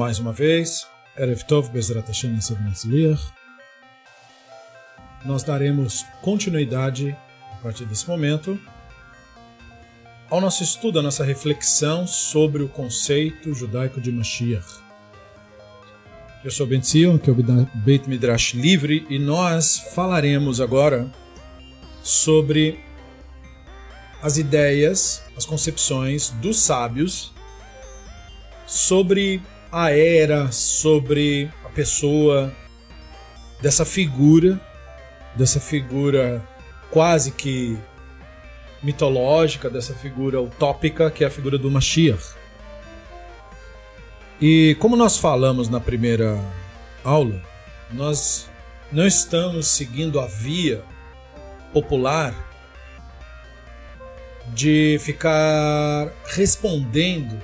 mais 0.00 0.18
uma 0.18 0.32
vez, 0.32 0.88
Erev 1.14 1.42
Tov 1.42 1.68
Bezrat 1.68 2.06
Hashem 2.08 2.34
Nós 5.26 5.42
daremos 5.42 6.06
continuidade, 6.22 7.14
a 7.52 7.56
partir 7.56 7.84
desse 7.84 8.08
momento, 8.08 8.58
ao 10.30 10.40
nosso 10.40 10.62
estudo, 10.62 11.00
à 11.00 11.02
nossa 11.02 11.22
reflexão 11.22 12.06
sobre 12.06 12.62
o 12.62 12.68
conceito 12.70 13.52
judaico 13.52 14.00
de 14.00 14.10
Mashiach. 14.10 14.80
Eu 16.42 16.50
sou 16.50 16.66
Ben 16.66 16.82
Zion, 16.82 17.18
que 17.18 17.28
é 17.28 17.32
o 17.34 17.36
Beit 17.74 18.08
Midrash 18.08 18.54
Livre, 18.54 19.06
e 19.10 19.18
nós 19.18 19.92
falaremos 19.94 20.62
agora 20.62 21.12
sobre 22.02 22.82
as 24.22 24.38
ideias, 24.38 25.22
as 25.36 25.44
concepções 25.44 26.30
dos 26.40 26.58
sábios 26.58 27.34
sobre 28.66 29.42
a 29.72 29.90
era, 29.90 30.50
sobre 30.50 31.50
a 31.64 31.68
pessoa, 31.68 32.52
dessa 33.60 33.84
figura, 33.84 34.60
dessa 35.34 35.60
figura 35.60 36.42
quase 36.90 37.30
que 37.30 37.78
mitológica, 38.82 39.68
dessa 39.68 39.94
figura 39.94 40.40
utópica 40.40 41.10
que 41.10 41.22
é 41.22 41.26
a 41.26 41.30
figura 41.30 41.58
do 41.58 41.70
Mashiach. 41.70 42.34
E 44.40 44.74
como 44.80 44.96
nós 44.96 45.18
falamos 45.18 45.68
na 45.68 45.78
primeira 45.78 46.38
aula, 47.04 47.40
nós 47.92 48.48
não 48.90 49.06
estamos 49.06 49.66
seguindo 49.66 50.18
a 50.18 50.26
via 50.26 50.82
popular 51.72 52.34
de 54.54 54.98
ficar 55.00 56.10
respondendo 56.24 57.40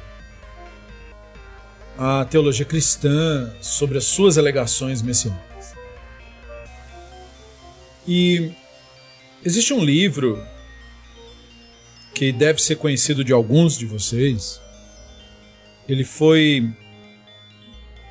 a 1.98 2.24
teologia 2.24 2.64
cristã 2.64 3.52
sobre 3.60 3.98
as 3.98 4.04
suas 4.04 4.36
alegações 4.36 5.02
messiânicas. 5.02 5.74
E 8.06 8.52
existe 9.44 9.72
um 9.72 9.84
livro 9.84 10.42
que 12.14 12.32
deve 12.32 12.62
ser 12.62 12.76
conhecido 12.76 13.24
de 13.24 13.32
alguns 13.32 13.76
de 13.76 13.86
vocês. 13.86 14.60
Ele 15.88 16.04
foi 16.04 16.70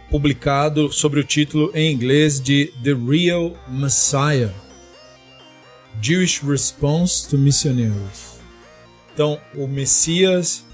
publicado 0.10 0.92
sobre 0.92 1.20
o 1.20 1.24
título 1.24 1.72
em 1.74 1.92
inglês 1.92 2.40
de 2.40 2.74
The 2.84 2.94
Real 2.94 3.54
Messiah: 3.68 4.54
Jewish 6.02 6.42
Response 6.46 7.30
to 7.30 7.38
Missionaries. 7.38 8.40
Então, 9.14 9.40
o 9.56 9.68
Messias 9.68 10.66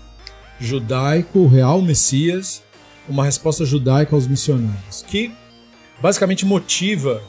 judaico, 0.62 1.40
o 1.40 1.48
real 1.48 1.82
Messias, 1.82 2.64
uma 3.08 3.26
resposta 3.26 3.66
judaica 3.66 4.16
aos 4.16 4.28
missionários, 4.28 5.04
que 5.08 5.32
basicamente 6.02 6.46
motiva 6.46 7.22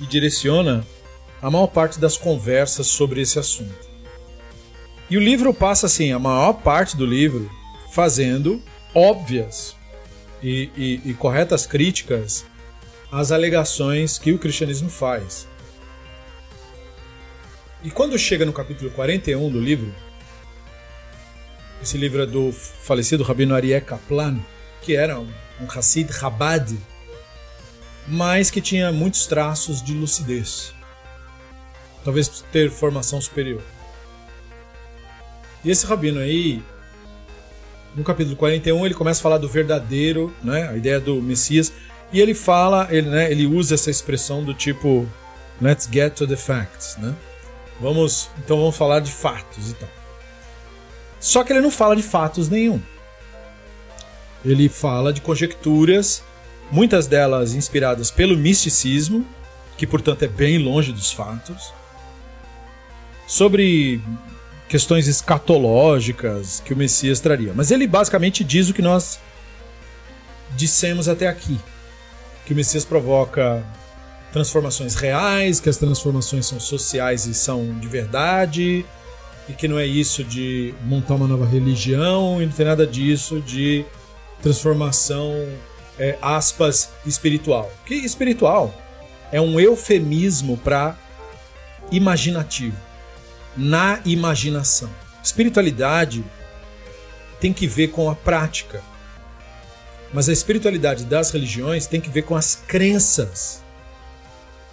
e 0.00 0.06
direciona 0.06 0.84
a 1.42 1.50
maior 1.50 1.66
parte 1.68 1.98
das 1.98 2.16
conversas 2.16 2.86
sobre 2.86 3.20
esse 3.20 3.38
assunto. 3.38 3.88
E 5.08 5.16
o 5.16 5.20
livro 5.20 5.52
passa 5.52 5.86
assim, 5.86 6.12
a 6.12 6.18
maior 6.18 6.54
parte 6.54 6.96
do 6.96 7.04
livro 7.04 7.50
fazendo 7.92 8.62
óbvias 8.94 9.74
e, 10.42 10.70
e, 10.76 11.10
e 11.10 11.14
corretas 11.14 11.66
críticas 11.66 12.44
às 13.10 13.32
alegações 13.32 14.18
que 14.18 14.32
o 14.32 14.38
cristianismo 14.38 14.88
faz. 14.88 15.48
E 17.82 17.90
quando 17.90 18.18
chega 18.18 18.44
no 18.44 18.52
capítulo 18.52 18.90
41 18.90 19.50
do 19.50 19.60
livro, 19.60 19.92
esse 21.82 21.96
livro 21.96 22.22
é 22.22 22.26
do 22.26 22.52
falecido 22.52 23.24
Rabino 23.24 23.54
Arié 23.54 23.80
Kaplan, 23.80 24.38
que 24.82 24.96
era 24.96 25.18
um, 25.18 25.28
Hassid 25.68 26.12
Chabad, 26.12 26.76
mas 28.06 28.50
que 28.50 28.60
tinha 28.60 28.90
muitos 28.92 29.26
traços 29.26 29.82
de 29.82 29.92
lucidez. 29.92 30.74
Talvez 32.04 32.28
ter 32.50 32.70
formação 32.70 33.20
superior. 33.20 33.62
E 35.62 35.70
esse 35.70 35.84
rabino 35.84 36.18
aí, 36.20 36.62
no 37.94 38.02
capítulo 38.02 38.36
41, 38.36 38.86
ele 38.86 38.94
começa 38.94 39.20
a 39.20 39.22
falar 39.22 39.38
do 39.38 39.48
verdadeiro, 39.48 40.34
né, 40.42 40.68
a 40.68 40.76
ideia 40.76 40.98
do 40.98 41.20
Messias, 41.20 41.72
e 42.12 42.20
ele 42.20 42.34
fala, 42.34 42.88
ele, 42.90 43.08
né, 43.08 43.30
ele 43.30 43.46
usa 43.46 43.74
essa 43.74 43.90
expressão 43.90 44.42
do 44.42 44.54
tipo 44.54 45.06
let's 45.60 45.88
get 45.90 46.14
to 46.14 46.26
the 46.26 46.36
facts, 46.36 46.96
né? 46.96 47.14
Vamos, 47.80 48.30
então 48.38 48.58
vamos 48.58 48.76
falar 48.76 49.00
de 49.00 49.12
fatos 49.12 49.70
e 49.70 49.74
tal. 49.74 49.88
Só 51.18 51.44
que 51.44 51.52
ele 51.52 51.60
não 51.60 51.70
fala 51.70 51.94
de 51.94 52.02
fatos 52.02 52.48
nenhum. 52.48 52.80
Ele 54.44 54.68
fala 54.68 55.12
de 55.12 55.20
conjecturas, 55.20 56.22
muitas 56.70 57.06
delas 57.06 57.54
inspiradas 57.54 58.10
pelo 58.10 58.36
misticismo, 58.36 59.26
que 59.76 59.86
portanto 59.86 60.22
é 60.22 60.28
bem 60.28 60.58
longe 60.58 60.92
dos 60.92 61.12
fatos, 61.12 61.72
sobre 63.26 64.00
questões 64.68 65.08
escatológicas 65.08 66.62
que 66.64 66.72
o 66.72 66.76
Messias 66.76 67.20
traria. 67.20 67.52
Mas 67.54 67.70
ele 67.70 67.86
basicamente 67.86 68.44
diz 68.44 68.68
o 68.68 68.74
que 68.74 68.82
nós 68.82 69.18
dissemos 70.56 71.08
até 71.08 71.26
aqui: 71.28 71.58
que 72.46 72.52
o 72.52 72.56
Messias 72.56 72.84
provoca 72.84 73.64
transformações 74.32 74.94
reais, 74.94 75.60
que 75.60 75.68
as 75.68 75.76
transformações 75.76 76.46
são 76.46 76.60
sociais 76.60 77.26
e 77.26 77.34
são 77.34 77.78
de 77.78 77.88
verdade, 77.88 78.84
e 79.48 79.52
que 79.52 79.66
não 79.66 79.78
é 79.78 79.86
isso 79.86 80.22
de 80.22 80.72
montar 80.84 81.14
uma 81.14 81.26
nova 81.26 81.44
religião, 81.44 82.40
e 82.40 82.46
não 82.46 82.52
tem 82.52 82.66
nada 82.66 82.86
disso 82.86 83.40
de 83.40 83.84
transformação, 84.42 85.32
é, 85.98 86.18
aspas, 86.20 86.90
espiritual. 87.04 87.70
Que 87.84 87.94
espiritual 87.94 88.74
é 89.30 89.40
um 89.40 89.60
eufemismo 89.60 90.56
para 90.56 90.96
imaginativo, 91.90 92.76
na 93.56 94.00
imaginação. 94.04 94.90
Espiritualidade 95.22 96.24
tem 97.40 97.52
que 97.52 97.66
ver 97.66 97.88
com 97.88 98.10
a 98.10 98.14
prática. 98.14 98.82
Mas 100.12 100.28
a 100.28 100.32
espiritualidade 100.32 101.04
das 101.04 101.30
religiões 101.30 101.86
tem 101.86 102.00
que 102.00 102.10
ver 102.10 102.22
com 102.22 102.34
as 102.34 102.54
crenças. 102.54 103.62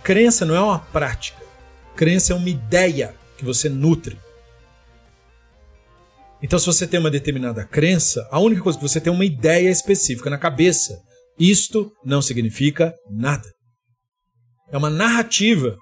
Crença 0.04 0.46
não 0.46 0.56
é 0.56 0.62
uma 0.62 0.80
prática. 0.80 1.42
Crença 1.96 2.34
é 2.34 2.36
uma 2.36 2.50
ideia 2.50 3.14
que 3.38 3.46
você 3.46 3.70
nutre. 3.70 4.18
Então, 6.42 6.60
se 6.60 6.66
você 6.66 6.86
tem 6.86 7.00
uma 7.00 7.10
determinada 7.10 7.66
crença, 7.66 8.28
a 8.32 8.40
única 8.40 8.62
coisa 8.62 8.78
que 8.78 8.88
você 8.88 9.02
tem 9.02 9.12
é 9.12 9.16
uma 9.16 9.26
ideia 9.26 9.70
específica 9.70 10.30
na 10.30 10.38
cabeça. 10.38 10.98
Isto 11.40 11.92
não 12.06 12.22
significa 12.22 12.94
nada. 13.10 13.48
É 14.72 14.78
uma 14.78 14.90
narrativa, 14.90 15.78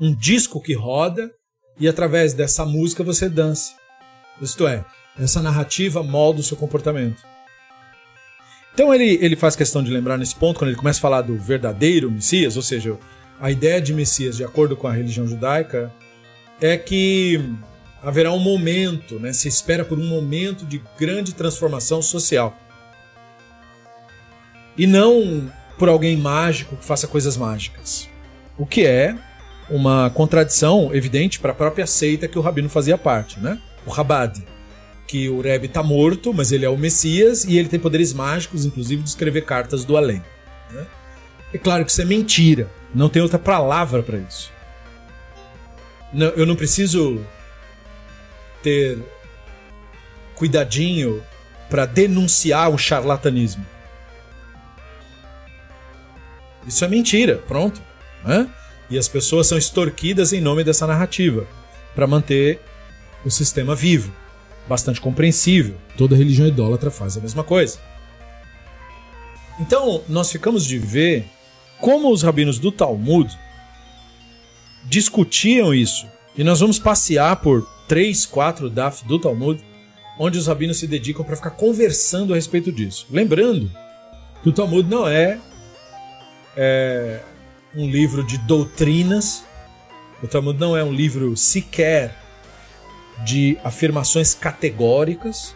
um 0.00 0.14
disco 0.14 0.60
que 0.60 0.72
roda 0.72 1.30
e 1.78 1.88
através 1.88 2.32
dessa 2.32 2.64
música 2.64 3.02
você 3.02 3.28
dança. 3.28 3.72
Isto 4.40 4.66
é, 4.66 4.84
essa 5.18 5.42
narrativa 5.42 6.02
molda 6.02 6.40
o 6.40 6.44
seu 6.44 6.56
comportamento. 6.56 7.22
Então 8.72 8.92
ele, 8.92 9.18
ele 9.20 9.36
faz 9.36 9.54
questão 9.54 9.82
de 9.82 9.90
lembrar 9.90 10.18
nesse 10.18 10.34
ponto, 10.34 10.58
quando 10.58 10.70
ele 10.70 10.78
começa 10.78 10.98
a 10.98 11.02
falar 11.02 11.22
do 11.22 11.36
verdadeiro 11.38 12.10
Messias, 12.10 12.56
ou 12.56 12.62
seja, 12.62 12.98
a 13.40 13.50
ideia 13.50 13.80
de 13.80 13.92
Messias, 13.92 14.36
de 14.36 14.44
acordo 14.44 14.76
com 14.76 14.88
a 14.88 14.92
religião 14.92 15.26
judaica, 15.26 15.92
é 16.60 16.76
que 16.76 17.40
haverá 18.04 18.30
um 18.32 18.38
momento, 18.38 19.18
né? 19.18 19.32
se 19.32 19.48
espera 19.48 19.84
por 19.84 19.98
um 19.98 20.06
momento 20.06 20.66
de 20.66 20.82
grande 20.98 21.34
transformação 21.34 22.02
social. 22.02 22.56
E 24.76 24.86
não 24.86 25.50
por 25.78 25.88
alguém 25.88 26.16
mágico 26.16 26.76
que 26.76 26.84
faça 26.84 27.08
coisas 27.08 27.36
mágicas. 27.36 28.08
O 28.58 28.66
que 28.66 28.86
é 28.86 29.16
uma 29.70 30.10
contradição 30.10 30.94
evidente 30.94 31.40
para 31.40 31.52
a 31.52 31.54
própria 31.54 31.86
seita 31.86 32.28
que 32.28 32.38
o 32.38 32.42
Rabino 32.42 32.68
fazia 32.68 32.98
parte, 32.98 33.40
né? 33.40 33.58
O 33.86 33.90
Rabad. 33.90 34.38
Que 35.06 35.28
o 35.28 35.40
Rebbe 35.40 35.66
está 35.66 35.82
morto, 35.82 36.32
mas 36.32 36.52
ele 36.52 36.64
é 36.64 36.68
o 36.68 36.76
Messias 36.76 37.44
e 37.44 37.58
ele 37.58 37.68
tem 37.68 37.80
poderes 37.80 38.12
mágicos, 38.12 38.64
inclusive 38.64 39.02
de 39.02 39.08
escrever 39.08 39.44
cartas 39.44 39.84
do 39.84 39.96
além. 39.96 40.22
Né? 40.70 40.86
É 41.52 41.58
claro 41.58 41.84
que 41.84 41.90
isso 41.90 42.02
é 42.02 42.04
mentira. 42.04 42.70
Não 42.94 43.08
tem 43.08 43.22
outra 43.22 43.38
palavra 43.38 44.02
para 44.02 44.18
isso. 44.18 44.52
Não, 46.12 46.28
eu 46.28 46.46
não 46.46 46.56
preciso 46.56 47.20
ter 48.64 48.98
cuidadinho 50.34 51.22
para 51.68 51.86
denunciar 51.86 52.70
o 52.70 52.78
charlatanismo. 52.78 53.64
Isso 56.66 56.84
é 56.84 56.88
mentira, 56.88 57.36
pronto. 57.46 57.80
Né? 58.24 58.48
E 58.88 58.98
as 58.98 59.06
pessoas 59.06 59.46
são 59.46 59.58
extorquidas 59.58 60.32
em 60.32 60.40
nome 60.40 60.64
dessa 60.64 60.86
narrativa 60.86 61.46
para 61.94 62.06
manter 62.06 62.60
o 63.24 63.30
sistema 63.30 63.74
vivo. 63.74 64.12
Bastante 64.66 65.00
compreensível. 65.00 65.76
Toda 65.96 66.16
religião 66.16 66.48
idólatra 66.48 66.90
faz 66.90 67.16
a 67.16 67.20
mesma 67.20 67.44
coisa. 67.44 67.78
Então, 69.60 70.02
nós 70.08 70.32
ficamos 70.32 70.64
de 70.64 70.78
ver 70.78 71.26
como 71.80 72.10
os 72.10 72.22
rabinos 72.22 72.58
do 72.58 72.72
Talmud 72.72 73.36
discutiam 74.84 75.74
isso. 75.74 76.06
E 76.36 76.42
nós 76.42 76.60
vamos 76.60 76.78
passear 76.78 77.36
por 77.36 77.73
três, 77.88 78.26
quatro 78.26 78.70
daf 78.70 79.04
do 79.04 79.18
Talmud, 79.18 79.62
onde 80.18 80.38
os 80.38 80.46
rabinos 80.46 80.78
se 80.78 80.86
dedicam 80.86 81.24
para 81.24 81.36
ficar 81.36 81.50
conversando 81.50 82.32
a 82.32 82.36
respeito 82.36 82.70
disso. 82.70 83.06
Lembrando 83.10 83.70
que 84.42 84.48
o 84.48 84.52
Talmud 84.52 84.88
não 84.88 85.08
é, 85.08 85.38
é 86.56 87.20
um 87.74 87.88
livro 87.88 88.24
de 88.24 88.38
doutrinas, 88.38 89.44
o 90.22 90.28
Talmud 90.28 90.58
não 90.58 90.76
é 90.76 90.84
um 90.84 90.92
livro 90.92 91.36
sequer 91.36 92.16
de 93.24 93.58
afirmações 93.64 94.34
categóricas, 94.34 95.54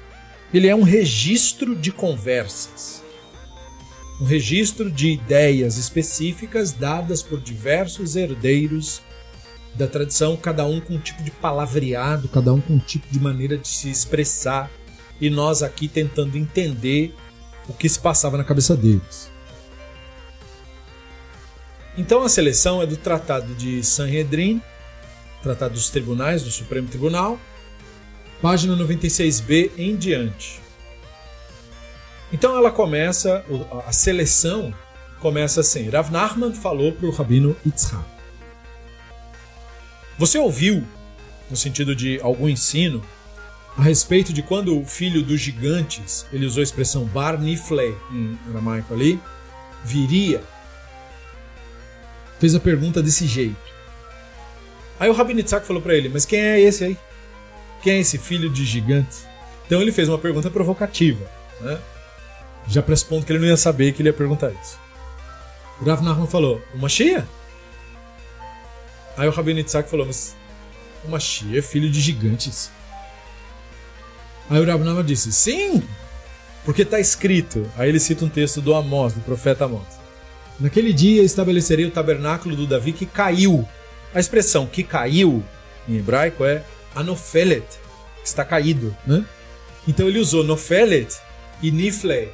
ele 0.52 0.68
é 0.68 0.74
um 0.74 0.82
registro 0.82 1.76
de 1.76 1.92
conversas, 1.92 3.02
um 4.20 4.24
registro 4.24 4.90
de 4.90 5.10
ideias 5.10 5.76
específicas 5.76 6.72
dadas 6.72 7.22
por 7.22 7.40
diversos 7.40 8.16
herdeiros 8.16 9.02
da 9.78 9.86
tradição, 9.86 10.36
cada 10.36 10.66
um 10.66 10.80
com 10.80 10.94
um 10.94 10.98
tipo 10.98 11.22
de 11.22 11.30
palavreado, 11.30 12.28
cada 12.28 12.52
um 12.52 12.60
com 12.60 12.74
um 12.74 12.78
tipo 12.78 13.06
de 13.10 13.20
maneira 13.20 13.56
de 13.56 13.68
se 13.68 13.88
expressar, 13.88 14.68
e 15.20 15.30
nós 15.30 15.62
aqui 15.62 15.88
tentando 15.88 16.36
entender 16.36 17.14
o 17.68 17.72
que 17.72 17.88
se 17.88 17.98
passava 17.98 18.36
na 18.36 18.44
cabeça 18.44 18.76
deles. 18.76 19.30
Então 21.96 22.22
a 22.22 22.28
seleção 22.28 22.82
é 22.82 22.86
do 22.86 22.96
Tratado 22.96 23.54
de 23.54 23.82
Sanhedrin, 23.84 24.60
Tratado 25.42 25.74
dos 25.74 25.90
Tribunais 25.90 26.42
do 26.42 26.50
Supremo 26.50 26.88
Tribunal, 26.88 27.38
página 28.42 28.76
96b 28.76 29.70
em 29.78 29.96
diante. 29.96 30.60
Então 32.32 32.56
ela 32.56 32.70
começa, 32.70 33.44
a 33.86 33.92
seleção 33.92 34.74
começa 35.20 35.60
assim: 35.60 35.88
Rav 35.88 36.10
Nachman 36.10 36.52
falou 36.52 36.92
para 36.92 37.06
o 37.06 37.10
rabino 37.10 37.56
Yitzhak. 37.64 38.17
Você 40.18 40.36
ouviu, 40.38 40.84
no 41.48 41.56
sentido 41.56 41.94
de 41.94 42.20
algum 42.20 42.48
ensino, 42.48 43.02
a 43.76 43.82
respeito 43.82 44.32
de 44.32 44.42
quando 44.42 44.76
o 44.76 44.84
filho 44.84 45.22
dos 45.22 45.40
gigantes, 45.40 46.26
ele 46.32 46.44
usou 46.44 46.60
a 46.60 46.64
expressão 46.64 47.04
Bar 47.04 47.40
Nifle 47.40 47.94
em 48.10 48.36
aramaico 48.50 48.92
ali, 48.92 49.20
viria, 49.84 50.42
fez 52.40 52.56
a 52.56 52.60
pergunta 52.60 53.00
desse 53.00 53.26
jeito. 53.26 53.56
Aí 54.98 55.08
o 55.08 55.12
Rabino 55.12 55.38
Yitzhak 55.38 55.64
falou 55.64 55.80
para 55.80 55.94
ele, 55.94 56.08
mas 56.08 56.24
quem 56.24 56.40
é 56.40 56.60
esse 56.60 56.82
aí? 56.82 56.98
Quem 57.80 57.94
é 57.94 58.00
esse 58.00 58.18
filho 58.18 58.50
de 58.50 58.64
gigante? 58.64 59.18
Então 59.66 59.80
ele 59.80 59.92
fez 59.92 60.08
uma 60.08 60.18
pergunta 60.18 60.50
provocativa, 60.50 61.24
né? 61.60 61.78
Já 62.66 62.82
prespondo 62.82 63.24
que 63.24 63.32
ele 63.32 63.38
não 63.38 63.46
ia 63.46 63.56
saber 63.56 63.92
que 63.92 64.02
ele 64.02 64.08
ia 64.08 64.12
perguntar 64.12 64.50
isso. 64.50 64.78
O 65.80 65.84
Rav 65.84 66.02
Nachman 66.02 66.26
falou, 66.26 66.60
o 66.74 66.78
Mashiach? 66.78 67.24
Aí 69.18 69.26
o 69.26 69.32
Rabino 69.32 69.58
Yitzhak 69.58 69.90
falou, 69.90 70.06
mas 70.06 70.36
o 71.04 71.08
Mashiach 71.08 71.58
é 71.58 71.60
filho 71.60 71.90
de 71.90 72.00
gigantes. 72.00 72.70
Aí 74.48 74.60
o 74.60 74.64
Nachman 74.64 75.04
disse, 75.04 75.32
sim, 75.32 75.82
porque 76.64 76.82
está 76.82 77.00
escrito. 77.00 77.68
Aí 77.76 77.88
ele 77.88 77.98
cita 77.98 78.24
um 78.24 78.28
texto 78.28 78.62
do 78.62 78.72
Amós, 78.74 79.12
do 79.12 79.20
profeta 79.20 79.64
Amós. 79.64 79.98
Naquele 80.60 80.92
dia 80.92 81.22
estabelecerei 81.22 81.84
o 81.84 81.90
tabernáculo 81.90 82.54
do 82.54 82.66
Davi 82.66 82.92
que 82.92 83.06
caiu. 83.06 83.68
A 84.14 84.20
expressão 84.20 84.66
que 84.66 84.84
caiu 84.84 85.44
em 85.88 85.96
hebraico 85.96 86.44
é 86.44 86.64
Anofelet, 86.94 87.66
está 88.24 88.44
caído, 88.44 88.96
né? 89.04 89.24
Então 89.86 90.08
ele 90.08 90.18
usou 90.18 90.44
Nofelet 90.44 91.08
e 91.60 91.70
Nifle 91.70 92.32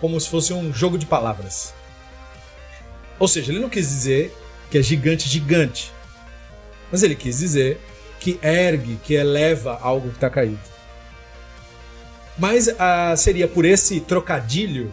como 0.00 0.18
se 0.20 0.28
fosse 0.28 0.52
um 0.52 0.72
jogo 0.72 0.96
de 0.96 1.06
palavras. 1.06 1.74
Ou 3.18 3.28
seja, 3.28 3.52
ele 3.52 3.60
não 3.60 3.68
quis 3.68 3.88
dizer 3.88 4.34
que 4.70 4.78
é 4.78 4.82
gigante 4.82 5.28
gigante, 5.28 5.92
mas 6.90 7.02
ele 7.02 7.14
quis 7.14 7.38
dizer 7.38 7.78
que 8.18 8.38
ergue, 8.42 8.96
que 8.96 9.14
eleva 9.14 9.78
algo 9.80 10.08
que 10.08 10.16
está 10.16 10.28
caído. 10.28 10.60
Mas 12.38 12.68
ah, 12.78 13.14
seria 13.16 13.48
por 13.48 13.64
esse 13.64 14.00
trocadilho, 14.00 14.92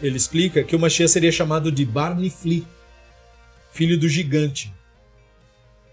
ele 0.00 0.16
explica 0.16 0.62
que 0.62 0.76
o 0.76 0.78
Mashiach 0.78 1.10
seria 1.10 1.32
chamado 1.32 1.72
de 1.72 1.84
Barnifli, 1.84 2.66
filho 3.72 3.98
do 3.98 4.08
gigante. 4.08 4.72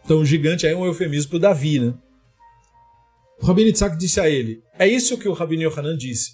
Então 0.03 0.19
o 0.19 0.25
gigante 0.25 0.67
é 0.67 0.75
um 0.75 0.85
eufemismo 0.85 1.31
para 1.31 1.39
Davi, 1.39 1.79
né? 1.79 1.93
O 3.41 3.45
Rabino 3.45 3.67
Yitzhak 3.67 3.97
disse 3.97 4.19
a 4.19 4.29
ele: 4.29 4.61
É 4.77 4.87
isso 4.87 5.17
que 5.17 5.27
o 5.27 5.33
Rabino 5.33 5.63
Yohanan 5.63 5.97
disse. 5.97 6.33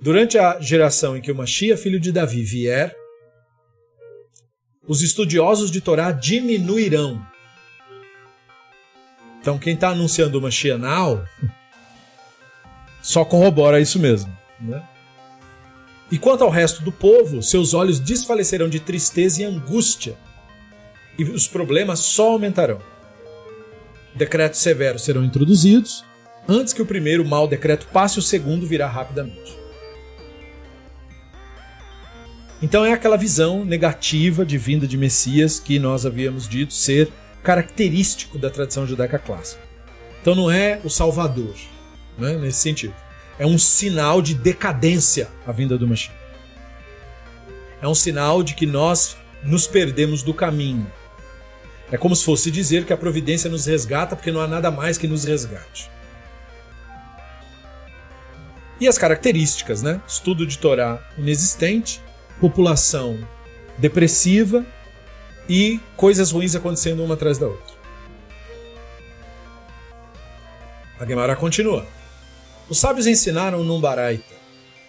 Durante 0.00 0.36
a 0.36 0.60
geração 0.60 1.16
em 1.16 1.22
que 1.22 1.32
o 1.32 1.34
Mashiach, 1.34 1.80
filho 1.80 1.98
de 1.98 2.12
Davi, 2.12 2.42
vier, 2.42 2.94
os 4.86 5.02
estudiosos 5.02 5.70
de 5.70 5.80
Torá 5.80 6.12
diminuirão. 6.12 7.24
Então 9.40 9.58
quem 9.58 9.74
está 9.74 9.90
anunciando 9.90 10.38
o 10.38 10.42
Mashiach 10.42 10.80
now 10.80 11.24
só 13.02 13.24
corrobora 13.24 13.80
isso 13.80 13.98
mesmo. 13.98 14.34
Né? 14.60 14.82
E 16.10 16.18
quanto 16.18 16.44
ao 16.44 16.50
resto 16.50 16.82
do 16.82 16.92
povo, 16.92 17.42
seus 17.42 17.74
olhos 17.74 17.98
desfalecerão 17.98 18.68
de 18.68 18.80
tristeza 18.80 19.42
e 19.42 19.44
angústia 19.44 20.16
e 21.18 21.24
os 21.24 21.46
problemas 21.46 22.00
só 22.00 22.32
aumentarão. 22.32 22.80
Decretos 24.14 24.60
severos 24.60 25.02
serão 25.02 25.24
introduzidos. 25.24 26.04
Antes 26.48 26.72
que 26.72 26.82
o 26.82 26.86
primeiro 26.86 27.24
mau 27.24 27.48
decreto 27.48 27.86
passe, 27.92 28.18
o 28.18 28.22
segundo 28.22 28.66
virá 28.66 28.86
rapidamente. 28.86 29.63
Então 32.64 32.82
é 32.82 32.94
aquela 32.94 33.18
visão 33.18 33.62
negativa 33.62 34.42
de 34.42 34.56
vinda 34.56 34.86
de 34.86 34.96
Messias 34.96 35.60
que 35.60 35.78
nós 35.78 36.06
havíamos 36.06 36.48
dito 36.48 36.72
ser 36.72 37.12
característico 37.42 38.38
da 38.38 38.48
tradição 38.48 38.86
judaica 38.86 39.18
clássica. 39.18 39.60
Então 40.22 40.34
não 40.34 40.50
é 40.50 40.80
o 40.82 40.88
Salvador, 40.88 41.54
né, 42.16 42.38
nesse 42.38 42.60
sentido. 42.60 42.94
É 43.38 43.44
um 43.44 43.58
sinal 43.58 44.22
de 44.22 44.32
decadência 44.34 45.28
a 45.46 45.52
vinda 45.52 45.76
do 45.76 45.86
Messias. 45.86 46.16
É 47.82 47.86
um 47.86 47.94
sinal 47.94 48.42
de 48.42 48.54
que 48.54 48.64
nós 48.64 49.14
nos 49.42 49.66
perdemos 49.66 50.22
do 50.22 50.32
caminho, 50.32 50.90
é 51.92 51.98
como 51.98 52.16
se 52.16 52.24
fosse 52.24 52.50
dizer 52.50 52.86
que 52.86 52.94
a 52.94 52.96
providência 52.96 53.50
nos 53.50 53.66
resgata 53.66 54.16
porque 54.16 54.32
não 54.32 54.40
há 54.40 54.48
nada 54.48 54.70
mais 54.70 54.96
que 54.96 55.06
nos 55.06 55.24
resgate. 55.24 55.90
E 58.80 58.88
as 58.88 58.96
características, 58.96 59.82
né? 59.82 60.00
Estudo 60.08 60.46
de 60.46 60.56
Torá 60.56 61.06
inexistente, 61.18 62.00
população 62.44 63.18
depressiva 63.78 64.66
e 65.48 65.80
coisas 65.96 66.30
ruins 66.30 66.54
acontecendo 66.54 67.02
uma 67.02 67.14
atrás 67.14 67.38
da 67.38 67.46
outra. 67.46 67.74
A 71.00 71.06
Gemara 71.06 71.34
continua. 71.36 71.86
Os 72.68 72.78
sábios 72.78 73.06
ensinaram 73.06 73.64
num 73.64 73.80
Baraita. 73.80 74.34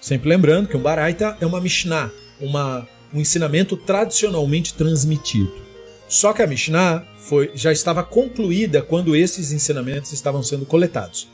Sempre 0.02 0.28
lembrando 0.28 0.68
que 0.68 0.76
um 0.76 0.82
Baraita 0.82 1.38
é 1.40 1.46
uma 1.46 1.62
Mishnah, 1.62 2.12
uma, 2.42 2.86
um 3.14 3.22
ensinamento 3.22 3.78
tradicionalmente 3.78 4.74
transmitido. 4.74 5.56
Só 6.10 6.34
que 6.34 6.42
a 6.42 6.48
Mishnah 6.48 7.06
foi, 7.20 7.52
já 7.56 7.72
estava 7.72 8.04
concluída 8.04 8.82
quando 8.82 9.16
esses 9.16 9.54
ensinamentos 9.54 10.12
estavam 10.12 10.44
sendo 10.44 10.66
coletados. 10.66 11.30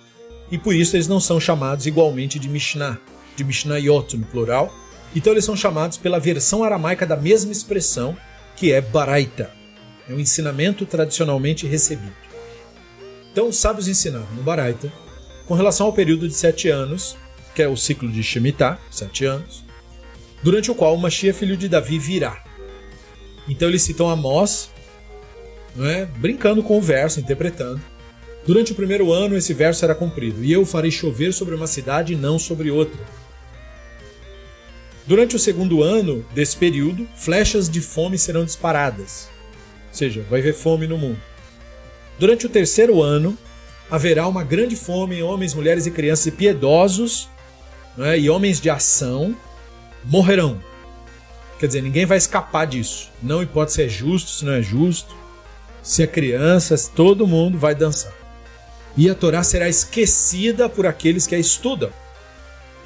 E 0.51 0.57
por 0.59 0.75
isso 0.75 0.95
eles 0.95 1.07
não 1.07 1.19
são 1.19 1.39
chamados 1.39 1.87
igualmente 1.87 2.37
de 2.37 2.47
Mishnah, 2.47 2.99
de 3.35 3.43
Mishnayot 3.43 4.15
no 4.15 4.25
plural. 4.27 4.71
Então 5.15 5.33
eles 5.33 5.45
são 5.45 5.55
chamados 5.55 5.97
pela 5.97 6.19
versão 6.19 6.63
aramaica 6.63 7.05
da 7.05 7.17
mesma 7.17 7.51
expressão, 7.51 8.15
que 8.55 8.71
é 8.71 8.79
Baraita. 8.79 9.51
É 10.09 10.13
um 10.13 10.19
ensinamento 10.19 10.85
tradicionalmente 10.85 11.67
recebido. 11.67 12.15
Então 13.31 13.47
os 13.47 13.57
sábios 13.57 13.87
ensinaram 13.87 14.27
no 14.35 14.43
Baraita, 14.43 14.91
com 15.45 15.53
relação 15.53 15.87
ao 15.87 15.93
período 15.93 16.27
de 16.27 16.33
sete 16.33 16.69
anos, 16.69 17.17
que 17.53 17.61
é 17.61 17.67
o 17.67 17.75
ciclo 17.75 18.09
de 18.09 18.23
Shemitah, 18.23 18.79
sete 18.89 19.25
anos, 19.25 19.63
durante 20.41 20.71
o 20.71 20.75
qual 20.75 20.95
o 20.95 20.97
Mashiach, 20.97 21.37
filho 21.37 21.57
de 21.57 21.67
Davi, 21.67 21.99
virá. 21.99 22.43
Então 23.47 23.67
eles 23.67 23.81
citam 23.81 24.09
Amós, 24.09 24.69
não 25.75 25.85
é? 25.85 26.05
brincando 26.05 26.63
com 26.63 26.77
o 26.77 26.81
verso, 26.81 27.19
interpretando. 27.19 27.81
Durante 28.45 28.71
o 28.71 28.75
primeiro 28.75 29.11
ano 29.11 29.37
esse 29.37 29.53
verso 29.53 29.81
será 29.81 29.93
cumprido, 29.93 30.43
e 30.43 30.51
eu 30.51 30.65
farei 30.65 30.91
chover 30.91 31.33
sobre 31.33 31.53
uma 31.53 31.67
cidade 31.67 32.13
e 32.13 32.17
não 32.17 32.39
sobre 32.39 32.71
outra. 32.71 32.99
Durante 35.05 35.35
o 35.35 35.39
segundo 35.39 35.81
ano 35.81 36.25
desse 36.33 36.55
período, 36.55 37.07
flechas 37.15 37.69
de 37.69 37.81
fome 37.81 38.17
serão 38.17 38.45
disparadas. 38.45 39.29
Ou 39.89 39.95
seja, 39.95 40.25
vai 40.29 40.39
haver 40.39 40.53
fome 40.53 40.87
no 40.87 40.97
mundo. 40.97 41.19
Durante 42.19 42.45
o 42.45 42.49
terceiro 42.49 43.01
ano, 43.01 43.37
haverá 43.89 44.27
uma 44.27 44.43
grande 44.43 44.75
fome 44.75 45.17
em 45.17 45.23
homens, 45.23 45.53
mulheres 45.53 45.85
e 45.85 45.91
crianças 45.91 46.27
e 46.27 46.31
piedosos, 46.31 47.27
é? 47.97 48.17
e 48.19 48.29
homens 48.29 48.61
de 48.61 48.69
ação 48.69 49.35
morrerão. 50.05 50.61
Quer 51.59 51.67
dizer, 51.67 51.81
ninguém 51.81 52.05
vai 52.05 52.17
escapar 52.17 52.65
disso. 52.65 53.09
Não 53.21 53.41
importa 53.41 53.71
se 53.71 53.83
é 53.83 53.89
justo, 53.89 54.29
se 54.31 54.45
não 54.45 54.53
é 54.53 54.61
justo, 54.61 55.15
se 55.83 56.03
é 56.03 56.07
criança, 56.07 56.75
todo 56.95 57.27
mundo 57.27 57.57
vai 57.57 57.75
dançar. 57.75 58.13
E 58.95 59.09
a 59.09 59.15
Torá 59.15 59.43
será 59.43 59.67
esquecida 59.67 60.69
por 60.69 60.85
aqueles 60.85 61.25
que 61.25 61.35
a 61.35 61.39
estudam. 61.39 61.91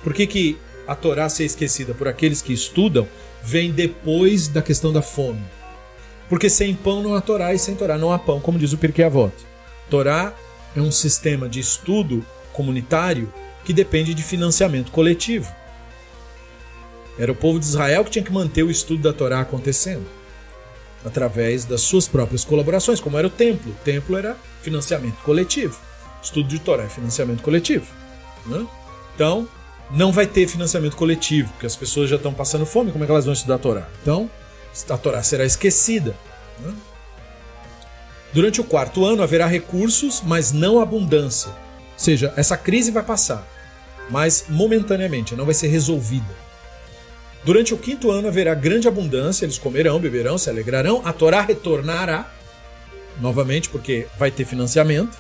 Por 0.04 0.14
que, 0.14 0.28
que 0.28 0.58
a 0.88 0.96
Torá 0.96 1.30
ser 1.30 1.46
esquecida 1.46 1.94
por 1.94 2.08
aqueles 2.08 2.42
que 2.42 2.54
estudam 2.54 3.08
vem 3.44 3.72
depois 3.72 4.48
da 4.48 4.62
questão 4.62 4.92
da 4.92 5.02
fome? 5.02 5.44
Porque 6.30 6.50
sem 6.50 6.74
pão 6.76 7.04
não 7.04 7.16
há 7.16 7.22
Torá 7.22 7.54
e 7.54 7.60
sem 7.60 7.76
Torá 7.76 7.98
não 7.98 8.12
há 8.12 8.20
pão, 8.20 8.40
como 8.40 8.58
diz 8.58 8.74
o 8.74 8.78
Pirkei 8.78 9.06
Avot. 9.06 9.34
Torá 9.90 10.34
é 10.76 10.82
um 10.82 10.92
sistema 10.92 11.48
de 11.48 11.60
estudo 11.60 12.26
comunitário 12.52 13.32
que 13.64 13.74
depende 13.74 14.14
de 14.14 14.24
financiamento 14.24 14.92
coletivo. 14.92 15.52
Era 17.18 17.32
o 17.32 17.36
povo 17.36 17.60
de 17.60 17.66
Israel 17.66 18.04
que 18.04 18.12
tinha 18.12 18.26
que 18.26 18.32
manter 18.32 18.64
o 18.64 18.72
estudo 18.72 19.04
da 19.04 19.14
Torá 19.14 19.42
acontecendo 19.42 20.06
através 21.06 21.66
das 21.66 21.82
suas 21.82 22.08
próprias 22.08 22.44
colaborações, 22.44 23.00
como 23.00 23.18
era 23.18 23.28
o 23.28 23.30
templo. 23.30 23.72
O 23.72 23.84
templo 23.86 24.18
era 24.18 24.36
financiamento 24.62 25.18
coletivo. 25.18 25.80
Estudo 26.22 26.50
de 26.50 26.60
Torá 26.60 26.84
é 26.84 26.90
financiamento 26.90 27.44
coletivo. 27.44 27.86
Né? 28.48 28.66
Então, 29.14 29.48
não 29.92 30.12
vai 30.12 30.26
ter 30.26 30.48
financiamento 30.48 30.96
coletivo, 30.96 31.50
porque 31.52 31.66
as 31.66 31.76
pessoas 31.76 32.10
já 32.10 32.16
estão 32.16 32.34
passando 32.34 32.66
fome, 32.66 32.92
como 32.92 33.04
é 33.04 33.08
que 33.08 33.12
elas 33.12 33.26
vão 33.26 33.34
estudar 33.34 33.56
a 33.56 33.60
Torá? 33.60 33.88
Então, 34.02 34.30
a 34.90 34.98
Torá 34.98 35.24
será 35.24 35.46
esquecida. 35.46 36.16
Né? 36.60 36.74
Durante 38.34 38.60
o 38.60 38.64
quarto 38.64 39.06
ano 39.06 39.24
haverá 39.24 39.46
recursos, 39.46 40.22
mas 40.26 40.52
não 40.52 40.80
abundância. 40.80 41.50
Ou 41.50 42.00
seja, 42.00 42.34
essa 42.36 42.58
crise 42.58 42.92
vai 42.92 43.04
passar, 43.04 43.48
mas 44.10 44.46
momentaneamente, 44.50 45.36
não 45.36 45.46
vai 45.46 45.54
ser 45.54 45.68
resolvida. 45.68 46.46
Durante 47.46 47.74
o 47.74 47.78
quinto 47.78 48.10
ano 48.10 48.28
haverá 48.28 48.56
grande 48.56 48.88
abundância, 48.88 49.46
eles 49.46 49.60
comerão, 49.60 50.00
beberão, 50.00 50.38
se 50.38 50.50
alegrarão, 50.50 51.02
a 51.06 51.14
Torá 51.14 51.42
retornará, 51.42 52.30
novamente, 53.22 53.70
porque 53.70 54.08
vai 54.18 54.32
ter 54.32 54.46
financiamento, 54.46 55.16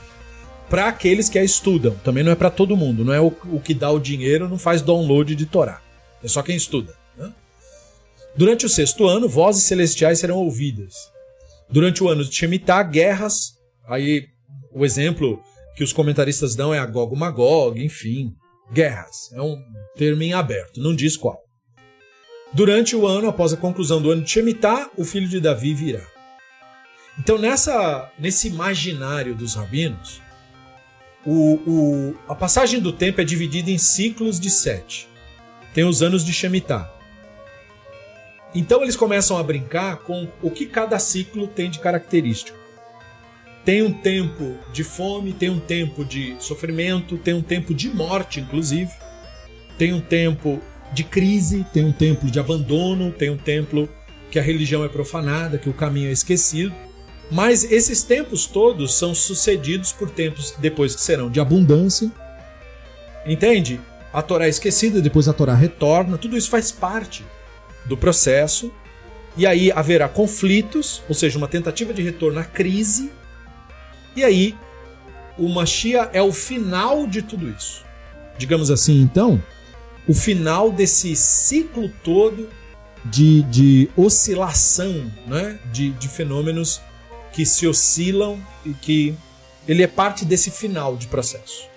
para 0.69 0.88
aqueles 0.88 1.29
que 1.29 1.38
a 1.38 1.43
estudam. 1.43 1.95
Também 2.03 2.24
não 2.24 2.31
é 2.31 2.36
para 2.36 2.50
todo 2.50 2.77
mundo, 2.77 3.03
não 3.05 3.13
é 3.13 3.22
o, 3.22 3.27
o, 3.45 3.60
que 3.60 3.74
dá 3.74 3.91
o 3.91 4.00
dinheiro, 4.00 4.50
não 4.50 4.57
faz 4.57 4.81
download 4.81 5.36
de 5.36 5.45
Torá. 5.45 5.81
É 6.24 6.27
só 6.27 6.41
quem 6.41 6.55
estuda. 6.55 6.95
Né? 7.17 7.31
Durante 8.36 8.65
o 8.65 8.69
sexto 8.69 9.05
ano, 9.05 9.29
vozes 9.29 9.63
celestiais 9.63 10.19
serão 10.19 10.38
ouvidas. 10.38 11.12
Durante 11.69 12.03
o 12.03 12.10
ano 12.10 12.24
de 12.24 12.36
Shemitah, 12.36 12.84
guerras. 12.84 13.55
Aí 13.88 14.27
o 14.74 14.86
exemplo 14.86 15.41
que 15.75 15.84
os 15.84 15.93
comentaristas 15.93 16.55
dão 16.55 16.74
é 16.74 16.79
a 16.79 16.86
Gog 16.86 17.15
Magog, 17.15 17.84
enfim, 17.84 18.34
guerras. 18.72 19.31
É 19.34 19.41
um 19.41 19.57
termo 19.95 20.24
em 20.24 20.34
aberto, 20.34 20.81
não 20.81 20.95
diz 20.95 21.17
qual. 21.17 21.43
Durante 22.53 22.95
o 22.95 23.05
ano, 23.05 23.27
após 23.27 23.51
a 23.51 23.57
conclusão 23.57 24.01
do 24.01 24.12
ano 24.12 24.24
de 24.24 24.31
Shemitah, 24.31 24.89
o 24.98 25.03
filho 25.03 25.27
de 25.27 25.41
Davi 25.41 25.74
virá. 25.74 26.05
Então, 27.19 27.38
nessa, 27.38 28.12
nesse 28.19 28.48
imaginário 28.48 29.36
dos 29.36 29.55
rabinos, 29.55 30.22
o, 31.25 31.55
o, 31.65 32.15
a 32.27 32.36
passagem 32.36 32.79
do 32.79 32.94
tempo 32.94 33.20
é 33.20 33.24
dividida 33.24 33.72
em 33.72 33.77
ciclos 33.77 34.39
de 34.39 34.50
sete. 34.50 35.08
Tem 35.74 35.84
os 35.84 36.03
anos 36.03 36.24
de 36.24 36.32
Shemitah. 36.32 36.91
Então 38.53 38.82
eles 38.84 38.96
começam 38.96 39.38
a 39.38 39.44
brincar 39.44 39.98
com 39.98 40.27
o 40.41 40.50
que 40.50 40.65
cada 40.65 40.98
ciclo 41.00 41.48
tem 41.48 41.70
de 41.70 41.79
característico. 41.79 42.58
Tem 43.65 43.82
um 43.82 43.91
tempo 43.91 44.55
de 44.72 44.84
fome, 44.84 45.34
tem 45.34 45.50
um 45.50 45.60
tempo 45.60 46.05
de 46.05 46.36
sofrimento, 46.39 47.17
tem 47.17 47.34
um 47.34 47.41
tempo 47.41 47.74
de 47.74 47.89
morte, 47.89 48.39
inclusive. 48.39 48.91
Tem 49.77 49.91
um 49.91 50.00
tempo 50.00 50.62
de 50.94 51.03
crise, 51.03 51.65
tem 51.74 51.84
um 51.84 51.91
templo 51.91 52.29
de 52.29 52.39
abandono, 52.39 53.12
tem 53.12 53.32
um 53.32 53.38
templo 53.38 53.89
que 54.29 54.38
a 54.38 54.41
religião 54.41 54.86
é 54.86 54.88
profanada, 54.88 55.58
que 55.58 55.67
o 55.67 55.74
caminho 55.74 56.10
é 56.10 56.12
esquecido. 56.12 56.74
Mas 57.32 57.63
esses 57.72 58.03
tempos 58.03 58.46
todos 58.46 58.96
são 58.96 59.15
sucedidos 59.15 59.91
por 59.91 60.10
tempos 60.10 60.53
depois 60.60 60.96
que 60.96 61.01
serão 61.01 61.29
de 61.29 61.39
abundância. 61.39 62.12
Entende? 63.25 63.82
A 64.13 64.22
Torá 64.22 64.46
é 64.46 64.50
esquecida, 64.50 65.01
depois 65.01 65.27
a 65.27 65.34
Torá 65.34 65.53
retorna, 65.55 66.17
tudo 66.17 66.38
isso 66.38 66.50
faz 66.50 66.72
parte 66.72 67.25
do 67.86 67.98
processo. 67.98 68.72
E 69.36 69.46
aí 69.46 69.72
haverá 69.72 70.08
conflitos, 70.08 71.03
ou 71.10 71.15
seja, 71.15 71.38
uma 71.38 71.48
tentativa 71.48 71.94
de 71.94 72.01
retorno 72.01 72.39
à 72.39 72.44
crise. 72.44 73.12
E 74.15 74.24
aí 74.24 74.55
o 75.38 75.50
Mashiach 75.50 76.10
é 76.13 76.22
o 76.22 76.32
final 76.32 77.05
de 77.05 77.22
tudo 77.22 77.50
isso. 77.50 77.84
Digamos 78.38 78.72
assim, 78.72 79.01
então, 79.01 79.41
o 80.08 80.13
final 80.13 80.72
desse 80.72 81.15
ciclo 81.15 81.91
todo 82.03 82.48
de, 83.03 83.44
de 83.44 83.89
oscilação, 83.96 85.12
né? 85.27 85.60
de, 85.72 85.91
de 85.91 86.08
fenômenos 86.08 86.82
que 87.35 87.45
se 87.45 87.67
oscilam 87.67 88.39
e 88.65 88.73
que 88.73 89.15
ele 89.67 89.83
é 89.83 89.87
parte 89.87 90.23
desse 90.23 90.49
final 90.49 90.95
de 90.95 91.07
processo. 91.07 91.67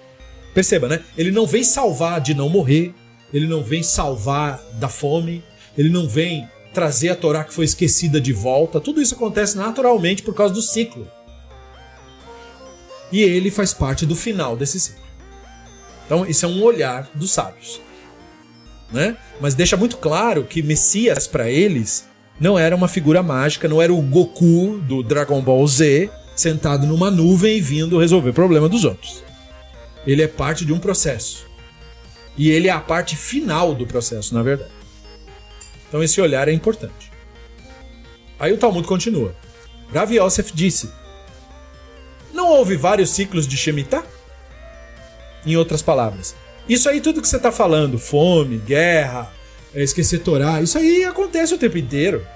Perceba, 0.55 0.89
né? 0.89 1.03
Ele 1.17 1.31
não 1.31 1.47
vem 1.47 1.65
salvar 1.65 2.21
de 2.21 2.33
não 2.35 2.49
morrer, 2.49 2.95
ele 3.33 3.47
não 3.47 3.63
vem 3.63 3.83
salvar 3.83 4.63
da 4.75 4.89
fome, 4.89 5.43
ele 5.77 5.89
não 5.89 6.09
vem 6.09 6.49
trazer 6.73 7.11
a 7.11 7.17
Torá 7.17 7.45
que 7.45 7.53
foi 7.53 7.65
esquecida 7.65 8.21
de 8.21 8.33
volta. 8.33 8.81
Tudo 8.81 9.03
isso 9.03 9.15
acontece 9.15 9.57
naturalmente 9.57 10.23
por 10.23 10.35
causa 10.35 10.55
do 10.55 10.63
ciclo. 10.63 11.07
E 13.11 13.21
ele 13.23 13.51
faz 13.51 13.75
parte 13.75 14.07
do 14.07 14.15
final 14.15 14.57
desse 14.57 14.79
ciclo. 14.79 15.03
Então, 16.07 16.25
isso 16.25 16.47
é 16.47 16.49
um 16.49 16.63
olhar 16.63 17.11
dos 17.15 17.33
sábios 17.33 17.81
né? 18.91 19.17
Mas 19.41 19.55
deixa 19.55 19.77
muito 19.77 19.97
claro 19.97 20.45
que 20.45 20.63
Messias 20.63 21.27
para 21.27 21.51
eles 21.51 22.07
não 22.41 22.59
era 22.59 22.75
uma 22.75 22.89
figura 22.89 23.23
mágica, 23.23 23.69
não 23.69 23.83
era 23.83 23.93
o 23.93 24.01
Goku 24.01 24.79
do 24.81 25.03
Dragon 25.03 25.41
Ball 25.41 25.67
Z 25.67 26.11
sentado 26.37 26.87
numa 26.87 27.11
nuvem 27.11 27.57
e 27.57 27.61
vindo 27.61 27.99
resolver 27.99 28.31
o 28.31 28.35
problema 28.35 28.69
dos 28.69 28.85
outros. 28.85 29.25
Ele 30.07 30.23
é 30.23 30.29
parte 30.29 30.65
de 30.65 30.73
um 30.73 30.79
processo. 30.79 31.47
E 32.37 32.51
ele 32.51 32.69
é 32.69 32.71
a 32.71 32.79
parte 32.79 33.17
final 33.17 33.75
do 33.75 33.87
processo, 33.87 34.33
na 34.35 34.43
verdade. 34.43 34.71
Então 35.89 36.03
esse 36.03 36.21
olhar 36.21 36.47
é 36.49 36.53
importante. 36.53 37.11
Aí 38.39 38.53
o 38.53 38.59
Talmud 38.59 38.87
continua. 38.87 39.35
Rav 39.93 40.13
Yosef 40.13 40.53
disse: 40.55 40.93
Não 42.33 42.49
houve 42.49 42.77
vários 42.77 43.11
ciclos 43.11 43.49
de 43.49 43.57
Shemitah? 43.57 44.05
Em 45.45 45.57
outras 45.57 45.83
palavras, 45.83 46.37
isso 46.69 46.89
aí, 46.89 47.01
tudo 47.01 47.23
que 47.23 47.29
você 47.29 47.39
tá 47.39 47.51
falando, 47.51 47.99
fome, 47.99 48.59
guerra, 48.59 49.33
é, 49.75 49.83
esquecer 49.83 50.21
Torá, 50.21 50.61
isso 50.61 50.79
aí 50.79 51.05
acontece 51.05 51.55
o 51.55 51.59
tempo 51.59 51.79
inteiro. 51.79 52.27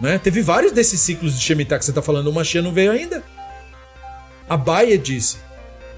Né? 0.00 0.18
Teve 0.18 0.42
vários 0.42 0.72
desses 0.72 1.00
ciclos 1.00 1.36
de 1.36 1.44
Shemitah 1.44 1.78
que 1.78 1.84
você 1.84 1.92
tá 1.92 2.02
falando, 2.02 2.28
o 2.28 2.32
Mashiach 2.32 2.64
não 2.64 2.72
veio 2.72 2.92
ainda. 2.92 3.22
A 4.48 4.56
Baia 4.56 4.96
disse, 4.96 5.38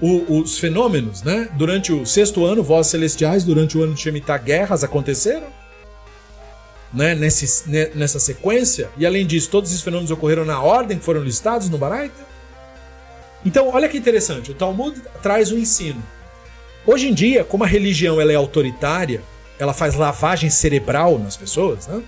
o, 0.01 0.39
os 0.39 0.57
fenômenos, 0.57 1.21
né? 1.21 1.47
Durante 1.53 1.93
o 1.93 2.05
sexto 2.05 2.43
ano, 2.43 2.63
vozes 2.63 2.91
celestiais, 2.91 3.43
durante 3.43 3.77
o 3.77 3.83
ano 3.83 3.93
de 3.93 4.01
Shemitah, 4.01 4.37
guerras 4.37 4.83
aconteceram. 4.83 5.47
Né? 6.91 7.15
Nesse, 7.15 7.69
nessa 7.95 8.19
sequência. 8.19 8.89
E 8.97 9.05
além 9.05 9.25
disso, 9.25 9.49
todos 9.49 9.69
esses 9.69 9.83
fenômenos 9.83 10.11
ocorreram 10.11 10.43
na 10.43 10.59
ordem 10.59 10.97
que 10.97 11.05
foram 11.05 11.21
listados 11.21 11.69
no 11.69 11.77
Baraita. 11.77 12.31
Então, 13.45 13.69
olha 13.69 13.87
que 13.87 13.97
interessante. 13.97 14.51
O 14.51 14.53
Talmud 14.55 14.99
traz 15.21 15.51
um 15.51 15.57
ensino. 15.57 16.03
Hoje 16.85 17.07
em 17.07 17.13
dia, 17.13 17.43
como 17.43 17.63
a 17.63 17.67
religião 17.67 18.19
ela 18.19 18.31
é 18.31 18.35
autoritária, 18.35 19.21
ela 19.61 19.75
faz 19.75 19.93
lavagem 19.93 20.49
cerebral 20.49 21.19
nas 21.19 21.37
pessoas, 21.37 21.85
né? 21.85 22.01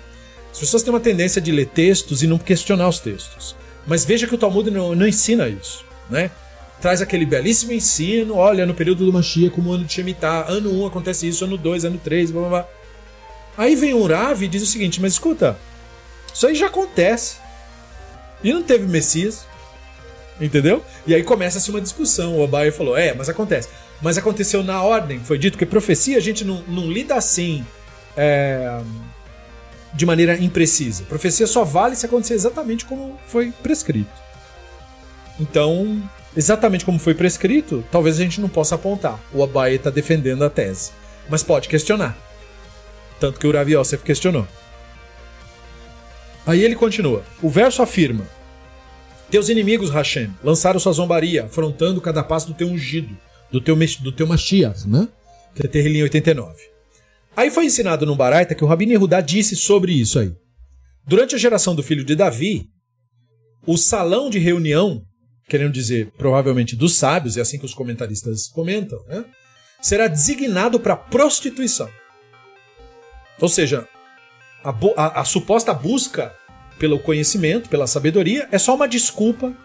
As 0.51 0.57
pessoas 0.57 0.81
têm 0.81 0.91
uma 0.91 0.99
tendência 0.99 1.39
de 1.39 1.51
ler 1.51 1.67
textos 1.67 2.23
e 2.23 2.27
não 2.27 2.39
questionar 2.39 2.89
os 2.89 2.99
textos. 2.99 3.55
Mas 3.85 4.03
veja 4.03 4.25
que 4.25 4.33
o 4.33 4.39
Talmud 4.39 4.71
não, 4.71 4.95
não 4.95 5.07
ensina 5.07 5.47
isso, 5.47 5.85
né? 6.09 6.31
Traz 6.81 6.99
aquele 6.99 7.27
belíssimo 7.27 7.71
ensino, 7.71 8.37
olha, 8.37 8.65
no 8.65 8.73
período 8.73 9.05
do 9.05 9.13
Mashiach, 9.13 9.53
como 9.53 9.69
o 9.69 9.73
ano 9.73 9.85
de 9.85 9.93
Shemitah, 9.93 10.45
ano 10.47 10.71
1 10.81 10.87
acontece 10.87 11.27
isso, 11.27 11.45
ano 11.45 11.55
2, 11.55 11.85
ano 11.85 12.01
3, 12.03 12.31
blá 12.31 12.41
blá 12.41 12.49
blá. 12.49 12.67
Aí 13.55 13.75
vem 13.75 13.93
um 13.93 14.07
Rav 14.07 14.41
e 14.41 14.47
diz 14.47 14.63
o 14.63 14.65
seguinte, 14.65 14.99
mas 14.99 15.13
escuta, 15.13 15.55
isso 16.33 16.47
aí 16.47 16.55
já 16.55 16.65
acontece. 16.65 17.35
E 18.43 18.51
não 18.51 18.63
teve 18.63 18.87
Messias, 18.87 19.45
entendeu? 20.41 20.83
E 21.05 21.13
aí 21.13 21.21
começa-se 21.21 21.69
uma 21.69 21.79
discussão. 21.79 22.39
O 22.39 22.43
Abai 22.43 22.71
falou, 22.71 22.97
é, 22.97 23.13
mas 23.13 23.29
acontece 23.29 23.69
mas 24.01 24.17
aconteceu 24.17 24.63
na 24.63 24.81
ordem. 24.81 25.19
Foi 25.19 25.37
dito 25.37 25.57
que 25.57 25.65
profecia 25.65 26.17
a 26.17 26.21
gente 26.21 26.43
não, 26.43 26.61
não 26.67 26.91
lida 26.91 27.15
assim 27.15 27.65
é, 28.17 28.81
de 29.93 30.05
maneira 30.05 30.37
imprecisa. 30.37 31.03
Profecia 31.03 31.47
só 31.47 31.63
vale 31.63 31.95
se 31.95 32.05
acontecer 32.05 32.33
exatamente 32.33 32.85
como 32.85 33.19
foi 33.27 33.51
prescrito. 33.63 34.11
Então, 35.39 36.01
exatamente 36.35 36.85
como 36.85 36.99
foi 36.99 37.13
prescrito, 37.13 37.83
talvez 37.91 38.19
a 38.19 38.23
gente 38.23 38.41
não 38.41 38.49
possa 38.49 38.75
apontar. 38.75 39.19
O 39.31 39.43
Abaye 39.43 39.75
está 39.75 39.89
defendendo 39.89 40.43
a 40.43 40.49
tese. 40.49 40.91
Mas 41.29 41.43
pode 41.43 41.69
questionar. 41.69 42.17
Tanto 43.19 43.39
que 43.39 43.47
o 43.47 43.51
Rav 43.51 43.69
Yosef 43.69 44.03
questionou. 44.03 44.47
Aí 46.45 46.61
ele 46.61 46.75
continua. 46.75 47.23
O 47.41 47.49
verso 47.49 47.81
afirma: 47.81 48.27
Teus 49.31 49.47
inimigos, 49.47 49.89
Hashem, 49.89 50.29
lançaram 50.43 50.79
sua 50.79 50.91
zombaria, 50.91 51.45
afrontando 51.45 52.01
cada 52.01 52.21
passo 52.21 52.47
do 52.47 52.53
teu 52.53 52.67
ungido 52.67 53.15
do 53.53 53.61
teu, 53.61 53.75
do 54.01 54.11
teu 54.11 54.25
Mashiach, 54.25 54.89
né? 54.89 55.07
Que 55.53 55.67
é 55.67 55.69
Terrilim 55.69 56.01
89. 56.01 56.59
Aí 57.37 57.51
foi 57.51 57.65
ensinado 57.65 58.03
no 58.03 58.15
Baraita 58.15 58.55
que 58.55 58.63
o 58.63 58.67
Rabino 58.67 58.93
Yehudá 58.93 59.21
disse 59.21 59.55
sobre 59.55 59.93
isso 59.93 60.17
aí. 60.17 60.33
Durante 61.05 61.35
a 61.35 61.37
geração 61.37 61.75
do 61.75 61.83
filho 61.83 62.03
de 62.03 62.15
Davi, 62.15 62.67
o 63.67 63.77
salão 63.77 64.27
de 64.27 64.39
reunião, 64.39 65.03
querendo 65.47 65.71
dizer 65.71 66.11
provavelmente 66.17 66.75
dos 66.75 66.95
sábios, 66.95 67.37
é 67.37 67.41
assim 67.41 67.59
que 67.59 67.65
os 67.65 67.75
comentaristas 67.75 68.47
comentam, 68.47 68.99
né? 69.05 69.23
será 69.79 70.07
designado 70.07 70.79
para 70.79 70.95
prostituição. 70.95 71.89
Ou 73.39 73.49
seja, 73.49 73.87
a, 74.63 74.73
a, 74.97 75.21
a, 75.21 75.25
suposta 75.25 75.73
busca 75.75 76.33
pelo 76.79 76.97
conhecimento, 76.97 77.69
pela 77.69 77.85
sabedoria, 77.85 78.47
é 78.51 78.57
só 78.57 78.73
uma 78.73 78.87
desculpa 78.87 79.55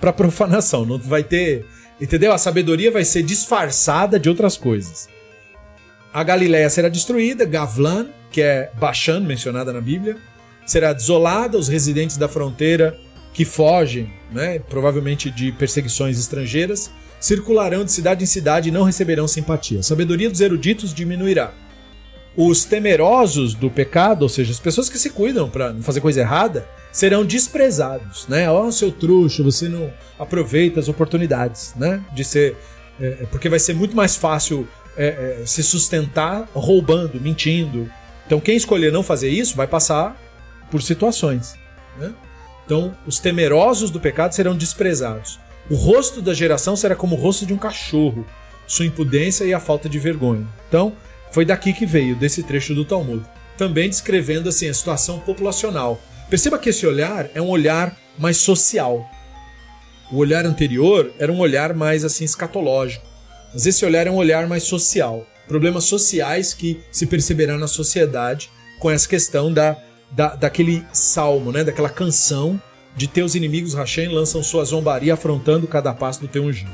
para 0.00 0.12
profanação. 0.12 0.86
Não 0.86 0.98
vai 0.98 1.22
ter 1.22 1.66
Entendeu? 2.00 2.32
A 2.32 2.38
sabedoria 2.38 2.90
vai 2.90 3.04
ser 3.04 3.22
disfarçada 3.22 4.18
de 4.18 4.28
outras 4.28 4.56
coisas. 4.56 5.08
A 6.12 6.22
Galiléia 6.22 6.68
será 6.70 6.88
destruída, 6.88 7.44
Gavlan, 7.44 8.08
que 8.30 8.42
é 8.42 8.70
Bashan, 8.74 9.20
mencionada 9.20 9.72
na 9.72 9.80
Bíblia, 9.80 10.16
será 10.66 10.92
desolada, 10.92 11.56
os 11.56 11.68
residentes 11.68 12.16
da 12.16 12.28
fronteira 12.28 12.98
que 13.32 13.44
fogem, 13.44 14.10
né, 14.32 14.58
provavelmente 14.58 15.30
de 15.30 15.52
perseguições 15.52 16.18
estrangeiras, 16.18 16.90
circularão 17.20 17.84
de 17.84 17.92
cidade 17.92 18.24
em 18.24 18.26
cidade 18.26 18.68
e 18.68 18.72
não 18.72 18.82
receberão 18.82 19.28
simpatia. 19.28 19.80
A 19.80 19.82
sabedoria 19.82 20.30
dos 20.30 20.40
eruditos 20.40 20.92
diminuirá. 20.92 21.52
Os 22.36 22.64
temerosos 22.64 23.54
do 23.54 23.70
pecado, 23.70 24.22
ou 24.22 24.28
seja, 24.28 24.52
as 24.52 24.60
pessoas 24.60 24.88
que 24.90 24.98
se 24.98 25.10
cuidam 25.10 25.48
para 25.48 25.72
não 25.72 25.82
fazer 25.82 26.00
coisa 26.00 26.20
errada, 26.20 26.68
serão 26.92 27.24
desprezados, 27.24 28.26
né? 28.26 28.50
Ó, 28.50 28.66
oh, 28.66 28.72
seu 28.72 28.90
trouxa, 28.90 29.42
você 29.42 29.68
não 29.68 29.92
aproveita 30.18 30.80
as 30.80 30.88
oportunidades, 30.88 31.74
né? 31.76 32.02
De 32.14 32.24
ser, 32.24 32.56
é, 33.00 33.06
é, 33.06 33.26
porque 33.30 33.48
vai 33.48 33.58
ser 33.58 33.74
muito 33.74 33.96
mais 33.96 34.16
fácil 34.16 34.68
é, 34.96 35.40
é, 35.42 35.46
se 35.46 35.62
sustentar 35.62 36.48
roubando, 36.54 37.20
mentindo. 37.20 37.90
Então, 38.26 38.40
quem 38.40 38.56
escolher 38.56 38.92
não 38.92 39.02
fazer 39.02 39.28
isso 39.28 39.56
vai 39.56 39.66
passar 39.66 40.16
por 40.70 40.82
situações, 40.82 41.54
né? 41.98 42.14
Então, 42.64 42.96
os 43.06 43.18
temerosos 43.18 43.90
do 43.90 44.00
pecado 44.00 44.34
serão 44.34 44.56
desprezados. 44.56 45.38
O 45.70 45.74
rosto 45.74 46.20
da 46.20 46.34
geração 46.34 46.76
será 46.76 46.96
como 46.96 47.14
o 47.14 47.18
rosto 47.18 47.46
de 47.46 47.54
um 47.54 47.58
cachorro, 47.58 48.26
sua 48.66 48.86
impudência 48.86 49.44
e 49.44 49.54
a 49.54 49.60
falta 49.60 49.88
de 49.88 49.98
vergonha. 49.98 50.46
Então, 50.68 50.92
foi 51.36 51.44
daqui 51.44 51.74
que 51.74 51.84
veio, 51.84 52.16
desse 52.16 52.42
trecho 52.42 52.74
do 52.74 52.82
Talmud. 52.82 53.22
Também 53.58 53.90
descrevendo 53.90 54.48
assim 54.48 54.70
a 54.70 54.72
situação 54.72 55.18
populacional. 55.18 56.00
Perceba 56.30 56.58
que 56.58 56.70
esse 56.70 56.86
olhar 56.86 57.28
é 57.34 57.42
um 57.42 57.50
olhar 57.50 57.94
mais 58.18 58.38
social. 58.38 59.06
O 60.10 60.16
olhar 60.16 60.46
anterior 60.46 61.12
era 61.18 61.30
um 61.30 61.38
olhar 61.38 61.74
mais 61.74 62.06
assim 62.06 62.24
escatológico. 62.24 63.04
Mas 63.52 63.66
esse 63.66 63.84
olhar 63.84 64.06
é 64.06 64.10
um 64.10 64.14
olhar 64.14 64.46
mais 64.46 64.62
social. 64.62 65.26
Problemas 65.46 65.84
sociais 65.84 66.54
que 66.54 66.80
se 66.90 67.04
perceberá 67.04 67.58
na 67.58 67.68
sociedade 67.68 68.48
com 68.80 68.90
essa 68.90 69.06
questão 69.06 69.52
da, 69.52 69.76
da, 70.12 70.36
daquele 70.36 70.86
salmo, 70.90 71.52
né? 71.52 71.62
daquela 71.62 71.90
canção 71.90 72.58
de 72.96 73.06
teus 73.06 73.34
inimigos 73.34 73.74
Hashem 73.74 74.08
lançam 74.08 74.42
sua 74.42 74.64
zombaria 74.64 75.12
afrontando 75.12 75.66
cada 75.66 75.92
passo 75.92 76.22
do 76.22 76.28
teu 76.28 76.44
ungido. 76.44 76.72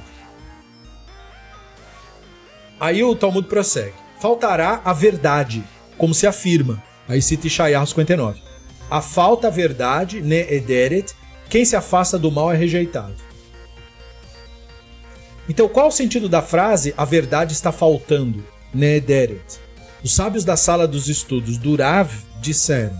Aí 2.78 3.02
o 3.02 3.16
Talmud 3.16 3.49
prossegue. 3.49 4.01
Faltará 4.23 4.81
a 4.85 4.93
verdade, 4.93 5.64
como 5.99 6.14
se 6.14 6.29
afirma. 6.29 6.81
Aí 7.09 7.21
cita 7.21 7.49
Ishaiah 7.49 7.85
59. 7.85 8.41
A 8.88 9.02
falta 9.02 9.49
a 9.49 9.50
verdade, 9.50 10.21
ne 10.21 10.43
ederet, 10.49 11.12
quem 11.50 11.64
se 11.64 11.75
afasta 11.75 12.17
do 12.17 12.31
mal 12.31 12.52
é 12.52 12.57
rejeitado. 12.57 13.17
Então, 15.49 15.69
qual 15.69 15.88
o 15.88 15.91
sentido 15.91 16.29
da 16.29 16.41
frase 16.41 16.95
a 16.97 17.05
verdade 17.05 17.52
está 17.52 17.73
faltando? 17.73 18.47
Ne 18.73 18.99
ederet. 18.99 19.59
Os 20.05 20.14
sábios 20.14 20.45
da 20.45 20.57
sala 20.57 20.87
dos 20.87 21.09
estudos 21.09 21.59
do 21.59 21.75
Rav 21.75 22.09
disseram 22.41 22.97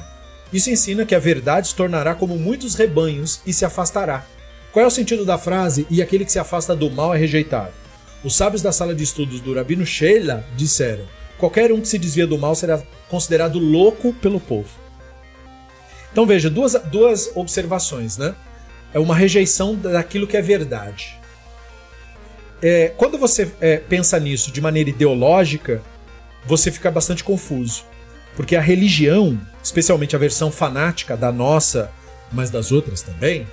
isso 0.53 0.71
ensina 0.71 1.07
que 1.07 1.15
a 1.15 1.21
verdade 1.21 1.69
se 1.69 1.75
tornará 1.77 2.17
como 2.17 2.37
muitos 2.37 2.75
rebanhos 2.75 3.41
e 3.47 3.53
se 3.53 3.65
afastará. 3.65 4.27
Qual 4.73 4.85
é 4.85 4.89
o 4.89 4.91
sentido 4.91 5.25
da 5.25 5.39
frase? 5.39 5.87
E 5.89 6.03
aquele 6.03 6.25
que 6.25 6.33
se 6.33 6.41
afasta 6.41 6.75
do 6.75 6.91
mal 6.91 7.15
é 7.15 7.17
rejeitado. 7.17 7.82
Os 8.25 8.37
sábios 8.37 8.63
da 8.63 8.71
sala 8.71 8.95
de 8.95 9.03
estudos 9.03 9.41
do 9.41 9.55
Rabino 9.55 9.85
Sheila 9.85 10.45
disseram: 10.57 11.05
qualquer 11.39 11.73
um 11.73 11.81
que 11.81 11.89
se 11.89 11.99
desvia 11.99 12.27
do 12.27 12.39
mal 12.39 12.55
será 12.55 12.83
considerado 13.09 13.59
louco 13.59 14.13
pelo 14.15 14.39
povo. 14.39 14.69
Então 16.13 16.27
veja, 16.27 16.49
duas, 16.49 16.75
duas 16.91 17.31
observações, 17.35 18.17
né? 18.17 18.35
É 18.95 18.99
uma 18.99 19.17
rejeição 19.17 19.75
daquilo 19.75 20.27
que 20.27 20.37
é 20.37 20.43
verdade. 20.43 21.19
É, 22.63 22.93
quando 22.97 23.19
você 23.19 23.51
é, 23.61 23.79
pensa 23.79 24.21
nisso 24.21 24.53
de 24.53 24.61
maneira 24.61 24.91
ideológica, 24.91 25.83
você 26.47 26.71
fica 26.71 26.91
bastante 26.91 27.25
confuso. 27.25 27.85
Porque 28.37 28.55
a 28.55 28.61
religião, 28.61 29.41
especialmente 29.63 30.15
a 30.15 30.19
versão 30.19 30.51
fanática 30.51 31.17
da 31.17 31.33
nossa, 31.33 31.91
mas 32.31 32.51
das 32.51 32.71
outras 32.71 33.03
também, 33.03 33.47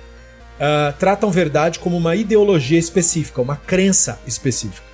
uh, 0.60 0.92
tratam 0.98 1.30
verdade 1.30 1.78
como 1.78 1.96
uma 1.96 2.14
ideologia 2.14 2.78
específica, 2.78 3.40
uma 3.40 3.56
crença 3.56 4.20
específica. 4.26 4.86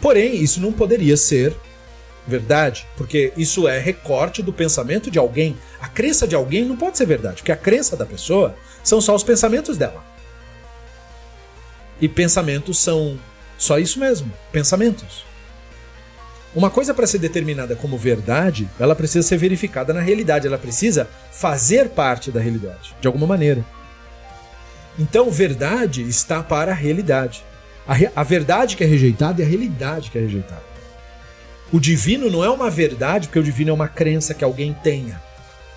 Porém, 0.00 0.36
isso 0.36 0.60
não 0.60 0.72
poderia 0.72 1.16
ser 1.16 1.54
verdade, 2.26 2.86
porque 2.96 3.32
isso 3.36 3.66
é 3.66 3.78
recorte 3.78 4.42
do 4.42 4.52
pensamento 4.52 5.10
de 5.10 5.18
alguém. 5.18 5.56
A 5.80 5.88
crença 5.88 6.26
de 6.26 6.34
alguém 6.34 6.64
não 6.64 6.76
pode 6.76 6.96
ser 6.96 7.06
verdade, 7.06 7.36
porque 7.36 7.52
a 7.52 7.56
crença 7.56 7.96
da 7.96 8.06
pessoa 8.06 8.54
são 8.82 9.00
só 9.00 9.14
os 9.14 9.22
pensamentos 9.22 9.76
dela. 9.76 10.02
E 12.00 12.08
pensamentos 12.08 12.78
são 12.78 13.18
só 13.58 13.78
isso 13.78 13.98
mesmo, 14.00 14.32
pensamentos. 14.50 15.24
Uma 16.54 16.68
coisa 16.68 16.92
para 16.92 17.06
ser 17.06 17.18
determinada 17.18 17.74
como 17.74 17.96
verdade, 17.96 18.68
ela 18.78 18.94
precisa 18.94 19.26
ser 19.26 19.38
verificada 19.38 19.92
na 19.92 20.00
realidade, 20.00 20.46
ela 20.46 20.58
precisa 20.58 21.08
fazer 21.30 21.90
parte 21.90 22.30
da 22.30 22.40
realidade, 22.40 22.94
de 23.00 23.06
alguma 23.06 23.26
maneira. 23.26 23.64
Então, 24.98 25.30
verdade 25.30 26.02
está 26.02 26.42
para 26.42 26.72
a 26.72 26.74
realidade. 26.74 27.44
A, 27.86 27.94
re 27.94 28.10
a 28.14 28.22
verdade 28.22 28.76
que 28.76 28.84
é 28.84 28.86
rejeitada 28.86 29.42
é 29.42 29.44
a 29.44 29.48
realidade 29.48 30.10
que 30.10 30.18
é 30.18 30.20
rejeitada. 30.20 30.72
O 31.72 31.80
divino 31.80 32.30
não 32.30 32.44
é 32.44 32.50
uma 32.50 32.70
verdade, 32.70 33.28
porque 33.28 33.38
o 33.38 33.42
divino 33.42 33.70
é 33.70 33.72
uma 33.72 33.88
crença 33.88 34.34
que 34.34 34.44
alguém 34.44 34.74
tenha. 34.82 35.20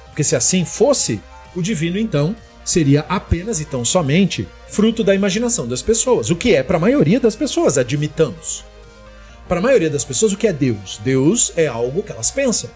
Porque 0.07 0.23
se 0.23 0.35
assim 0.35 0.65
fosse, 0.65 1.21
o 1.55 1.61
divino 1.61 1.97
então 1.97 2.35
seria 2.65 3.05
apenas 3.07 3.61
e 3.61 3.65
tão 3.65 3.85
somente 3.85 4.47
fruto 4.67 5.03
da 5.03 5.15
imaginação 5.15 5.67
das 5.67 5.81
pessoas, 5.81 6.29
o 6.29 6.35
que 6.35 6.53
é 6.53 6.63
para 6.63 6.77
a 6.77 6.79
maioria 6.79 7.19
das 7.19 7.35
pessoas, 7.35 7.77
admitamos. 7.77 8.65
Para 9.47 9.59
a 9.59 9.61
maioria 9.61 9.89
das 9.89 10.03
pessoas, 10.03 10.33
o 10.33 10.37
que 10.37 10.47
é 10.47 10.53
Deus? 10.53 10.99
Deus 11.03 11.53
é 11.55 11.67
algo 11.67 12.01
que 12.01 12.11
elas 12.11 12.31
pensam, 12.31 12.69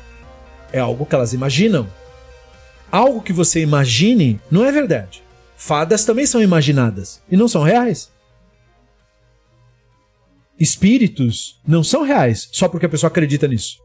é 0.71 0.79
algo 0.79 1.05
que 1.05 1.15
elas 1.15 1.33
imaginam. 1.33 1.87
Algo 2.91 3.21
que 3.21 3.33
você 3.33 3.59
imagine 3.59 4.39
não 4.49 4.65
é 4.65 4.71
verdade. 4.71 5.23
Fadas 5.61 6.05
também 6.05 6.25
são 6.25 6.41
imaginadas 6.41 7.21
e 7.29 7.35
não 7.35 7.45
são 7.45 7.63
reais. 7.63 8.09
Espíritos 10.57 11.59
não 11.67 11.83
são 11.83 12.01
reais 12.01 12.47
só 12.53 12.69
porque 12.69 12.85
a 12.85 12.89
pessoa 12.89 13.09
acredita 13.09 13.45
nisso. 13.45 13.77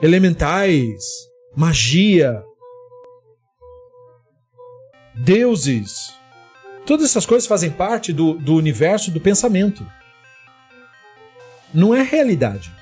Elementais, 0.00 1.04
magia, 1.54 2.42
deuses, 5.14 6.14
todas 6.86 7.04
essas 7.04 7.26
coisas 7.26 7.46
fazem 7.46 7.70
parte 7.70 8.14
do, 8.14 8.32
do 8.38 8.54
universo 8.54 9.10
do 9.10 9.20
pensamento 9.20 9.86
não 11.74 11.94
é 11.94 12.00
realidade. 12.00 12.72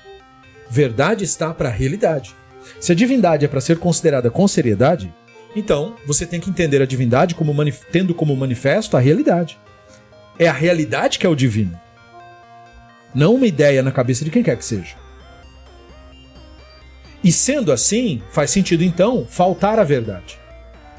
Verdade 0.69 1.25
está 1.25 1.53
para 1.53 1.67
a 1.67 1.73
realidade. 1.73 2.33
Se 2.79 2.93
a 2.93 2.95
divindade 2.95 3.43
é 3.43 3.49
para 3.49 3.59
ser 3.59 3.79
considerada 3.79 4.31
com 4.31 4.47
seriedade, 4.47 5.13
então 5.55 5.95
você 6.05 6.25
tem 6.25 6.39
que 6.39 6.49
entender 6.49 6.81
a 6.81 6.85
divindade 6.85 7.33
como 7.33 7.53
tendo 7.91 8.13
como 8.13 8.35
manifesto 8.35 8.97
a 8.97 8.99
realidade. 8.99 9.57
É 10.37 10.47
a 10.47 10.53
realidade 10.53 11.17
que 11.17 11.25
é 11.25 11.29
o 11.29 11.35
divino, 11.35 11.79
não 13.15 13.35
uma 13.35 13.47
ideia 13.47 13.81
na 13.81 13.93
cabeça 13.93 14.25
de 14.25 14.29
quem 14.29 14.43
quer 14.43 14.57
que 14.57 14.65
seja. 14.65 14.95
E 17.23 17.31
sendo 17.31 17.71
assim, 17.71 18.21
faz 18.29 18.51
sentido 18.51 18.83
então 18.83 19.25
faltar 19.27 19.79
a 19.79 19.83
verdade. 19.83 20.37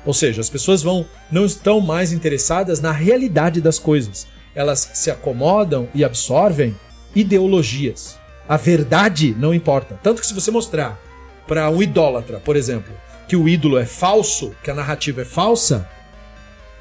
Ou 0.04 0.14
seja, 0.14 0.40
as 0.40 0.48
pessoas 0.48 0.82
vão 0.82 1.06
não 1.30 1.44
estão 1.44 1.80
mais 1.80 2.12
interessadas 2.12 2.80
na 2.80 2.90
realidade 2.90 3.60
das 3.60 3.78
coisas. 3.78 4.26
Elas 4.54 4.90
se 4.94 5.10
acomodam 5.10 5.88
e 5.94 6.02
absorvem 6.02 6.74
ideologias. 7.14 8.18
A 8.48 8.56
verdade 8.56 9.36
não 9.38 9.52
importa. 9.52 9.98
Tanto 10.02 10.20
que 10.20 10.26
se 10.26 10.34
você 10.34 10.50
mostrar 10.50 10.98
para 11.46 11.68
um 11.70 11.82
idólatra, 11.82 12.40
por 12.40 12.56
exemplo, 12.56 12.94
que 13.28 13.36
o 13.36 13.48
ídolo 13.48 13.78
é 13.78 13.86
falso, 13.86 14.54
que 14.62 14.70
a 14.70 14.74
narrativa 14.74 15.22
é 15.22 15.24
falsa, 15.24 15.88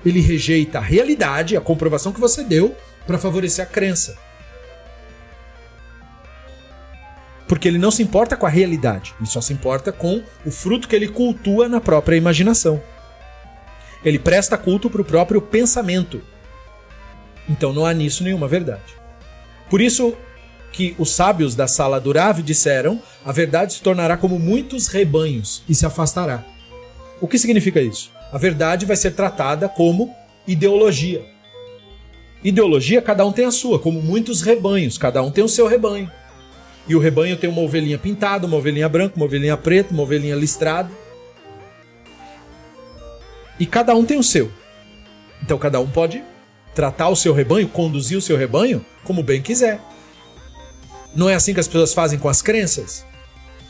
ele 0.06 0.22
rejeita 0.22 0.78
a 0.78 0.82
realidade, 0.82 1.58
a 1.58 1.62
comprovação 1.62 2.14
que 2.14 2.20
você 2.20 2.44
deu 2.44 2.76
para 3.08 3.18
favorecer 3.18 3.66
a 3.66 3.68
crença. 3.68 4.18
Porque 7.48 7.68
ele 7.68 7.78
não 7.78 7.92
se 7.92 8.02
importa 8.02 8.36
com 8.36 8.46
a 8.46 8.50
realidade, 8.50 9.14
ele 9.20 9.30
só 9.30 9.42
se 9.42 9.54
importa 9.54 9.92
com 9.92 10.24
o 10.46 10.52
fruto 10.52 10.88
que 10.88 10.96
ele 10.96 11.08
cultua 11.08 11.68
na 11.68 11.80
própria 11.80 12.16
imaginação. 12.16 12.82
Ele 14.04 14.20
presta 14.20 14.58
culto 14.58 14.90
para 14.90 15.02
o 15.02 15.06
próprio 15.06 15.42
pensamento. 15.42 16.22
Então 17.50 17.74
não 17.74 17.86
há 17.86 17.94
nisso 17.94 18.24
nenhuma 18.24 18.48
verdade. 18.48 18.96
Por 19.70 19.82
isso 19.82 20.16
que 20.76 20.94
os 21.00 21.12
sábios 21.12 21.56
da 21.56 21.68
sala 21.68 22.02
do 22.02 22.12
Rav 22.12 22.42
disseram: 22.42 23.02
a 23.24 23.32
verdade 23.32 23.74
se 23.74 23.82
tornará 23.82 24.18
como 24.18 24.38
muitos 24.38 24.88
rebanhos 24.88 25.64
e 25.70 25.74
se 25.74 25.86
afastará. 25.86 26.44
O 27.22 27.28
que 27.28 27.40
significa 27.40 27.82
isso? 27.82 28.12
A 28.32 28.38
verdade 28.38 28.86
vai 28.86 28.98
ser 28.98 29.12
tratada 29.12 29.70
como 29.70 30.14
ideologia. 30.46 31.26
Ideologia, 32.44 33.02
cada 33.02 33.26
um 33.26 33.32
tem 33.32 33.46
a 33.46 33.52
sua, 33.52 33.80
como 33.80 34.02
muitos 34.02 34.42
rebanhos, 34.42 34.98
cada 34.98 35.24
um 35.24 35.32
tem 35.32 35.44
o 35.44 35.50
seu 35.50 35.66
rebanho. 35.66 36.12
E 36.88 36.94
o 36.94 37.00
rebanho 37.00 37.38
tem 37.38 37.50
uma 37.50 37.62
ovelhinha 37.62 37.98
pintada, 37.98 38.46
uma 38.46 38.58
ovelhinha 38.58 38.90
branca, 38.90 39.16
uma 39.16 39.26
ovelhinha 39.26 39.58
preta, 39.58 39.94
uma 39.94 40.04
ovelhinha 40.04 40.36
listrada. 40.36 40.92
E 43.58 43.66
cada 43.66 43.96
um 43.96 44.06
tem 44.06 44.20
o 44.20 44.24
seu. 44.24 44.52
Então 45.42 45.58
cada 45.58 45.80
um 45.80 45.88
pode 45.88 46.22
tratar 46.76 47.08
o 47.08 47.16
seu 47.16 47.34
rebanho, 47.34 47.70
conduzir 47.70 48.18
o 48.18 48.22
seu 48.22 48.36
rebanho 48.36 48.86
como 49.06 49.24
bem 49.24 49.42
quiser. 49.42 49.80
Não 51.16 51.30
é 51.30 51.34
assim 51.34 51.54
que 51.54 51.60
as 51.60 51.68
pessoas 51.68 51.94
fazem 51.94 52.20
com 52.20 52.28
as 52.28 52.42
crenças? 52.42 53.06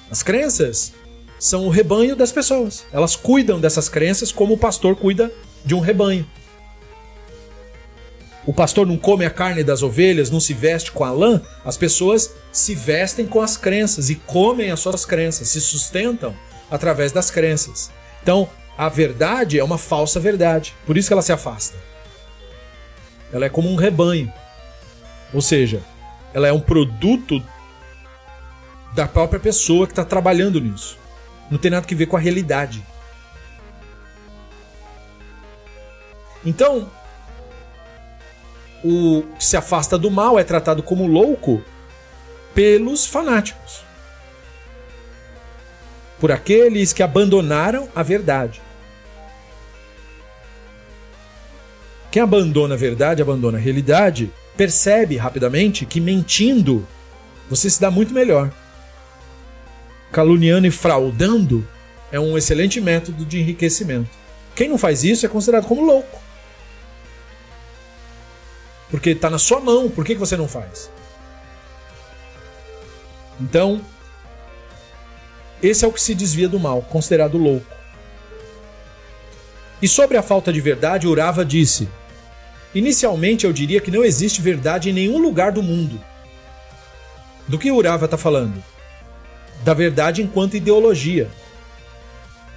As 0.10 0.24
crenças 0.24 0.94
são 1.38 1.68
o 1.68 1.70
rebanho 1.70 2.16
das 2.16 2.32
pessoas. 2.32 2.86
Elas 2.92 3.16
cuidam 3.16 3.60
dessas 3.60 3.88
crenças 3.88 4.32
como 4.32 4.56
o 4.56 4.58
pastor 4.58 4.96
cuida 4.96 5.32
de 5.64 5.76
um 5.76 5.80
rebanho. 5.80 6.28
O 8.48 8.54
pastor 8.54 8.86
não 8.86 8.98
come 8.98 9.26
a 9.26 9.30
carne 9.30 9.64
das 9.64 9.82
ovelhas, 9.82 10.30
não 10.30 10.40
se 10.40 10.54
veste 10.54 10.92
com 10.92 11.04
a 11.04 11.12
lã, 11.12 11.42
as 11.64 11.78
pessoas 11.78 12.32
se 12.52 12.76
vestem 12.76 13.26
com 13.26 13.42
as 13.42 13.58
crenças 13.58 14.10
e 14.10 14.16
comem 14.16 14.70
as 14.70 14.80
suas 14.80 15.04
crenças, 15.04 15.48
se 15.48 15.60
sustentam 15.60 16.36
através 16.70 17.12
das 17.12 17.32
crenças. 17.32 17.90
Então, 18.22 18.48
a 18.78 18.88
verdade 18.88 19.58
é 19.58 19.64
uma 19.64 19.80
falsa 19.80 20.20
verdade, 20.20 20.76
por 20.86 20.96
isso 20.96 21.08
que 21.08 21.14
ela 21.14 21.24
se 21.24 21.32
afasta. 21.32 21.76
Ela 23.34 23.46
é 23.46 23.50
como 23.50 23.70
um 23.70 23.76
rebanho. 23.76 24.32
Ou 25.34 25.42
seja, 25.42 25.82
ela 26.36 26.50
é 26.50 26.52
um 26.52 26.60
produto 26.60 27.42
da 28.94 29.08
própria 29.08 29.40
pessoa 29.40 29.88
que 29.88 29.94
está 29.94 30.04
trabalhando 30.04 30.60
nisso. 30.60 31.00
Não 31.50 31.58
tem 31.58 31.72
nada 31.72 31.88
que 31.88 31.96
ver 31.96 32.08
com 32.08 32.18
a 32.18 32.20
realidade. 32.20 32.86
Então, 36.46 36.92
o 38.84 39.24
que 39.38 39.46
se 39.46 39.56
afasta 39.56 39.98
do 39.98 40.12
mal 40.12 40.38
é 40.38 40.44
tratado 40.44 40.84
como 40.84 41.08
louco 41.08 41.64
pelos 42.54 43.06
fanáticos. 43.06 43.86
Por 46.20 46.34
aqueles 46.34 46.92
que 46.92 47.02
abandonaram 47.02 47.88
a 47.96 48.04
verdade. 48.04 48.62
Quem 52.12 52.22
abandona 52.22 52.76
a 52.76 52.78
verdade, 52.78 53.22
abandona 53.22 53.58
a 53.58 53.62
realidade, 53.62 54.30
percebe 54.56 55.18
rapidamente 55.18 55.86
que 55.86 56.00
mentindo 56.00 56.88
você 57.50 57.70
se 57.70 57.80
dá 57.80 57.92
muito 57.92 58.14
melhor. 58.14 58.52
Caluniando 60.12 60.68
e 60.68 60.72
fraudando 60.72 61.68
é 62.12 62.20
um 62.20 62.38
excelente 62.38 62.80
método 62.80 63.26
de 63.26 63.40
enriquecimento. 63.40 64.10
Quem 64.56 64.70
não 64.70 64.78
faz 64.78 65.04
isso 65.04 65.26
é 65.26 65.30
considerado 65.30 65.68
como 65.68 65.86
louco. 65.86 66.22
Porque 68.90 69.10
está 69.10 69.30
na 69.30 69.38
sua 69.38 69.60
mão, 69.60 69.90
por 69.90 70.06
que, 70.06 70.14
que 70.14 70.20
você 70.20 70.38
não 70.38 70.48
faz? 70.48 70.90
Então, 73.40 73.82
esse 75.62 75.84
é 75.84 75.88
o 75.88 75.92
que 75.92 76.02
se 76.02 76.16
desvia 76.16 76.48
do 76.48 76.60
mal, 76.60 76.82
considerado 76.84 77.38
louco. 77.38 77.76
E 79.82 79.88
sobre 79.88 80.16
a 80.16 80.24
falta 80.24 80.54
de 80.54 80.62
verdade, 80.62 81.08
Urava 81.08 81.44
disse: 81.44 81.90
Inicialmente 82.76 83.46
eu 83.46 83.54
diria 83.54 83.80
que 83.80 83.90
não 83.90 84.04
existe 84.04 84.42
verdade 84.42 84.90
em 84.90 84.94
nenhum 84.94 85.18
lugar 85.18 85.54
do 85.54 85.64
mundo. 85.64 85.98
Do 87.48 87.58
que 87.58 87.72
Urava 87.72 88.04
está 88.04 88.18
falando? 88.18 88.62
Da 89.64 89.74
verdade 89.74 90.22
enquanto 90.22 90.58
ideologia. 90.58 91.30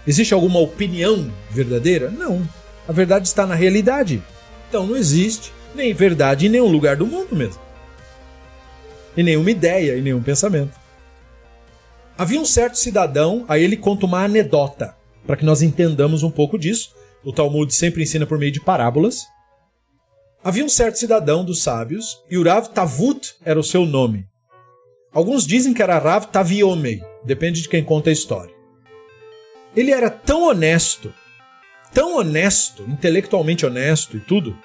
Existe 0.04 0.35
alguma 0.35 0.59
opinião 0.59 1.33
verdadeira? 1.48 2.11
Não. 2.11 2.42
A 2.88 2.92
verdade 2.92 3.28
está 3.28 3.46
na 3.46 3.54
realidade. 3.54 4.20
Então 4.68 4.88
não 4.88 4.96
existe 4.96 5.52
nem 5.72 5.94
verdade 5.94 6.46
em 6.46 6.48
nenhum 6.48 6.68
lugar 6.68 6.96
do 6.96 7.07
mundo 7.07 7.37
mesmo. 7.37 7.61
Em 9.16 9.22
nenhuma 9.22 9.52
ideia, 9.52 9.96
em 9.96 10.02
nenhum 10.02 10.22
pensamento. 10.22 10.72
Havia 12.16 12.40
um 12.40 12.44
certo 12.44 12.76
cidadão, 12.76 13.44
a 13.46 13.57
ele 13.57 13.76
conta 13.76 14.04
uma 14.04 14.24
anedota, 14.24 14.96
para 15.24 15.37
que 15.37 15.44
nós 15.44 15.62
entendamos 15.62 16.24
um 16.24 16.31
pouco 16.31 16.59
disso. 16.59 16.92
O 17.22 17.33
Talmud 17.33 17.72
sempre 17.72 18.02
ensina 18.02 18.26
por 18.26 18.38
meio 18.38 18.50
de 18.50 18.61
parábolas. 18.61 19.28
Havia 20.42 20.64
um 20.64 20.68
certo 20.68 20.98
cidadão 20.98 21.44
dos 21.44 21.62
sábios, 21.62 22.22
e 22.31 22.38
Urav 22.38 22.68
Tavut 22.68 23.35
era 23.44 23.59
o 23.59 23.64
seu 23.64 23.85
nome. 23.85 24.27
Alguns 25.12 25.46
dizem 25.46 25.74
que 25.74 25.83
era 25.83 25.98
Rav 25.98 26.27
Taviomei, 26.27 27.03
depende 27.24 27.61
de 27.61 27.68
quem 27.68 27.83
conta 27.83 28.11
a 28.11 28.12
história. 28.12 28.55
Ele 29.74 29.90
era 29.90 30.09
tão 30.09 30.44
honesto, 30.48 31.12
tão 31.92 32.16
honesto, 32.16 32.85
intelectualmente 32.88 33.66
honesto 33.66 34.16
e 34.16 34.20
tudo, 34.20 34.57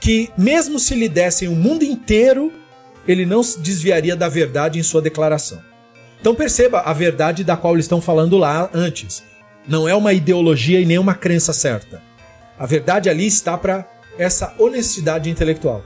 que, 0.00 0.30
mesmo 0.36 0.78
se 0.78 0.94
lhe 0.94 1.08
dessem 1.08 1.48
o 1.48 1.54
mundo 1.54 1.84
inteiro, 1.84 2.52
ele 3.06 3.26
não 3.26 3.42
se 3.42 3.60
desviaria 3.60 4.16
da 4.16 4.28
verdade 4.28 4.78
em 4.78 4.82
sua 4.82 5.02
declaração. 5.02 5.62
Então 6.20 6.34
perceba 6.34 6.80
a 6.80 6.92
verdade 6.92 7.44
da 7.44 7.56
qual 7.56 7.74
eles 7.74 7.84
estão 7.84 8.00
falando 8.00 8.38
lá 8.38 8.70
antes. 8.72 9.22
Não 9.66 9.88
é 9.88 9.94
uma 9.94 10.12
ideologia 10.12 10.80
e 10.80 10.86
nem 10.86 10.98
uma 10.98 11.14
crença 11.14 11.52
certa. 11.52 12.02
A 12.58 12.64
verdade 12.64 13.10
ali 13.10 13.26
está 13.26 13.58
para 13.58 13.91
essa 14.18 14.54
honestidade 14.58 15.30
intelectual, 15.30 15.84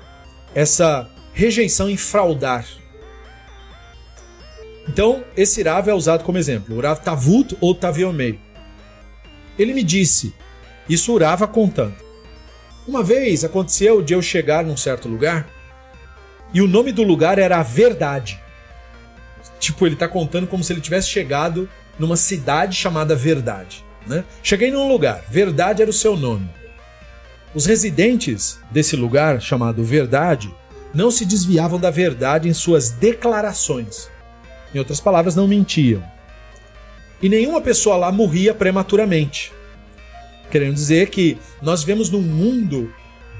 essa 0.54 1.08
rejeição 1.32 1.88
em 1.88 1.96
fraudar. 1.96 2.66
Então, 4.88 5.24
esse 5.36 5.62
Rav 5.62 5.88
é 5.88 5.94
usado 5.94 6.24
como 6.24 6.38
exemplo, 6.38 6.76
o 6.76 6.80
Rav 6.80 7.00
Tavut 7.00 7.56
ou 7.60 7.74
Taviomei. 7.74 8.38
Ele 9.58 9.74
me 9.74 9.82
disse, 9.82 10.34
isso 10.88 11.12
Urava 11.12 11.46
contando. 11.46 11.94
Uma 12.86 13.02
vez 13.02 13.44
aconteceu 13.44 14.00
de 14.00 14.14
eu 14.14 14.22
chegar 14.22 14.64
num 14.64 14.76
certo 14.76 15.08
lugar 15.08 15.48
e 16.54 16.60
o 16.62 16.68
nome 16.68 16.92
do 16.92 17.02
lugar 17.02 17.38
era 17.38 17.58
a 17.58 17.62
Verdade. 17.62 18.40
Tipo, 19.58 19.86
ele 19.86 19.96
tá 19.96 20.06
contando 20.06 20.46
como 20.46 20.62
se 20.62 20.72
ele 20.72 20.80
tivesse 20.80 21.08
chegado 21.08 21.68
numa 21.98 22.16
cidade 22.16 22.76
chamada 22.76 23.16
Verdade. 23.16 23.84
Né? 24.06 24.24
Cheguei 24.42 24.70
num 24.70 24.88
lugar, 24.88 25.24
Verdade 25.28 25.82
era 25.82 25.90
o 25.90 25.94
seu 25.94 26.16
nome. 26.16 26.48
Os 27.56 27.64
residentes 27.64 28.58
desse 28.70 28.94
lugar 28.96 29.40
chamado 29.40 29.82
Verdade 29.82 30.54
não 30.92 31.10
se 31.10 31.24
desviavam 31.24 31.80
da 31.80 31.90
verdade 31.90 32.50
em 32.50 32.52
suas 32.52 32.90
declarações. 32.90 34.10
Em 34.74 34.78
outras 34.78 35.00
palavras, 35.00 35.34
não 35.34 35.48
mentiam. 35.48 36.04
E 37.22 37.30
nenhuma 37.30 37.62
pessoa 37.62 37.96
lá 37.96 38.12
morria 38.12 38.52
prematuramente. 38.52 39.54
Querendo 40.50 40.74
dizer 40.74 41.08
que 41.08 41.38
nós 41.62 41.80
vivemos 41.80 42.10
num 42.10 42.20
mundo 42.20 42.92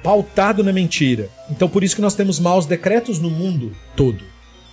pautado 0.02 0.64
na 0.64 0.72
mentira. 0.72 1.28
Então 1.50 1.68
por 1.68 1.84
isso 1.84 1.94
que 1.94 2.00
nós 2.00 2.14
temos 2.14 2.40
maus 2.40 2.64
decretos 2.64 3.18
no 3.18 3.28
mundo 3.28 3.76
todo. 3.94 4.24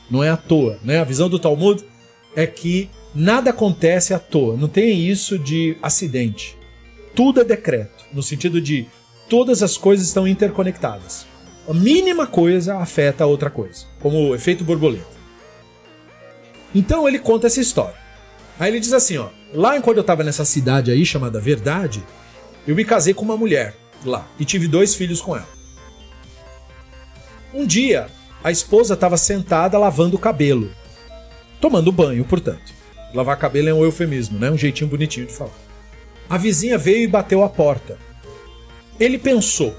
Não 0.09 0.23
é 0.23 0.29
à 0.29 0.37
toa, 0.37 0.79
né? 0.85 0.99
A 0.99 1.03
visão 1.03 1.27
do 1.27 1.37
Talmud 1.37 1.83
é 2.33 2.47
que 2.47 2.89
nada 3.13 3.49
acontece 3.49 4.13
à 4.13 4.19
toa, 4.19 4.55
não 4.55 4.69
tem 4.69 5.05
isso 5.05 5.37
de 5.37 5.75
acidente. 5.81 6.57
Tudo 7.13 7.41
é 7.41 7.43
decreto, 7.43 8.05
no 8.13 8.23
sentido 8.23 8.61
de 8.61 8.87
todas 9.29 9.63
as 9.63 9.77
coisas 9.77 10.07
estão 10.07 10.27
interconectadas. 10.27 11.25
A 11.67 11.73
mínima 11.73 12.27
coisa 12.27 12.77
afeta 12.77 13.23
a 13.23 13.27
outra 13.27 13.49
coisa, 13.49 13.85
como 14.01 14.17
o 14.17 14.35
efeito 14.35 14.63
borboleta. 14.63 15.13
Então 16.75 17.07
ele 17.07 17.19
conta 17.19 17.47
essa 17.47 17.61
história. 17.61 17.95
Aí 18.59 18.71
ele 18.71 18.79
diz 18.79 18.93
assim, 18.93 19.17
ó, 19.17 19.29
lá 19.53 19.77
enquanto 19.77 19.97
eu 19.97 20.01
estava 20.01 20.23
nessa 20.23 20.45
cidade 20.45 20.91
aí 20.91 21.05
chamada 21.05 21.39
Verdade, 21.39 22.03
eu 22.67 22.75
me 22.75 22.83
casei 22.83 23.13
com 23.13 23.23
uma 23.23 23.37
mulher 23.37 23.75
lá 24.05 24.27
e 24.39 24.45
tive 24.45 24.67
dois 24.67 24.95
filhos 24.95 25.21
com 25.21 25.35
ela. 25.35 25.47
Um 27.53 27.65
dia, 27.65 28.07
a 28.43 28.51
esposa 28.51 28.95
estava 28.95 29.15
sentada 29.15 29.77
lavando 29.77 30.15
o 30.15 30.19
cabelo, 30.19 30.71
tomando 31.61 31.91
banho, 31.91 32.25
portanto. 32.25 32.73
Lavar 33.13 33.37
cabelo 33.37 33.69
é 33.69 33.73
um 33.73 33.83
eufemismo, 33.83 34.39
né? 34.39 34.49
Um 34.49 34.57
jeitinho 34.57 34.89
bonitinho 34.89 35.27
de 35.27 35.33
falar. 35.33 35.51
A 36.27 36.37
vizinha 36.37 36.77
veio 36.79 37.03
e 37.03 37.07
bateu 37.07 37.43
a 37.43 37.49
porta. 37.49 37.97
Ele 38.99 39.17
pensou, 39.17 39.75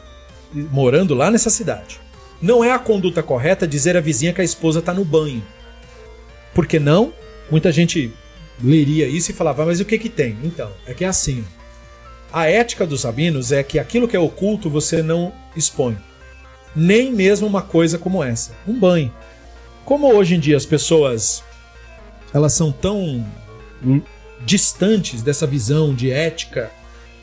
morando 0.53 1.14
lá 1.14 1.31
nessa 1.31 1.50
cidade, 1.50 2.00
não 2.40 2.62
é 2.62 2.72
a 2.72 2.79
conduta 2.79 3.22
correta 3.22 3.66
dizer 3.66 3.96
à 3.96 4.00
vizinha 4.00 4.33
que 4.33 4.40
a 4.40 4.44
esposa 4.44 4.81
está 4.81 4.92
no 4.92 5.05
banho. 5.05 5.42
Por 6.55 6.66
que 6.66 6.79
não? 6.79 7.12
Muita 7.50 7.72
gente 7.72 8.12
leria 8.62 9.07
isso 9.09 9.31
e 9.31 9.35
falava, 9.35 9.66
mas 9.66 9.81
o 9.81 9.85
que 9.85 9.98
que 9.98 10.09
tem? 10.09 10.37
Então, 10.44 10.70
é 10.87 10.94
que 10.94 11.05
é 11.05 11.09
assim. 11.09 11.44
A 12.33 12.46
ética 12.46 12.87
dos 12.87 13.05
rabinos 13.05 13.53
é 13.53 13.62
que 13.62 13.79
aquilo 13.79 14.09
que 14.09 14.16
é 14.16 14.20
oculto 14.20 14.68
você 14.68 15.03
não 15.03 15.33
expõe. 15.57 15.96
Nem 16.74 17.12
mesmo 17.12 17.46
uma 17.46 17.62
coisa 17.62 17.98
como 17.98 18.22
essa, 18.22 18.53
um 18.66 18.79
banho. 18.79 19.12
Como 19.85 20.12
hoje 20.12 20.35
em 20.35 20.40
dia 20.40 20.57
as 20.57 20.66
pessoas 20.66 21.42
elas 22.33 22.53
são 22.53 22.72
tão 22.72 23.24
distantes 24.44 25.22
dessa 25.22 25.46
visão 25.46 25.94
de 25.94 26.11
ética 26.11 26.70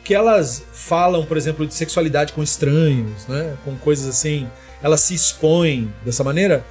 que 0.04 0.14
elas 0.14 0.64
falam, 0.72 1.24
por 1.24 1.36
exemplo, 1.36 1.66
de 1.66 1.74
sexualidade 1.74 2.32
com 2.32 2.42
estranhos, 2.42 3.26
né? 3.28 3.56
com 3.64 3.76
coisas 3.76 4.06
assim, 4.06 4.48
elas 4.82 5.00
se 5.00 5.14
expõem 5.14 5.92
dessa 6.04 6.24
maneira, 6.24 6.64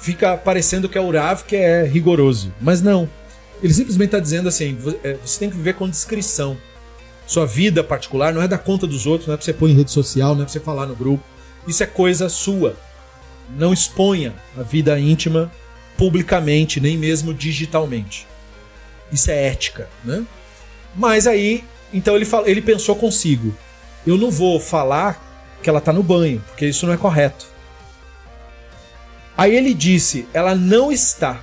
fica 0.00 0.36
parecendo 0.36 0.88
que 0.88 0.96
é 0.96 1.00
o 1.00 1.10
Rav 1.10 1.42
que 1.42 1.56
é 1.56 1.84
rigoroso. 1.84 2.52
Mas 2.60 2.80
não. 2.80 3.08
Ele 3.62 3.72
simplesmente 3.72 4.08
está 4.08 4.20
dizendo 4.20 4.48
assim: 4.48 4.78
é, 5.02 5.16
você 5.24 5.38
tem 5.38 5.50
que 5.50 5.56
viver 5.56 5.74
com 5.74 5.88
discrição. 5.88 6.56
Sua 7.26 7.44
vida 7.44 7.82
particular 7.82 8.32
não 8.32 8.40
é 8.40 8.46
da 8.46 8.58
conta 8.58 8.86
dos 8.86 9.04
outros, 9.04 9.26
não 9.26 9.34
é 9.34 9.36
pra 9.36 9.44
você 9.44 9.52
pôr 9.52 9.68
em 9.68 9.74
rede 9.74 9.90
social, 9.90 10.34
não 10.34 10.42
é 10.42 10.44
pra 10.44 10.52
você 10.52 10.60
falar 10.60 10.86
no 10.86 10.94
grupo. 10.94 11.24
Isso 11.66 11.82
é 11.82 11.86
coisa 11.86 12.28
sua. 12.28 12.76
Não 13.58 13.72
exponha 13.72 14.34
a 14.56 14.62
vida 14.62 14.98
íntima 14.98 15.50
publicamente, 15.96 16.78
nem 16.78 16.96
mesmo 16.96 17.34
digitalmente. 17.34 18.28
Isso 19.10 19.30
é 19.30 19.46
ética, 19.46 19.88
né? 20.04 20.24
Mas 20.94 21.26
aí, 21.26 21.64
então 21.96 22.14
ele, 22.14 22.26
fala, 22.26 22.48
ele 22.48 22.60
pensou 22.60 22.94
consigo: 22.94 23.56
eu 24.06 24.18
não 24.18 24.30
vou 24.30 24.60
falar 24.60 25.58
que 25.62 25.70
ela 25.70 25.80
tá 25.80 25.94
no 25.94 26.02
banho, 26.02 26.44
porque 26.48 26.66
isso 26.66 26.86
não 26.86 26.92
é 26.92 26.96
correto. 26.98 27.46
Aí 29.34 29.56
ele 29.56 29.72
disse: 29.72 30.28
ela 30.34 30.54
não 30.54 30.92
está. 30.92 31.40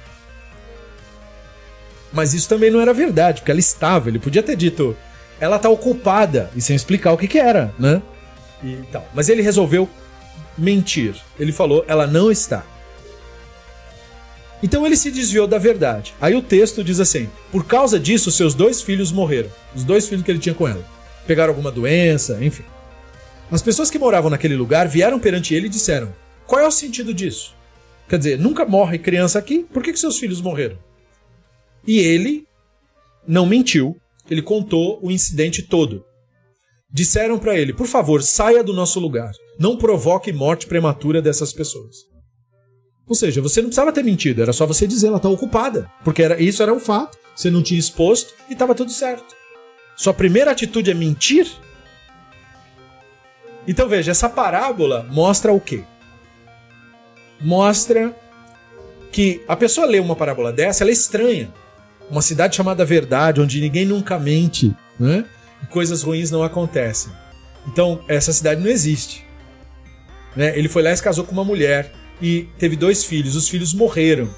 Mas 2.11 2.35
isso 2.35 2.47
também 2.47 2.69
não 2.69 2.79
era 2.79 2.93
verdade, 2.93 3.41
porque 3.41 3.49
ela 3.49 3.59
estava. 3.59 4.09
Ele 4.09 4.19
podia 4.19 4.43
ter 4.43 4.55
dito: 4.55 4.95
ela 5.39 5.55
está 5.55 5.69
ocupada, 5.69 6.51
e 6.55 6.61
sem 6.61 6.75
explicar 6.75 7.11
o 7.13 7.17
que, 7.17 7.27
que 7.27 7.39
era, 7.39 7.73
né? 7.79 7.99
E. 8.63 8.77
Mas 9.11 9.29
ele 9.29 9.41
resolveu 9.41 9.89
mentir. 10.55 11.15
Ele 11.39 11.51
falou: 11.51 11.83
ela 11.87 12.05
não 12.05 12.31
está. 12.31 12.63
Então 14.63 14.85
ele 14.85 14.95
se 14.95 15.11
desviou 15.11 15.45
da 15.45 15.57
verdade. 15.57 16.15
Aí 16.21 16.33
o 16.33 16.41
texto 16.41 16.81
diz 16.81 17.01
assim: 17.01 17.29
por 17.51 17.65
causa 17.65 17.99
disso, 17.99 18.31
seus 18.31 18.55
dois 18.55 18.81
filhos 18.81 19.11
morreram. 19.11 19.49
Os 19.75 19.83
dois 19.83 20.07
filhos 20.07 20.23
que 20.23 20.31
ele 20.31 20.39
tinha 20.39 20.55
com 20.55 20.65
ela. 20.65 20.83
Pegaram 21.27 21.51
alguma 21.51 21.69
doença, 21.69 22.41
enfim. 22.41 22.63
As 23.51 23.61
pessoas 23.61 23.91
que 23.91 23.99
moravam 23.99 24.31
naquele 24.31 24.55
lugar 24.55 24.87
vieram 24.87 25.19
perante 25.19 25.53
ele 25.53 25.67
e 25.67 25.69
disseram: 25.69 26.15
Qual 26.47 26.61
é 26.61 26.65
o 26.65 26.71
sentido 26.71 27.13
disso? 27.13 27.53
Quer 28.07 28.17
dizer, 28.17 28.39
nunca 28.39 28.65
morre 28.65 28.97
criança 28.97 29.37
aqui, 29.37 29.65
por 29.71 29.83
que, 29.83 29.91
que 29.91 29.99
seus 29.99 30.17
filhos 30.17 30.41
morreram? 30.41 30.77
E 31.85 31.99
ele 31.99 32.45
não 33.27 33.45
mentiu, 33.45 33.97
ele 34.29 34.41
contou 34.41 34.99
o 35.01 35.11
incidente 35.11 35.61
todo. 35.61 36.05
Disseram 36.89 37.37
para 37.37 37.57
ele: 37.57 37.73
Por 37.73 37.87
favor, 37.87 38.23
saia 38.23 38.63
do 38.63 38.71
nosso 38.71 38.97
lugar. 38.97 39.31
Não 39.59 39.75
provoque 39.75 40.31
morte 40.31 40.67
prematura 40.67 41.21
dessas 41.21 41.51
pessoas. 41.51 42.12
Ou 43.07 43.15
seja, 43.15 43.41
você 43.41 43.61
não 43.61 43.67
precisava 43.67 43.91
ter 43.91 44.03
mentido, 44.03 44.41
era 44.41 44.53
só 44.53 44.65
você 44.65 44.87
dizer 44.87 45.07
ela 45.07 45.17
está 45.17 45.29
ocupada, 45.29 45.91
porque 46.03 46.23
era, 46.23 46.41
isso 46.41 46.63
era 46.63 46.73
um 46.73 46.79
fato, 46.79 47.17
você 47.35 47.49
não 47.49 47.61
tinha 47.61 47.79
exposto 47.79 48.33
e 48.49 48.53
estava 48.53 48.73
tudo 48.73 48.91
certo. 48.91 49.35
Sua 49.95 50.13
primeira 50.13 50.51
atitude 50.51 50.89
é 50.89 50.93
mentir? 50.93 51.47
Então 53.67 53.87
veja, 53.87 54.11
essa 54.11 54.29
parábola 54.29 55.07
mostra 55.11 55.51
o 55.51 55.59
quê? 55.59 55.83
Mostra 57.41 58.15
que 59.11 59.43
a 59.47 59.55
pessoa 59.55 59.85
lê 59.85 59.99
uma 59.99 60.15
parábola 60.15 60.51
dessa, 60.51 60.83
ela 60.83 60.91
é 60.91 60.93
estranha. 60.93 61.53
Uma 62.09 62.21
cidade 62.21 62.55
chamada 62.55 62.83
Verdade, 62.83 63.41
onde 63.41 63.61
ninguém 63.61 63.85
nunca 63.85 64.17
mente, 64.17 64.75
né? 64.99 65.25
E 65.61 65.65
coisas 65.67 66.03
ruins 66.03 66.31
não 66.31 66.43
acontecem. 66.43 67.11
Então, 67.67 68.03
essa 68.07 68.33
cidade 68.33 68.61
não 68.61 68.69
existe. 68.69 69.25
Né? 70.35 70.57
Ele 70.57 70.67
foi 70.67 70.83
lá 70.83 70.91
e 70.91 70.97
se 70.97 71.03
casou 71.03 71.23
com 71.23 71.31
uma 71.31 71.45
mulher 71.45 71.93
e 72.23 72.47
teve 72.57 72.77
dois 72.77 73.03
filhos. 73.03 73.35
Os 73.35 73.49
filhos 73.49 73.73
morreram. 73.73 74.29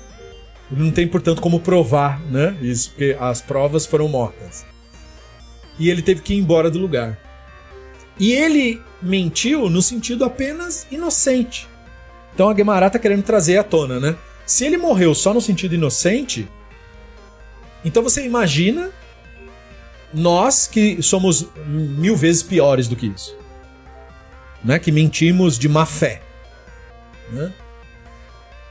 Ele 0.72 0.84
não 0.84 0.92
tem, 0.92 1.08
portanto, 1.08 1.40
como 1.40 1.60
provar 1.60 2.20
né, 2.22 2.58
isso, 2.60 2.90
porque 2.90 3.16
as 3.20 3.42
provas 3.42 3.86
foram 3.86 4.08
mortas. 4.08 4.66
E 5.78 5.92
ele 5.92 6.02
teve 6.02 6.22
que 6.22 6.34
ir 6.34 6.38
embora 6.40 6.72
do 6.72 6.80
lugar. 6.80 7.20
E 8.20 8.34
ele 8.34 8.82
mentiu 9.00 9.70
no 9.70 9.84
sentido 9.84 10.26
apenas 10.26 10.88
inocente. 10.90 11.68
Então 12.34 12.50
a 12.50 12.54
Guemará 12.54 12.88
está 12.88 12.98
querendo 12.98 13.22
trazer 13.22 13.60
à 13.60 13.64
tona, 13.64 14.00
né? 14.00 14.16
Se 14.48 14.66
ele 14.66 14.78
morreu 14.78 15.14
só 15.14 15.32
no 15.34 15.42
sentido 15.42 15.76
inocente, 15.76 16.48
então 17.84 18.02
você 18.02 18.26
imagina 18.26 18.90
nós 20.12 20.66
que 20.66 21.04
somos 21.04 21.48
mil 21.68 22.16
vezes 22.16 22.42
piores 22.42 22.88
do 22.88 22.96
que 22.96 23.08
isso. 23.08 23.36
Né? 24.64 24.80
Que 24.80 24.92
mentimos 24.92 25.60
de 25.60 25.70
má 25.70 25.86
fé. 25.86 26.22
Né? 27.32 27.54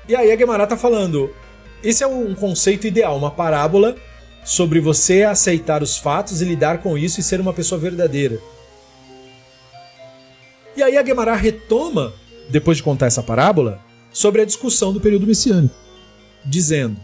E 0.08 0.14
aí 0.14 0.30
a 0.30 0.36
Guemará 0.36 0.66
tá 0.66 0.76
falando: 0.76 1.34
esse 1.82 2.02
é 2.02 2.06
um 2.06 2.34
conceito 2.34 2.86
ideal, 2.86 3.16
uma 3.16 3.30
parábola 3.30 3.96
sobre 4.44 4.80
você 4.80 5.22
aceitar 5.22 5.82
os 5.82 5.96
fatos 5.96 6.42
e 6.42 6.44
lidar 6.44 6.78
com 6.78 6.98
isso 6.98 7.20
e 7.20 7.22
ser 7.22 7.40
uma 7.40 7.52
pessoa 7.52 7.80
verdadeira. 7.80 8.38
E 10.76 10.82
aí 10.82 10.96
a 10.98 11.02
Guemará 11.02 11.34
retoma, 11.34 12.12
depois 12.50 12.76
de 12.76 12.82
contar 12.82 13.06
essa 13.06 13.22
parábola, 13.22 13.80
sobre 14.12 14.42
a 14.42 14.44
discussão 14.44 14.92
do 14.92 15.00
período 15.00 15.26
messiânico, 15.26 15.74
dizendo: 16.44 16.98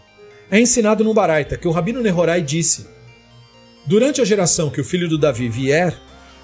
É 0.50 0.60
ensinado 0.60 1.04
no 1.04 1.14
Baraita 1.14 1.56
que 1.56 1.68
o 1.68 1.70
Rabino 1.70 2.02
Nehorai 2.02 2.42
disse: 2.42 2.86
Durante 3.86 4.20
a 4.20 4.24
geração 4.24 4.70
que 4.70 4.80
o 4.80 4.84
filho 4.84 5.08
do 5.08 5.18
Davi 5.18 5.48
vier, 5.48 5.96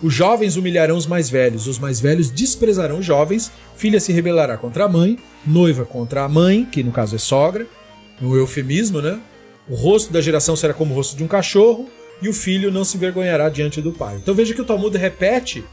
os 0.02 0.12
jovens 0.12 0.56
humilharão 0.56 0.96
os 0.96 1.06
mais 1.06 1.30
velhos, 1.30 1.66
os 1.66 1.78
mais 1.78 2.00
velhos 2.00 2.30
desprezarão 2.30 2.98
os 2.98 3.04
jovens, 3.04 3.50
filha 3.76 3.98
se 3.98 4.12
rebelará 4.12 4.56
contra 4.56 4.84
a 4.84 4.88
mãe, 4.88 5.18
noiva 5.46 5.84
contra 5.84 6.24
a 6.24 6.28
mãe, 6.28 6.64
que 6.64 6.82
no 6.82 6.92
caso 6.92 7.16
é 7.16 7.18
sogra, 7.18 7.66
um 8.20 8.34
eufemismo, 8.34 9.00
né? 9.00 9.18
O 9.68 9.74
rosto 9.74 10.12
da 10.12 10.20
geração 10.20 10.54
será 10.54 10.74
como 10.74 10.92
o 10.92 10.96
rosto 10.96 11.16
de 11.16 11.24
um 11.24 11.28
cachorro, 11.28 11.88
e 12.20 12.28
o 12.28 12.32
filho 12.32 12.70
não 12.70 12.84
se 12.84 12.96
envergonhará 12.96 13.48
diante 13.48 13.80
do 13.82 13.92
pai. 13.92 14.16
Então 14.16 14.34
veja 14.34 14.54
que 14.54 14.60
o 14.60 14.64
Talmud 14.64 14.96
repete 14.96 15.64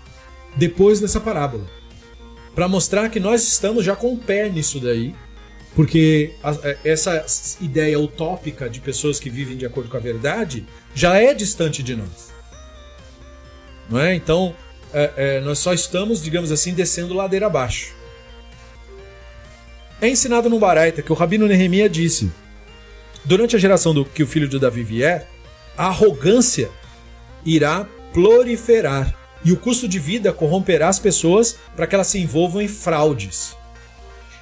depois 0.55 0.99
dessa 0.99 1.19
parábola, 1.19 1.65
para 2.53 2.67
mostrar 2.67 3.09
que 3.09 3.19
nós 3.19 3.47
estamos 3.47 3.83
já 3.83 3.95
com 3.95 4.13
o 4.13 4.17
pé 4.17 4.49
nisso 4.49 4.79
daí, 4.79 5.15
porque 5.75 6.35
é, 6.63 6.77
essa 6.83 7.25
ideia 7.59 7.99
utópica 7.99 8.69
de 8.69 8.79
pessoas 8.79 9.19
que 9.19 9.29
vivem 9.29 9.57
de 9.57 9.65
acordo 9.65 9.89
com 9.89 9.97
a 9.97 9.99
verdade 9.99 10.65
já 10.93 11.17
é 11.17 11.33
distante 11.33 11.81
de 11.81 11.95
nós. 11.95 12.32
Não 13.93 13.99
é? 13.99 14.15
Então, 14.15 14.55
é, 14.91 15.13
é, 15.15 15.41
nós 15.41 15.59
só 15.59 15.71
estamos, 15.71 16.19
digamos 16.19 16.51
assim, 16.51 16.73
descendo 16.73 17.13
ladeira 17.13 17.45
abaixo. 17.45 17.93
É 20.01 20.09
ensinado 20.09 20.49
no 20.49 20.57
Baraita 20.57 21.03
que 21.03 21.11
o 21.11 21.15
Rabino 21.15 21.45
Nehemia 21.45 21.87
disse: 21.87 22.31
durante 23.23 23.55
a 23.55 23.59
geração 23.59 23.93
do 23.93 24.03
que 24.03 24.23
o 24.23 24.27
filho 24.27 24.49
de 24.49 24.57
Davi 24.57 24.81
vier, 24.81 25.29
a 25.77 25.89
arrogância 25.89 26.71
irá 27.45 27.87
proliferar 28.11 29.15
e 29.45 29.51
o 29.51 29.57
custo 29.57 29.87
de 29.87 29.99
vida 29.99 30.33
corromperá 30.33 30.87
as 30.87 30.97
pessoas 30.97 31.59
para 31.75 31.85
que 31.85 31.93
elas 31.93 32.07
se 32.07 32.17
envolvam 32.17 32.63
em 32.63 32.67
fraudes. 32.67 33.55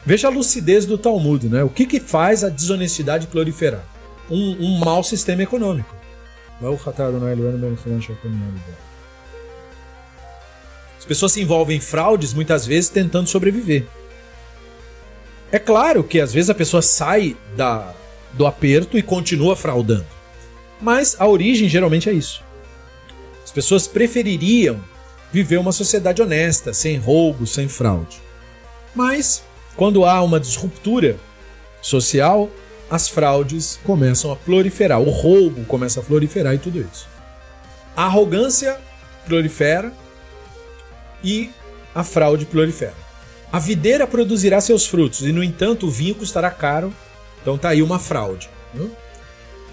Veja 0.05 0.29
a 0.29 0.31
lucidez 0.31 0.85
do 0.85 0.97
Talmud, 0.97 1.49
né? 1.49 1.61
O 1.61 1.69
que, 1.69 1.85
que 1.85 1.99
faz 1.99 2.45
a 2.45 2.49
desonestidade 2.49 3.27
proliferar? 3.27 3.83
Um, 4.29 4.55
um 4.61 4.77
mau 4.79 5.03
sistema 5.03 5.43
econômico. 5.43 5.93
As 11.01 11.05
pessoas 11.05 11.31
se 11.31 11.41
envolvem 11.41 11.77
em 11.77 11.81
fraudes 11.81 12.31
muitas 12.31 12.63
vezes 12.63 12.87
tentando 12.87 13.27
sobreviver. 13.27 13.87
É 15.51 15.57
claro 15.57 16.03
que 16.03 16.21
às 16.21 16.31
vezes 16.31 16.51
a 16.51 16.53
pessoa 16.53 16.83
sai 16.83 17.35
da, 17.57 17.91
do 18.33 18.45
aperto 18.45 18.99
e 18.99 19.01
continua 19.01 19.55
fraudando. 19.55 20.05
Mas 20.79 21.15
a 21.19 21.27
origem 21.27 21.67
geralmente 21.67 22.07
é 22.07 22.13
isso. 22.13 22.43
As 23.43 23.51
pessoas 23.51 23.87
prefeririam 23.87 24.79
viver 25.31 25.57
uma 25.57 25.71
sociedade 25.71 26.21
honesta, 26.21 26.71
sem 26.71 26.97
roubo, 26.97 27.47
sem 27.47 27.67
fraude. 27.67 28.21
Mas, 28.93 29.43
quando 29.75 30.05
há 30.05 30.21
uma 30.21 30.39
disruptura 30.39 31.17
social, 31.81 32.47
as 32.91 33.07
fraudes 33.07 33.79
começam 33.83 34.31
a 34.31 34.35
proliferar, 34.35 35.01
o 35.01 35.09
roubo 35.09 35.65
começa 35.65 35.99
a 35.99 36.03
proliferar 36.03 36.53
e 36.53 36.59
tudo 36.59 36.79
isso. 36.79 37.09
A 37.95 38.05
arrogância 38.05 38.79
prolifera 39.25 39.91
e 41.23 41.49
a 41.93 42.03
fraude 42.03 42.45
prolifera. 42.45 42.93
A 43.51 43.59
videira 43.59 44.07
produzirá 44.07 44.61
seus 44.61 44.85
frutos, 44.85 45.21
e 45.21 45.31
no 45.31 45.43
entanto 45.43 45.87
o 45.87 45.91
vinho 45.91 46.15
custará 46.15 46.49
caro, 46.49 46.93
então 47.41 47.57
tá 47.57 47.69
aí 47.69 47.81
uma 47.81 47.99
fraude. 47.99 48.49
Né? 48.73 48.89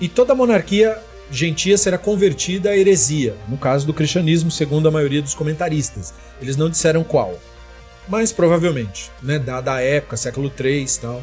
E 0.01 0.09
toda 0.09 0.35
monarquia 0.35 0.99
gentia 1.31 1.77
será 1.79 1.99
convertida 1.99 2.71
à 2.71 2.77
heresia, 2.77 3.37
no 3.49 3.57
caso 3.57 3.87
do 3.87 3.95
cristianismo, 3.95 4.51
segundo 4.51 4.89
a 4.89 4.91
maioria 4.91 5.23
dos 5.23 5.35
comentaristas. 5.35 6.15
Eles 6.41 6.57
não 6.57 6.71
disseram 6.71 7.05
qual, 7.05 7.39
mas 8.09 8.33
provavelmente, 8.33 9.11
né, 9.23 9.39
dada 9.39 9.75
a 9.75 9.81
época, 9.81 10.17
século 10.17 10.51
3 10.51 10.97
e 10.97 11.01
tal. 11.01 11.23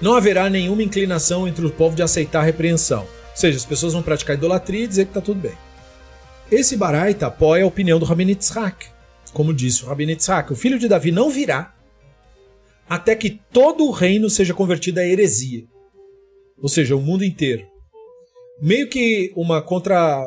Não 0.00 0.14
haverá 0.14 0.50
nenhuma 0.50 0.82
inclinação 0.82 1.46
entre 1.46 1.64
o 1.64 1.70
povo 1.70 1.94
de 1.94 2.02
aceitar 2.02 2.40
a 2.40 2.44
repreensão. 2.44 3.02
Ou 3.02 3.36
seja, 3.36 3.56
as 3.56 3.64
pessoas 3.64 3.92
vão 3.92 4.02
praticar 4.02 4.36
idolatria 4.36 4.84
e 4.84 4.88
dizer 4.88 5.04
que 5.04 5.10
está 5.10 5.20
tudo 5.20 5.40
bem. 5.40 5.56
Esse 6.50 6.76
Baraita 6.76 7.26
apoia 7.26 7.64
a 7.64 7.66
opinião 7.66 7.98
do 7.98 8.06
Yitzhak. 8.20 8.86
Como 9.32 9.52
disse 9.52 9.84
o 9.84 10.00
Yitzhak, 10.00 10.52
o 10.52 10.56
filho 10.56 10.78
de 10.78 10.88
Davi 10.88 11.10
não 11.10 11.30
virá 11.30 11.74
até 12.88 13.16
que 13.16 13.40
todo 13.52 13.86
o 13.86 13.90
reino 13.90 14.28
seja 14.28 14.54
convertido 14.54 15.00
à 15.00 15.04
heresia. 15.04 15.64
Ou 16.58 16.68
seja, 16.68 16.94
o 16.94 17.00
mundo 17.00 17.24
inteiro. 17.24 17.66
Meio 18.60 18.88
que 18.88 19.32
uma 19.34 19.60
contra 19.60 20.22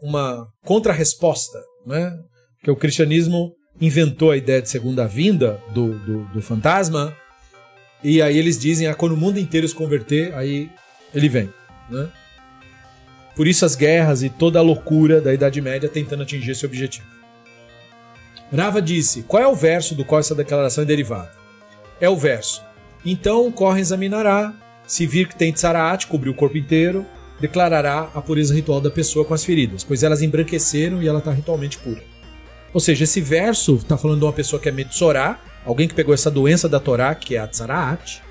uma 0.00 0.48
contra-resposta, 0.64 1.58
né? 1.86 2.18
Que 2.62 2.70
o 2.70 2.76
cristianismo 2.76 3.54
inventou 3.80 4.30
a 4.30 4.36
ideia 4.36 4.62
de 4.62 4.68
segunda 4.68 5.06
vinda 5.06 5.60
do, 5.72 5.98
do, 5.98 6.24
do 6.26 6.42
fantasma, 6.42 7.16
e 8.02 8.20
aí 8.20 8.36
eles 8.36 8.58
dizem, 8.58 8.88
ah, 8.88 8.94
quando 8.94 9.12
o 9.12 9.16
mundo 9.16 9.38
inteiro 9.38 9.66
se 9.66 9.74
converter, 9.74 10.34
aí 10.34 10.68
ele 11.14 11.28
vem, 11.28 11.52
né? 11.88 12.10
Por 13.34 13.46
isso 13.46 13.64
as 13.64 13.74
guerras 13.74 14.22
e 14.22 14.28
toda 14.28 14.58
a 14.58 14.62
loucura 14.62 15.20
da 15.20 15.32
Idade 15.32 15.60
Média 15.60 15.88
tentando 15.88 16.22
atingir 16.22 16.52
esse 16.52 16.66
objetivo. 16.66 17.06
Rava 18.54 18.82
disse: 18.82 19.22
Qual 19.22 19.42
é 19.42 19.46
o 19.46 19.54
verso 19.54 19.94
do 19.94 20.04
qual 20.04 20.20
essa 20.20 20.34
declaração 20.34 20.82
é 20.82 20.86
derivada? 20.86 21.30
É 22.00 22.08
o 22.08 22.16
verso. 22.16 22.62
Então 23.04 23.50
corre 23.50 23.80
examinará, 23.80 24.54
se 24.86 25.06
vir 25.06 25.28
que 25.28 25.36
tem 25.36 25.52
tsaraat, 25.52 26.06
cobriu 26.06 26.32
o 26.32 26.36
corpo 26.36 26.58
inteiro, 26.58 27.06
declarará 27.40 28.10
a 28.14 28.20
pureza 28.20 28.54
ritual 28.54 28.80
da 28.80 28.90
pessoa 28.90 29.24
com 29.24 29.34
as 29.34 29.44
feridas, 29.44 29.82
pois 29.82 30.02
elas 30.02 30.22
embranqueceram 30.22 31.02
e 31.02 31.08
ela 31.08 31.18
está 31.18 31.32
ritualmente 31.32 31.78
pura. 31.78 32.02
Ou 32.72 32.80
seja, 32.80 33.04
esse 33.04 33.20
verso 33.20 33.76
está 33.76 33.96
falando 33.96 34.20
de 34.20 34.24
uma 34.24 34.32
pessoa 34.32 34.60
que 34.60 34.68
é 34.68 34.72
Metsorá, 34.72 35.40
alguém 35.64 35.88
que 35.88 35.94
pegou 35.94 36.14
essa 36.14 36.30
doença 36.30 36.68
da 36.68 36.78
Torá, 36.78 37.14
que 37.14 37.36
é 37.36 37.38
a 37.38 37.46
Tzaraat, 37.46 38.22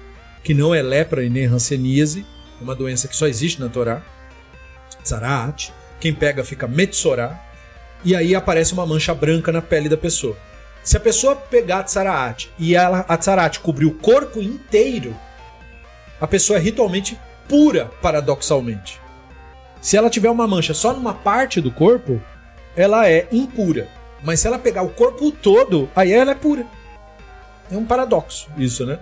que 0.43 0.53
não 0.53 0.73
é 0.73 0.81
lepra 0.81 1.23
e 1.23 1.29
nem 1.29 1.45
hanseníase, 1.45 2.25
é 2.59 2.63
uma 2.63 2.75
doença 2.75 3.07
que 3.07 3.15
só 3.15 3.27
existe 3.27 3.59
na 3.59 3.69
Torá. 3.69 4.03
Tzaraat. 5.03 5.73
Quem 5.99 6.13
pega 6.13 6.43
fica 6.43 6.67
Metsorá. 6.67 7.39
E 8.03 8.15
aí 8.15 8.33
aparece 8.33 8.73
uma 8.73 8.85
mancha 8.85 9.13
branca 9.13 9.51
na 9.51 9.61
pele 9.61 9.87
da 9.87 9.97
pessoa. 9.97 10.35
Se 10.83 10.97
a 10.97 10.99
pessoa 10.99 11.35
pegar 11.35 11.79
a 11.79 11.83
Tzaraat 11.83 12.49
e 12.57 12.75
ela, 12.75 13.05
a 13.07 13.15
Tzaraat 13.15 13.59
cobrir 13.59 13.85
o 13.85 13.93
corpo 13.93 14.41
inteiro, 14.41 15.15
a 16.19 16.25
pessoa 16.25 16.57
é 16.57 16.61
ritualmente 16.61 17.19
pura, 17.47 17.91
paradoxalmente. 18.01 18.99
Se 19.81 19.97
ela 19.97 20.09
tiver 20.09 20.29
uma 20.29 20.47
mancha 20.47 20.73
só 20.73 20.93
numa 20.93 21.13
parte 21.13 21.59
do 21.59 21.71
corpo, 21.71 22.21
ela 22.75 23.07
é 23.09 23.27
impura. 23.31 23.87
Mas 24.23 24.39
se 24.39 24.47
ela 24.47 24.59
pegar 24.59 24.83
o 24.83 24.89
corpo 24.89 25.31
todo, 25.31 25.89
aí 25.95 26.11
ela 26.11 26.31
é 26.31 26.35
pura. 26.35 26.65
É 27.71 27.75
um 27.75 27.85
paradoxo 27.85 28.49
isso, 28.57 28.85
né? 28.85 28.99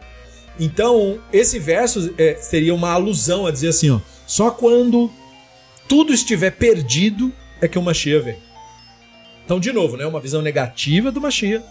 Então, 0.60 1.20
esse 1.32 1.58
verso 1.58 2.14
é, 2.18 2.36
seria 2.36 2.74
uma 2.76 2.92
alusão 2.92 3.46
a 3.46 3.52
dizer 3.52 3.70
assim, 3.70 3.90
ó, 3.90 4.00
só 4.28 4.52
quando 4.52 5.10
tudo 5.90 6.14
estiver 6.14 6.52
perdido 6.52 7.34
é 7.60 7.68
que 7.68 7.80
o 7.80 7.82
Mashiach 7.82 8.24
vem. 8.24 8.38
Então, 9.44 9.60
de 9.60 9.72
novo, 9.74 9.98
né, 9.98 10.06
uma 10.06 10.22
visão 10.22 10.42
negativa 10.44 11.12
do 11.12 11.20
Mashiach, 11.20 11.66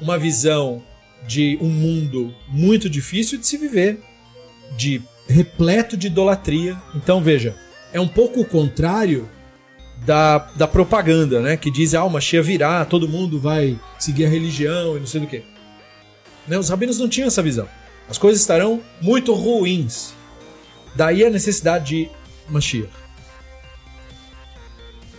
uma 0.00 0.16
visão 0.16 0.80
de 1.26 1.58
um 1.60 1.68
mundo 1.68 2.32
muito 2.46 2.88
difícil 2.88 3.36
de 3.36 3.46
se 3.46 3.58
viver, 3.58 3.98
de 4.76 5.02
repleto 5.28 5.96
de 5.96 6.06
idolatria. 6.06 6.80
Então, 6.94 7.20
veja, 7.20 7.56
é 7.92 8.00
um 8.00 8.06
pouco 8.06 8.40
o 8.40 8.44
contrário 8.44 9.28
da, 10.06 10.38
da 10.54 10.68
propaganda, 10.68 11.40
né? 11.40 11.56
Que 11.56 11.70
diz, 11.70 11.94
ah, 11.94 12.04
o 12.04 12.10
Mashiach 12.10 12.46
virá, 12.46 12.84
todo 12.84 13.08
mundo 13.08 13.40
vai 13.40 13.78
seguir 13.98 14.26
a 14.26 14.28
religião 14.28 14.96
e 14.96 15.00
não 15.00 15.06
sei 15.06 15.20
do 15.20 15.26
que. 15.26 15.42
Né? 16.46 16.56
Os 16.56 16.68
rabinos 16.68 16.98
não 17.00 17.08
tinham 17.08 17.26
essa 17.26 17.42
visão. 17.42 17.68
As 18.08 18.18
coisas 18.18 18.40
estarão 18.40 18.80
muito 19.00 19.32
ruins. 19.34 20.14
Daí 20.94 21.24
a 21.24 21.30
necessidade 21.30 21.86
de 21.86 22.10
Mashiach. 22.48 23.03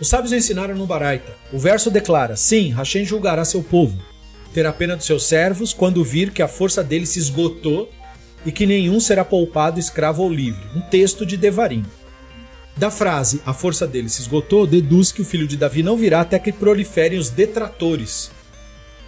Os 0.00 0.08
sábios 0.08 0.32
ensinaram 0.32 0.74
no 0.74 0.86
Baraita. 0.86 1.34
O 1.52 1.58
verso 1.58 1.90
declara: 1.90 2.36
Sim, 2.36 2.70
Hashem 2.70 3.04
julgará 3.04 3.44
seu 3.44 3.62
povo. 3.62 3.98
Terá 4.52 4.72
pena 4.72 4.96
dos 4.96 5.06
seus 5.06 5.24
servos 5.24 5.72
quando 5.72 6.04
vir 6.04 6.30
que 6.30 6.42
a 6.42 6.48
força 6.48 6.82
deles 6.82 7.10
se 7.10 7.18
esgotou 7.18 7.90
e 8.44 8.52
que 8.52 8.66
nenhum 8.66 9.00
será 9.00 9.24
poupado, 9.24 9.80
escravo 9.80 10.22
ou 10.22 10.32
livre. 10.32 10.62
Um 10.74 10.80
texto 10.80 11.26
de 11.26 11.36
Devarim. 11.36 11.84
Da 12.76 12.90
frase 12.90 13.40
a 13.46 13.54
força 13.54 13.86
dele 13.86 14.08
se 14.08 14.20
esgotou, 14.20 14.66
deduz 14.66 15.10
que 15.10 15.22
o 15.22 15.24
filho 15.24 15.46
de 15.46 15.56
Davi 15.56 15.82
não 15.82 15.96
virá 15.96 16.20
até 16.20 16.38
que 16.38 16.52
proliferem 16.52 17.18
os 17.18 17.30
detratores. 17.30 18.30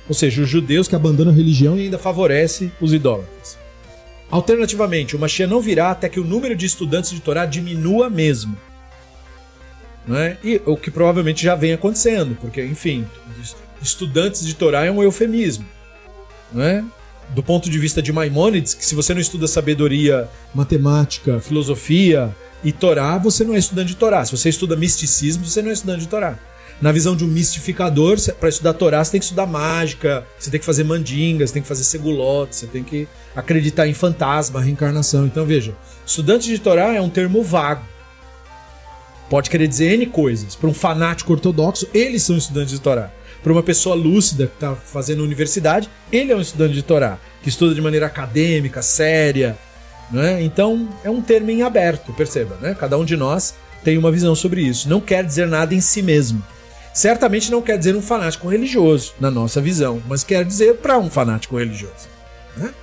Ou 0.09 0.15
seja, 0.15 0.43
os 0.43 0.49
judeus 0.49 0.89
que 0.89 0.97
abandonam 0.97 1.33
a 1.33 1.37
religião 1.37 1.77
e 1.77 1.83
ainda 1.83 1.99
favorece 1.99 2.73
os 2.81 2.95
idólatras. 2.95 3.59
Alternativamente, 4.31 5.15
o 5.15 5.19
Mashiach 5.19 5.51
não 5.51 5.61
virá 5.61 5.91
até 5.91 6.09
que 6.09 6.21
o 6.21 6.25
número 6.25 6.57
de 6.57 6.65
estudantes 6.65 7.11
de 7.11 7.21
Torá 7.21 7.45
diminua 7.45 8.09
mesmo. 8.09 8.57
Né? 10.09 10.39
E 10.43 10.61
o 10.65 10.77
que 10.77 10.91
provavelmente 10.91 11.45
já 11.45 11.55
vem 11.55 11.73
acontecendo, 11.73 12.37
porque, 12.41 12.65
enfim, 12.65 13.07
estudantes 13.83 14.45
de 14.45 14.55
Torá 14.55 14.85
é 14.85 14.91
um 14.91 15.03
eufemismo. 15.03 15.67
Né? 16.53 16.85
Do 17.31 17.43
ponto 17.43 17.69
de 17.69 17.79
vista 17.79 18.01
de 18.01 18.11
Maimônides, 18.11 18.73
que 18.73 18.85
se 18.85 18.95
você 18.95 19.13
não 19.13 19.21
estuda 19.21 19.47
sabedoria, 19.47 20.27
matemática, 20.55 21.39
filosofia 21.41 22.35
e 22.65 22.73
Torá, 22.73 23.19
você 23.19 23.45
não 23.45 23.55
é 23.55 23.59
estudante 23.59 23.89
de 23.89 23.97
Torá. 23.97 24.25
Se 24.25 24.35
você 24.35 24.49
estuda 24.49 24.75
misticismo, 24.75 25.45
você 25.45 25.61
não 25.61 25.69
é 25.69 25.75
estudante 25.75 26.01
de 26.01 26.09
Torá 26.09 26.39
na 26.81 26.93
visão 26.93 27.17
de 27.17 27.25
um 27.25 27.29
mistificador, 27.29 28.17
para 28.39 28.49
estudar 28.49 28.73
Torá, 28.73 29.05
você 29.05 29.13
tem 29.13 29.21
que 29.21 29.25
estudar 29.25 29.47
mágica, 29.47 30.25
você 30.39 30.51
tem 30.51 30.61
que 30.61 30.67
fazer 30.67 30.85
mandingas, 30.85 31.51
você 31.51 31.55
tem 31.55 31.63
que 31.63 31.69
fazer 31.69 31.85
segulote, 31.85 32.55
você 32.55 32.67
tem 32.67 32.85
que 32.85 33.09
acreditar 33.35 33.89
em 33.89 33.95
fantasma, 33.95 34.61
reencarnação. 34.61 35.27
Então 35.27 35.45
veja, 35.45 35.75
estudante 36.07 36.49
de 36.49 36.59
Torá 36.59 36.95
é 36.95 37.01
um 37.01 37.11
termo 37.11 37.43
vago. 37.43 37.83
Pode 39.29 39.51
querer 39.51 39.69
dizer 39.69 39.95
N 39.95 40.07
coisas. 40.07 40.55
Para 40.55 40.69
um 40.69 40.75
fanático 40.75 41.33
ortodoxo, 41.33 41.89
eles 41.93 42.23
são 42.23 42.37
estudantes 42.37 42.73
de 42.73 42.81
Torá. 42.81 43.11
Para 43.43 43.53
uma 43.53 43.63
pessoa 43.63 43.95
lúcida 43.95 44.47
que 44.47 44.55
está 44.55 44.75
fazendo 44.75 45.23
universidade, 45.23 45.89
ele 46.11 46.33
é 46.33 46.37
um 46.37 46.41
estudante 46.41 46.75
de 46.75 46.83
Torá, 46.83 47.19
que 47.43 47.49
estuda 47.49 47.75
de 47.75 47.81
maneira 47.81 48.07
acadêmica, 48.07 48.83
séria. 48.83 49.57
Né? 50.11 50.43
Então 50.43 50.89
é 51.05 51.11
um 51.11 51.21
termo 51.21 51.51
em 51.51 51.63
aberto, 51.63 52.13
perceba. 52.13 52.57
Né? 52.61 52.75
Cada 52.75 52.97
um 52.99 53.05
de 53.05 53.17
nós 53.17 53.55
tem 53.85 53.99
uma 53.99 54.11
visão 54.11 54.35
sobre 54.35 54.63
isso. 54.63 54.89
Não 54.89 55.01
quer 55.01 55.25
dizer 55.25 55.47
nada 55.47 55.75
em 55.75 55.81
si 55.81 56.03
mesmo 56.03 56.43
certamente 56.99 57.49
não 57.49 57.63
quer 57.63 57.79
dizer 57.79 57.95
um 57.95 58.03
fanático 58.03 58.49
religioso, 58.49 59.15
na 59.21 59.31
nossa 59.31 59.61
visão, 59.61 60.03
mas 60.09 60.25
quer 60.25 60.45
dizer 60.45 60.79
para 60.79 60.99
um 60.99 61.09
fanático 61.09 61.57
religioso. 61.57 62.09
Né? 62.57 62.75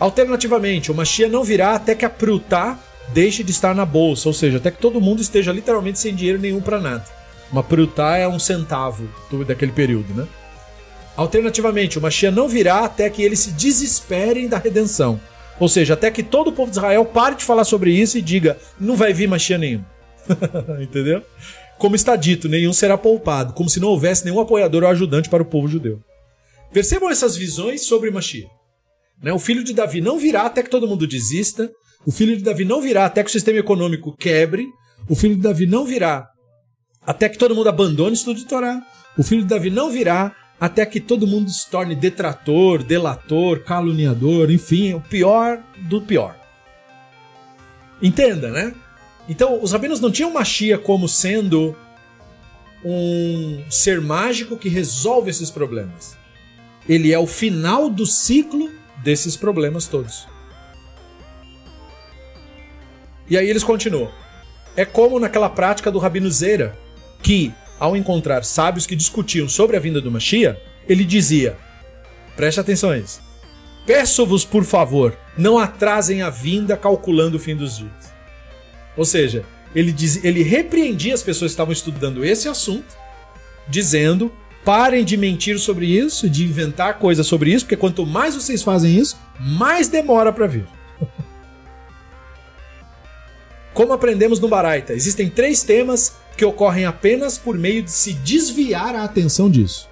Alternativamente, 0.00 0.90
o 0.90 0.94
Mashiach 0.94 1.30
não 1.30 1.44
virá 1.44 1.74
até 1.74 1.94
que 1.94 2.06
a 2.06 2.10
Prutá 2.10 2.78
deixe 3.12 3.42
de 3.42 3.50
estar 3.50 3.74
na 3.74 3.84
bolsa, 3.84 4.28
ou 4.28 4.32
seja, 4.32 4.58
até 4.58 4.70
que 4.70 4.80
todo 4.80 5.00
mundo 5.00 5.20
esteja 5.20 5.52
literalmente 5.52 5.98
sem 5.98 6.14
dinheiro 6.14 6.40
nenhum 6.40 6.60
para 6.60 6.80
nada. 6.80 7.04
Uma 7.50 7.62
Prutá 7.62 8.16
é 8.16 8.26
um 8.26 8.38
centavo 8.38 9.08
daquele 9.46 9.72
período, 9.72 10.12
né? 10.14 10.26
Alternativamente, 11.16 11.98
o 11.98 12.02
Mashiach 12.02 12.34
não 12.34 12.48
virá 12.48 12.80
até 12.80 13.08
que 13.08 13.22
eles 13.22 13.38
se 13.38 13.52
desesperem 13.52 14.48
da 14.48 14.58
redenção. 14.58 15.20
Ou 15.60 15.68
seja, 15.68 15.94
até 15.94 16.10
que 16.10 16.22
todo 16.22 16.48
o 16.48 16.52
povo 16.52 16.70
de 16.70 16.76
Israel 16.76 17.04
pare 17.04 17.36
de 17.36 17.44
falar 17.44 17.64
sobre 17.64 17.92
isso 17.92 18.18
e 18.18 18.22
diga: 18.22 18.58
não 18.80 18.96
vai 18.96 19.12
vir 19.12 19.28
Mashiach 19.28 19.60
nenhum. 19.60 19.84
Entendeu? 20.82 21.22
Como 21.78 21.94
está 21.94 22.16
dito, 22.16 22.48
nenhum 22.48 22.72
será 22.72 22.96
poupado, 22.98 23.52
como 23.52 23.68
se 23.68 23.78
não 23.78 23.88
houvesse 23.88 24.24
nenhum 24.24 24.40
apoiador 24.40 24.82
ou 24.82 24.88
ajudante 24.88 25.28
para 25.28 25.42
o 25.42 25.46
povo 25.46 25.68
judeu. 25.68 26.00
Percebam 26.72 27.10
essas 27.10 27.36
visões 27.36 27.86
sobre 27.86 28.10
Mashiach. 28.10 28.50
Né? 29.22 29.32
O 29.32 29.38
filho 29.38 29.62
de 29.62 29.72
Davi 29.72 30.00
não 30.00 30.18
virá 30.18 30.42
até 30.42 30.62
que 30.62 30.70
todo 30.70 30.88
mundo 30.88 31.06
desista. 31.06 31.70
O 32.06 32.12
filho 32.12 32.36
de 32.36 32.42
Davi 32.42 32.64
não 32.64 32.80
virá 32.80 33.06
até 33.06 33.22
que 33.22 33.30
o 33.30 33.32
sistema 33.32 33.58
econômico 33.58 34.14
quebre. 34.16 34.68
O 35.08 35.14
filho 35.14 35.36
de 35.36 35.42
Davi 35.42 35.66
não 35.66 35.84
virá 35.84 36.28
até 37.06 37.28
que 37.28 37.38
todo 37.38 37.54
mundo 37.54 37.68
abandone 37.68 38.10
o 38.10 38.14
estudo 38.14 38.38
de 38.38 38.46
Torá. 38.46 38.82
O 39.16 39.22
filho 39.22 39.42
de 39.42 39.48
Davi 39.48 39.70
não 39.70 39.90
virá 39.90 40.34
até 40.60 40.84
que 40.86 41.00
todo 41.00 41.26
mundo 41.26 41.50
se 41.50 41.68
torne 41.68 41.94
detrator, 41.94 42.82
delator, 42.82 43.60
caluniador, 43.64 44.50
enfim, 44.50 44.94
o 44.94 45.00
pior 45.00 45.62
do 45.88 46.00
pior. 46.00 46.38
Entenda, 48.02 48.50
né? 48.50 48.74
Então, 49.28 49.62
os 49.62 49.72
rabinos 49.72 50.00
não 50.00 50.10
tinham 50.10 50.32
Machia 50.32 50.78
como 50.78 51.08
sendo 51.08 51.76
um 52.84 53.64
ser 53.70 54.00
mágico 54.00 54.56
que 54.56 54.68
resolve 54.68 55.30
esses 55.30 55.50
problemas. 55.50 56.16
Ele 56.86 57.12
é 57.12 57.18
o 57.18 57.26
final 57.26 57.88
do 57.88 58.04
ciclo 58.04 58.70
desses 59.02 59.36
problemas 59.36 59.86
todos. 59.86 60.26
E 63.28 63.36
aí 63.36 63.48
eles 63.48 63.64
continuam. 63.64 64.10
É 64.76 64.84
como 64.84 65.20
naquela 65.20 65.48
prática 65.48 65.90
do 65.90 65.98
Rabino 65.98 66.30
Zera, 66.30 66.76
que, 67.22 67.52
ao 67.78 67.96
encontrar 67.96 68.44
sábios 68.44 68.86
que 68.86 68.96
discutiam 68.96 69.48
sobre 69.48 69.76
a 69.76 69.80
vinda 69.80 70.00
do 70.00 70.10
Mashiach, 70.10 70.58
ele 70.88 71.04
dizia: 71.04 71.56
Preste 72.36 72.60
atenção 72.60 72.90
a 72.90 72.98
isso. 72.98 73.22
Peço-vos, 73.86 74.44
por 74.44 74.64
favor, 74.64 75.16
não 75.36 75.58
atrasem 75.58 76.22
a 76.22 76.30
vinda 76.30 76.76
calculando 76.76 77.36
o 77.36 77.40
fim 77.40 77.54
dos 77.54 77.76
dias. 77.76 78.12
Ou 78.96 79.04
seja, 79.04 79.44
ele, 79.74 79.92
diz, 79.92 80.24
ele 80.24 80.42
repreendia 80.42 81.14
as 81.14 81.22
pessoas 81.22 81.50
que 81.50 81.54
estavam 81.54 81.72
estudando 81.72 82.24
esse 82.24 82.48
assunto, 82.48 82.96
dizendo: 83.68 84.32
parem 84.64 85.04
de 85.04 85.16
mentir 85.16 85.58
sobre 85.58 85.86
isso, 85.86 86.28
de 86.28 86.44
inventar 86.44 86.98
coisas 86.98 87.26
sobre 87.26 87.52
isso, 87.52 87.64
porque 87.64 87.76
quanto 87.76 88.06
mais 88.06 88.34
vocês 88.34 88.62
fazem 88.62 88.96
isso, 88.96 89.16
mais 89.38 89.88
demora 89.88 90.32
para 90.32 90.46
vir. 90.46 90.66
Como 93.74 93.92
aprendemos 93.92 94.38
no 94.38 94.46
Baraita, 94.46 94.92
existem 94.92 95.28
três 95.28 95.64
temas 95.64 96.14
que 96.36 96.44
ocorrem 96.44 96.86
apenas 96.86 97.36
por 97.36 97.58
meio 97.58 97.82
de 97.82 97.90
se 97.90 98.12
desviar 98.12 98.94
a 98.94 99.02
atenção 99.02 99.50
disso. 99.50 99.88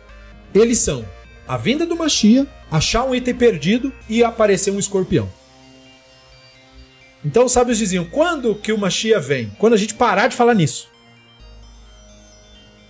Eles 0.55 0.78
são 0.78 1.05
a 1.49 1.57
vinda 1.57 1.85
do 1.85 1.97
Machia, 1.97 2.47
achar 2.70 3.05
um 3.05 3.12
item 3.12 3.35
perdido 3.35 3.93
e 4.09 4.22
aparecer 4.22 4.70
um 4.70 4.78
escorpião. 4.78 5.28
Então 7.24 7.45
os 7.45 7.53
sábios 7.53 7.76
diziam: 7.76 8.05
quando 8.05 8.55
que 8.55 8.72
o 8.72 8.78
Mashiach 8.78 9.26
vem? 9.26 9.51
Quando 9.59 9.74
a 9.74 9.76
gente 9.76 9.95
parar 9.95 10.28
de 10.28 10.37
falar 10.37 10.55
nisso. 10.55 10.89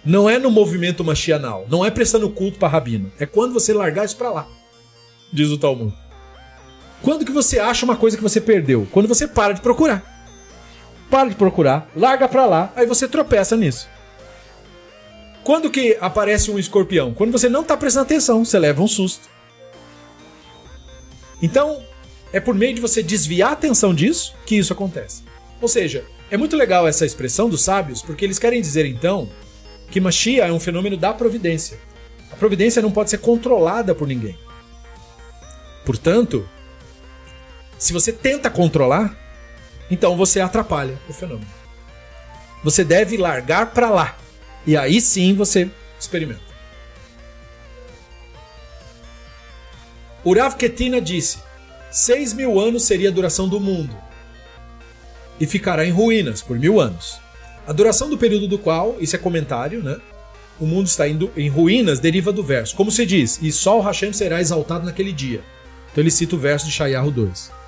Não 0.04 0.28
é 0.28 0.36
no 0.36 0.50
movimento 0.50 1.04
Mashianal, 1.04 1.64
não 1.70 1.84
é 1.84 1.90
prestando 1.90 2.28
culto 2.28 2.58
para 2.58 2.66
Rabino, 2.66 3.12
é 3.20 3.24
quando 3.24 3.54
você 3.54 3.72
largar 3.72 4.04
isso 4.04 4.16
para 4.16 4.32
lá, 4.32 4.48
diz 5.32 5.48
o 5.48 5.56
Talmud. 5.56 5.94
Quando 7.00 7.24
que 7.24 7.30
você 7.30 7.60
acha 7.60 7.84
uma 7.84 7.96
coisa 7.96 8.16
que 8.16 8.22
você 8.22 8.40
perdeu? 8.40 8.86
Quando 8.90 9.06
você 9.06 9.28
para 9.28 9.52
de 9.52 9.60
procurar. 9.60 10.11
Para 11.12 11.28
de 11.28 11.34
procurar, 11.34 11.90
larga 11.94 12.26
para 12.26 12.46
lá, 12.46 12.72
aí 12.74 12.86
você 12.86 13.06
tropeça 13.06 13.54
nisso. 13.54 13.86
Quando 15.44 15.70
que 15.70 15.94
aparece 16.00 16.50
um 16.50 16.58
escorpião? 16.58 17.12
Quando 17.12 17.30
você 17.30 17.50
não 17.50 17.62
tá 17.62 17.76
prestando 17.76 18.06
atenção, 18.06 18.46
você 18.46 18.58
leva 18.58 18.80
um 18.80 18.88
susto. 18.88 19.28
Então, 21.42 21.84
é 22.32 22.40
por 22.40 22.54
meio 22.54 22.74
de 22.74 22.80
você 22.80 23.02
desviar 23.02 23.50
a 23.50 23.52
atenção 23.52 23.94
disso 23.94 24.34
que 24.46 24.56
isso 24.56 24.72
acontece. 24.72 25.22
Ou 25.60 25.68
seja, 25.68 26.02
é 26.30 26.38
muito 26.38 26.56
legal 26.56 26.88
essa 26.88 27.04
expressão 27.04 27.46
dos 27.46 27.62
sábios, 27.62 28.00
porque 28.00 28.24
eles 28.24 28.38
querem 28.38 28.62
dizer 28.62 28.86
então 28.86 29.28
que 29.90 30.00
Mashiach 30.00 30.48
é 30.48 30.52
um 30.52 30.58
fenômeno 30.58 30.96
da 30.96 31.12
providência. 31.12 31.78
A 32.32 32.36
providência 32.36 32.80
não 32.80 32.90
pode 32.90 33.10
ser 33.10 33.18
controlada 33.18 33.94
por 33.94 34.08
ninguém. 34.08 34.38
Portanto, 35.84 36.48
se 37.78 37.92
você 37.92 38.12
tenta 38.12 38.48
controlar, 38.48 39.21
então 39.92 40.16
você 40.16 40.40
atrapalha 40.40 40.98
o 41.06 41.12
fenômeno. 41.12 41.46
Você 42.64 42.82
deve 42.82 43.18
largar 43.18 43.72
para 43.72 43.90
lá. 43.90 44.16
E 44.66 44.74
aí 44.74 45.02
sim 45.02 45.34
você 45.34 45.68
experimenta. 46.00 46.40
Urav 50.24 50.56
Ketina 50.56 50.98
disse: 50.98 51.40
seis 51.90 52.32
mil 52.32 52.58
anos 52.58 52.84
seria 52.84 53.10
a 53.10 53.12
duração 53.12 53.46
do 53.46 53.60
mundo 53.60 53.94
e 55.38 55.46
ficará 55.46 55.84
em 55.84 55.90
ruínas 55.90 56.40
por 56.40 56.58
mil 56.58 56.80
anos. 56.80 57.20
A 57.66 57.72
duração 57.72 58.08
do 58.08 58.16
período 58.16 58.48
do 58.48 58.58
qual, 58.58 58.96
isso 58.98 59.14
é 59.14 59.18
comentário, 59.18 59.82
né? 59.82 60.00
O 60.58 60.64
mundo 60.64 60.86
está 60.86 61.06
indo 61.06 61.30
em 61.36 61.50
ruínas 61.50 62.00
deriva 62.00 62.32
do 62.32 62.42
verso. 62.42 62.74
Como 62.76 62.90
se 62.90 63.04
diz, 63.04 63.38
e 63.42 63.52
só 63.52 63.78
o 63.78 63.82
Hashem 63.82 64.12
será 64.12 64.40
exaltado 64.40 64.86
naquele 64.86 65.12
dia. 65.12 65.42
Então 65.90 66.02
ele 66.02 66.10
cita 66.10 66.34
o 66.34 66.38
verso 66.38 66.64
de 66.64 66.72
Shayahu 66.72 67.10
2. 67.10 67.61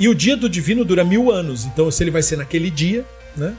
E 0.00 0.08
o 0.08 0.14
dia 0.14 0.34
do 0.34 0.48
divino 0.48 0.82
dura 0.82 1.04
mil 1.04 1.30
anos, 1.30 1.66
então 1.66 1.90
se 1.90 2.02
ele 2.02 2.10
vai 2.10 2.22
ser 2.22 2.36
naquele 2.36 2.70
dia, 2.70 3.04
né? 3.36 3.54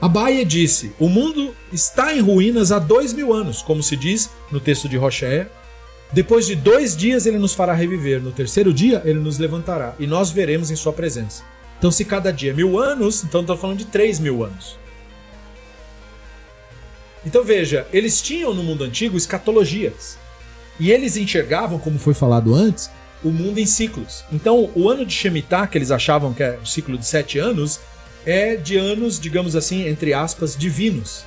Abaye 0.00 0.44
disse: 0.44 0.92
O 1.00 1.08
mundo 1.08 1.52
está 1.72 2.14
em 2.14 2.20
ruínas 2.20 2.70
há 2.70 2.78
dois 2.78 3.12
mil 3.12 3.32
anos, 3.32 3.60
como 3.60 3.82
se 3.82 3.96
diz 3.96 4.30
no 4.52 4.60
texto 4.60 4.88
de 4.88 4.96
Rocheia. 4.96 5.50
Depois 6.12 6.46
de 6.46 6.54
dois 6.54 6.96
dias 6.96 7.26
ele 7.26 7.38
nos 7.38 7.54
fará 7.54 7.74
reviver, 7.74 8.22
no 8.22 8.30
terceiro 8.30 8.72
dia 8.72 9.02
ele 9.04 9.18
nos 9.18 9.38
levantará, 9.38 9.96
e 9.98 10.06
nós 10.06 10.30
veremos 10.30 10.70
em 10.70 10.76
sua 10.76 10.92
presença. 10.92 11.42
Então, 11.76 11.90
se 11.90 12.04
cada 12.04 12.32
dia 12.32 12.52
é 12.52 12.54
mil 12.54 12.78
anos, 12.78 13.24
então 13.24 13.40
estou 13.40 13.56
falando 13.56 13.78
de 13.78 13.86
três 13.86 14.20
mil 14.20 14.44
anos. 14.44 14.78
Então 17.26 17.42
veja, 17.42 17.86
eles 17.92 18.22
tinham 18.22 18.54
no 18.54 18.62
mundo 18.62 18.84
antigo 18.84 19.16
escatologias. 19.16 20.16
E 20.78 20.90
eles 20.92 21.16
enxergavam, 21.16 21.78
como 21.78 21.98
foi 21.98 22.14
falado 22.14 22.54
antes, 22.54 22.90
o 23.24 23.30
mundo 23.30 23.58
em 23.58 23.66
ciclos. 23.66 24.22
Então, 24.30 24.70
o 24.74 24.88
ano 24.88 25.04
de 25.04 25.12
Shemitah, 25.12 25.66
que 25.66 25.78
eles 25.78 25.90
achavam 25.90 26.34
que 26.34 26.42
é 26.42 26.58
o 26.62 26.66
ciclo 26.66 26.98
de 26.98 27.06
sete 27.06 27.38
anos, 27.38 27.80
é 28.26 28.54
de 28.56 28.76
anos, 28.76 29.18
digamos 29.18 29.56
assim, 29.56 29.88
entre 29.88 30.12
aspas, 30.12 30.54
divinos. 30.56 31.24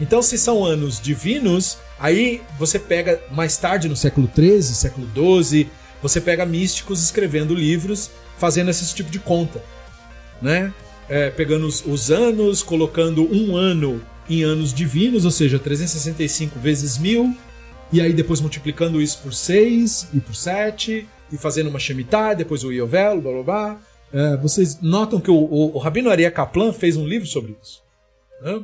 Então, 0.00 0.20
se 0.20 0.36
são 0.36 0.64
anos 0.64 1.00
divinos, 1.00 1.78
aí 1.98 2.42
você 2.58 2.78
pega 2.78 3.20
mais 3.30 3.56
tarde, 3.56 3.88
no 3.88 3.96
século 3.96 4.28
XIII, 4.34 4.62
século 4.62 5.08
XII, 5.14 5.68
você 6.02 6.20
pega 6.20 6.44
místicos 6.44 7.02
escrevendo 7.02 7.54
livros, 7.54 8.10
fazendo 8.38 8.70
esse 8.70 8.94
tipo 8.94 9.10
de 9.10 9.18
conta, 9.18 9.62
né? 10.40 10.72
É, 11.08 11.30
pegando 11.30 11.66
os, 11.66 11.84
os 11.86 12.10
anos, 12.10 12.62
colocando 12.62 13.22
um 13.32 13.56
ano 13.56 14.02
em 14.28 14.42
anos 14.42 14.74
divinos, 14.74 15.24
ou 15.24 15.30
seja, 15.30 15.58
365 15.58 16.58
vezes 16.58 16.98
mil, 16.98 17.34
e 17.92 18.00
aí 18.00 18.12
depois 18.12 18.40
multiplicando 18.40 19.00
isso 19.00 19.20
por 19.22 19.32
6 19.32 20.08
e 20.14 20.20
por 20.20 20.34
7, 20.34 21.08
e 21.32 21.36
fazendo 21.36 21.68
uma 21.68 21.78
Shemitah, 21.78 22.34
depois 22.34 22.64
o 22.64 22.72
Iovel, 22.72 23.20
blá 23.20 23.32
blá 23.32 23.42
blá. 23.42 23.80
É, 24.12 24.36
vocês 24.36 24.80
notam 24.80 25.20
que 25.20 25.30
o, 25.30 25.36
o, 25.36 25.76
o 25.76 25.78
Rabino 25.78 26.10
Aria 26.10 26.30
Kaplan 26.30 26.72
fez 26.72 26.96
um 26.96 27.06
livro 27.06 27.26
sobre 27.26 27.56
isso. 27.60 27.82
Né? 28.40 28.54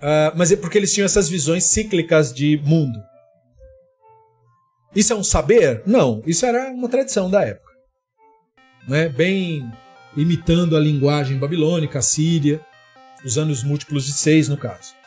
Uh, 0.00 0.32
mas 0.36 0.52
é 0.52 0.56
porque 0.56 0.78
eles 0.78 0.92
tinham 0.92 1.04
essas 1.04 1.28
visões 1.28 1.64
cíclicas 1.64 2.32
de 2.32 2.60
mundo. 2.64 3.02
Isso 4.94 5.12
é 5.12 5.16
um 5.16 5.24
saber? 5.24 5.82
Não, 5.84 6.22
isso 6.24 6.46
era 6.46 6.70
uma 6.70 6.88
tradição 6.88 7.28
da 7.28 7.42
época. 7.42 7.72
Né? 8.86 9.08
Bem 9.08 9.68
imitando 10.16 10.76
a 10.76 10.80
linguagem 10.80 11.36
babilônica, 11.36 11.98
assíria, 11.98 12.60
os 13.24 13.36
anos 13.36 13.64
múltiplos 13.64 14.06
de 14.06 14.12
seis, 14.12 14.48
no 14.48 14.56
caso 14.56 14.97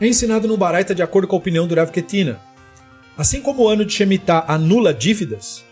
é 0.00 0.06
ensinado 0.06 0.48
no 0.48 0.56
Baraita 0.56 0.94
de 0.94 1.02
acordo 1.02 1.28
com 1.28 1.36
a 1.36 1.38
opinião 1.38 1.66
do 1.66 1.74
Rav 1.74 1.90
Ketina. 1.90 2.40
Assim 3.16 3.40
como 3.40 3.62
o 3.62 3.68
ano 3.68 3.84
de 3.84 3.92
Shemitah 3.92 4.44
anula 4.48 4.92
dívidas, 4.92 5.64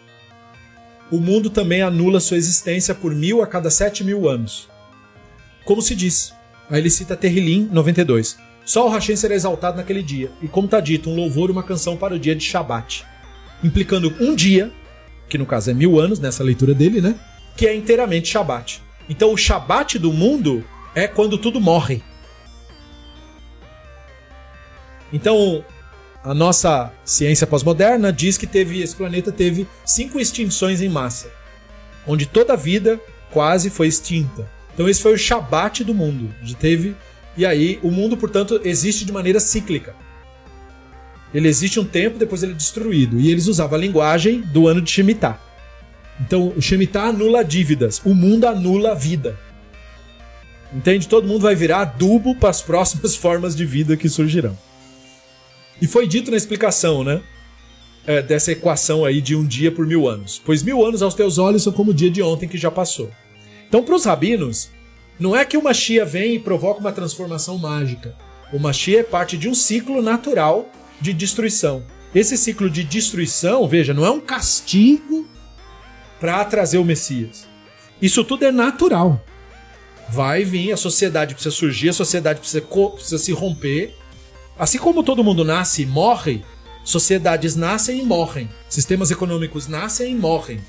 o 1.11 1.19
mundo 1.19 1.51
também 1.51 1.83
anula 1.83 2.21
sua 2.21 2.37
existência 2.37 2.95
por 2.95 3.15
mil 3.15 3.43
a 3.43 3.47
cada 3.47 3.71
sete 3.71 4.05
mil 4.05 4.29
anos. 4.29 4.69
Como 5.65 5.83
se 5.83 5.95
diz, 5.95 6.33
aí 6.71 6.79
ele 6.81 6.91
cita 6.91 7.17
Terrilim 7.17 7.69
92. 7.73 8.39
Só 8.65 8.87
o 8.87 8.91
Hashem 8.91 9.17
será 9.17 9.35
exaltado 9.35 9.79
naquele 9.79 10.03
dia, 10.03 10.31
e 10.41 10.47
como 10.47 10.67
está 10.67 10.79
dito, 10.79 11.11
um 11.11 11.17
louvor 11.17 11.49
e 11.49 11.53
uma 11.53 11.63
canção 11.63 11.97
para 11.97 12.15
o 12.15 12.19
dia 12.19 12.37
de 12.37 12.45
Shabat, 12.45 13.05
implicando 13.65 14.15
um 14.21 14.35
dia, 14.35 14.71
que 15.29 15.39
no 15.39 15.47
caso 15.47 15.71
é 15.71 15.75
mil 15.75 15.99
anos 15.99 16.21
nessa 16.21 16.45
leitura 16.45 16.73
dele, 16.73 17.01
né? 17.01 17.17
Que 17.57 17.67
é 17.67 17.75
inteiramente 17.75 18.29
Shabat. 18.29 18.81
Então 19.09 19.33
o 19.33 19.37
Shabat 19.37 19.99
do 19.99 20.13
mundo 20.13 20.65
é 20.95 21.09
quando 21.09 21.39
tudo 21.39 21.61
morre. 21.61 22.03
Então, 25.13 25.65
a 26.23 26.35
nossa 26.35 26.93
ciência 27.05 27.47
pós-moderna 27.47 28.13
diz 28.13 28.37
que 28.37 28.47
teve 28.47 28.83
esse 28.83 28.95
planeta 28.95 29.33
teve 29.33 29.67
cinco 29.85 30.21
extinções 30.21 30.81
em 30.81 30.89
massa, 30.89 31.31
onde 32.07 32.27
toda 32.27 32.53
a 32.53 32.57
vida 32.57 33.01
quase 33.31 33.71
foi 33.71 33.89
extinta. 33.89 34.49
Então 34.75 34.89
esse 34.89 35.01
foi 35.03 35.15
o 35.15 35.19
Shabat 35.19 35.83
do 35.83 35.95
mundo, 35.95 36.33
onde 36.41 36.55
teve 36.55 36.95
e 37.37 37.47
aí 37.47 37.79
o 37.83 37.91
mundo, 37.91 38.17
portanto, 38.17 38.61
existe 38.65 39.05
de 39.05 39.13
maneira 39.13 39.41
cíclica. 39.41 39.95
Ele 41.33 41.49
existe 41.49 41.79
um 41.79 41.85
tempo, 41.85 42.19
depois 42.19 42.43
ele 42.43 42.53
é 42.53 42.57
destruído. 42.57 43.21
E 43.21 43.31
eles 43.31 43.47
usavam 43.47 43.79
a 43.79 43.81
linguagem 43.81 44.41
do 44.41 44.67
ano 44.67 44.83
de 44.83 44.91
Shemitah. 44.91 45.39
Então, 46.21 46.53
o 46.57 46.61
Shemitah 46.61 47.05
anula 47.05 47.45
dívidas, 47.45 48.03
o 48.05 48.15
mundo 48.15 48.47
anula 48.47 48.93
a 48.93 48.95
vida. 48.95 49.39
Entende? 50.73 51.09
Todo 51.09 51.27
mundo 51.27 51.43
vai 51.43 51.55
virar 51.55 51.81
adubo 51.81 52.35
para 52.35 52.51
as 52.51 52.61
próximas 52.61 53.15
formas 53.17 53.55
de 53.57 53.65
vida 53.65 53.97
que 53.97 54.09
surgirão. 54.09 54.59
E 55.81 55.87
foi 55.87 56.07
dito 56.07 56.31
na 56.31 56.37
explicação, 56.37 57.03
né? 57.03 57.21
É, 58.07 58.23
dessa 58.23 58.53
equação 58.53 59.05
aí 59.05 59.21
de 59.21 59.37
um 59.37 59.47
dia 59.47 59.71
por 59.71 59.87
mil 59.87 60.09
anos. 60.09 60.41
Pois 60.45 60.63
mil 60.63 60.85
anos 60.85 61.03
aos 61.03 61.15
teus 61.15 61.39
olhos 61.39 61.63
são 61.63 61.73
como 61.73 61.91
o 61.91 61.95
dia 61.95 62.11
de 62.11 62.23
ontem 62.23 62.49
que 62.49 62.59
já 62.59 62.71
passou. 62.71 63.11
Então, 63.69 63.83
para 63.83 63.95
os 63.95 64.05
rabinos, 64.05 64.71
não 65.19 65.37
é 65.37 65.45
que 65.45 65.57
o 65.57 65.63
Machia 65.63 66.05
vem 66.05 66.35
e 66.35 66.39
provoca 66.39 66.81
uma 66.81 66.93
transformação 66.93 67.59
mágica. 67.59 68.17
O 68.53 68.59
Machia 68.59 69.01
é 69.01 69.03
parte 69.05 69.37
de 69.37 69.49
um 69.49 69.55
ciclo 69.55 70.03
natural 70.03 70.69
de 71.01 71.13
destruição. 71.13 71.85
Esse 72.15 72.37
ciclo 72.37 72.69
de 72.69 72.83
destruição, 72.83 73.69
veja, 73.69 73.95
não 73.95 74.05
é 74.05 74.11
um 74.11 74.21
castigo 74.21 75.29
para 76.19 76.45
trazer 76.45 76.79
o 76.79 76.85
Messias. 76.85 77.47
Isso 78.03 78.25
tudo 78.25 78.45
é 78.45 78.51
natural. 78.51 79.25
Vai 80.09 80.43
vir, 80.43 80.73
a 80.73 80.77
sociedade 80.77 81.35
precisa 81.35 81.55
surgir, 81.55 81.91
a 81.91 81.93
sociedade 81.93 82.41
precisa, 82.41 82.63
precisa 82.63 83.19
se 83.19 83.31
romper, 83.33 83.95
Assim 84.61 84.77
como 84.77 85.03
todo 85.03 85.25
mundo 85.25 85.43
nasce 85.43 85.85
e 85.85 85.87
morre, 85.87 86.45
sociedades 86.85 87.57
nascem 87.57 87.99
e 87.99 88.03
morrem, 88.03 88.47
sistemas 88.69 89.11
econômicos 89.11 89.67
nascem 89.67 90.13
e 90.13 90.15
morrem, 90.15 90.61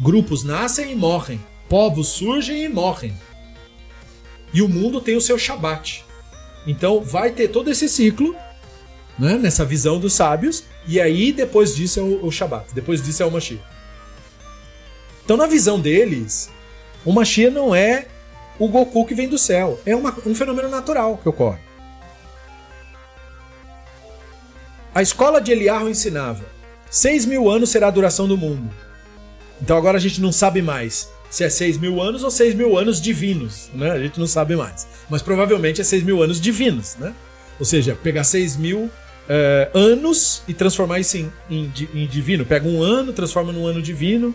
grupos 0.00 0.44
nascem 0.44 0.92
e 0.92 0.94
morrem, 0.94 1.44
povos 1.68 2.06
surgem 2.06 2.62
e 2.62 2.68
morrem. 2.68 3.12
E 4.54 4.62
o 4.62 4.68
mundo 4.68 5.00
tem 5.00 5.16
o 5.16 5.20
seu 5.20 5.36
Shabat. 5.36 6.04
Então 6.64 7.00
vai 7.00 7.32
ter 7.32 7.48
todo 7.48 7.68
esse 7.68 7.88
ciclo, 7.88 8.32
né, 9.18 9.36
nessa 9.36 9.64
visão 9.64 9.98
dos 9.98 10.12
sábios, 10.12 10.62
e 10.86 11.00
aí 11.00 11.32
depois 11.32 11.74
disso 11.74 11.98
é 11.98 12.02
o, 12.04 12.26
o 12.26 12.30
Shabat, 12.30 12.72
depois 12.72 13.02
disso 13.02 13.24
é 13.24 13.26
o 13.26 13.30
Mashiach. 13.32 13.60
Então 15.24 15.36
na 15.36 15.48
visão 15.48 15.80
deles, 15.80 16.48
o 17.04 17.12
Mashiach 17.12 17.52
não 17.52 17.74
é 17.74 18.06
o 18.56 18.68
Goku 18.68 19.04
que 19.04 19.16
vem 19.16 19.28
do 19.28 19.36
céu, 19.36 19.80
é 19.84 19.96
uma, 19.96 20.16
um 20.24 20.32
fenômeno 20.32 20.68
natural 20.68 21.18
que 21.20 21.28
ocorre. 21.28 21.71
A 24.94 25.00
escola 25.00 25.40
de 25.40 25.52
Eliarro 25.52 25.88
ensinava: 25.88 26.44
seis 26.90 27.24
mil 27.24 27.50
anos 27.50 27.70
será 27.70 27.88
a 27.88 27.90
duração 27.90 28.28
do 28.28 28.36
mundo. 28.36 28.70
Então 29.60 29.76
agora 29.76 29.96
a 29.96 30.00
gente 30.00 30.20
não 30.20 30.32
sabe 30.32 30.60
mais 30.60 31.08
se 31.30 31.44
é 31.44 31.48
seis 31.48 31.78
mil 31.78 32.00
anos 32.02 32.22
ou 32.22 32.30
seis 32.30 32.54
mil 32.54 32.76
anos 32.76 33.00
divinos, 33.00 33.70
né? 33.72 33.90
A 33.90 33.98
gente 33.98 34.20
não 34.20 34.26
sabe 34.26 34.54
mais. 34.54 34.86
Mas 35.08 35.22
provavelmente 35.22 35.80
é 35.80 35.84
seis 35.84 36.02
mil 36.02 36.22
anos 36.22 36.40
divinos, 36.40 36.96
né? 36.98 37.14
Ou 37.58 37.64
seja, 37.64 37.94
pegar 37.94 38.24
seis 38.24 38.54
mil 38.54 38.90
é, 39.26 39.70
anos 39.72 40.42
e 40.46 40.52
transformar 40.52 41.00
isso 41.00 41.16
em, 41.16 41.32
em, 41.48 41.72
em 41.94 42.06
divino. 42.06 42.44
Pega 42.44 42.68
um 42.68 42.82
ano, 42.82 43.14
transforma 43.14 43.50
num 43.50 43.66
ano 43.66 43.80
divino, 43.80 44.34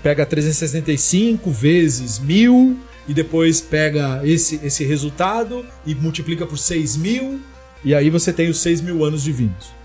pega 0.00 0.24
365 0.24 1.50
vezes 1.50 2.20
mil 2.20 2.78
e 3.08 3.14
depois 3.14 3.60
pega 3.60 4.20
esse, 4.22 4.60
esse 4.62 4.84
resultado 4.84 5.66
e 5.84 5.92
multiplica 5.92 6.46
por 6.46 6.58
seis 6.58 6.96
mil 6.96 7.40
e 7.84 7.94
aí 7.94 8.10
você 8.10 8.32
tem 8.32 8.48
os 8.48 8.60
seis 8.60 8.80
mil 8.80 9.04
anos 9.04 9.24
divinos. 9.24 9.77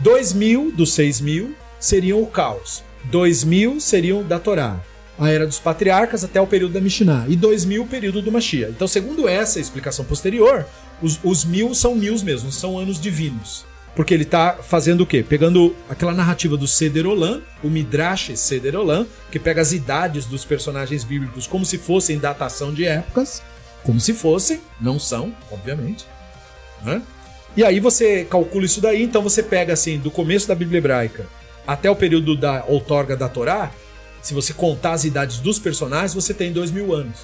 2000 0.00 0.72
dos 0.72 0.92
6000 0.92 1.54
seriam 1.78 2.22
o 2.22 2.26
caos. 2.26 2.84
2000 3.04 3.80
seriam 3.80 4.22
da 4.22 4.38
Torá, 4.38 4.80
a 5.18 5.30
era 5.30 5.46
dos 5.46 5.58
patriarcas 5.58 6.24
até 6.24 6.40
o 6.40 6.46
período 6.46 6.74
da 6.74 6.80
Mishnah, 6.80 7.26
e 7.28 7.36
2000 7.36 7.82
o 7.82 7.86
período 7.86 8.20
do 8.20 8.32
Mashiach. 8.32 8.72
Então, 8.72 8.86
segundo 8.86 9.28
essa 9.28 9.58
explicação 9.58 10.04
posterior, 10.04 10.66
os, 11.00 11.18
os 11.22 11.44
mil 11.44 11.74
são 11.74 11.94
mil 11.94 12.16
mesmo, 12.22 12.52
são 12.52 12.78
anos 12.78 13.00
divinos. 13.00 13.64
Porque 13.94 14.12
ele 14.12 14.24
está 14.24 14.58
fazendo 14.62 15.02
o 15.02 15.06
quê? 15.06 15.24
Pegando 15.26 15.74
aquela 15.88 16.12
narrativa 16.12 16.54
do 16.54 16.68
Seder 16.68 17.06
Olam, 17.06 17.40
o 17.64 17.70
Midrash 17.70 18.32
Seder 18.36 18.76
Olam, 18.76 19.06
que 19.30 19.38
pega 19.38 19.62
as 19.62 19.72
idades 19.72 20.26
dos 20.26 20.44
personagens 20.44 21.02
bíblicos 21.02 21.46
como 21.46 21.64
se 21.64 21.78
fossem 21.78 22.18
datação 22.18 22.74
de 22.74 22.84
épocas, 22.84 23.42
como 23.82 23.98
se 23.98 24.12
fossem, 24.12 24.60
não 24.78 24.98
são, 24.98 25.34
obviamente, 25.50 26.04
né? 26.82 27.00
E 27.56 27.64
aí 27.64 27.80
você 27.80 28.24
calcula 28.24 28.66
isso 28.66 28.80
daí, 28.80 29.02
então 29.02 29.22
você 29.22 29.42
pega 29.42 29.72
assim, 29.72 29.98
do 29.98 30.10
começo 30.10 30.46
da 30.46 30.54
Bíblia 30.54 30.78
Hebraica 30.78 31.26
até 31.66 31.90
o 31.90 31.96
período 31.96 32.36
da 32.36 32.64
outorga 32.68 33.16
da 33.16 33.28
Torá, 33.28 33.72
se 34.22 34.32
você 34.32 34.52
contar 34.52 34.92
as 34.92 35.04
idades 35.04 35.38
dos 35.38 35.58
personagens, 35.58 36.14
você 36.14 36.32
tem 36.32 36.52
dois 36.52 36.70
mil 36.70 36.94
anos. 36.94 37.20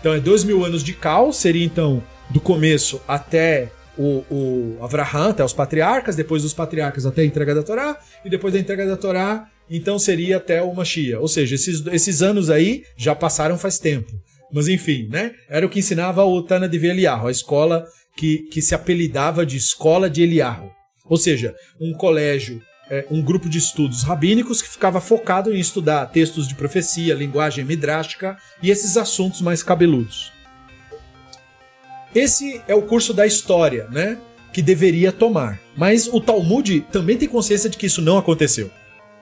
Então 0.00 0.12
é 0.12 0.20
dois 0.20 0.44
mil 0.44 0.64
anos 0.64 0.82
de 0.82 0.92
Cal, 0.92 1.32
seria 1.32 1.64
então 1.64 2.02
do 2.30 2.40
começo 2.40 3.00
até 3.06 3.70
o, 3.96 4.24
o 4.30 4.78
Avraham, 4.82 5.30
até 5.30 5.44
os 5.44 5.52
patriarcas, 5.52 6.16
depois 6.16 6.42
dos 6.42 6.54
patriarcas 6.54 7.06
até 7.06 7.22
a 7.22 7.24
entrega 7.24 7.54
da 7.54 7.62
Torá, 7.62 7.98
e 8.24 8.30
depois 8.30 8.54
da 8.54 8.60
entrega 8.60 8.86
da 8.86 8.96
Torá, 8.96 9.48
então 9.70 9.98
seria 9.98 10.38
até 10.38 10.62
o 10.62 10.74
Mashiach. 10.74 11.20
Ou 11.20 11.28
seja, 11.28 11.54
esses, 11.54 11.84
esses 11.86 12.22
anos 12.22 12.50
aí 12.50 12.84
já 12.96 13.14
passaram 13.14 13.56
faz 13.56 13.78
tempo. 13.78 14.12
Mas 14.52 14.68
enfim, 14.68 15.08
né? 15.10 15.32
Era 15.48 15.64
o 15.64 15.68
que 15.68 15.78
ensinava 15.78 16.24
o 16.24 16.42
Tana 16.42 16.68
de 16.68 16.76
Eliarro, 16.84 17.28
a 17.28 17.30
escola 17.30 17.86
que, 18.16 18.38
que 18.50 18.62
se 18.62 18.74
apelidava 18.74 19.44
de 19.44 19.56
Escola 19.56 20.08
de 20.08 20.22
Eliarro. 20.22 20.70
Ou 21.08 21.16
seja, 21.16 21.54
um 21.80 21.92
colégio 21.92 22.62
é, 22.90 23.06
um 23.10 23.22
grupo 23.22 23.48
de 23.48 23.56
estudos 23.56 24.02
rabínicos 24.02 24.60
que 24.60 24.68
ficava 24.68 25.00
focado 25.00 25.54
em 25.54 25.58
estudar 25.58 26.04
textos 26.06 26.46
de 26.46 26.54
profecia, 26.54 27.14
linguagem 27.14 27.64
midrástica 27.64 28.36
e 28.62 28.70
esses 28.70 28.98
assuntos 28.98 29.40
mais 29.40 29.62
cabeludos. 29.62 30.30
Esse 32.14 32.60
é 32.68 32.74
o 32.74 32.82
curso 32.82 33.14
da 33.14 33.26
história, 33.26 33.88
né? 33.90 34.18
Que 34.52 34.60
deveria 34.60 35.10
tomar. 35.10 35.58
Mas 35.74 36.06
o 36.06 36.20
Talmud 36.20 36.82
também 36.92 37.16
tem 37.16 37.26
consciência 37.26 37.70
de 37.70 37.78
que 37.78 37.86
isso 37.86 38.02
não 38.02 38.18
aconteceu. 38.18 38.70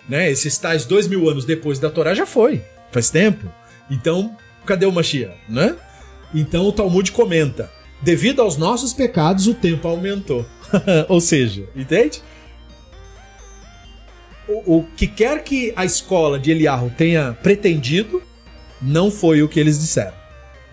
Né? 0.09 0.28
Esses 0.28 0.59
tais 0.59 0.84
dois 0.84 1.07
mil 1.07 1.30
anos 1.30 1.45
depois 1.45 1.78
da 1.78 1.88
Torá 1.88 2.12
já 2.14 2.26
foi. 2.26 2.64
Faz 2.91 3.11
tempo. 3.11 3.49
Então, 3.88 4.36
cadê 4.66 4.86
o 4.86 4.91
Mashiach? 4.91 5.36
Né? 5.49 5.76
Então 6.34 6.64
o 6.64 6.72
Talmud 6.72 7.12
comenta: 7.12 7.70
devido 8.03 8.42
aos 8.42 8.57
nossos 8.57 8.92
pecados, 8.92 9.46
o 9.46 9.55
tempo 9.55 9.86
aumentou. 9.88 10.46
Ou 11.09 11.20
seja, 11.20 11.68
entende? 11.74 12.22
o, 14.51 14.78
o 14.78 14.84
que 14.96 15.07
quer 15.07 15.42
que 15.44 15.72
a 15.76 15.84
escola 15.84 16.38
de 16.38 16.51
Eliarro 16.51 16.92
tenha 16.96 17.32
pretendido, 17.42 18.22
não 18.82 19.11
foi 19.11 19.42
o 19.42 19.48
que 19.48 19.61
eles 19.61 19.78
disseram. 19.78 20.18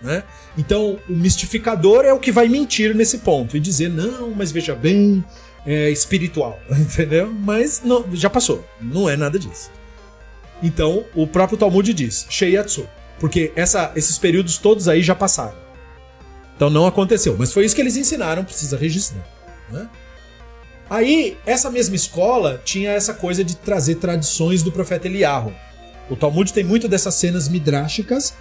Né? 0.02 0.22
Então, 0.56 0.98
o 1.08 1.12
mistificador 1.12 2.04
é 2.04 2.12
o 2.12 2.18
que 2.18 2.32
vai 2.32 2.48
mentir 2.48 2.94
nesse 2.94 3.18
ponto 3.18 3.56
e 3.56 3.60
dizer, 3.60 3.88
não, 3.88 4.30
mas 4.30 4.50
veja 4.52 4.74
bem, 4.74 5.24
é 5.66 5.90
espiritual, 5.90 6.58
entendeu? 6.70 7.32
Mas 7.32 7.82
não, 7.84 8.04
já 8.12 8.28
passou, 8.28 8.64
não 8.80 9.08
é 9.08 9.16
nada 9.16 9.38
disso. 9.38 9.70
Então, 10.62 11.04
o 11.14 11.26
próprio 11.26 11.58
Talmud 11.58 11.92
diz, 11.94 12.26
Sheiatsu, 12.28 12.88
porque 13.20 13.52
essa, 13.54 13.92
esses 13.94 14.18
períodos 14.18 14.58
todos 14.58 14.88
aí 14.88 15.02
já 15.02 15.14
passaram. 15.14 15.67
Então 16.58 16.68
não 16.68 16.88
aconteceu, 16.88 17.36
mas 17.38 17.52
foi 17.52 17.64
isso 17.64 17.74
que 17.76 17.80
eles 17.80 17.96
ensinaram, 17.96 18.44
precisa 18.44 18.76
registrar. 18.76 19.24
Né? 19.70 19.88
Aí, 20.90 21.36
essa 21.46 21.70
mesma 21.70 21.94
escola 21.94 22.60
tinha 22.64 22.90
essa 22.90 23.14
coisa 23.14 23.44
de 23.44 23.56
trazer 23.56 23.94
tradições 23.94 24.60
do 24.60 24.72
profeta 24.72 25.06
Eliarro. 25.06 25.54
O 26.10 26.16
Talmud 26.16 26.52
tem 26.52 26.64
muito 26.64 26.88
dessas 26.88 27.14
cenas 27.14 27.48
midrásticas, 27.48 28.34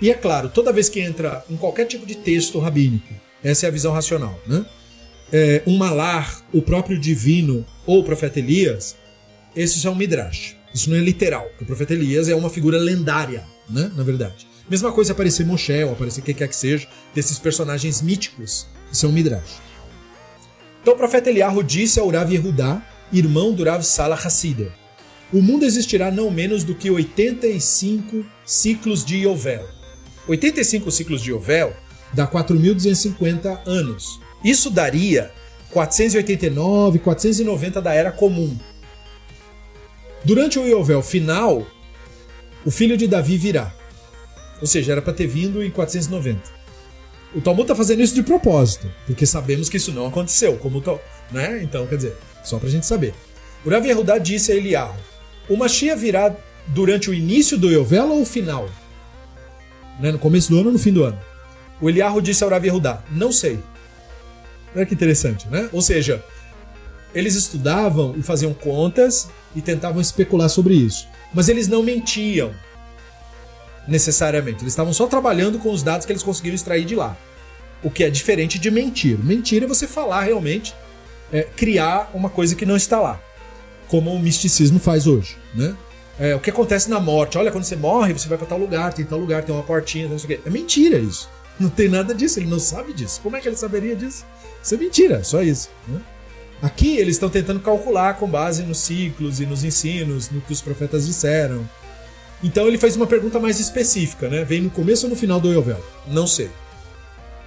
e 0.00 0.10
é 0.10 0.14
claro, 0.14 0.48
toda 0.48 0.72
vez 0.72 0.88
que 0.88 0.98
entra 0.98 1.44
em 1.48 1.56
qualquer 1.56 1.84
tipo 1.84 2.04
de 2.04 2.16
texto 2.16 2.58
rabínico, 2.58 3.14
essa 3.40 3.66
é 3.66 3.68
a 3.68 3.72
visão 3.72 3.92
racional, 3.92 4.36
né? 4.48 4.66
É, 5.32 5.62
um 5.64 5.76
malar, 5.76 6.44
o 6.52 6.60
próprio 6.60 6.98
divino 6.98 7.64
ou 7.86 8.00
o 8.00 8.04
profeta 8.04 8.40
Elias, 8.40 8.96
esses 9.54 9.80
são 9.80 9.94
midrash. 9.94 10.56
Isso 10.74 10.90
não 10.90 10.96
é 10.96 11.00
literal, 11.00 11.48
o 11.60 11.64
profeta 11.64 11.92
Elias 11.92 12.28
é 12.28 12.34
uma 12.34 12.50
figura 12.50 12.78
lendária, 12.78 13.44
né? 13.68 13.92
Na 13.94 14.02
verdade. 14.02 14.49
Mesma 14.70 14.92
coisa 14.92 15.12
aparecer 15.12 15.44
Moshe 15.44 15.82
ou 15.82 15.92
aparecer 15.92 16.22
quem 16.22 16.32
quer 16.32 16.46
que 16.46 16.54
seja, 16.54 16.86
desses 17.12 17.40
personagens 17.40 18.00
míticos, 18.00 18.68
que 18.88 18.96
são 18.96 19.10
midrash. 19.10 19.60
Então 20.80 20.94
o 20.94 20.96
profeta 20.96 21.28
Eliarro 21.28 21.64
disse 21.64 21.98
ao 21.98 22.08
Rav 22.08 22.32
Yehudá, 22.32 22.80
irmão 23.12 23.52
do 23.52 23.64
Rav 23.64 23.82
Salah 23.82 24.14
Hassider, 24.14 24.70
o 25.32 25.42
mundo 25.42 25.64
existirá 25.64 26.10
não 26.10 26.30
menos 26.30 26.62
do 26.62 26.74
que 26.74 26.88
85 26.88 28.24
ciclos 28.44 29.04
de 29.04 29.16
Yovel. 29.16 29.66
85 30.28 30.88
ciclos 30.92 31.20
de 31.20 31.32
Yovel 31.32 31.74
dá 32.12 32.26
4.250 32.26 33.66
anos. 33.66 34.20
Isso 34.44 34.70
daria 34.70 35.32
489, 35.70 37.00
490 37.00 37.82
da 37.82 37.92
Era 37.92 38.12
Comum. 38.12 38.56
Durante 40.24 40.58
o 40.58 40.66
Yovel 40.66 41.02
final, 41.02 41.66
o 42.64 42.70
filho 42.70 42.96
de 42.96 43.08
Davi 43.08 43.36
virá. 43.36 43.79
Ou 44.60 44.66
seja, 44.66 44.92
era 44.92 45.02
para 45.02 45.12
ter 45.12 45.26
vindo 45.26 45.62
em 45.62 45.70
490. 45.70 46.40
O 47.34 47.40
Talmud 47.40 47.66
tá 47.66 47.74
fazendo 47.74 48.02
isso 48.02 48.14
de 48.14 48.22
propósito, 48.22 48.90
porque 49.06 49.24
sabemos 49.24 49.68
que 49.68 49.76
isso 49.76 49.92
não 49.92 50.06
aconteceu, 50.06 50.56
como 50.56 50.80
Tal, 50.80 51.00
né? 51.30 51.62
Então, 51.62 51.86
quer 51.86 51.96
dizer, 51.96 52.16
só 52.44 52.58
pra 52.58 52.68
gente 52.68 52.86
saber. 52.86 53.14
O 53.64 53.70
Rav 53.70 53.86
Yehudá 53.86 54.18
disse 54.18 54.50
a 54.50 54.56
Eliyahu, 54.56 54.96
o 55.48 55.56
Mashiach 55.56 56.00
virá 56.00 56.34
durante 56.68 57.08
o 57.08 57.14
início 57.14 57.56
do 57.56 57.70
Yovel 57.70 58.10
ou 58.10 58.22
o 58.22 58.26
final? 58.26 58.68
Né? 60.00 60.10
No 60.10 60.18
começo 60.18 60.50
do 60.50 60.58
ano 60.58 60.66
ou 60.66 60.72
no 60.72 60.78
fim 60.78 60.92
do 60.92 61.04
ano? 61.04 61.18
O 61.80 61.88
Eliyahu 61.88 62.20
disse 62.20 62.42
ao 62.42 62.50
Rav 62.50 62.64
Yehudá, 62.64 63.02
não 63.10 63.30
sei. 63.30 63.58
Olha 64.74 64.86
que 64.86 64.94
interessante, 64.94 65.48
né? 65.48 65.68
Ou 65.72 65.82
seja, 65.82 66.24
eles 67.14 67.34
estudavam 67.34 68.14
e 68.16 68.22
faziam 68.22 68.52
contas 68.52 69.28
e 69.54 69.60
tentavam 69.60 70.00
especular 70.00 70.48
sobre 70.48 70.74
isso. 70.74 71.06
Mas 71.32 71.48
eles 71.48 71.68
não 71.68 71.82
mentiam 71.82 72.52
necessariamente. 73.90 74.62
Eles 74.62 74.72
estavam 74.72 74.92
só 74.92 75.06
trabalhando 75.06 75.58
com 75.58 75.70
os 75.70 75.82
dados 75.82 76.06
que 76.06 76.12
eles 76.12 76.22
conseguiram 76.22 76.54
extrair 76.54 76.84
de 76.84 76.94
lá. 76.94 77.16
O 77.82 77.90
que 77.90 78.04
é 78.04 78.10
diferente 78.10 78.58
de 78.58 78.70
mentir. 78.70 79.18
Mentir 79.18 79.62
é 79.62 79.66
você 79.66 79.86
falar 79.86 80.22
realmente, 80.22 80.74
é, 81.32 81.42
criar 81.42 82.10
uma 82.14 82.30
coisa 82.30 82.54
que 82.54 82.64
não 82.64 82.76
está 82.76 83.00
lá. 83.00 83.20
Como 83.88 84.14
o 84.14 84.20
misticismo 84.20 84.78
faz 84.78 85.06
hoje, 85.06 85.36
né? 85.54 85.76
É, 86.18 86.34
o 86.36 86.40
que 86.40 86.50
acontece 86.50 86.88
na 86.88 87.00
morte? 87.00 87.38
Olha, 87.38 87.50
quando 87.50 87.64
você 87.64 87.76
morre, 87.76 88.12
você 88.12 88.28
vai 88.28 88.36
para 88.36 88.46
tal 88.46 88.58
lugar, 88.58 88.92
tem 88.92 89.04
tal 89.04 89.18
lugar, 89.18 89.42
tem 89.42 89.54
uma 89.54 89.64
portinha, 89.64 90.06
não 90.06 90.18
sei 90.18 90.24
o 90.26 90.38
quê. 90.38 90.40
É 90.46 90.50
mentira 90.50 90.98
isso. 90.98 91.28
Não 91.58 91.70
tem 91.70 91.88
nada 91.88 92.14
disso, 92.14 92.38
ele 92.38 92.48
não 92.48 92.58
sabe 92.58 92.92
disso. 92.92 93.20
Como 93.22 93.36
é 93.36 93.40
que 93.40 93.48
ele 93.48 93.56
saberia 93.56 93.96
disso? 93.96 94.24
Isso 94.62 94.74
é 94.74 94.78
mentira, 94.78 95.24
só 95.24 95.42
isso. 95.42 95.70
Né? 95.88 96.00
Aqui 96.62 96.98
eles 96.98 97.16
estão 97.16 97.30
tentando 97.30 97.60
calcular 97.60 98.14
com 98.14 98.28
base 98.28 98.62
nos 98.62 98.78
ciclos 98.78 99.40
e 99.40 99.46
nos 99.46 99.64
ensinos, 99.64 100.30
no 100.30 100.42
que 100.42 100.52
os 100.52 100.60
profetas 100.60 101.06
disseram. 101.06 101.66
Então 102.42 102.66
ele 102.66 102.78
faz 102.78 102.96
uma 102.96 103.06
pergunta 103.06 103.38
mais 103.38 103.60
específica, 103.60 104.28
né? 104.28 104.44
Vem 104.44 104.62
no 104.62 104.70
começo 104.70 105.06
ou 105.06 105.10
no 105.10 105.16
final 105.16 105.40
do 105.40 105.52
Yovel? 105.52 105.84
Não 106.08 106.26
sei. 106.26 106.50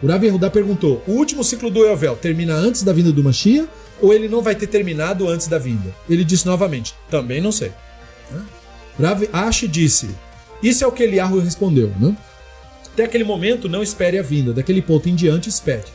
O 0.01 0.07
Rav 0.07 0.23
Yehudá 0.23 0.49
perguntou: 0.49 1.01
o 1.07 1.11
último 1.11 1.43
ciclo 1.43 1.69
do 1.69 1.83
Yovel 1.85 2.15
termina 2.15 2.53
antes 2.53 2.83
da 2.83 2.93
vinda 2.93 3.11
do 3.11 3.23
Mashiach 3.23 3.67
ou 4.01 4.13
ele 4.13 4.27
não 4.27 4.41
vai 4.41 4.55
ter 4.55 4.67
terminado 4.67 5.27
antes 5.27 5.47
da 5.47 5.57
vinda? 5.57 5.93
Ele 6.07 6.23
disse 6.23 6.45
novamente: 6.45 6.93
também 7.09 7.41
não 7.41 7.51
sei. 7.51 7.71
Né? 8.29 8.43
Rav 8.99 9.23
Ashi 9.33 9.67
disse: 9.67 10.09
isso 10.61 10.83
é 10.83 10.87
o 10.87 10.91
que 10.91 11.03
Eliarro 11.03 11.39
respondeu, 11.39 11.91
né? 11.99 12.15
Até 12.93 13.05
aquele 13.05 13.23
momento 13.23 13.67
não 13.67 13.81
espere 13.81 14.19
a 14.19 14.21
vinda, 14.21 14.53
daquele 14.53 14.81
ponto 14.81 15.09
em 15.09 15.15
diante 15.15 15.49
espere. 15.49 15.85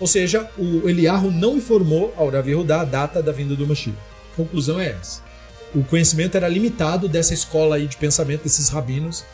Ou 0.00 0.06
seja, 0.06 0.50
o 0.58 0.88
Eliarro 0.88 1.30
não 1.30 1.56
informou 1.56 2.12
ao 2.16 2.28
Rav 2.28 2.48
Yehudá 2.48 2.80
a 2.80 2.84
data 2.84 3.22
da 3.22 3.30
vinda 3.30 3.54
do 3.54 3.66
Mashiach. 3.66 3.96
Conclusão 4.34 4.80
é 4.80 4.88
essa 4.88 5.29
o 5.74 5.84
conhecimento 5.84 6.36
era 6.36 6.48
limitado 6.48 7.08
dessa 7.08 7.34
escola 7.34 7.76
aí 7.76 7.86
de 7.86 7.96
pensamento 7.96 8.42
desses 8.42 8.68
rabinos 8.68 9.24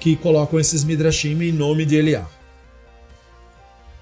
que 0.00 0.16
colocam 0.16 0.58
esses 0.58 0.84
midrashim 0.84 1.40
em 1.42 1.52
nome 1.52 1.84
de 1.84 1.96
Eliá. 1.96 2.26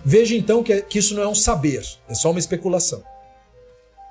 Veja 0.04 0.34
então 0.34 0.62
que, 0.62 0.80
que, 0.82 0.98
isso 0.98 1.14
não 1.14 1.22
é 1.22 1.28
um 1.28 1.34
saber, 1.34 1.82
é 2.08 2.14
só 2.14 2.30
uma 2.30 2.38
especulação. 2.38 3.02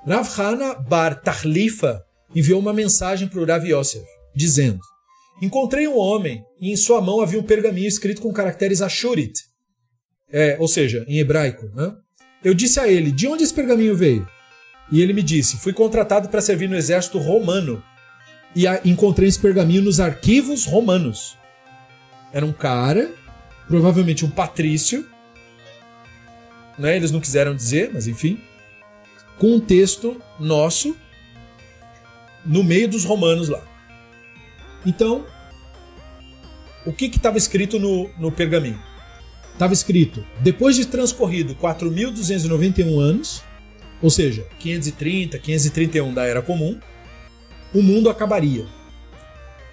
Rav 0.06 0.28
Hana 0.38 0.74
Bar 0.74 1.20
Tahlifa 1.20 2.04
enviou 2.34 2.60
uma 2.60 2.72
mensagem 2.72 3.28
para 3.28 3.40
o 3.40 3.44
Rav 3.44 3.66
Yosef, 3.66 4.06
dizendo: 4.34 4.80
Encontrei 5.42 5.88
um 5.88 5.98
homem 5.98 6.44
e 6.60 6.70
em 6.70 6.76
sua 6.76 7.00
mão 7.00 7.20
havia 7.20 7.40
um 7.40 7.44
pergaminho 7.44 7.88
escrito 7.88 8.22
com 8.22 8.32
caracteres 8.32 8.82
Ashurit, 8.82 9.32
é, 10.32 10.56
ou 10.60 10.68
seja, 10.68 11.04
em 11.08 11.18
hebraico. 11.18 11.66
Né? 11.74 11.92
Eu 12.44 12.54
disse 12.54 12.78
a 12.78 12.86
ele: 12.86 13.10
De 13.10 13.26
onde 13.26 13.42
esse 13.42 13.52
pergaminho 13.52 13.96
veio? 13.96 14.28
E 14.90 15.00
ele 15.00 15.12
me 15.12 15.22
disse: 15.22 15.56
Fui 15.56 15.72
contratado 15.72 16.28
para 16.28 16.40
servir 16.40 16.68
no 16.68 16.76
exército 16.76 17.18
romano 17.18 17.82
e 18.54 18.64
encontrei 18.84 19.28
esse 19.28 19.38
pergaminho 19.38 19.82
nos 19.82 20.00
arquivos 20.00 20.66
romanos. 20.66 21.36
Era 22.32 22.44
um 22.44 22.52
cara, 22.52 23.12
provavelmente 23.68 24.24
um 24.24 24.30
patrício, 24.30 25.06
né? 26.78 26.96
eles 26.96 27.10
não 27.10 27.20
quiseram 27.20 27.54
dizer, 27.54 27.90
mas 27.92 28.06
enfim, 28.06 28.40
com 29.38 29.54
um 29.54 29.60
texto 29.60 30.20
nosso 30.38 30.96
no 32.44 32.64
meio 32.64 32.88
dos 32.88 33.04
romanos 33.04 33.48
lá. 33.48 33.62
Então, 34.84 35.26
o 36.86 36.92
que 36.92 37.06
estava 37.06 37.36
escrito 37.36 37.78
no, 37.78 38.10
no 38.18 38.32
pergaminho? 38.32 38.80
Estava 39.52 39.72
escrito: 39.72 40.24
depois 40.40 40.76
de 40.76 40.86
transcorrido 40.86 41.54
4.291 41.54 42.98
anos, 42.98 43.42
ou 44.02 44.10
seja, 44.10 44.46
530, 44.58 45.38
531 45.38 46.14
da 46.14 46.24
Era 46.24 46.42
Comum, 46.42 46.78
o 47.74 47.82
mundo 47.82 48.08
acabaria. 48.10 48.66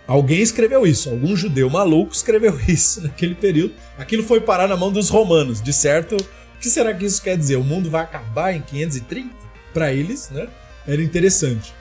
Alguém 0.08 0.42
escreveu 0.42 0.88
isso, 0.88 1.10
algum 1.10 1.36
judeu 1.36 1.70
maluco 1.70 2.14
escreveu 2.14 2.58
isso 2.68 3.02
naquele 3.02 3.36
período. 3.36 3.74
Aquilo 3.98 4.24
foi 4.24 4.40
parar 4.40 4.68
na 4.68 4.78
mão 4.78 4.92
dos 4.92 5.10
romanos. 5.10 5.62
De 5.62 5.74
certo, 5.74 6.16
O 6.16 6.60
que 6.60 6.70
será 6.70 6.94
que 6.94 7.06
isso 7.06 7.22
quer 7.22 7.38
dizer? 7.38 7.58
O 7.58 7.64
mundo 7.64 7.90
vai 7.90 8.04
acabar 8.04 8.54
em 8.54 8.62
530? 8.62 9.36
Para 9.74 9.94
eles, 9.94 10.30
né? 10.30 10.48
Era 10.88 11.04
interessante. 11.04 11.74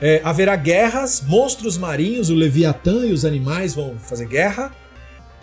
É, 0.00 0.20
haverá 0.22 0.54
guerras, 0.54 1.22
monstros 1.26 1.76
marinhos, 1.76 2.30
o 2.30 2.34
Leviatã 2.34 3.04
e 3.04 3.12
os 3.12 3.24
animais 3.24 3.74
vão 3.74 3.98
fazer 3.98 4.26
guerra. 4.26 4.70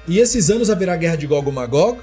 E 0.08 0.20
esses 0.20 0.50
anos 0.50 0.70
haverá 0.70 0.96
guerra 0.96 1.16
de 1.16 1.28
Gog 1.28 1.50
e 1.50 1.52
Magog, 1.52 2.00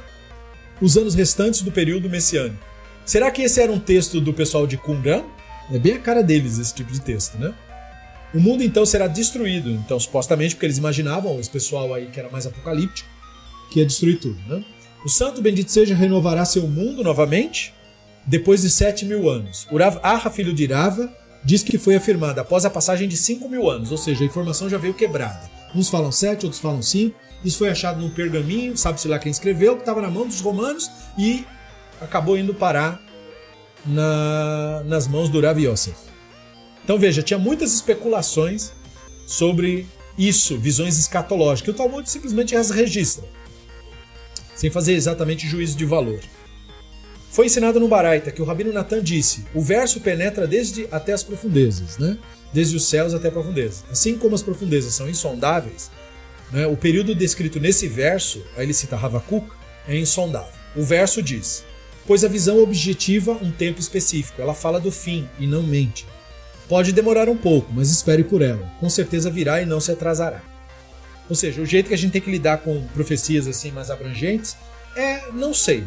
os 0.80 0.96
anos 0.96 1.14
restantes 1.14 1.62
do 1.62 1.72
período 1.72 2.10
messiânico. 2.10 2.73
Será 3.04 3.30
que 3.30 3.42
esse 3.42 3.60
era 3.60 3.70
um 3.70 3.78
texto 3.78 4.20
do 4.20 4.32
pessoal 4.32 4.66
de 4.66 4.76
Qumran? 4.76 5.22
É 5.70 5.78
bem 5.78 5.94
a 5.94 5.98
cara 5.98 6.22
deles 6.22 6.58
esse 6.58 6.74
tipo 6.74 6.92
de 6.92 7.00
texto, 7.00 7.36
né? 7.38 7.54
O 8.34 8.40
mundo 8.40 8.62
então 8.62 8.84
será 8.84 9.06
destruído, 9.06 9.70
então 9.70 9.98
supostamente 10.00 10.54
porque 10.54 10.66
eles 10.66 10.78
imaginavam, 10.78 11.38
esse 11.38 11.50
pessoal 11.50 11.94
aí 11.94 12.06
que 12.06 12.18
era 12.18 12.30
mais 12.30 12.46
apocalíptico, 12.46 13.08
que 13.70 13.78
ia 13.78 13.86
destruir 13.86 14.18
tudo, 14.18 14.38
né? 14.48 14.64
O 15.04 15.08
santo 15.08 15.42
bendito 15.42 15.70
seja 15.70 15.94
renovará 15.94 16.44
seu 16.44 16.66
mundo 16.66 17.04
novamente 17.04 17.72
depois 18.26 18.62
de 18.62 18.70
sete 18.70 19.04
mil 19.04 19.28
anos. 19.28 19.66
Urav 19.70 19.98
Arra, 20.02 20.30
filho 20.30 20.54
de 20.54 20.64
Irava, 20.64 21.14
diz 21.44 21.62
que 21.62 21.76
foi 21.76 21.94
afirmada 21.94 22.40
após 22.40 22.64
a 22.64 22.70
passagem 22.70 23.06
de 23.06 23.16
5 23.16 23.48
mil 23.48 23.68
anos, 23.68 23.92
ou 23.92 23.98
seja, 23.98 24.24
a 24.24 24.26
informação 24.26 24.68
já 24.68 24.78
veio 24.78 24.94
quebrada. 24.94 25.42
Uns 25.74 25.90
falam 25.90 26.10
7, 26.10 26.46
outros 26.46 26.60
falam 26.60 26.80
5. 26.80 27.14
Isso 27.44 27.58
foi 27.58 27.68
achado 27.68 28.00
num 28.00 28.08
pergaminho, 28.08 28.76
sabe-se 28.76 29.06
lá 29.06 29.18
quem 29.18 29.30
escreveu, 29.30 29.74
que 29.74 29.82
estava 29.82 30.00
na 30.00 30.10
mão 30.10 30.26
dos 30.26 30.40
romanos 30.40 30.90
e 31.18 31.44
acabou 32.04 32.38
indo 32.38 32.54
parar 32.54 33.02
na, 33.84 34.82
nas 34.84 35.06
mãos 35.06 35.28
do 35.28 35.40
Rav 35.40 35.58
Yosef. 35.58 35.96
Então 36.82 36.98
veja, 36.98 37.22
tinha 37.22 37.38
muitas 37.38 37.72
especulações 37.72 38.72
sobre 39.26 39.86
isso, 40.16 40.58
visões 40.58 40.98
escatológicas, 40.98 41.74
o 41.74 41.76
Talmud 41.76 42.08
simplesmente 42.08 42.54
as 42.54 42.70
registra, 42.70 43.24
sem 44.54 44.70
fazer 44.70 44.92
exatamente 44.94 45.48
juízo 45.48 45.76
de 45.76 45.84
valor. 45.84 46.20
Foi 47.30 47.46
ensinado 47.46 47.80
no 47.80 47.88
Baraita 47.88 48.30
que 48.30 48.40
o 48.40 48.44
Rabino 48.44 48.72
Natan 48.72 49.02
disse: 49.02 49.44
o 49.52 49.60
verso 49.60 50.00
penetra 50.00 50.46
desde 50.46 50.86
até 50.92 51.12
as 51.12 51.24
profundezas, 51.24 51.98
né? 51.98 52.16
desde 52.52 52.76
os 52.76 52.86
céus 52.86 53.12
até 53.12 53.26
a 53.26 53.32
profundeza. 53.32 53.82
Assim 53.90 54.16
como 54.16 54.36
as 54.36 54.42
profundezas 54.42 54.94
são 54.94 55.08
insondáveis, 55.08 55.90
né? 56.52 56.64
o 56.68 56.76
período 56.76 57.12
descrito 57.12 57.58
nesse 57.58 57.88
verso, 57.88 58.40
aí 58.56 58.64
ele 58.64 58.72
cita 58.72 58.94
Havakuk, 58.94 59.48
é 59.88 59.98
insondável. 59.98 60.52
O 60.76 60.84
verso 60.84 61.20
diz: 61.20 61.64
Pois 62.06 62.22
a 62.24 62.28
visão 62.28 62.62
objetiva 62.62 63.32
um 63.32 63.50
tempo 63.50 63.80
específico, 63.80 64.40
ela 64.40 64.54
fala 64.54 64.78
do 64.78 64.90
fim 64.90 65.28
e 65.38 65.46
não 65.46 65.62
mente. 65.62 66.06
Pode 66.68 66.92
demorar 66.92 67.28
um 67.28 67.36
pouco, 67.36 67.72
mas 67.72 67.90
espere 67.90 68.24
por 68.24 68.42
ela. 68.42 68.70
Com 68.80 68.90
certeza 68.90 69.30
virá 69.30 69.62
e 69.62 69.66
não 69.66 69.80
se 69.80 69.92
atrasará. 69.92 70.42
Ou 71.28 71.34
seja, 71.34 71.62
o 71.62 71.66
jeito 71.66 71.88
que 71.88 71.94
a 71.94 71.98
gente 71.98 72.12
tem 72.12 72.20
que 72.20 72.30
lidar 72.30 72.58
com 72.58 72.86
profecias 72.88 73.46
assim 73.46 73.70
mais 73.70 73.90
abrangentes 73.90 74.56
é 74.96 75.30
não 75.32 75.54
sei. 75.54 75.84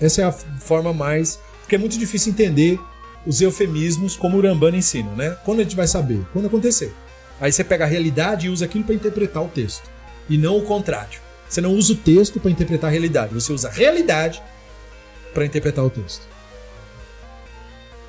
Essa 0.00 0.22
é 0.22 0.24
a 0.24 0.32
forma 0.32 0.92
mais. 0.92 1.38
Porque 1.60 1.74
é 1.74 1.78
muito 1.78 1.98
difícil 1.98 2.32
entender 2.32 2.78
os 3.26 3.40
eufemismos 3.40 4.16
como 4.16 4.38
o 4.38 4.40
Rambana 4.40 4.76
ensina, 4.76 5.12
né? 5.12 5.36
Quando 5.44 5.60
a 5.60 5.62
gente 5.62 5.76
vai 5.76 5.86
saber? 5.86 6.24
Quando 6.32 6.46
acontecer. 6.46 6.92
Aí 7.40 7.52
você 7.52 7.64
pega 7.64 7.84
a 7.84 7.88
realidade 7.88 8.46
e 8.46 8.50
usa 8.50 8.64
aquilo 8.64 8.84
para 8.84 8.94
interpretar 8.94 9.42
o 9.42 9.48
texto. 9.48 9.90
E 10.28 10.36
não 10.38 10.58
o 10.58 10.62
contrário. 10.62 11.20
Você 11.48 11.60
não 11.60 11.74
usa 11.74 11.92
o 11.92 11.96
texto 11.96 12.38
para 12.38 12.50
interpretar 12.50 12.88
a 12.88 12.92
realidade, 12.92 13.34
você 13.34 13.52
usa 13.52 13.68
a 13.68 13.72
realidade 13.72 14.40
para 15.32 15.44
interpretar 15.44 15.84
o 15.84 15.90
texto. 15.90 16.22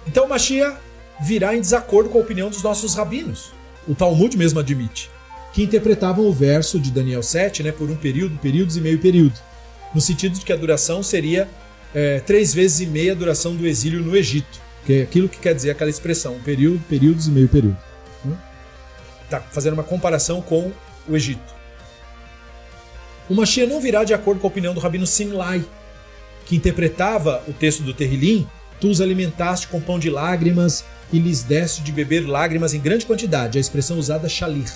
Então 0.08 0.28
Mashiach 0.28 0.78
virá 1.22 1.56
em 1.56 1.62
desacordo 1.62 2.10
com 2.10 2.18
a 2.18 2.22
opinião 2.22 2.50
dos 2.50 2.64
nossos 2.64 2.96
rabinos. 2.96 3.54
O 3.88 3.94
Talmud 3.94 4.36
mesmo 4.38 4.60
admite. 4.60 5.10
Que 5.54 5.64
interpretavam 5.64 6.26
o 6.26 6.34
verso 6.34 6.80
de 6.80 6.92
Daniel 6.92 7.22
7 7.22 7.64
né, 7.64 7.72
por 7.72 7.90
um 7.90 7.96
período, 7.96 8.38
períodos 8.38 8.78
e 8.78 8.82
meio 8.82 9.00
período. 9.00 9.36
No 9.94 10.02
sentido 10.02 10.40
de 10.40 10.46
que 10.46 10.54
a 10.54 10.56
duração 10.56 11.04
seria 11.04 11.48
é, 11.94 12.20
três 12.20 12.54
vezes 12.54 12.80
e 12.80 12.86
meia 12.86 13.12
a 13.12 13.16
duração 13.16 13.56
do 13.56 13.68
exílio 13.68 14.02
no 14.02 14.16
Egito, 14.16 14.60
que 14.86 14.94
é 14.94 15.02
aquilo 15.04 15.28
que 15.28 15.38
quer 15.38 15.54
dizer 15.54 15.72
aquela 15.72 15.90
expressão, 15.90 16.40
período, 16.40 16.82
períodos 16.88 17.28
e 17.28 17.32
meio 17.32 17.50
período. 17.50 17.78
Está 19.26 19.40
né? 19.40 19.46
fazendo 19.52 19.74
uma 19.74 19.84
comparação 19.84 20.42
com 20.42 20.72
o 21.08 21.16
Egito. 21.16 21.54
O 23.30 23.36
Mashiach 23.36 23.70
não 23.70 23.80
virá 23.80 24.04
de 24.04 24.14
acordo 24.14 24.40
com 24.40 24.48
a 24.48 24.50
opinião 24.50 24.74
do 24.74 24.80
Rabino 24.80 25.06
Simlai, 25.06 25.64
que 26.46 26.56
interpretava 26.56 27.44
o 27.48 27.54
texto 27.54 27.84
do 27.84 27.94
Terrilim, 27.94 28.48
tu 28.80 28.90
os 28.90 29.02
alimentaste 29.02 29.68
com 29.68 29.80
pão 29.80 30.00
de 30.00 30.10
lágrimas 30.10 30.84
e 31.12 31.20
lhes 31.20 31.44
deste 31.44 31.82
de 31.82 31.92
beber 31.92 32.28
lágrimas 32.28 32.74
em 32.74 32.80
grande 32.80 33.06
quantidade, 33.06 33.58
a 33.58 33.62
expressão 33.62 33.98
usada 33.98 34.30
shalir. 34.30 34.72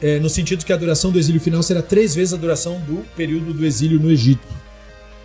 É, 0.00 0.18
no 0.18 0.28
sentido 0.28 0.64
que 0.64 0.72
a 0.72 0.76
duração 0.76 1.10
do 1.10 1.18
exílio 1.18 1.40
final 1.40 1.62
será 1.62 1.82
três 1.82 2.14
vezes 2.14 2.32
a 2.32 2.36
duração 2.36 2.80
do 2.80 3.04
período 3.16 3.52
do 3.52 3.66
exílio 3.66 3.98
no 3.98 4.10
Egito 4.10 4.46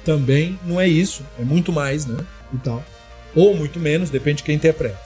também 0.03 0.59
não 0.65 0.79
é 0.79 0.87
isso, 0.87 1.23
é 1.39 1.43
muito 1.43 1.71
mais, 1.71 2.05
né? 2.05 2.17
E 2.53 2.57
tal. 2.57 2.83
Ou 3.35 3.55
muito 3.55 3.79
menos, 3.79 4.09
depende 4.09 4.37
de 4.37 4.43
quem 4.43 4.55
interpreta. 4.55 4.99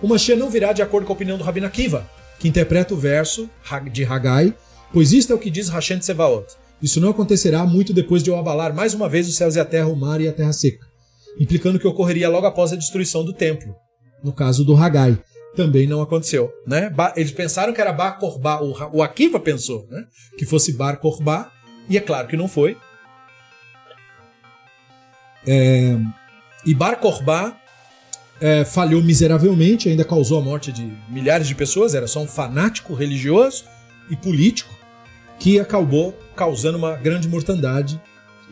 O 0.00 0.08
Mashiach 0.08 0.38
não 0.38 0.50
virá 0.50 0.72
de 0.72 0.82
acordo 0.82 1.06
com 1.06 1.12
a 1.12 1.16
opinião 1.16 1.36
do 1.36 1.44
Rabino 1.44 1.66
Akiva, 1.66 2.08
que 2.38 2.48
interpreta 2.48 2.94
o 2.94 2.96
verso 2.96 3.50
de 3.90 4.04
Haggai, 4.04 4.54
pois 4.92 5.12
isto 5.12 5.32
é 5.32 5.36
o 5.36 5.38
que 5.38 5.50
diz 5.50 5.68
Hashem 5.68 5.98
de 5.98 6.04
Sebaot. 6.04 6.46
Isso 6.82 7.00
não 7.00 7.10
acontecerá 7.10 7.64
muito 7.66 7.92
depois 7.92 8.22
de 8.22 8.30
eu 8.30 8.36
abalar 8.36 8.74
mais 8.74 8.94
uma 8.94 9.08
vez 9.08 9.28
os 9.28 9.36
céus 9.36 9.56
e 9.56 9.60
a 9.60 9.64
terra, 9.64 9.88
o 9.88 9.96
mar 9.96 10.20
e 10.20 10.28
a 10.28 10.32
terra 10.32 10.52
seca, 10.52 10.86
implicando 11.38 11.78
que 11.78 11.86
ocorreria 11.86 12.28
logo 12.28 12.46
após 12.46 12.72
a 12.72 12.76
destruição 12.76 13.24
do 13.24 13.32
templo. 13.32 13.74
No 14.22 14.32
caso 14.32 14.64
do 14.64 14.76
Haggai, 14.76 15.18
também 15.54 15.86
não 15.86 16.00
aconteceu, 16.00 16.52
né? 16.66 16.92
Eles 17.16 17.32
pensaram 17.32 17.72
que 17.72 17.80
era 17.80 17.92
Bar 17.92 18.18
Korbá, 18.18 18.60
o 18.60 19.02
Akiva 19.02 19.38
pensou, 19.40 19.86
né? 19.90 20.04
Que 20.38 20.46
fosse 20.46 20.72
Bar 20.72 20.98
Korbá, 20.98 21.50
e 21.88 21.96
é 21.96 22.00
claro 22.00 22.28
que 22.28 22.36
não 22.36 22.48
foi, 22.48 22.76
é, 25.46 25.96
e 26.64 26.74
Bar 26.74 26.96
Korbá 26.96 27.56
é, 28.40 28.64
falhou 28.64 29.02
miseravelmente, 29.02 29.88
ainda 29.88 30.04
causou 30.04 30.38
a 30.38 30.42
morte 30.42 30.72
de 30.72 30.90
milhares 31.08 31.48
de 31.48 31.54
pessoas, 31.54 31.94
era 31.94 32.06
só 32.06 32.20
um 32.20 32.26
fanático 32.26 32.94
religioso 32.94 33.64
e 34.10 34.16
político 34.16 34.79
que 35.40 35.58
acabou 35.58 36.14
causando 36.36 36.76
uma 36.76 36.94
grande 36.96 37.26
mortandade 37.26 38.00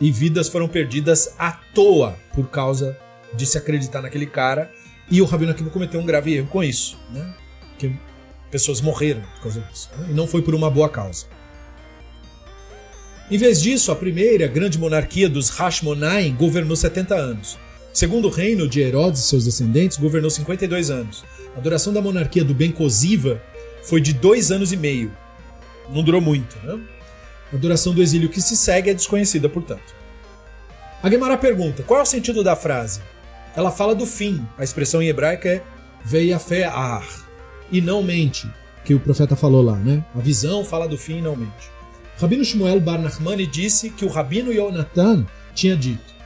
e 0.01 0.11
vidas 0.11 0.49
foram 0.49 0.67
perdidas 0.67 1.35
à 1.37 1.51
toa 1.51 2.17
por 2.33 2.49
causa 2.49 2.97
de 3.33 3.45
se 3.45 3.57
acreditar 3.59 4.01
naquele 4.01 4.25
cara. 4.25 4.71
E 5.09 5.21
o 5.21 5.25
Rabino 5.25 5.51
Akiva 5.51 5.69
cometeu 5.69 5.99
um 5.99 6.05
grave 6.05 6.33
erro 6.33 6.47
com 6.47 6.63
isso, 6.63 6.97
né? 7.11 7.33
Que 7.77 7.95
pessoas 8.49 8.81
morreram 8.81 9.21
por 9.21 9.43
causa 9.43 9.61
disso. 9.61 9.89
Né? 9.97 10.07
E 10.09 10.13
não 10.13 10.25
foi 10.25 10.41
por 10.41 10.55
uma 10.55 10.69
boa 10.69 10.89
causa. 10.89 11.27
Em 13.29 13.37
vez 13.37 13.61
disso, 13.61 13.91
a 13.91 13.95
primeira 13.95 14.47
grande 14.47 14.79
monarquia 14.79 15.29
dos 15.29 15.49
Hashmonaim 15.49 16.35
governou 16.35 16.75
70 16.75 17.15
anos. 17.15 17.53
O 17.93 17.97
segundo 17.97 18.29
reino 18.29 18.67
de 18.67 18.81
Herodes 18.81 19.21
e 19.21 19.27
seus 19.27 19.45
descendentes 19.45 19.97
governou 19.97 20.31
52 20.31 20.89
anos. 20.89 21.23
A 21.55 21.59
duração 21.59 21.93
da 21.93 22.01
monarquia 22.01 22.43
do 22.43 22.55
Ben 22.55 22.71
Cosiva 22.71 23.39
foi 23.83 24.01
de 24.01 24.13
dois 24.13 24.51
anos 24.51 24.71
e 24.71 24.77
meio. 24.77 25.11
Não 25.93 26.03
durou 26.03 26.21
muito, 26.21 26.57
né? 26.63 26.79
A 27.53 27.57
duração 27.57 27.93
do 27.93 28.01
exílio 28.01 28.29
que 28.29 28.41
se 28.41 28.55
segue 28.55 28.89
é 28.89 28.93
desconhecida, 28.93 29.49
portanto. 29.49 29.95
A 31.01 31.09
Gemara 31.09 31.37
pergunta: 31.37 31.83
qual 31.83 31.99
é 31.99 32.03
o 32.03 32.05
sentido 32.05 32.43
da 32.43 32.55
frase? 32.55 33.01
Ela 33.55 33.71
fala 33.71 33.95
do 33.95 34.05
fim. 34.05 34.45
A 34.57 34.63
expressão 34.63 35.01
em 35.01 35.07
hebraico 35.07 35.47
é 35.47 35.61
veiafe'ar, 36.05 37.07
e 37.71 37.81
não 37.81 38.01
mente, 38.01 38.49
que 38.85 38.93
o 38.93 38.99
profeta 38.99 39.35
falou 39.35 39.61
lá, 39.61 39.75
né? 39.75 40.03
A 40.15 40.19
visão 40.19 40.63
fala 40.63 40.87
do 40.87 40.97
fim 40.97 41.17
e 41.17 41.21
não 41.21 41.35
mente. 41.35 41.69
Rabino 42.19 42.43
Shmuel 42.43 42.79
Bar 42.79 42.99
Nachmani 42.99 43.47
disse 43.47 43.89
que 43.89 44.05
o 44.05 44.09
Rabino 44.09 44.51
Yonatan 44.51 45.25
tinha 45.53 45.75
dito 45.75 46.19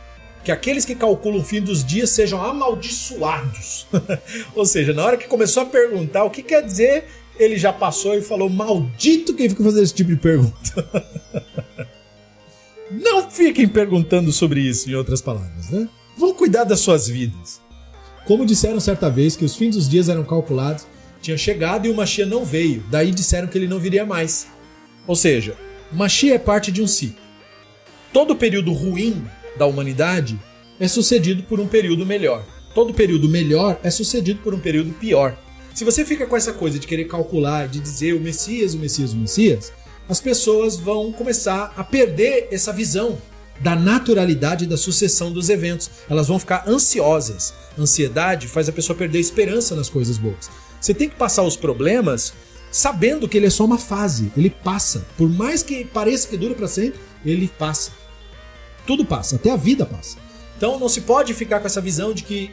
que 0.44 0.52
aqueles 0.52 0.84
que 0.84 0.94
calculam 0.94 1.40
o 1.40 1.44
fim 1.44 1.62
dos 1.62 1.84
dias 1.84 2.10
sejam 2.10 2.44
amaldiçoados. 2.44 3.88
Ou 4.54 4.66
seja, 4.66 4.94
na 4.94 5.04
hora 5.04 5.18
que 5.18 5.28
começou 5.28 5.64
a 5.64 5.66
perguntar 5.66 6.26
o 6.26 6.30
que 6.30 6.44
quer 6.44 6.64
dizer, 6.64 7.06
ele 7.38 7.58
já 7.58 7.74
passou 7.74 8.16
e 8.16 8.22
falou: 8.22 8.50
Maldito 8.50 9.34
quem 9.34 9.50
fica 9.50 9.64
fazendo 9.64 9.84
esse 9.84 9.94
tipo 9.94 10.10
de 10.10 10.18
pergunta. 10.18 11.08
Não 12.92 13.30
fiquem 13.30 13.68
perguntando 13.68 14.32
sobre 14.32 14.62
isso, 14.62 14.90
em 14.90 14.94
outras 14.94 15.22
palavras, 15.22 15.70
né? 15.70 15.90
Vão 16.18 16.34
cuidar 16.34 16.64
das 16.64 16.80
suas 16.80 17.08
vidas. 17.08 17.60
Como 18.26 18.46
disseram 18.46 18.80
certa 18.80 19.10
vez 19.10 19.36
que 19.36 19.44
os 19.44 19.56
fins 19.56 19.76
dos 19.76 19.90
dias 19.90 20.10
eram 20.10 20.24
calculados, 20.24 20.86
tinha 21.22 21.38
chegado 21.38 21.88
e 21.88 21.90
o 21.90 21.96
Machia 21.96 22.26
não 22.26 22.46
veio, 22.46 22.84
daí 22.92 23.12
disseram 23.12 23.48
que 23.48 23.58
ele 23.58 23.68
não 23.68 23.80
viria 23.80 24.06
mais. 24.06 24.48
Ou 25.08 25.16
seja, 25.16 25.56
Mashiach 25.92 26.36
é 26.36 26.40
parte 26.40 26.72
de 26.72 26.82
um 26.82 26.88
ciclo. 26.88 27.22
Todo 28.12 28.36
período 28.36 28.72
ruim 28.72 29.26
da 29.58 29.66
humanidade 29.66 30.40
é 30.80 30.88
sucedido 30.88 31.44
por 31.44 31.60
um 31.60 31.68
período 31.68 32.06
melhor. 32.06 32.46
Todo 32.74 32.94
período 32.94 33.28
melhor 33.30 33.80
é 33.84 33.90
sucedido 33.90 34.40
por 34.42 34.54
um 34.54 34.60
período 34.60 34.92
pior. 34.94 35.38
Se 35.74 35.84
você 35.84 36.06
fica 36.06 36.28
com 36.28 36.38
essa 36.38 36.54
coisa 36.54 36.78
de 36.78 36.86
querer 36.86 37.06
calcular, 37.06 37.68
de 37.68 37.80
dizer 37.80 38.14
o 38.14 38.20
Messias, 38.20 38.76
o 38.76 38.78
Messias, 38.78 39.12
o 39.12 39.18
Messias, 39.18 39.74
as 40.08 40.22
pessoas 40.22 40.78
vão 40.78 41.12
começar 41.12 41.74
a 41.76 41.84
perder 41.84 42.48
essa 42.52 42.72
visão 42.72 43.18
da 43.60 43.76
naturalidade 43.76 44.68
da 44.68 44.78
sucessão 44.78 45.32
dos 45.32 45.50
eventos. 45.50 45.90
Elas 46.08 46.28
vão 46.28 46.38
ficar 46.38 46.64
ansiosas. 46.68 47.54
Ansiedade 47.78 48.48
faz 48.48 48.70
a 48.70 48.72
pessoa 48.72 48.96
perder 48.96 49.20
esperança 49.20 49.76
nas 49.76 49.90
coisas 49.90 50.18
boas. 50.18 50.50
Você 50.80 50.94
tem 50.94 51.10
que 51.10 51.16
passar 51.16 51.42
os 51.42 51.56
problemas 51.56 52.34
sabendo 52.70 53.28
que 53.28 53.38
ele 53.38 53.48
é 53.48 53.52
só 53.52 53.66
uma 53.66 53.78
fase, 53.78 54.32
ele 54.38 54.50
passa. 54.50 55.06
Por 55.18 55.30
mais 55.30 55.64
que 55.64 55.86
pareça 55.86 56.28
que 56.28 56.38
dure 56.38 56.54
para 56.54 56.68
sempre, 56.68 57.00
ele 57.26 57.48
passa. 57.48 57.92
Tudo 58.86 59.06
passa, 59.06 59.38
até 59.38 59.50
a 59.50 59.56
vida 59.56 59.86
passa. 59.86 60.18
Então 60.56 60.78
não 60.78 60.90
se 60.90 61.02
pode 61.02 61.34
ficar 61.34 61.60
com 61.60 61.68
essa 61.68 61.82
visão 61.82 62.14
de 62.14 62.24
que 62.24 62.52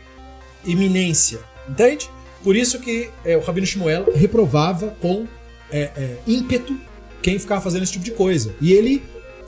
iminência, 0.65 1.41
entende? 1.69 2.09
Por 2.43 2.57
isso 2.57 2.81
que 2.81 3.11
é, 3.25 3.37
o 3.37 3.41
Rabino 3.41 3.67
Shmuel 3.67 4.13
reprovava 4.15 4.95
com 5.01 5.27
é, 5.71 5.91
é, 5.97 6.17
ímpeto 6.27 6.79
quem 7.23 7.39
ficava 7.39 7.61
fazendo 7.61 7.83
esse 7.83 7.93
tipo 7.93 8.05
de 8.05 8.13
coisa. 8.13 8.55
E 8.61 8.73
ele 8.73 9.03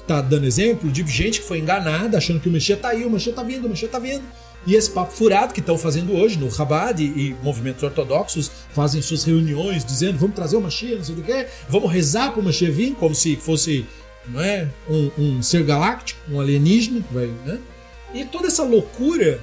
tá 0.07 0.21
dando 0.21 0.45
exemplo 0.45 0.91
de 0.91 1.07
gente 1.07 1.41
que 1.41 1.47
foi 1.47 1.59
enganada, 1.59 2.19
achando 2.19 2.41
que 2.41 2.49
o 2.49 2.53
Messias 2.53 2.81
tá 2.81 2.89
aí, 2.89 3.05
o 3.05 3.11
Messias 3.11 3.35
tá 3.35 3.43
vindo, 3.43 3.67
o 3.67 3.71
Messias 3.71 3.91
tá 3.91 3.99
vindo. 3.99 4.23
E 4.67 4.75
esse 4.75 4.91
papo 4.91 5.13
furado 5.13 5.53
que 5.53 5.61
estão 5.61 5.77
fazendo 5.77 6.13
hoje 6.13 6.39
no 6.39 6.51
Chabad 6.51 7.03
e, 7.03 7.07
e, 7.07 7.37
movimentos 7.43 7.83
ortodoxos 7.83 8.51
fazem 8.71 9.03
suas 9.03 9.25
reuniões 9.25 9.85
dizendo 9.85 10.19
vamos 10.19 10.37
trazer 10.37 10.57
o 10.57 10.61
Mashiach, 10.61 10.97
não 10.97 11.05
sei 11.05 11.15
do 11.17 11.23
que, 11.23 11.47
vamos 11.69 11.91
rezar 11.91 12.31
para 12.31 12.41
o 12.41 12.45
Mashiach 12.45 12.71
vir, 12.73 12.95
como 12.95 13.13
se 13.15 13.35
fosse 13.35 13.85
não 14.29 14.41
é, 14.41 14.69
um, 14.89 15.11
um 15.19 15.43
ser 15.43 15.65
galáctico, 15.65 16.21
um 16.31 16.41
alienígena. 16.41 17.03
Né? 17.45 17.59
E 18.15 18.25
toda 18.25 18.47
essa 18.47 18.63
loucura 18.63 19.41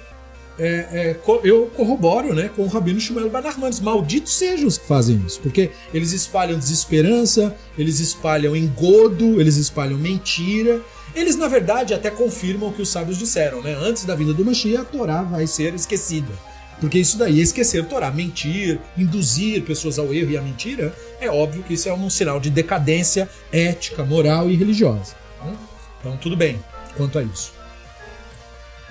é, 0.59 1.15
é, 1.15 1.19
eu 1.43 1.67
corroboro 1.67 2.33
né, 2.35 2.49
com 2.53 2.63
o 2.63 2.67
Rabino 2.67 2.99
Shmuel 2.99 3.29
Banarmanes. 3.29 3.79
Malditos 3.79 4.35
sejam 4.35 4.67
os 4.67 4.77
que 4.77 4.85
fazem 4.85 5.23
isso, 5.25 5.39
porque 5.39 5.71
eles 5.93 6.11
espalham 6.11 6.59
desesperança, 6.59 7.55
eles 7.77 7.99
espalham 7.99 8.55
engodo, 8.55 9.39
eles 9.39 9.55
espalham 9.55 9.97
mentira. 9.97 10.81
Eles, 11.15 11.35
na 11.37 11.47
verdade, 11.47 11.93
até 11.93 12.11
confirmam 12.11 12.69
o 12.69 12.73
que 12.73 12.81
os 12.81 12.89
sábios 12.89 13.17
disseram, 13.17 13.63
né? 13.63 13.75
Antes 13.81 14.03
da 14.03 14.13
vinda 14.13 14.33
do 14.33 14.45
Mashiach, 14.45 14.81
a 14.81 14.85
Torá 14.85 15.23
vai 15.23 15.47
ser 15.47 15.73
esquecida. 15.73 16.31
Porque 16.79 16.99
isso 16.99 17.17
daí 17.17 17.41
esquecer 17.41 17.81
a 17.81 17.85
Torá, 17.85 18.11
mentir, 18.11 18.79
induzir 18.97 19.63
pessoas 19.63 19.97
ao 19.97 20.13
erro 20.13 20.31
e 20.31 20.37
à 20.37 20.41
mentira, 20.41 20.93
é 21.19 21.29
óbvio 21.29 21.63
que 21.63 21.73
isso 21.73 21.89
é 21.89 21.93
um 21.93 22.09
sinal 22.09 22.39
de 22.39 22.49
decadência 22.49 23.29
ética, 23.51 24.03
moral 24.03 24.49
e 24.49 24.55
religiosa. 24.55 25.15
Né? 25.43 25.55
Então, 25.99 26.17
tudo 26.17 26.37
bem 26.37 26.59
quanto 26.95 27.17
a 27.17 27.23
isso. 27.23 27.58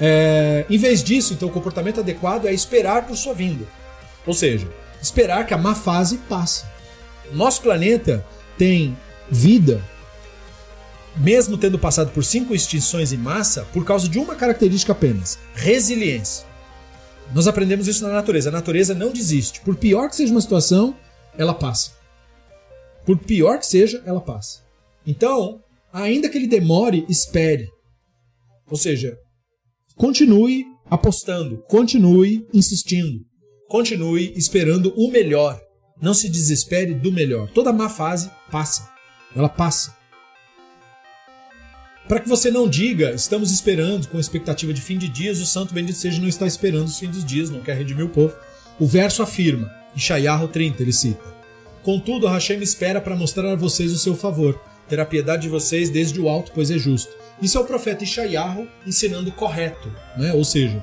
É, 0.01 0.65
em 0.71 0.79
vez 0.79 1.03
disso, 1.03 1.35
então, 1.35 1.49
o 1.49 1.53
comportamento 1.53 2.01
adequado 2.01 2.47
é 2.47 2.53
esperar 2.53 3.07
por 3.07 3.17
sua 3.17 3.35
vinda. 3.35 3.67
Ou 4.27 4.35
seja, 4.35 4.69
esperar 5.03 5.47
que 5.47 5.55
a 5.55 5.59
má 5.59 5.75
fase 5.75 6.19
passe. 6.29 6.65
Nosso 7.33 7.63
planeta 7.63 8.25
tem 8.57 8.97
vida, 9.31 9.83
mesmo 11.17 11.59
tendo 11.59 11.79
passado 11.79 12.11
por 12.13 12.25
cinco 12.25 12.55
extinções 12.55 13.13
em 13.13 13.17
massa, 13.17 13.67
por 13.73 13.85
causa 13.85 14.09
de 14.09 14.19
uma 14.19 14.35
característica 14.35 14.93
apenas: 14.93 15.39
resiliência. 15.55 16.47
Nós 17.35 17.47
aprendemos 17.47 17.87
isso 17.87 18.07
na 18.07 18.13
natureza. 18.13 18.49
A 18.49 18.53
natureza 18.53 18.95
não 18.95 19.11
desiste. 19.11 19.61
Por 19.61 19.77
pior 19.77 20.09
que 20.09 20.17
seja 20.17 20.33
uma 20.33 20.41
situação, 20.41 20.97
ela 21.37 21.53
passa. 21.53 21.93
Por 23.05 23.19
pior 23.19 23.59
que 23.59 23.67
seja, 23.67 24.03
ela 24.07 24.21
passa. 24.21 24.63
Então, 25.07 25.63
ainda 25.93 26.29
que 26.29 26.39
ele 26.39 26.47
demore, 26.47 27.05
espere. 27.09 27.69
Ou 28.71 28.77
seja, 28.77 29.19
Continue 29.99 30.65
apostando, 30.89 31.59
continue 31.67 32.47
insistindo, 32.55 33.19
continue 33.69 34.33
esperando 34.37 34.95
o 34.97 35.11
melhor. 35.11 35.61
Não 36.01 36.15
se 36.15 36.29
desespere 36.29 36.95
do 36.95 37.11
melhor. 37.11 37.51
Toda 37.51 37.73
má 37.73 37.89
fase 37.89 38.31
passa. 38.49 38.89
Ela 39.35 39.49
passa. 39.49 39.97
Para 42.07 42.21
que 42.21 42.29
você 42.29 42.49
não 42.49 42.69
diga, 42.69 43.11
estamos 43.11 43.51
esperando 43.51 44.07
com 44.07 44.21
expectativa 44.21 44.73
de 44.73 44.81
fim 44.81 44.97
de 44.97 45.09
dias, 45.09 45.41
o 45.41 45.47
santo 45.47 45.75
bendito 45.75 45.99
seja 45.99 46.21
não 46.21 46.29
está 46.29 46.47
esperando 46.47 46.87
os 46.87 46.97
fim 46.97 47.11
dos 47.11 47.25
dias, 47.25 47.51
não 47.51 47.61
quer 47.61 47.77
redimir 47.77 48.07
o 48.07 48.11
povo. 48.11 48.37
O 48.79 48.87
verso 48.87 49.21
afirma, 49.21 49.69
em 49.97 49.99
Shayahu 49.99 50.47
30 50.47 50.81
ele 50.81 50.93
cita: 50.93 51.25
Contudo, 51.83 52.29
Hashem 52.29 52.63
espera 52.63 53.01
para 53.01 53.17
mostrar 53.17 53.53
a 53.53 53.57
vocês 53.57 53.93
o 53.93 53.99
seu 53.99 54.15
favor, 54.15 54.63
terá 54.89 55.05
piedade 55.05 55.43
de 55.43 55.49
vocês 55.49 55.91
desde 55.91 56.21
o 56.21 56.29
alto, 56.29 56.53
pois 56.55 56.71
é 56.71 56.79
justo. 56.79 57.18
Isso 57.41 57.57
é 57.57 57.61
o 57.61 57.65
profeta 57.65 58.05
Ishayahu 58.05 58.69
ensinando 58.87 59.31
correto, 59.31 59.93
né? 60.17 60.33
ou 60.33 60.45
seja, 60.45 60.83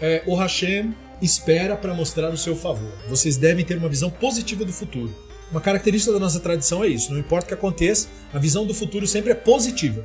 é, 0.00 0.22
o 0.26 0.34
Hashem 0.34 0.94
espera 1.20 1.76
para 1.76 1.94
mostrar 1.94 2.30
o 2.30 2.36
seu 2.36 2.56
favor. 2.56 2.92
Vocês 3.08 3.36
devem 3.36 3.64
ter 3.64 3.78
uma 3.78 3.88
visão 3.88 4.10
positiva 4.10 4.64
do 4.64 4.72
futuro. 4.72 5.14
Uma 5.50 5.60
característica 5.60 6.12
da 6.12 6.18
nossa 6.18 6.40
tradição 6.40 6.82
é 6.82 6.88
isso, 6.88 7.12
não 7.12 7.20
importa 7.20 7.44
o 7.44 7.48
que 7.48 7.54
aconteça, 7.54 8.08
a 8.32 8.38
visão 8.38 8.66
do 8.66 8.74
futuro 8.74 9.06
sempre 9.06 9.30
é 9.30 9.34
positiva. 9.34 10.04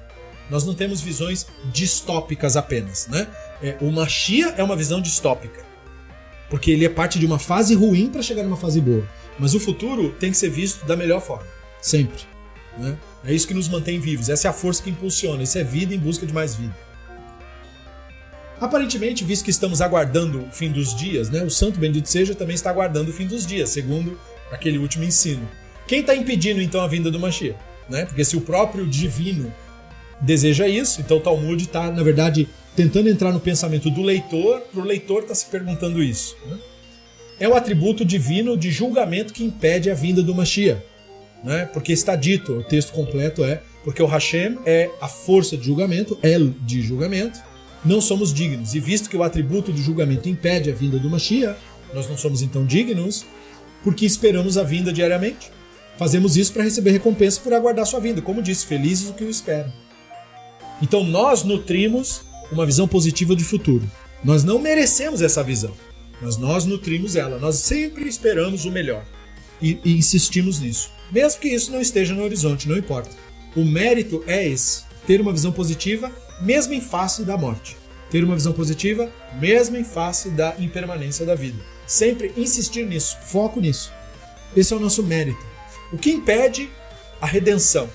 Nós 0.49 0.65
não 0.65 0.73
temos 0.73 1.01
visões 1.01 1.47
distópicas 1.71 2.55
apenas. 2.55 3.07
Né? 3.07 3.27
É, 3.61 3.77
o 3.81 3.91
Machia 3.91 4.53
é 4.57 4.63
uma 4.63 4.75
visão 4.75 5.01
distópica, 5.01 5.65
porque 6.49 6.69
ele 6.69 6.85
é 6.85 6.89
parte 6.89 7.17
de 7.17 7.25
uma 7.25 7.39
fase 7.39 7.73
ruim 7.73 8.09
para 8.09 8.21
chegar 8.21 8.43
numa 8.43 8.57
fase 8.57 8.79
boa. 8.79 9.07
Mas 9.39 9.53
o 9.53 9.59
futuro 9.59 10.11
tem 10.19 10.31
que 10.31 10.37
ser 10.37 10.49
visto 10.49 10.85
da 10.85 10.95
melhor 10.95 11.21
forma, 11.21 11.47
sempre. 11.81 12.23
Né? 12.77 12.97
É 13.23 13.33
isso 13.33 13.47
que 13.47 13.53
nos 13.53 13.67
mantém 13.67 13.99
vivos, 13.99 14.29
essa 14.29 14.47
é 14.47 14.49
a 14.49 14.53
força 14.53 14.81
que 14.83 14.89
impulsiona, 14.89 15.43
isso 15.43 15.57
é 15.57 15.63
vida 15.63 15.93
em 15.93 15.99
busca 15.99 16.25
de 16.25 16.33
mais 16.33 16.55
vida. 16.55 16.75
Aparentemente, 18.59 19.23
visto 19.23 19.43
que 19.43 19.51
estamos 19.51 19.81
aguardando 19.81 20.41
o 20.41 20.51
fim 20.51 20.71
dos 20.71 20.95
dias, 20.95 21.29
né, 21.29 21.43
o 21.43 21.49
Santo 21.49 21.79
Bendito 21.79 22.09
Seja 22.09 22.33
também 22.33 22.55
está 22.55 22.69
aguardando 22.69 23.11
o 23.11 23.13
fim 23.13 23.27
dos 23.27 23.45
dias, 23.45 23.69
segundo 23.69 24.19
aquele 24.51 24.77
último 24.77 25.03
ensino. 25.03 25.47
Quem 25.87 26.01
está 26.01 26.15
impedindo 26.15 26.61
então 26.61 26.81
a 26.81 26.87
vinda 26.87 27.11
do 27.11 27.19
Mashiach? 27.19 27.57
Né? 27.87 28.05
Porque 28.05 28.25
se 28.25 28.35
o 28.35 28.41
próprio 28.41 28.85
divino 28.85 29.53
deseja 30.19 30.67
isso, 30.67 31.01
então 31.01 31.17
o 31.17 31.21
Talmud 31.21 31.63
está, 31.63 31.91
na 31.91 32.03
verdade, 32.03 32.49
tentando 32.75 33.09
entrar 33.09 33.31
no 33.31 33.39
pensamento 33.39 33.89
do 33.89 34.01
leitor, 34.01 34.61
para 34.61 34.81
o 34.81 34.83
leitor 34.83 35.19
estar 35.19 35.29
tá 35.29 35.35
se 35.35 35.45
perguntando 35.45 36.01
isso. 36.01 36.35
Né? 36.45 36.57
É 37.39 37.47
o 37.47 37.55
atributo 37.55 38.03
divino 38.03 38.57
de 38.57 38.71
julgamento 38.71 39.33
que 39.33 39.43
impede 39.43 39.89
a 39.89 39.93
vinda 39.93 40.23
do 40.23 40.33
Mashiach 40.33 40.81
né? 41.43 41.69
Porque 41.73 41.91
está 41.91 42.15
dito, 42.15 42.53
o 42.53 42.63
texto 42.63 42.91
completo 42.91 43.43
é, 43.43 43.61
porque 43.83 44.01
o 44.01 44.05
Hashem 44.05 44.57
é 44.65 44.89
a 44.99 45.07
força 45.07 45.55
de 45.55 45.65
julgamento, 45.65 46.17
El 46.21 46.49
de 46.61 46.81
julgamento, 46.81 47.39
não 47.85 48.01
somos 48.01 48.33
dignos. 48.33 48.75
E 48.75 48.79
visto 48.79 49.09
que 49.09 49.15
o 49.15 49.23
atributo 49.23 49.71
do 49.71 49.81
julgamento 49.81 50.27
impede 50.27 50.69
a 50.69 50.73
vinda 50.73 50.99
do 50.99 51.09
Mashiach, 51.09 51.57
nós 51.93 52.09
não 52.09 52.17
somos 52.17 52.41
então 52.41 52.65
dignos, 52.65 53.25
porque 53.83 54.05
esperamos 54.05 54.57
a 54.57 54.63
vinda 54.63 54.91
diariamente. 54.91 55.51
Fazemos 55.97 56.35
isso 56.37 56.53
para 56.53 56.63
receber 56.63 56.91
recompensa 56.91 57.39
por 57.39 57.53
aguardar 57.53 57.85
sua 57.85 57.99
vinda. 57.99 58.21
Como 58.21 58.41
disse, 58.41 58.65
felizes 58.65 59.09
o 59.09 59.13
que 59.13 59.23
o 59.23 59.29
esperam. 59.29 59.71
Então 60.81 61.03
nós 61.03 61.43
nutrimos 61.43 62.21
uma 62.51 62.65
visão 62.65 62.87
positiva 62.87 63.35
de 63.35 63.43
futuro. 63.43 63.89
Nós 64.23 64.43
não 64.43 64.59
merecemos 64.59 65.21
essa 65.21 65.43
visão, 65.43 65.71
mas 66.21 66.37
nós 66.37 66.65
nutrimos 66.65 67.15
ela. 67.15 67.39
Nós 67.39 67.55
sempre 67.55 68.07
esperamos 68.07 68.65
o 68.65 68.71
melhor 68.71 69.05
e, 69.61 69.79
e 69.83 69.97
insistimos 69.97 70.59
nisso. 70.59 70.91
Mesmo 71.11 71.39
que 71.39 71.47
isso 71.47 71.71
não 71.71 71.81
esteja 71.81 72.13
no 72.13 72.23
horizonte, 72.23 72.67
não 72.67 72.77
importa. 72.77 73.11
O 73.55 73.63
mérito 73.63 74.23
é 74.27 74.47
esse: 74.47 74.83
ter 75.05 75.21
uma 75.21 75.31
visão 75.31 75.51
positiva, 75.51 76.11
mesmo 76.41 76.73
em 76.73 76.81
face 76.81 77.23
da 77.23 77.37
morte. 77.37 77.77
Ter 78.09 78.23
uma 78.23 78.35
visão 78.35 78.53
positiva, 78.53 79.11
mesmo 79.39 79.75
em 79.75 79.83
face 79.83 80.29
da 80.29 80.55
impermanência 80.59 81.25
da 81.25 81.35
vida. 81.35 81.61
Sempre 81.85 82.33
insistir 82.37 82.85
nisso, 82.85 83.17
foco 83.21 83.59
nisso. 83.59 83.91
Esse 84.55 84.73
é 84.73 84.77
o 84.77 84.79
nosso 84.79 85.03
mérito. 85.03 85.45
O 85.91 85.97
que 85.97 86.11
impede 86.11 86.69
a 87.21 87.25
redenção? 87.25 87.89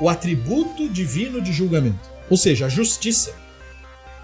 O 0.00 0.08
atributo 0.08 0.88
divino 0.88 1.40
de 1.40 1.52
julgamento, 1.52 2.10
ou 2.28 2.36
seja, 2.36 2.66
a 2.66 2.68
justiça. 2.68 3.34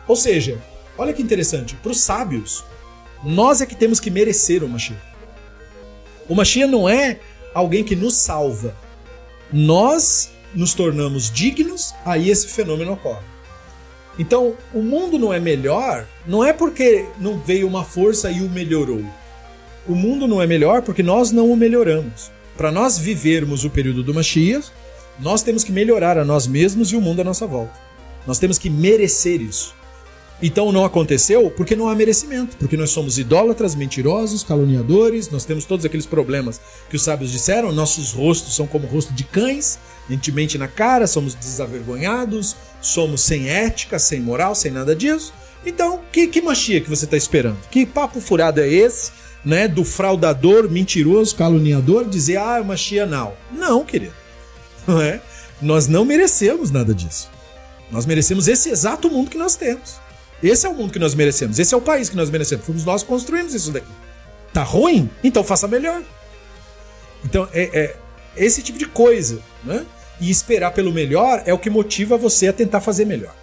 Ou 0.09 0.17
seja, 0.17 0.59
olha 0.97 1.13
que 1.13 1.23
interessante, 1.23 1.75
para 1.77 1.93
os 1.93 2.01
sábios, 2.01 2.65
nós 3.23 3.61
é 3.61 3.67
que 3.67 3.75
temos 3.75 4.01
que 4.01 4.11
merecer 4.11 4.63
o 4.63 4.69
Mashiach. 4.69 5.01
O 6.29 6.35
Mashiach 6.35 6.71
não 6.71 6.89
é 6.89 7.19
alguém 7.55 7.85
que 7.85 7.97
nos 7.97 8.15
salva. 8.15 8.77
Nós 9.53 10.31
nos 10.55 10.75
tornamos 10.75 11.31
dignos, 11.31 11.95
aí 12.05 12.31
esse 12.31 12.49
fenômeno 12.49 12.93
ocorre. 12.93 13.25
Então, 14.19 14.55
o 14.73 14.81
mundo 14.81 15.19
não 15.19 15.33
é 15.33 15.39
melhor, 15.39 16.07
não 16.27 16.43
é 16.43 16.53
porque 16.53 17.07
não 17.21 17.39
veio 17.39 17.67
uma 17.67 17.85
força 17.85 18.31
e 18.31 18.41
o 18.41 18.49
melhorou. 18.49 19.05
O 19.87 19.95
mundo 19.95 20.27
não 20.27 20.41
é 20.41 20.47
melhor 20.47 20.83
porque 20.83 21.03
nós 21.03 21.31
não 21.31 21.51
o 21.51 21.57
melhoramos. 21.57 22.31
Para 22.57 22.73
nós 22.73 22.99
vivermos 22.99 23.65
o 23.65 23.71
período 23.71 24.03
do 24.03 24.15
Mashiach, 24.15 24.71
nós 25.21 25.43
temos 25.43 25.63
que 25.63 25.71
melhorar 25.71 26.19
a 26.19 26.25
nós 26.25 26.47
mesmos 26.47 26.91
e 26.91 26.97
o 26.97 27.01
mundo 27.01 27.21
à 27.21 27.25
nossa 27.25 27.47
volta. 27.47 27.79
Nós 28.27 28.39
temos 28.39 28.59
que 28.59 28.71
merecer 28.71 29.41
isso. 29.41 29.75
Então 30.43 30.71
não 30.71 30.85
aconteceu 30.85 31.51
porque 31.51 31.75
não 31.75 31.89
há 31.89 31.95
merecimento, 31.95 32.57
porque 32.59 32.77
nós 32.77 32.91
somos 32.91 33.19
idólatras, 33.19 33.75
mentirosos, 33.75 34.43
caluniadores, 34.43 35.31
nós 35.31 35.47
temos 35.47 35.65
todos 35.65 35.87
aqueles 35.87 36.05
problemas 36.05 36.61
que 36.91 36.97
os 36.97 37.03
sábios 37.03 37.33
disseram, 37.33 37.73
nossos 37.73 38.13
rostos 38.13 38.55
são 38.55 38.67
como 38.67 38.87
o 38.87 38.91
rosto 38.91 39.15
de 39.15 39.25
cães, 39.25 39.79
a 40.09 40.13
gente 40.13 40.31
mente 40.31 40.59
na 40.59 40.69
cara, 40.69 41.07
somos 41.07 41.35
desavergonhados, 41.35 42.55
somos 42.83 43.23
sem 43.23 43.49
ética, 43.49 43.99
sem 43.99 44.21
moral, 44.21 44.55
sem 44.55 44.71
nada 44.71 44.95
disso. 44.95 45.33
Então, 45.65 46.01
que, 46.13 46.29
que 46.29 46.41
machia 46.41 46.81
que 46.81 46.89
você 46.89 47.07
está 47.07 47.17
esperando? 47.17 47.59
Que 47.71 47.87
papo 47.87 48.21
furado 48.21 48.61
é 48.61 48.69
esse, 48.69 49.11
né, 49.45 49.67
do 49.67 49.85
fraudador, 49.85 50.71
mentiroso, 50.71 51.35
caluniador, 51.35 52.05
dizer, 52.05 52.37
ah, 52.37 52.59
é 52.59 52.63
machia 52.63 53.07
não. 53.07 53.33
Não, 53.51 53.85
querido. 53.85 54.15
Não 54.87 55.01
é? 55.01 55.21
Nós 55.61 55.89
não 55.89 56.05
merecemos 56.05 56.71
nada 56.71 56.95
disso. 56.95 57.29
Nós 57.91 58.07
merecemos 58.07 58.47
esse 58.47 58.69
exato 58.69 59.11
mundo 59.11 59.31
que 59.31 59.39
nós 59.39 59.57
temos. 59.57 60.06
Esse 60.43 60.67
é 60.67 60.69
o 60.69 60.75
mundo 60.75 60.93
que 60.93 60.99
nós 60.99 61.15
merecemos. 61.15 61.59
Esse 61.59 61.75
é 61.75 61.77
o 61.77 61.81
país 61.81 62.09
que 62.09 62.17
nós 62.17 62.31
merecemos. 62.31 62.65
Fomos 62.67 62.85
nós 62.85 63.03
que 63.03 63.09
construímos 63.09 63.55
isso 63.55 63.73
daqui. 63.73 63.91
Tá 64.53 64.63
ruim? 64.63 65.11
Então 65.23 65.43
faça 65.43 65.67
melhor. 65.67 66.03
Então 67.25 67.49
é, 67.53 67.63
é 67.79 67.97
esse 68.37 68.63
tipo 68.63 68.79
de 68.79 68.87
coisa, 68.87 69.43
né? 69.65 69.85
E 70.21 70.31
esperar 70.31 70.73
pelo 70.73 70.93
melhor 70.93 71.43
é 71.47 71.53
o 71.53 71.59
que 71.59 71.71
motiva 71.71 72.17
você 72.17 72.49
a 72.49 72.53
tentar 72.53 72.81
fazer 72.81 73.05
melhor. 73.05 73.35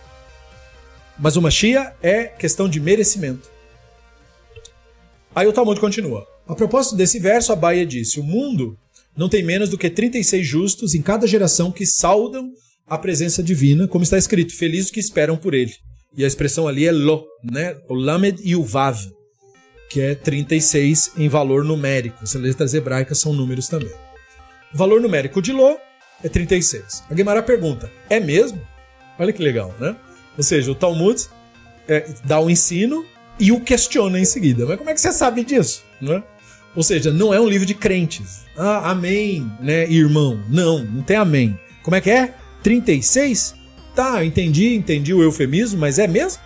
Mas 1.17 1.35
o 1.35 1.41
Mashiach 1.41 1.93
é 2.01 2.25
questão 2.25 2.67
de 2.67 2.79
merecimento. 2.79 3.49
Aí 5.35 5.47
o 5.47 5.53
Talmud 5.53 5.79
continua. 5.79 6.27
A 6.47 6.55
propósito 6.55 6.95
desse 6.95 7.19
verso, 7.19 7.51
a 7.51 7.55
Baia 7.55 7.85
disse: 7.85 8.19
O 8.19 8.23
mundo 8.23 8.77
não 9.15 9.29
tem 9.29 9.43
menos 9.43 9.69
do 9.69 9.77
que 9.77 9.89
36 9.89 10.45
justos 10.45 10.95
em 10.95 11.01
cada 11.01 11.27
geração 11.27 11.71
que 11.71 11.85
saudam 11.85 12.51
a 12.87 12.97
presença 12.97 13.41
divina, 13.41 13.87
como 13.87 14.03
está 14.03 14.17
escrito: 14.17 14.55
Felizes 14.55 14.91
que 14.91 14.99
esperam 14.99 15.37
por 15.37 15.53
ele. 15.53 15.73
E 16.15 16.23
a 16.23 16.27
expressão 16.27 16.67
ali 16.67 16.85
é 16.85 16.91
lo, 16.91 17.25
né? 17.43 17.75
O 17.89 17.95
lamed 17.95 18.39
e 18.43 18.55
o 18.55 18.63
vav, 18.63 18.99
que 19.89 20.01
é 20.01 20.15
36 20.15 21.13
em 21.17 21.27
valor 21.27 21.63
numérico. 21.63 22.17
As 22.21 22.33
letras 22.33 22.73
hebraicas 22.73 23.17
são 23.17 23.33
números 23.33 23.67
também. 23.67 23.91
O 24.73 24.77
valor 24.77 25.01
numérico 25.01 25.41
de 25.41 25.51
lo 25.51 25.77
é 26.23 26.29
36. 26.29 27.03
A 27.09 27.15
Gemara 27.15 27.41
pergunta: 27.41 27.91
é 28.09 28.19
mesmo? 28.19 28.61
Olha 29.17 29.33
que 29.33 29.41
legal, 29.41 29.73
né? 29.79 29.95
Ou 30.37 30.43
seja, 30.43 30.71
o 30.71 30.75
Talmud 30.75 31.27
é, 31.87 32.07
dá 32.23 32.39
o 32.39 32.45
um 32.45 32.49
ensino 32.49 33.05
e 33.39 33.51
o 33.51 33.59
questiona 33.59 34.19
em 34.19 34.25
seguida. 34.25 34.65
Mas 34.65 34.77
como 34.77 34.89
é 34.89 34.93
que 34.93 35.01
você 35.01 35.11
sabe 35.11 35.43
disso? 35.43 35.83
Né? 36.01 36.23
Ou 36.75 36.81
seja, 36.81 37.11
não 37.11 37.33
é 37.33 37.39
um 37.39 37.47
livro 37.47 37.65
de 37.65 37.75
crentes. 37.75 38.45
Ah, 38.57 38.91
amém, 38.91 39.49
né, 39.59 39.83
irmão? 39.89 40.43
Não, 40.49 40.83
não 40.83 41.03
tem 41.03 41.17
amém. 41.17 41.57
Como 41.83 41.95
é 41.95 42.01
que 42.01 42.09
é? 42.09 42.33
36? 42.63 43.55
Tá, 43.95 44.25
entendi, 44.25 44.73
entendi 44.73 45.13
o 45.13 45.21
eufemismo, 45.21 45.79
mas 45.79 45.99
é 45.99 46.07
mesmo? 46.07 46.41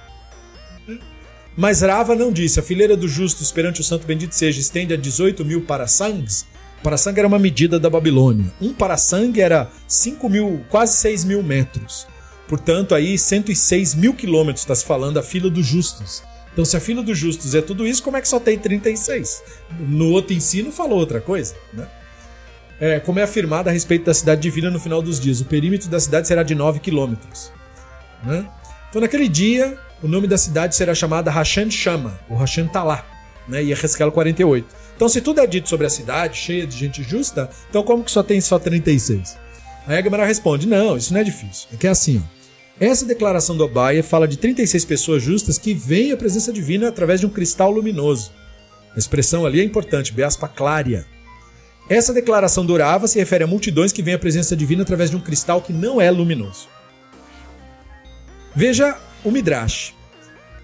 Mas 1.55 1.81
Rava 1.81 2.15
não 2.15 2.31
disse: 2.31 2.59
a 2.59 2.63
fileira 2.63 2.95
dos 2.95 3.11
justos 3.11 3.51
perante 3.51 3.81
o 3.81 3.83
santo 3.83 4.05
bendito 4.05 4.35
seja 4.35 4.59
estende 4.59 4.93
a 4.93 4.97
18 4.97 5.43
mil 5.43 5.61
parasangues. 5.61 6.45
Parasangue 6.83 7.19
era 7.19 7.27
uma 7.27 7.39
medida 7.39 7.79
da 7.79 7.89
Babilônia. 7.89 8.53
Um 8.61 8.71
parasangue 8.71 9.41
era 9.41 9.69
5 9.87 10.29
mil, 10.29 10.63
quase 10.69 10.97
6 10.97 11.25
mil 11.25 11.41
metros. 11.41 12.07
Portanto, 12.47 12.93
aí 12.93 13.17
106 13.17 13.95
mil 13.95 14.13
quilômetros 14.13 14.63
está 14.63 14.75
se 14.75 14.85
falando 14.85 15.17
a 15.17 15.23
fila 15.23 15.49
dos 15.49 15.65
justos. 15.65 16.23
Então, 16.53 16.63
se 16.63 16.77
a 16.77 16.79
fila 16.79 17.03
dos 17.03 17.17
justos 17.17 17.55
é 17.55 17.61
tudo 17.61 17.85
isso, 17.85 18.01
como 18.01 18.17
é 18.17 18.21
que 18.21 18.27
só 18.27 18.39
tem 18.39 18.57
36? 18.57 19.43
No 19.79 20.11
outro 20.11 20.33
ensino 20.33 20.71
falou 20.71 20.99
outra 20.99 21.19
coisa, 21.19 21.55
né? 21.73 21.87
É, 22.79 22.99
como 22.99 23.19
é 23.19 23.23
afirmado 23.23 23.69
a 23.69 23.71
respeito 23.71 24.05
da 24.05 24.13
cidade 24.13 24.41
divina 24.41 24.69
no 24.69 24.79
final 24.79 25.01
dos 25.01 25.19
dias, 25.19 25.41
o 25.41 25.45
perímetro 25.45 25.89
da 25.89 25.99
cidade 25.99 26.27
será 26.27 26.43
de 26.43 26.53
9 26.53 26.79
quilômetros. 26.79 27.51
Né? 28.23 28.47
Então, 28.89 29.01
naquele 29.01 29.27
dia, 29.27 29.77
o 30.01 30.07
nome 30.07 30.27
da 30.27 30.37
cidade 30.37 30.75
será 30.75 30.93
chamada 30.93 31.31
Hashan 31.31 31.71
Shama, 31.71 32.19
ou 32.29 32.37
Hashan 32.37 32.67
Talá, 32.67 33.05
né? 33.47 33.63
e 33.63 33.73
Resquel 33.73 34.11
48. 34.11 34.67
Então, 34.95 35.09
se 35.09 35.21
tudo 35.21 35.41
é 35.41 35.47
dito 35.47 35.69
sobre 35.69 35.87
a 35.87 35.89
cidade, 35.89 36.37
cheia 36.37 36.67
de 36.67 36.77
gente 36.77 37.01
justa, 37.03 37.49
então 37.69 37.83
como 37.83 38.03
que 38.03 38.11
só 38.11 38.21
tem 38.21 38.39
só 38.39 38.59
36? 38.59 39.37
Aí 39.87 39.97
a 39.97 40.01
Gemara 40.01 40.25
responde: 40.25 40.67
não, 40.67 40.97
isso 40.97 41.13
não 41.13 41.21
é 41.21 41.23
difícil. 41.23 41.67
É 41.73 41.77
que 41.77 41.87
é 41.87 41.89
assim, 41.89 42.21
ó. 42.23 42.37
Essa 42.79 43.05
declaração 43.05 43.57
do 43.57 43.63
Abaia 43.63 44.03
fala 44.03 44.27
de 44.27 44.37
36 44.37 44.85
pessoas 44.85 45.23
justas 45.23 45.57
que 45.57 45.73
veem 45.73 46.11
a 46.11 46.17
presença 46.17 46.53
divina 46.53 46.89
através 46.89 47.19
de 47.19 47.25
um 47.25 47.29
cristal 47.29 47.71
luminoso. 47.71 48.31
A 48.95 48.99
expressão 48.99 49.47
ali 49.47 49.59
é 49.59 49.63
importante, 49.63 50.13
Beaspa 50.13 50.47
Clária. 50.47 51.05
Essa 51.89 52.13
declaração 52.13 52.65
do 52.65 52.73
Urava 52.73 53.07
se 53.07 53.17
refere 53.17 53.43
a 53.43 53.47
multidões 53.47 53.91
que 53.91 54.01
veem 54.01 54.15
a 54.15 54.19
presença 54.19 54.55
divina 54.55 54.83
através 54.83 55.09
de 55.09 55.15
um 55.15 55.21
cristal 55.21 55.61
que 55.61 55.71
não 55.71 56.01
é 56.01 56.11
luminoso. 56.11 56.67
Veja 58.53 58.97
o 59.23 59.31
Midrash. 59.31 59.93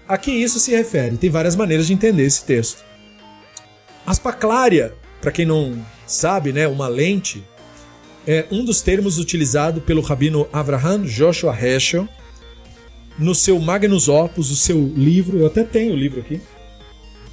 A 0.06 0.18
que 0.18 0.30
isso 0.30 0.60
se 0.60 0.70
refere? 0.70 1.16
Tem 1.16 1.30
várias 1.30 1.56
maneiras 1.56 1.86
de 1.86 1.94
entender 1.94 2.24
esse 2.24 2.44
texto. 2.44 2.84
Aspaclária, 4.06 4.94
para 5.20 5.32
quem 5.32 5.46
não 5.46 5.82
sabe, 6.06 6.52
né, 6.52 6.68
uma 6.68 6.88
lente 6.88 7.42
é 8.26 8.46
um 8.50 8.64
dos 8.64 8.82
termos 8.82 9.18
utilizado 9.18 9.80
pelo 9.80 10.02
rabino 10.02 10.46
Avraham 10.52 11.04
Joshua 11.04 11.56
Heschel 11.58 12.08
no 13.18 13.34
seu 13.34 13.58
Magnus 13.58 14.08
Opus, 14.08 14.50
o 14.50 14.56
seu 14.56 14.78
livro. 14.94 15.38
Eu 15.38 15.46
até 15.46 15.62
tenho 15.62 15.92
o 15.94 15.96
livro 15.96 16.20
aqui. 16.20 16.40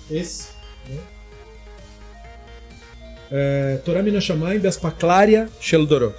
Esse. 0.09 0.50
É, 3.31 3.79
Torah 3.85 4.03
Minashamayim 4.03 4.59
Bespaklaria 4.59 5.47
Sheldorot. 5.59 6.15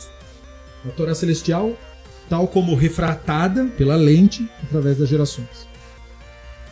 A 0.86 0.88
Torá 0.90 1.14
Celestial, 1.14 1.76
tal 2.28 2.48
como 2.48 2.74
refratada 2.74 3.66
pela 3.76 3.94
lente 3.94 4.48
através 4.64 4.96
das 4.96 5.08
gerações. 5.08 5.68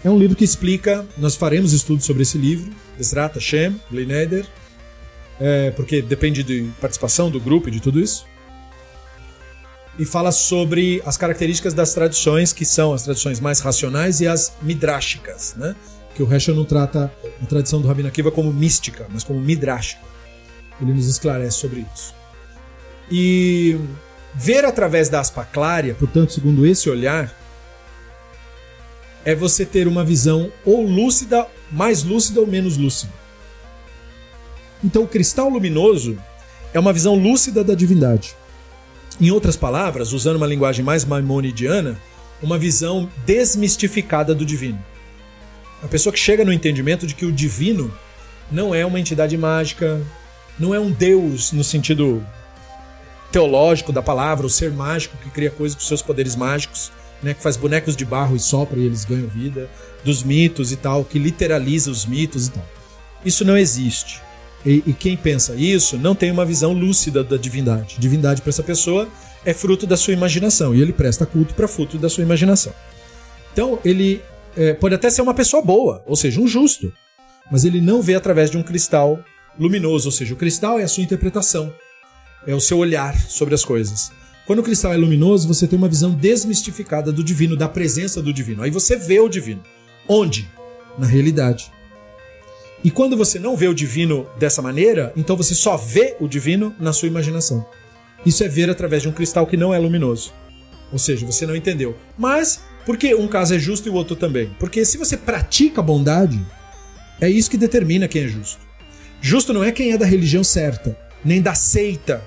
É 0.02 0.08
um 0.08 0.18
livro 0.18 0.34
que 0.34 0.44
explica, 0.44 1.06
nós 1.18 1.36
faremos 1.36 1.74
estudos 1.74 2.06
sobre 2.06 2.22
esse 2.22 2.38
livro, 2.38 2.72
Ezrat 2.98 3.34
Hashem, 3.34 3.78
Blineder, 3.90 4.46
é, 5.38 5.70
porque 5.72 6.00
depende 6.00 6.42
de 6.42 6.70
participação 6.80 7.30
do 7.30 7.38
grupo 7.38 7.68
e 7.68 7.72
de 7.72 7.80
tudo 7.80 8.00
isso. 8.00 8.24
E 9.98 10.06
fala 10.06 10.32
sobre 10.32 11.02
as 11.04 11.18
características 11.18 11.74
das 11.74 11.92
tradições, 11.92 12.52
que 12.54 12.64
são 12.64 12.94
as 12.94 13.02
tradições 13.02 13.40
mais 13.40 13.60
racionais 13.60 14.22
e 14.22 14.26
as 14.26 14.54
midráshicas, 14.62 15.54
né? 15.56 15.76
Que 16.14 16.22
o 16.22 16.32
Heschel 16.32 16.54
não 16.54 16.64
trata 16.64 17.12
a 17.42 17.46
tradição 17.46 17.82
do 17.82 17.88
Rabino 17.88 18.08
Akiva 18.08 18.30
como 18.30 18.50
mística, 18.50 19.06
mas 19.10 19.22
como 19.22 19.38
midráshika. 19.38 20.09
Ele 20.80 20.92
nos 20.92 21.06
esclarece 21.08 21.58
sobre 21.58 21.86
isso. 21.94 22.14
E 23.10 23.78
ver 24.34 24.64
através 24.64 25.08
da 25.08 25.20
aspa 25.20 25.44
clária, 25.44 25.94
portanto, 25.94 26.32
segundo 26.32 26.64
esse 26.64 26.88
olhar, 26.88 27.34
é 29.24 29.34
você 29.34 29.66
ter 29.66 29.86
uma 29.86 30.04
visão 30.04 30.50
ou 30.64 30.82
lúcida, 30.82 31.46
mais 31.70 32.02
lúcida 32.02 32.40
ou 32.40 32.46
menos 32.46 32.76
lúcida. 32.76 33.12
Então, 34.82 35.02
o 35.02 35.08
cristal 35.08 35.48
luminoso 35.48 36.18
é 36.72 36.80
uma 36.80 36.92
visão 36.92 37.14
lúcida 37.14 37.62
da 37.62 37.74
divindade. 37.74 38.34
Em 39.20 39.30
outras 39.30 39.56
palavras, 39.56 40.12
usando 40.12 40.36
uma 40.36 40.46
linguagem 40.46 40.82
mais 40.84 41.04
maimonidiana, 41.04 42.00
uma 42.42 42.56
visão 42.56 43.10
desmistificada 43.26 44.34
do 44.34 44.46
divino. 44.46 44.82
A 45.82 45.88
pessoa 45.88 46.12
que 46.12 46.18
chega 46.18 46.44
no 46.44 46.52
entendimento 46.52 47.06
de 47.06 47.14
que 47.14 47.26
o 47.26 47.32
divino 47.32 47.92
não 48.50 48.74
é 48.74 48.84
uma 48.84 48.98
entidade 48.98 49.36
mágica, 49.36 50.00
não 50.58 50.74
é 50.74 50.80
um 50.80 50.90
deus 50.90 51.52
no 51.52 51.64
sentido 51.64 52.24
teológico 53.30 53.92
da 53.92 54.02
palavra, 54.02 54.46
o 54.46 54.50
ser 54.50 54.72
mágico 54.72 55.16
que 55.18 55.30
cria 55.30 55.50
coisas 55.50 55.76
com 55.76 55.84
seus 55.84 56.02
poderes 56.02 56.34
mágicos, 56.34 56.90
né, 57.22 57.34
que 57.34 57.42
faz 57.42 57.56
bonecos 57.56 57.96
de 57.96 58.04
barro 58.04 58.34
e 58.34 58.40
sopra 58.40 58.78
e 58.78 58.84
eles 58.84 59.04
ganham 59.04 59.28
vida, 59.28 59.68
dos 60.04 60.22
mitos 60.22 60.72
e 60.72 60.76
tal, 60.76 61.04
que 61.04 61.18
literaliza 61.18 61.90
os 61.90 62.06
mitos 62.06 62.48
e 62.48 62.52
tal. 62.52 62.66
Isso 63.24 63.44
não 63.44 63.56
existe. 63.56 64.20
E, 64.64 64.82
e 64.86 64.92
quem 64.92 65.16
pensa 65.16 65.54
isso 65.54 65.96
não 65.96 66.14
tem 66.14 66.30
uma 66.30 66.44
visão 66.44 66.72
lúcida 66.72 67.24
da 67.24 67.36
divindade. 67.36 67.96
Divindade 67.98 68.42
para 68.42 68.50
essa 68.50 68.62
pessoa 68.62 69.08
é 69.44 69.54
fruto 69.54 69.86
da 69.86 69.96
sua 69.96 70.12
imaginação 70.12 70.74
e 70.74 70.82
ele 70.82 70.92
presta 70.92 71.24
culto 71.24 71.54
para 71.54 71.68
fruto 71.68 71.98
da 71.98 72.08
sua 72.08 72.22
imaginação. 72.22 72.72
Então 73.52 73.78
ele 73.84 74.22
é, 74.56 74.74
pode 74.74 74.94
até 74.94 75.08
ser 75.08 75.22
uma 75.22 75.34
pessoa 75.34 75.62
boa, 75.62 76.02
ou 76.06 76.16
seja, 76.16 76.40
um 76.40 76.46
justo, 76.46 76.92
mas 77.50 77.64
ele 77.64 77.80
não 77.80 78.02
vê 78.02 78.14
através 78.14 78.50
de 78.50 78.58
um 78.58 78.62
cristal 78.62 79.18
luminoso, 79.58 80.08
ou 80.08 80.12
seja, 80.12 80.34
o 80.34 80.36
cristal 80.36 80.78
é 80.78 80.82
a 80.82 80.88
sua 80.88 81.02
interpretação, 81.02 81.72
é 82.46 82.54
o 82.54 82.60
seu 82.60 82.78
olhar 82.78 83.18
sobre 83.18 83.54
as 83.54 83.64
coisas. 83.64 84.12
Quando 84.46 84.60
o 84.60 84.62
cristal 84.62 84.92
é 84.92 84.96
luminoso, 84.96 85.46
você 85.46 85.66
tem 85.66 85.78
uma 85.78 85.88
visão 85.88 86.10
desmistificada 86.10 87.12
do 87.12 87.22
divino, 87.22 87.56
da 87.56 87.68
presença 87.68 88.20
do 88.20 88.32
divino. 88.32 88.62
Aí 88.62 88.70
você 88.70 88.96
vê 88.96 89.20
o 89.20 89.28
divino. 89.28 89.62
Onde? 90.08 90.48
Na 90.98 91.06
realidade. 91.06 91.70
E 92.82 92.90
quando 92.90 93.16
você 93.16 93.38
não 93.38 93.56
vê 93.56 93.68
o 93.68 93.74
divino 93.74 94.26
dessa 94.38 94.62
maneira, 94.62 95.12
então 95.16 95.36
você 95.36 95.54
só 95.54 95.76
vê 95.76 96.16
o 96.18 96.26
divino 96.26 96.74
na 96.80 96.92
sua 96.92 97.08
imaginação. 97.08 97.64
Isso 98.24 98.42
é 98.42 98.48
ver 98.48 98.68
através 98.70 99.02
de 99.02 99.08
um 99.08 99.12
cristal 99.12 99.46
que 99.46 99.56
não 99.56 99.72
é 99.72 99.78
luminoso. 99.78 100.32
Ou 100.90 100.98
seja, 100.98 101.24
você 101.24 101.46
não 101.46 101.54
entendeu. 101.54 101.96
Mas 102.18 102.62
por 102.84 102.96
que 102.96 103.14
um 103.14 103.28
caso 103.28 103.54
é 103.54 103.58
justo 103.58 103.86
e 103.86 103.90
o 103.90 103.94
outro 103.94 104.16
também? 104.16 104.50
Porque 104.58 104.84
se 104.84 104.98
você 104.98 105.16
pratica 105.16 105.80
a 105.80 105.84
bondade, 105.84 106.44
é 107.20 107.28
isso 107.28 107.50
que 107.50 107.56
determina 107.56 108.08
quem 108.08 108.24
é 108.24 108.28
justo. 108.28 108.69
Justo 109.20 109.52
não 109.52 109.62
é 109.62 109.70
quem 109.70 109.92
é 109.92 109.98
da 109.98 110.06
religião 110.06 110.42
certa, 110.42 110.96
nem 111.24 111.42
da 111.42 111.54
seita 111.54 112.22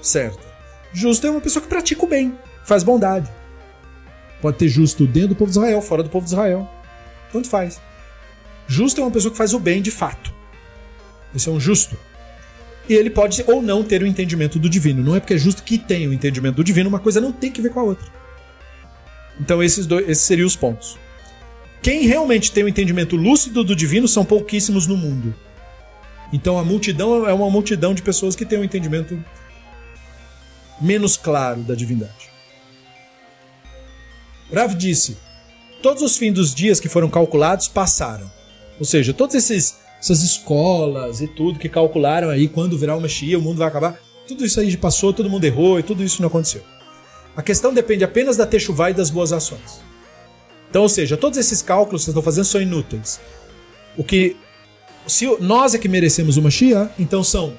certa. 0.00 0.46
Justo 0.92 1.26
é 1.26 1.30
uma 1.30 1.40
pessoa 1.40 1.62
que 1.62 1.68
pratica 1.68 2.04
o 2.04 2.08
bem, 2.08 2.32
faz 2.64 2.82
bondade. 2.82 3.30
Pode 4.40 4.56
ter 4.56 4.68
justo 4.68 5.06
dentro 5.06 5.30
do 5.30 5.36
povo 5.36 5.50
de 5.50 5.58
Israel, 5.58 5.82
fora 5.82 6.02
do 6.02 6.08
povo 6.08 6.24
de 6.24 6.32
Israel. 6.32 6.68
Tanto 7.32 7.48
faz. 7.48 7.80
Justo 8.66 9.00
é 9.00 9.04
uma 9.04 9.10
pessoa 9.10 9.30
que 9.30 9.38
faz 9.38 9.52
o 9.52 9.60
bem 9.60 9.82
de 9.82 9.90
fato. 9.90 10.32
Esse 11.34 11.48
é 11.48 11.52
um 11.52 11.60
justo. 11.60 11.96
E 12.88 12.94
ele 12.94 13.10
pode 13.10 13.42
ou 13.46 13.60
não 13.60 13.82
ter 13.82 14.02
o 14.02 14.06
entendimento 14.06 14.58
do 14.58 14.70
divino. 14.70 15.02
Não 15.02 15.16
é 15.16 15.20
porque 15.20 15.34
é 15.34 15.38
justo 15.38 15.62
que 15.62 15.76
tem 15.76 16.06
o 16.06 16.12
entendimento 16.12 16.56
do 16.56 16.64
divino, 16.64 16.88
uma 16.88 17.00
coisa 17.00 17.20
não 17.20 17.32
tem 17.32 17.50
que 17.50 17.60
ver 17.60 17.70
com 17.70 17.80
a 17.80 17.84
outra. 17.84 18.06
Então 19.40 19.62
esses, 19.62 19.86
dois, 19.86 20.08
esses 20.08 20.24
seriam 20.24 20.46
os 20.46 20.56
pontos. 20.56 20.98
Quem 21.82 22.06
realmente 22.06 22.50
tem 22.52 22.64
o 22.64 22.68
entendimento 22.68 23.16
lúcido 23.16 23.62
do 23.62 23.76
divino 23.76 24.08
são 24.08 24.24
pouquíssimos 24.24 24.86
no 24.86 24.96
mundo. 24.96 25.34
Então 26.32 26.58
a 26.58 26.64
multidão 26.64 27.28
é 27.28 27.32
uma 27.32 27.50
multidão 27.50 27.94
de 27.94 28.02
pessoas 28.02 28.34
que 28.34 28.44
têm 28.44 28.58
um 28.58 28.64
entendimento 28.64 29.22
menos 30.80 31.16
claro 31.16 31.62
da 31.62 31.74
divindade. 31.74 32.30
Rav 34.52 34.74
disse: 34.74 35.16
Todos 35.82 36.02
os 36.02 36.16
fins 36.16 36.34
dos 36.34 36.54
dias 36.54 36.80
que 36.80 36.88
foram 36.88 37.08
calculados 37.08 37.68
passaram. 37.68 38.30
Ou 38.78 38.84
seja, 38.84 39.12
todas 39.12 39.34
essas 39.36 40.22
escolas 40.22 41.20
e 41.20 41.28
tudo 41.28 41.58
que 41.58 41.68
calcularam 41.68 42.28
aí 42.28 42.48
quando 42.48 42.76
virar 42.76 42.96
uma 42.96 43.08
Shia, 43.08 43.38
o 43.38 43.42
mundo 43.42 43.58
vai 43.58 43.68
acabar, 43.68 43.98
tudo 44.26 44.44
isso 44.44 44.60
aí 44.60 44.76
passou, 44.76 45.12
todo 45.12 45.30
mundo 45.30 45.44
errou 45.44 45.78
e 45.78 45.82
tudo 45.82 46.02
isso 46.02 46.20
não 46.20 46.28
aconteceu. 46.28 46.62
A 47.36 47.42
questão 47.42 47.72
depende 47.72 48.04
apenas 48.04 48.36
da 48.36 48.46
techuvá 48.46 48.90
e 48.90 48.94
das 48.94 49.10
boas 49.10 49.32
ações. 49.32 49.80
Então, 50.68 50.82
ou 50.82 50.88
seja, 50.88 51.16
todos 51.16 51.38
esses 51.38 51.62
cálculos 51.62 52.02
que 52.02 52.06
vocês 52.06 52.12
estão 52.12 52.22
fazendo 52.22 52.44
são 52.44 52.60
inúteis. 52.60 53.20
O 53.96 54.04
que 54.04 54.36
se 55.06 55.26
nós 55.40 55.74
é 55.74 55.78
que 55.78 55.88
merecemos 55.88 56.36
uma 56.36 56.50
Shia, 56.50 56.90
então 56.98 57.22
são 57.22 57.56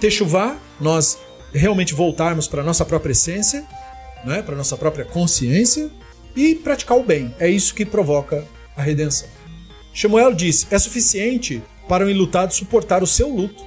Techuvá, 0.00 0.56
nós 0.80 1.18
realmente 1.52 1.94
voltarmos 1.94 2.48
para 2.48 2.62
nossa 2.62 2.84
própria 2.84 3.12
essência, 3.12 3.64
né, 4.24 4.42
para 4.42 4.56
nossa 4.56 4.76
própria 4.76 5.04
consciência 5.04 5.90
e 6.34 6.54
praticar 6.54 6.98
o 6.98 7.02
bem. 7.02 7.34
É 7.38 7.48
isso 7.48 7.74
que 7.74 7.84
provoca 7.84 8.44
a 8.76 8.82
redenção. 8.82 9.28
Shemuel 9.92 10.34
disse: 10.34 10.66
é 10.70 10.78
suficiente 10.78 11.62
para 11.88 12.04
um 12.04 12.10
enlutado 12.10 12.52
suportar 12.52 13.02
o 13.02 13.06
seu 13.06 13.28
luto 13.28 13.64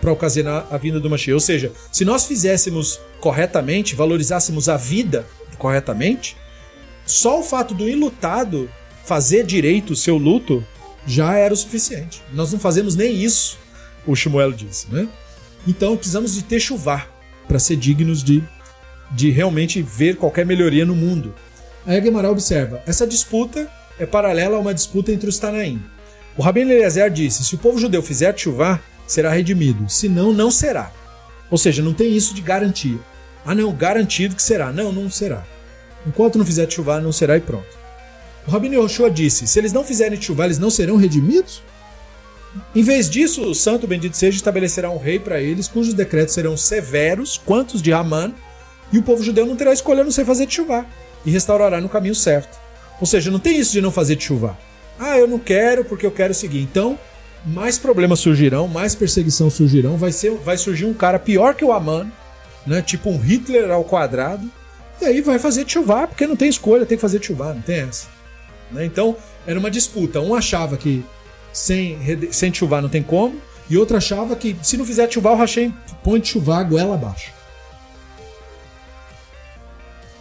para 0.00 0.12
ocasionar 0.12 0.66
a 0.70 0.76
vinda 0.76 1.00
do 1.00 1.10
Mashiach. 1.10 1.34
Ou 1.34 1.40
seja, 1.40 1.72
se 1.92 2.04
nós 2.04 2.26
fizéssemos 2.26 3.00
corretamente, 3.20 3.94
valorizássemos 3.94 4.68
a 4.68 4.76
vida 4.76 5.26
corretamente, 5.58 6.36
só 7.04 7.40
o 7.40 7.42
fato 7.42 7.74
do 7.74 7.88
enlutado 7.88 8.70
fazer 9.04 9.44
direito 9.44 9.92
o 9.92 9.96
seu 9.96 10.16
luto 10.16 10.64
já 11.08 11.34
era 11.34 11.54
o 11.54 11.56
suficiente. 11.56 12.22
Nós 12.32 12.52
não 12.52 12.60
fazemos 12.60 12.94
nem 12.94 13.16
isso, 13.16 13.58
o 14.06 14.14
Shemuel 14.14 14.52
disse, 14.52 14.86
né? 14.92 15.08
Então 15.66 15.96
precisamos 15.96 16.34
de 16.34 16.42
ter 16.42 16.60
chuvar 16.60 17.10
para 17.48 17.58
ser 17.58 17.76
dignos 17.76 18.22
de, 18.22 18.44
de 19.10 19.30
realmente 19.30 19.80
ver 19.82 20.16
qualquer 20.16 20.44
melhoria 20.44 20.84
no 20.84 20.94
mundo. 20.94 21.34
Aí 21.86 22.00
Guimarães 22.00 22.32
observa: 22.32 22.82
essa 22.86 23.06
disputa 23.06 23.68
é 23.98 24.04
paralela 24.04 24.56
a 24.56 24.60
uma 24.60 24.74
disputa 24.74 25.10
entre 25.10 25.28
os 25.28 25.38
Tanaim. 25.38 25.82
O 26.36 26.42
Rabino 26.42 26.70
Eliezer 26.70 27.10
disse: 27.10 27.42
se 27.42 27.54
o 27.54 27.58
povo 27.58 27.78
judeu 27.78 28.02
fizer 28.02 28.36
chuvar, 28.38 28.82
será 29.06 29.30
redimido, 29.32 29.88
senão, 29.88 30.32
não 30.32 30.50
será. 30.50 30.92
Ou 31.50 31.56
seja, 31.56 31.82
não 31.82 31.94
tem 31.94 32.14
isso 32.14 32.34
de 32.34 32.42
garantia. 32.42 32.98
Ah, 33.46 33.54
não, 33.54 33.72
garantido 33.72 34.36
que 34.36 34.42
será. 34.42 34.70
Não, 34.70 34.92
não 34.92 35.10
será. 35.10 35.42
Enquanto 36.06 36.36
não 36.36 36.44
fizer 36.44 36.70
chuvar, 36.70 37.00
não 37.00 37.12
será 37.12 37.36
e 37.38 37.40
pronto. 37.40 37.77
O 38.48 38.50
Rabino 38.50 38.76
Yoshua 38.76 39.10
disse: 39.10 39.46
se 39.46 39.58
eles 39.58 39.74
não 39.74 39.84
fizerem 39.84 40.18
chuvar, 40.18 40.46
eles 40.46 40.58
não 40.58 40.70
serão 40.70 40.96
redimidos? 40.96 41.62
Em 42.74 42.82
vez 42.82 43.10
disso, 43.10 43.42
o 43.42 43.54
santo 43.54 43.86
bendito 43.86 44.16
seja 44.16 44.38
estabelecerá 44.38 44.90
um 44.90 44.96
rei 44.96 45.18
para 45.18 45.38
eles, 45.38 45.68
cujos 45.68 45.92
decretos 45.92 46.32
serão 46.32 46.56
severos, 46.56 47.36
quantos 47.36 47.82
de 47.82 47.92
Haman, 47.92 48.32
e 48.90 48.96
o 48.96 49.02
povo 49.02 49.22
judeu 49.22 49.44
não 49.44 49.54
terá 49.54 49.70
escolha 49.70 50.02
não 50.02 50.10
ser 50.10 50.24
fazer 50.24 50.50
chuva 50.50 50.86
e 51.26 51.30
restaurará 51.30 51.78
no 51.78 51.90
caminho 51.90 52.14
certo. 52.14 52.58
Ou 52.98 53.06
seja, 53.06 53.30
não 53.30 53.38
tem 53.38 53.58
isso 53.58 53.72
de 53.72 53.82
não 53.82 53.92
fazer 53.92 54.18
chuva. 54.18 54.56
Ah, 54.98 55.18
eu 55.18 55.28
não 55.28 55.38
quero 55.38 55.84
porque 55.84 56.06
eu 56.06 56.10
quero 56.10 56.32
seguir. 56.32 56.62
Então, 56.62 56.98
mais 57.44 57.76
problemas 57.76 58.18
surgirão, 58.18 58.66
mais 58.66 58.94
perseguição 58.94 59.50
surgirão, 59.50 59.98
vai, 59.98 60.10
ser, 60.10 60.30
vai 60.36 60.56
surgir 60.56 60.86
um 60.86 60.94
cara 60.94 61.18
pior 61.18 61.54
que 61.54 61.66
o 61.66 61.72
Aman, 61.72 62.10
né? 62.66 62.80
tipo 62.80 63.10
um 63.10 63.18
Hitler 63.18 63.70
ao 63.70 63.84
quadrado, 63.84 64.50
e 65.02 65.04
aí 65.04 65.20
vai 65.20 65.38
fazer 65.38 65.68
chuva, 65.68 66.06
porque 66.06 66.26
não 66.26 66.34
tem 66.34 66.48
escolha, 66.48 66.86
tem 66.86 66.96
que 66.96 67.02
fazer 67.02 67.22
chuva, 67.22 67.52
não 67.52 67.60
tem 67.60 67.80
essa. 67.80 68.17
Né? 68.70 68.84
Então, 68.84 69.16
era 69.46 69.58
uma 69.58 69.70
disputa. 69.70 70.20
Um 70.20 70.34
achava 70.34 70.76
que 70.76 71.04
sem, 71.52 71.98
sem 72.30 72.52
chuva 72.52 72.80
não 72.80 72.88
tem 72.88 73.02
como, 73.02 73.40
e 73.70 73.76
outro 73.76 73.96
achava 73.96 74.36
que 74.36 74.56
se 74.62 74.76
não 74.76 74.84
fizer 74.84 75.10
chuva, 75.10 75.32
o 75.32 75.36
Hashem 75.36 75.74
põe 76.02 76.20
de 76.20 76.28
chuva 76.28 76.62
goela 76.62 76.94
abaixo. 76.94 77.32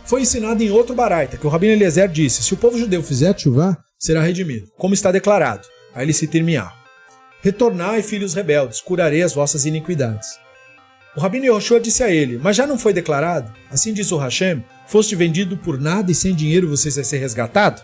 Foi 0.05 0.21
ensinado 0.21 0.63
em 0.63 0.71
outro 0.71 0.95
baraita, 0.95 1.37
que 1.37 1.45
o 1.45 1.49
Rabino 1.49 1.73
Eliezer 1.73 2.07
disse: 2.09 2.41
se 2.41 2.53
o 2.53 2.57
povo 2.57 2.77
judeu 2.77 3.03
fizer 3.03 3.37
chuva, 3.37 3.77
será 3.99 4.21
redimido, 4.21 4.71
como 4.77 4.93
está 4.93 5.11
declarado. 5.11 5.67
Aí 5.93 6.05
ele 6.05 6.13
se 6.13 6.27
terminar. 6.27 6.77
Retornai, 7.41 8.01
filhos 8.01 8.33
rebeldes, 8.33 8.81
curarei 8.81 9.21
as 9.21 9.33
vossas 9.33 9.65
iniquidades. 9.65 10.39
O 11.15 11.19
Rabino 11.19 11.45
Yoshua 11.45 11.79
disse 11.79 12.03
a 12.03 12.09
ele: 12.09 12.37
Mas 12.37 12.55
já 12.55 12.67
não 12.67 12.77
foi 12.77 12.93
declarado? 12.93 13.51
Assim 13.71 13.93
diz 13.93 14.11
o 14.11 14.17
Hashem: 14.17 14.63
Foste 14.87 15.15
vendido 15.15 15.57
por 15.57 15.79
nada 15.79 16.11
e 16.11 16.15
sem 16.15 16.33
dinheiro 16.33 16.69
você 16.69 16.89
vai 16.89 17.03
ser 17.03 17.17
resgatado? 17.17 17.81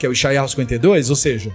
Que 0.00 0.06
é 0.06 0.08
o 0.08 0.12
Ishaiah 0.12 0.48
52, 0.48 1.10
ou 1.10 1.16
seja, 1.16 1.54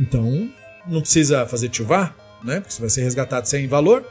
então 0.00 0.50
não 0.88 1.02
precisa 1.02 1.46
fazer 1.46 1.68
chuvá, 1.70 2.14
né? 2.42 2.58
Porque 2.58 2.72
você 2.72 2.80
vai 2.80 2.88
ser 2.88 3.02
resgatado 3.02 3.46
sem 3.46 3.68
valor. 3.68 4.02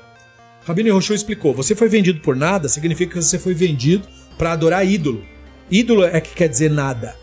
Rabino 0.63 0.89
Yehoshua 0.89 1.15
explicou: 1.15 1.51
você 1.51 1.73
foi 1.73 1.89
vendido 1.89 2.21
por 2.21 2.35
nada, 2.35 2.69
significa 2.69 3.17
que 3.17 3.23
você 3.23 3.39
foi 3.39 3.55
vendido 3.55 4.07
para 4.37 4.51
adorar 4.51 4.85
ídolo. 4.85 5.25
Ídolo 5.69 6.03
é 6.05 6.21
que 6.21 6.35
quer 6.35 6.47
dizer 6.47 6.69
nada. 6.69 7.15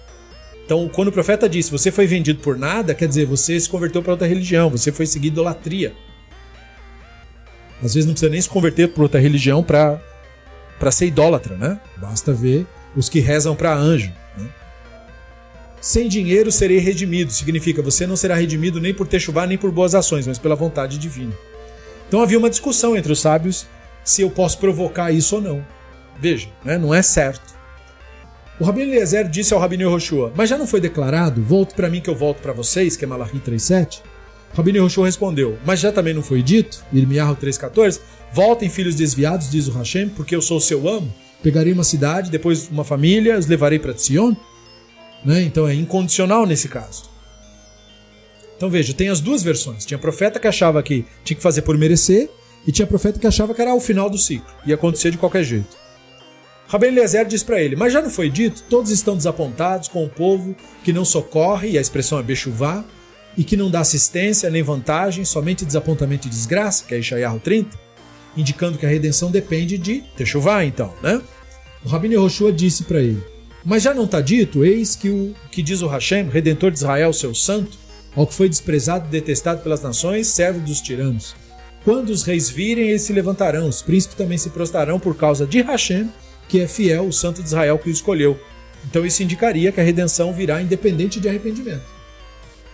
Então, 0.64 0.88
quando 0.88 1.08
o 1.08 1.12
profeta 1.12 1.48
disse 1.48 1.70
você 1.70 1.92
foi 1.92 2.08
vendido 2.08 2.40
por 2.40 2.58
nada, 2.58 2.92
quer 2.92 3.06
dizer 3.06 3.24
você 3.24 3.58
se 3.58 3.68
converteu 3.68 4.02
para 4.02 4.12
outra 4.12 4.26
religião, 4.26 4.68
você 4.68 4.90
foi 4.90 5.06
seguir 5.06 5.28
idolatria. 5.28 5.94
Às 7.80 7.94
vezes 7.94 8.04
não 8.04 8.14
precisa 8.14 8.32
nem 8.32 8.40
se 8.40 8.48
converter 8.48 8.88
para 8.88 9.04
outra 9.04 9.20
religião 9.20 9.62
para 9.62 10.00
ser 10.90 11.06
idólatra, 11.06 11.56
né? 11.56 11.80
Basta 11.96 12.32
ver 12.32 12.66
os 12.96 13.08
que 13.08 13.20
rezam 13.20 13.54
para 13.54 13.72
anjo. 13.72 14.12
Sem 15.80 16.08
dinheiro 16.08 16.50
serei 16.50 16.78
redimido. 16.78 17.32
Significa 17.32 17.82
você 17.82 18.06
não 18.06 18.16
será 18.16 18.34
redimido 18.34 18.80
nem 18.80 18.92
por 18.92 19.06
ter 19.06 19.20
chuva 19.20 19.46
nem 19.46 19.58
por 19.58 19.70
boas 19.70 19.94
ações, 19.94 20.26
mas 20.26 20.38
pela 20.38 20.56
vontade 20.56 20.98
divina. 20.98 21.32
Então 22.08 22.20
havia 22.20 22.38
uma 22.38 22.50
discussão 22.50 22.96
entre 22.96 23.12
os 23.12 23.20
sábios 23.20 23.66
se 24.02 24.22
eu 24.22 24.30
posso 24.30 24.58
provocar 24.58 25.12
isso 25.12 25.36
ou 25.36 25.42
não. 25.42 25.64
Veja, 26.18 26.48
né? 26.64 26.78
não 26.78 26.92
é 26.92 27.02
certo. 27.02 27.56
O 28.58 28.64
Rabino 28.64 28.90
Eliezer 28.90 29.28
disse 29.28 29.54
ao 29.54 29.60
Rabino 29.60 29.84
Yehoshua, 29.84 30.32
mas 30.34 30.50
já 30.50 30.58
não 30.58 30.66
foi 30.66 30.80
declarado, 30.80 31.40
volte 31.40 31.74
para 31.74 31.88
mim 31.88 32.00
que 32.00 32.10
eu 32.10 32.16
volto 32.16 32.38
para 32.38 32.52
vocês, 32.52 32.96
que 32.96 33.04
é 33.04 33.08
Malachi 33.08 33.38
3.7? 33.38 34.00
O 34.52 34.56
Rabino 34.56 34.78
Yehoshua 34.78 35.06
respondeu, 35.06 35.56
mas 35.64 35.78
já 35.78 35.92
também 35.92 36.12
não 36.12 36.22
foi 36.22 36.42
dito, 36.42 36.84
Irmiarro 36.92 37.36
3.14, 37.36 38.00
voltem 38.32 38.68
filhos 38.68 38.96
desviados, 38.96 39.48
diz 39.48 39.68
o 39.68 39.72
Hashem, 39.72 40.08
porque 40.08 40.34
eu 40.34 40.42
sou 40.42 40.56
o 40.56 40.60
seu 40.60 40.88
amo, 40.88 41.14
pegarei 41.40 41.72
uma 41.72 41.84
cidade, 41.84 42.32
depois 42.32 42.68
uma 42.68 42.82
família, 42.82 43.38
os 43.38 43.46
levarei 43.46 43.78
para 43.78 43.96
Sion, 43.96 44.34
né? 45.24 45.42
Então 45.42 45.68
é 45.68 45.74
incondicional 45.74 46.46
nesse 46.46 46.68
caso. 46.68 47.08
Então 48.56 48.68
veja, 48.68 48.92
tem 48.92 49.08
as 49.08 49.20
duas 49.20 49.42
versões. 49.42 49.84
Tinha 49.86 49.98
profeta 49.98 50.40
que 50.40 50.48
achava 50.48 50.82
que 50.82 51.04
tinha 51.24 51.36
que 51.36 51.42
fazer 51.42 51.62
por 51.62 51.78
merecer, 51.78 52.28
e 52.66 52.72
tinha 52.72 52.86
profeta 52.86 53.18
que 53.18 53.26
achava 53.26 53.54
que 53.54 53.62
era 53.62 53.74
o 53.74 53.80
final 53.80 54.10
do 54.10 54.18
ciclo, 54.18 54.52
ia 54.66 54.74
acontecer 54.74 55.10
de 55.10 55.16
qualquer 55.16 55.42
jeito. 55.44 55.76
Rabben 56.66 56.90
Eliezer 56.90 57.24
diz 57.24 57.42
para 57.42 57.62
ele: 57.62 57.76
Mas 57.76 57.92
já 57.92 58.02
não 58.02 58.10
foi 58.10 58.28
dito? 58.28 58.62
Todos 58.68 58.90
estão 58.90 59.16
desapontados 59.16 59.88
com 59.88 60.04
o 60.04 60.08
povo 60.08 60.54
que 60.84 60.92
não 60.92 61.04
socorre, 61.04 61.70
e 61.70 61.78
a 61.78 61.80
expressão 61.80 62.18
é 62.18 62.22
bechuvá, 62.22 62.84
e 63.36 63.44
que 63.44 63.56
não 63.56 63.70
dá 63.70 63.80
assistência 63.80 64.50
nem 64.50 64.62
vantagem, 64.62 65.24
somente 65.24 65.64
desapontamento 65.64 66.26
e 66.26 66.30
desgraça, 66.30 66.84
que 66.84 66.94
é 66.94 66.98
Ishaiah 66.98 67.38
30, 67.38 67.78
indicando 68.36 68.76
que 68.76 68.84
a 68.84 68.88
redenção 68.88 69.30
depende 69.30 69.78
de 69.78 70.02
Techuvá, 70.16 70.64
então, 70.64 70.92
né? 71.02 71.22
O 71.84 71.88
Rabino 71.88 72.14
Yehoshua 72.14 72.52
disse 72.52 72.84
para 72.84 73.00
ele: 73.00 73.22
mas 73.64 73.82
já 73.82 73.92
não 73.92 74.04
está 74.04 74.20
dito, 74.20 74.64
eis 74.64 74.94
que 74.94 75.08
o 75.08 75.34
que 75.50 75.62
diz 75.62 75.82
o 75.82 75.88
Hashem, 75.88 76.28
redentor 76.28 76.70
de 76.70 76.78
Israel, 76.78 77.12
seu 77.12 77.34
santo, 77.34 77.76
ao 78.14 78.26
que 78.26 78.34
foi 78.34 78.48
desprezado 78.48 79.06
e 79.06 79.10
detestado 79.10 79.62
pelas 79.62 79.82
nações, 79.82 80.26
servo 80.28 80.60
dos 80.60 80.80
tiranos. 80.80 81.34
Quando 81.84 82.10
os 82.10 82.22
reis 82.22 82.50
virem, 82.50 82.88
eles 82.88 83.02
se 83.02 83.12
levantarão, 83.12 83.68
os 83.68 83.82
príncipes 83.82 84.16
também 84.16 84.38
se 84.38 84.50
prostrarão 84.50 84.98
por 84.98 85.16
causa 85.16 85.46
de 85.46 85.62
Hashem, 85.62 86.08
que 86.48 86.60
é 86.60 86.66
fiel, 86.66 87.06
o 87.06 87.12
santo 87.12 87.40
de 87.40 87.48
Israel 87.48 87.78
que 87.78 87.88
o 87.88 87.92
escolheu. 87.92 88.38
Então 88.88 89.04
isso 89.04 89.22
indicaria 89.22 89.72
que 89.72 89.80
a 89.80 89.84
redenção 89.84 90.32
virá 90.32 90.62
independente 90.62 91.20
de 91.20 91.28
arrependimento. 91.28 91.84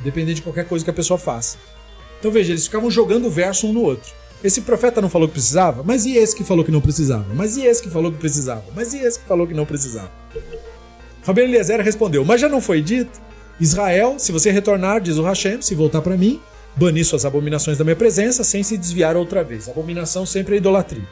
Independente 0.00 0.36
de 0.36 0.42
qualquer 0.42 0.66
coisa 0.66 0.84
que 0.84 0.90
a 0.90 0.94
pessoa 0.94 1.18
faça. 1.18 1.58
Então 2.18 2.30
veja, 2.30 2.52
eles 2.52 2.66
ficavam 2.66 2.90
jogando 2.90 3.26
o 3.26 3.30
verso 3.30 3.66
um 3.66 3.72
no 3.72 3.82
outro. 3.82 4.12
Esse 4.42 4.60
profeta 4.60 5.00
não 5.00 5.08
falou 5.08 5.26
que 5.26 5.34
precisava? 5.34 5.82
Mas 5.82 6.04
e 6.04 6.16
esse 6.16 6.36
que 6.36 6.44
falou 6.44 6.64
que 6.64 6.70
não 6.70 6.80
precisava? 6.80 7.26
Mas 7.34 7.56
e 7.56 7.64
esse 7.64 7.82
que 7.82 7.90
falou 7.90 8.12
que 8.12 8.18
precisava? 8.18 8.64
Mas 8.74 8.92
e 8.92 8.98
esse 8.98 9.18
que 9.18 9.26
falou 9.26 9.46
que 9.46 9.54
não 9.54 9.64
precisava? 9.64 10.10
Rabino 11.26 11.48
Eliezer 11.48 11.80
respondeu: 11.80 12.24
Mas 12.24 12.40
já 12.40 12.48
não 12.48 12.60
foi 12.60 12.80
dito? 12.80 13.20
Israel, 13.60 14.16
se 14.18 14.32
você 14.32 14.50
retornar, 14.50 15.00
diz 15.00 15.16
o 15.16 15.22
Hashem, 15.22 15.62
se 15.62 15.74
voltar 15.74 16.02
para 16.02 16.16
mim, 16.16 16.40
banir 16.76 17.04
suas 17.04 17.24
abominações 17.24 17.78
da 17.78 17.84
minha 17.84 17.96
presença 17.96 18.42
sem 18.42 18.62
se 18.62 18.76
desviar 18.76 19.16
outra 19.16 19.44
vez. 19.44 19.68
Abominação 19.68 20.26
sempre 20.26 20.54
é 20.54 20.58
idolatria. 20.58 21.06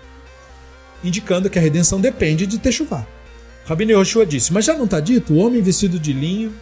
Indicando 1.05 1.49
que 1.49 1.59
a 1.59 1.63
redenção 1.63 2.01
depende 2.01 2.47
de 2.47 2.59
Techuvá. 2.59 3.07
Rabino 3.65 3.93
Yoshua 3.93 4.27
disse: 4.27 4.53
Mas 4.53 4.65
já 4.65 4.75
não 4.75 4.85
está 4.85 5.01
dito? 5.01 5.35
O 5.35 5.39
homem 5.39 5.63
vestido 5.63 5.99
de 5.99 6.13
linho 6.13 6.53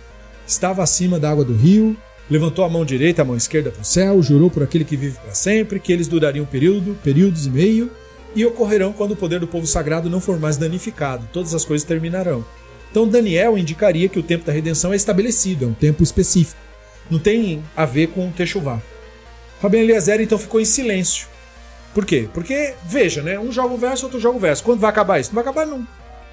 estava 0.47 0.83
acima 0.83 1.19
da 1.19 1.31
água 1.31 1.45
do 1.45 1.55
rio, 1.55 1.97
levantou 2.31 2.65
a 2.65 2.69
mão 2.69 2.85
direita 2.85 3.23
a 3.23 3.25
mão 3.25 3.37
esquerda 3.37 3.71
para 3.71 3.83
o 3.83 3.85
céu, 3.85 4.23
jurou 4.23 4.51
por 4.51 4.63
aquele 4.63 4.85
que 4.85 4.97
vive 4.97 5.19
para 5.19 5.35
sempre, 5.35 5.81
que 5.81 5.93
eles 5.93 6.09
durariam 6.09 6.45
um 6.45 6.49
período, 6.49 6.97
períodos 7.03 7.47
e 7.47 7.51
meio, 7.51 7.91
e 8.35 8.45
ocorrerão 8.45 8.93
quando 8.93 9.13
o 9.13 9.17
poder 9.17 9.41
do 9.41 9.47
povo 9.47 9.67
sagrado 9.67 10.11
não 10.11 10.21
for 10.21 10.39
mais 10.39 10.57
danificado. 10.57 11.29
Todas 11.33 11.55
as 11.55 11.65
coisas 11.65 11.87
terminarão. 11.87 12.45
Então 12.91 13.07
Daniel 13.07 13.57
indicaria 13.57 14.09
que 14.09 14.19
o 14.19 14.23
tempo 14.23 14.45
da 14.45 14.53
redenção 14.53 14.93
é 14.93 14.97
estabelecido, 14.97 15.65
é 15.65 15.69
um 15.69 15.75
tempo 15.75 16.03
específico. 16.03 16.61
Não 17.09 17.19
tem 17.19 17.63
a 17.77 17.85
ver 17.85 18.09
com 18.09 18.29
o 18.29 18.33
Techuvá. 18.33 18.81
Rabin 19.63 19.79
Eliezer 19.79 20.21
então 20.21 20.39
ficou 20.39 20.61
em 20.61 20.65
silêncio. 20.65 21.29
Por 21.95 22.05
quê? 22.05 22.29
Porque, 22.33 22.75
veja, 22.85 23.23
né? 23.23 23.39
Um 23.39 23.51
joga 23.51 23.75
o 23.75 23.79
verso, 23.79 24.07
outro 24.07 24.21
joga 24.21 24.37
o 24.37 24.41
verso. 24.41 24.63
Quando 24.63 24.81
vai 24.81 24.91
acabar 24.91 25.21
isso? 25.21 25.31
Não 25.31 25.43
vai 25.43 25.43
acabar 25.43 25.67
não. 25.67 25.87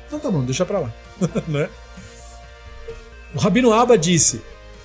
Então 0.08 0.20
tá 0.20 0.30
bom, 0.30 0.44
deixa 0.44 0.66
pra 0.66 0.80
lá. 0.80 0.94
né? 1.48 1.70
O 3.34 3.40
Rabino 3.40 3.74
Abba 3.74 3.98
disse: 3.98 4.42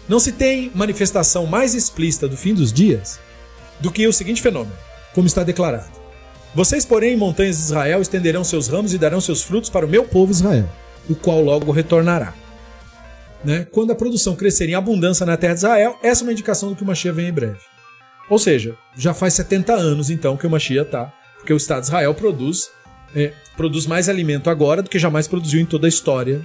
Não 0.08 0.18
se 0.18 0.32
tem 0.32 0.70
manifestação 0.74 1.46
mais 1.46 1.74
explícita 1.74 2.26
do 2.26 2.36
fim 2.36 2.54
dos 2.54 2.72
dias 2.72 3.20
do 3.80 3.92
que 3.92 4.06
o 4.06 4.12
seguinte 4.12 4.42
fenômeno, 4.42 4.76
como 5.14 5.26
está 5.26 5.42
declarado. 5.42 6.00
Vocês, 6.54 6.84
porém, 6.84 7.16
montanhas 7.16 7.56
de 7.56 7.62
Israel, 7.62 8.02
estenderão 8.02 8.44
seus 8.44 8.68
ramos 8.68 8.92
e 8.92 8.98
darão 8.98 9.20
seus 9.20 9.42
frutos 9.42 9.70
para 9.70 9.86
o 9.86 9.88
meu 9.88 10.04
povo 10.04 10.32
Israel 10.32 10.68
o 11.08 11.14
qual 11.14 11.42
logo 11.42 11.72
retornará. 11.72 12.34
né, 13.44 13.66
quando 13.72 13.90
a 13.90 13.94
produção 13.96 14.36
crescer 14.36 14.68
em 14.68 14.74
abundância 14.74 15.26
na 15.26 15.36
terra 15.36 15.54
de 15.54 15.58
Israel, 15.58 15.98
essa 16.02 16.22
é 16.22 16.24
uma 16.24 16.32
indicação 16.32 16.68
do 16.68 16.76
que 16.76 16.82
o 16.84 16.86
Mashiach 16.86 17.16
vem 17.16 17.28
em 17.28 17.32
breve. 17.32 17.58
Ou 18.30 18.38
seja, 18.38 18.76
já 18.96 19.12
faz 19.12 19.34
70 19.34 19.72
anos 19.72 20.10
então 20.10 20.36
que 20.36 20.46
o 20.46 20.50
Mashiach 20.50 20.86
está, 20.86 21.12
porque 21.38 21.52
o 21.52 21.56
Estado 21.56 21.80
de 21.80 21.86
Israel 21.86 22.14
produz, 22.14 22.70
é, 23.16 23.32
produz 23.56 23.86
mais 23.86 24.08
alimento 24.08 24.48
agora 24.48 24.80
do 24.80 24.88
que 24.88 24.98
jamais 24.98 25.26
produziu 25.26 25.60
em 25.60 25.66
toda 25.66 25.86
a 25.86 25.88
história 25.88 26.40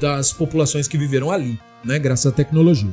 das 0.00 0.32
populações 0.32 0.88
que 0.88 0.98
viveram 0.98 1.30
ali, 1.30 1.58
né, 1.84 1.98
graças 1.98 2.26
à 2.26 2.32
tecnologia. 2.32 2.92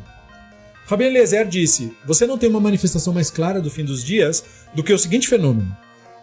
Rabbi 0.86 1.06
Eliezer 1.06 1.48
disse: 1.48 1.94
Você 2.06 2.28
não 2.28 2.38
tem 2.38 2.50
uma 2.50 2.60
manifestação 2.60 3.14
mais 3.14 3.32
clara 3.32 3.62
do 3.62 3.72
fim 3.72 3.86
dos 3.86 4.04
dias 4.04 4.44
do 4.76 4.84
que 4.84 4.94
o 4.94 5.00
seguinte 5.00 5.28
fenômeno. 5.28 5.76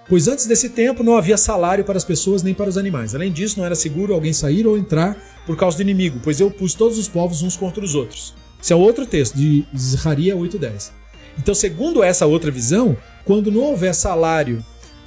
Pois 0.08 0.26
antes 0.26 0.46
desse 0.46 0.70
tempo 0.70 1.02
não 1.02 1.16
havia 1.16 1.36
salário 1.36 1.84
para 1.84 1.98
as 1.98 2.04
pessoas 2.04 2.42
nem 2.42 2.54
para 2.54 2.68
os 2.68 2.78
animais. 2.78 3.14
Além 3.14 3.30
disso, 3.30 3.58
não 3.58 3.66
era 3.66 3.74
seguro 3.74 4.14
alguém 4.14 4.32
sair 4.32 4.66
ou 4.66 4.78
entrar 4.78 5.16
por 5.44 5.56
causa 5.56 5.76
do 5.76 5.82
inimigo, 5.82 6.18
pois 6.22 6.40
eu 6.40 6.50
pus 6.50 6.72
todos 6.74 6.96
os 6.96 7.08
povos 7.08 7.42
uns 7.42 7.56
contra 7.56 7.84
os 7.84 7.94
outros. 7.94 8.34
Esse 8.60 8.72
é 8.72 8.76
outro 8.76 9.04
texto, 9.04 9.36
de 9.36 9.66
Zechariah 9.76 10.34
8.10. 10.36 10.90
Então, 11.38 11.54
segundo 11.54 12.02
essa 12.02 12.26
outra 12.26 12.50
visão, 12.50 12.96
quando 13.24 13.52
não 13.52 13.60
houver 13.60 13.94
salário 13.94 14.64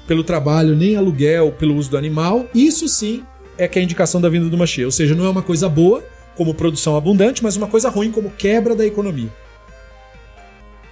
pelo 0.08 0.24
trabalho, 0.24 0.76
nem 0.76 0.96
aluguel 0.96 1.52
pelo 1.52 1.76
uso 1.76 1.90
do 1.90 1.98
animal, 1.98 2.48
isso 2.54 2.88
sim 2.88 3.24
é 3.58 3.68
que 3.68 3.80
é 3.80 3.82
a 3.82 3.84
indicação 3.84 4.22
da 4.22 4.30
vinda 4.30 4.50
do 4.50 4.58
Mashiach. 4.58 4.86
Ou 4.86 4.92
seja, 4.92 5.16
não 5.16 5.26
é 5.26 5.30
uma 5.30 5.42
coisa 5.42 5.68
boa, 5.68 6.04
como 6.36 6.54
produção 6.54 6.96
abundante, 6.96 7.44
mas 7.44 7.58
uma 7.58 7.68
coisa 7.68 7.90
ruim, 7.90 8.12
como 8.12 8.30
quebra 8.32 8.76
da 8.76 8.86
economia. 8.86 9.30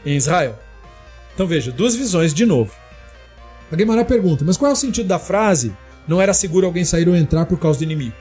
Em 0.05 0.15
Israel. 0.15 0.57
Então 1.33 1.47
veja, 1.47 1.71
duas 1.71 1.95
visões 1.95 2.33
de 2.33 2.45
novo. 2.45 2.73
A 3.71 3.75
Guimarães 3.75 4.07
pergunta, 4.07 4.43
mas 4.43 4.57
qual 4.57 4.71
é 4.71 4.73
o 4.73 4.77
sentido 4.77 5.07
da 5.07 5.19
frase 5.19 5.71
não 6.07 6.19
era 6.19 6.33
seguro 6.33 6.65
alguém 6.65 6.83
sair 6.83 7.07
ou 7.07 7.15
entrar 7.15 7.45
por 7.45 7.59
causa 7.59 7.79
do 7.79 7.83
inimigo? 7.83 8.15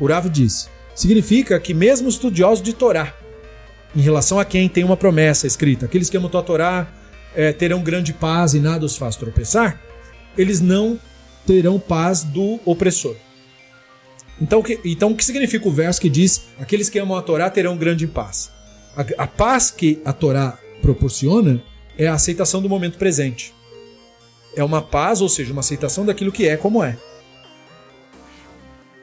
Urav 0.00 0.28
disse, 0.28 0.68
significa 0.94 1.58
que 1.58 1.74
mesmo 1.74 2.08
estudiosos 2.08 2.62
de 2.62 2.72
Torá, 2.72 3.12
em 3.94 4.00
relação 4.00 4.38
a 4.38 4.44
quem 4.44 4.68
tem 4.68 4.84
uma 4.84 4.96
promessa 4.96 5.46
escrita, 5.46 5.86
aqueles 5.86 6.08
que 6.08 6.16
amam 6.16 6.30
a 6.32 6.42
Torá 6.42 6.86
é, 7.34 7.52
terão 7.52 7.82
grande 7.82 8.12
paz 8.12 8.54
e 8.54 8.60
nada 8.60 8.86
os 8.86 8.96
faz 8.96 9.16
tropeçar, 9.16 9.80
eles 10.38 10.60
não 10.60 10.98
terão 11.44 11.78
paz 11.80 12.22
do 12.22 12.60
opressor. 12.64 13.16
Então, 14.40 14.62
que, 14.62 14.80
então 14.84 15.10
o 15.10 15.16
que 15.16 15.24
significa 15.24 15.68
o 15.68 15.72
verso 15.72 16.00
que 16.00 16.08
diz 16.08 16.42
aqueles 16.58 16.88
que 16.88 16.98
amam 16.98 17.16
a 17.16 17.22
Torá 17.22 17.50
terão 17.50 17.76
grande 17.76 18.06
paz? 18.06 18.50
A, 18.96 19.24
a 19.24 19.26
paz 19.26 19.72
que 19.72 20.00
a 20.04 20.12
Torá 20.12 20.56
proporciona 20.80 21.60
é 21.98 22.06
a 22.06 22.14
aceitação 22.14 22.62
do 22.62 22.68
momento 22.68 22.96
presente 22.96 23.52
é 24.56 24.64
uma 24.64 24.82
paz, 24.82 25.20
ou 25.20 25.28
seja, 25.28 25.52
uma 25.52 25.60
aceitação 25.60 26.04
daquilo 26.04 26.32
que 26.32 26.46
é 26.46 26.56
como 26.56 26.82
é. 26.82 26.96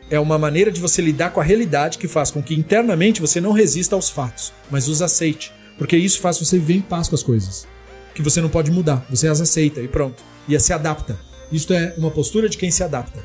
É 0.09 0.19
uma 0.19 0.37
maneira 0.37 0.71
de 0.71 0.81
você 0.81 1.01
lidar 1.01 1.31
com 1.31 1.39
a 1.39 1.43
realidade 1.43 1.97
que 1.97 2.07
faz 2.07 2.31
com 2.31 2.43
que 2.43 2.53
internamente 2.53 3.21
você 3.21 3.39
não 3.39 3.53
resista 3.53 3.95
aos 3.95 4.09
fatos, 4.09 4.51
mas 4.69 4.87
os 4.87 5.01
aceite. 5.01 5.53
Porque 5.77 5.95
isso 5.95 6.19
faz 6.19 6.37
você 6.37 6.57
viver 6.57 6.75
em 6.75 6.81
paz 6.81 7.07
com 7.07 7.15
as 7.15 7.23
coisas. 7.23 7.67
Que 8.13 8.21
você 8.21 8.41
não 8.41 8.49
pode 8.49 8.69
mudar, 8.71 9.05
você 9.09 9.27
as 9.27 9.39
aceita 9.39 9.81
e 9.81 9.87
pronto. 9.87 10.21
E 10.47 10.59
se 10.59 10.73
adapta. 10.73 11.17
Isto 11.51 11.73
é 11.73 11.93
uma 11.97 12.11
postura 12.11 12.49
de 12.49 12.57
quem 12.57 12.69
se 12.69 12.83
adapta. 12.83 13.23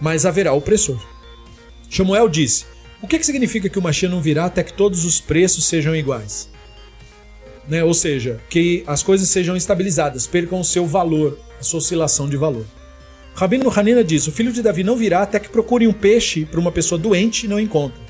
Mas 0.00 0.24
haverá 0.24 0.52
opressor. 0.52 1.00
Samuel 1.90 2.28
disse: 2.28 2.64
O 3.02 3.06
que, 3.06 3.18
que 3.18 3.26
significa 3.26 3.68
que 3.68 3.78
o 3.78 3.82
Mashiach 3.82 4.12
não 4.12 4.22
virá 4.22 4.46
até 4.46 4.62
que 4.62 4.72
todos 4.72 5.04
os 5.04 5.20
preços 5.20 5.66
sejam 5.66 5.94
iguais? 5.94 6.48
Né? 7.68 7.82
Ou 7.84 7.94
seja, 7.94 8.40
que 8.48 8.82
as 8.86 9.02
coisas 9.02 9.28
sejam 9.28 9.56
estabilizadas, 9.56 10.26
percam 10.26 10.60
o 10.60 10.64
seu 10.64 10.86
valor, 10.86 11.38
a 11.60 11.62
sua 11.62 11.78
oscilação 11.78 12.28
de 12.28 12.36
valor. 12.36 12.66
Rabino 13.34 13.72
Hanina 13.74 14.04
diz: 14.04 14.26
O 14.26 14.32
filho 14.32 14.52
de 14.52 14.62
Davi 14.62 14.84
não 14.84 14.96
virá 14.96 15.22
até 15.22 15.38
que 15.38 15.48
procure 15.48 15.86
um 15.86 15.92
peixe 15.92 16.44
para 16.44 16.60
uma 16.60 16.72
pessoa 16.72 16.98
doente 16.98 17.46
e 17.46 17.48
não 17.48 17.60
encontre. 17.60 18.00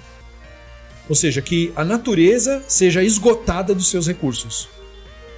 Ou 1.09 1.15
seja, 1.15 1.43
que 1.43 1.73
a 1.77 1.85
natureza 1.85 2.63
seja 2.67 3.03
esgotada 3.03 3.75
dos 3.75 3.89
seus 3.89 4.07
recursos. 4.07 4.69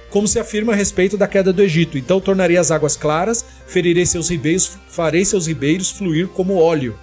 Como 0.09 0.27
se 0.27 0.39
afirma 0.39 0.73
a 0.73 0.75
respeito 0.75 1.17
da 1.17 1.27
queda 1.27 1.51
do 1.51 1.61
Egito. 1.61 1.97
Então 1.97 2.21
tornarei 2.21 2.57
as 2.57 2.71
águas 2.71 2.95
claras, 2.95 3.43
ferirei 3.67 4.05
seus 4.05 4.29
ribeiros, 4.29 4.77
farei 4.87 5.25
seus 5.25 5.47
ribeiros 5.47 5.91
fluir 5.91 6.27
como 6.29 6.55
óleo. 6.55 6.97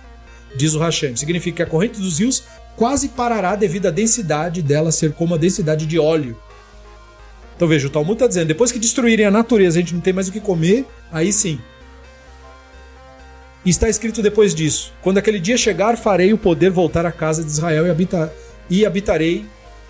Diz 0.56 0.74
o 0.74 0.78
Hashem. 0.78 1.16
Significa 1.16 1.56
que 1.56 1.62
a 1.62 1.66
corrente 1.66 2.00
dos 2.00 2.18
rios 2.18 2.44
quase 2.76 3.10
parará 3.10 3.54
devido 3.54 3.86
à 3.86 3.90
densidade 3.90 4.62
dela 4.62 4.90
ser 4.90 5.12
como 5.12 5.34
a 5.34 5.38
densidade 5.38 5.84
de 5.84 5.98
óleo. 5.98 6.36
Então 7.56 7.68
veja, 7.68 7.86
o 7.86 7.90
Talmud 7.90 8.14
está 8.14 8.26
dizendo: 8.26 8.48
depois 8.48 8.72
que 8.72 8.78
destruírem 8.78 9.26
a 9.26 9.30
natureza, 9.30 9.78
a 9.78 9.80
gente 9.82 9.94
não 9.94 10.00
tem 10.00 10.12
mais 10.12 10.28
o 10.28 10.32
que 10.32 10.40
comer, 10.40 10.86
aí 11.10 11.32
sim. 11.32 11.58
E 13.64 13.70
está 13.70 13.88
escrito 13.88 14.22
depois 14.22 14.54
disso: 14.54 14.92
quando 15.02 15.18
aquele 15.18 15.38
dia 15.38 15.56
chegar, 15.56 15.96
farei 15.96 16.32
o 16.32 16.38
poder 16.38 16.70
voltar 16.70 17.06
à 17.06 17.12
casa 17.12 17.42
de 17.42 17.50
Israel 17.50 17.86
e, 17.86 17.90
habitar, 17.90 18.30
e 18.68 18.86
habitarei 18.86 19.46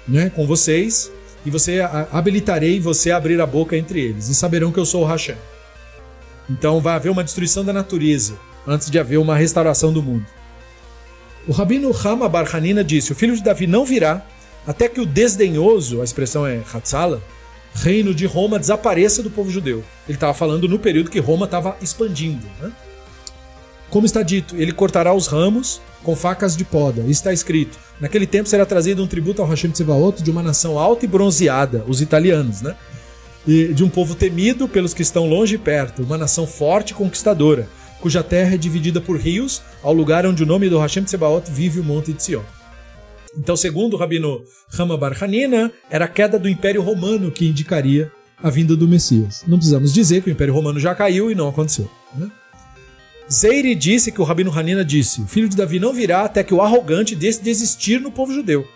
né, 0.07 0.31
com 0.31 0.47
vocês, 0.47 1.11
e 1.45 1.51
você 1.51 1.81
habilitarei 2.11 2.79
você 2.81 3.11
a 3.11 3.17
abrir 3.17 3.41
a 3.41 3.47
boca 3.47 3.77
entre 3.77 4.01
eles, 4.01 4.29
e 4.29 4.35
saberão 4.35 4.73
que 4.73 4.79
eu 4.79 4.87
sou 4.87 5.03
o 5.03 5.07
Hashem. 5.07 5.37
Então 6.51 6.81
vai 6.81 6.95
haver 6.95 7.11
uma 7.11 7.25
destruição 7.25 7.65
da 7.65 7.73
natureza 7.73 8.35
antes 8.67 8.91
de 8.91 8.99
haver 8.99 9.19
uma 9.19 9.37
restauração 9.37 9.93
do 9.93 10.03
mundo. 10.03 10.27
O 11.47 11.53
rabino 11.53 11.91
Hama 11.93 12.29
Bar 12.29 12.55
Hanina 12.55 12.85
disse: 12.85 13.13
O 13.13 13.15
filho 13.15 13.35
de 13.35 13.43
Davi 13.43 13.67
não 13.67 13.85
virá 13.85 14.25
até 14.67 14.89
que 14.89 15.01
o 15.01 15.07
desdenhoso, 15.07 16.01
a 16.01 16.05
expressão 16.05 16.47
é 16.47 16.61
Hatzala, 16.73 17.23
reino 17.75 18.15
de 18.15 18.27
Roma 18.27 18.59
desapareça 18.59 19.23
do 19.23 19.31
povo 19.31 19.51
judeu. 19.51 19.83
Ele 20.07 20.17
estava 20.17 20.35
falando 20.35 20.69
no 20.69 20.79
período 20.79 21.11
que 21.11 21.19
Roma 21.19 21.47
estava 21.47 21.77
expandindo. 21.81 22.47
Né? 22.61 22.71
Como 23.91 24.07
está 24.07 24.23
dito, 24.23 24.57
ele 24.57 24.73
cortará 24.73 25.13
os 25.13 25.27
ramos 25.27 25.81
com 26.03 26.17
facas 26.17 26.57
de 26.57 26.65
poda. 26.65 27.03
Está 27.03 27.33
escrito: 27.33 27.79
naquele 28.01 28.27
tempo 28.27 28.49
será 28.49 28.65
trazido 28.65 29.03
um 29.03 29.07
tributo 29.07 29.43
ao 29.43 29.49
Hashem 29.49 29.71
Tsevaot 29.71 30.23
de 30.23 30.31
uma 30.31 30.43
nação 30.43 30.79
alta 30.79 31.05
e 31.05 31.09
bronzeada, 31.09 31.85
os 31.87 32.01
italianos, 32.01 32.63
né? 32.63 32.75
E 33.47 33.69
de 33.69 33.83
um 33.83 33.89
povo 33.89 34.15
temido 34.15 34.69
pelos 34.69 34.95
que 34.95 35.03
estão 35.03 35.29
longe 35.29 35.57
e 35.57 35.59
perto, 35.59 36.03
uma 36.03 36.17
nação 36.17 36.47
forte 36.47 36.93
e 36.93 36.95
conquistadora, 36.95 37.69
cuja 38.01 38.23
terra 38.23 38.55
é 38.55 38.59
dividida 38.59 39.01
por 39.01 39.19
rios, 39.19 39.61
ao 39.83 39.93
lugar 39.93 40.25
onde 40.27 40.43
o 40.43 40.47
nome 40.47 40.69
do 40.69 40.79
Hashem 40.79 41.05
Tsebaot 41.05 41.51
vive 41.51 41.81
o 41.81 41.85
Monte 41.85 42.13
de 42.13 42.23
Sion. 42.23 42.43
Então, 43.37 43.57
segundo 43.57 43.95
o 43.95 43.97
rabino 43.97 44.45
Rama 44.69 44.97
Bar 44.97 45.17
Hanina, 45.23 45.73
era 45.91 46.05
a 46.05 46.09
queda 46.09 46.39
do 46.39 46.49
Império 46.49 46.83
Romano 46.83 47.31
que 47.31 47.47
indicaria 47.47 48.11
a 48.43 48.51
vinda 48.51 48.77
do 48.77 48.89
Messias. 48.89 49.45
Não 49.47 49.57
precisamos 49.57 49.93
dizer 49.93 50.23
que 50.23 50.29
o 50.29 50.33
Império 50.33 50.53
Romano 50.53 50.79
já 50.79 50.95
caiu 50.95 51.31
e 51.31 51.35
não 51.35 51.49
aconteceu. 51.49 51.89
Né? 52.15 52.31
Zeire 53.31 53.75
disse 53.75 54.13
que 54.13 54.21
o 54.21 54.25
rabino 54.25 54.53
Hanina 54.57 54.85
disse: 54.85 55.23
o 55.23 55.27
filho 55.27 55.49
de 55.49 55.57
Davi 55.57 55.81
não 55.81 55.93
virá 55.93 56.23
até 56.23 56.43
que 56.45 56.53
o 56.53 56.61
arrogante 56.61 57.15
desse 57.15 57.43
desistir 57.43 58.01
no 58.01 58.13
povo 58.13 58.33
judeu. 58.33 58.67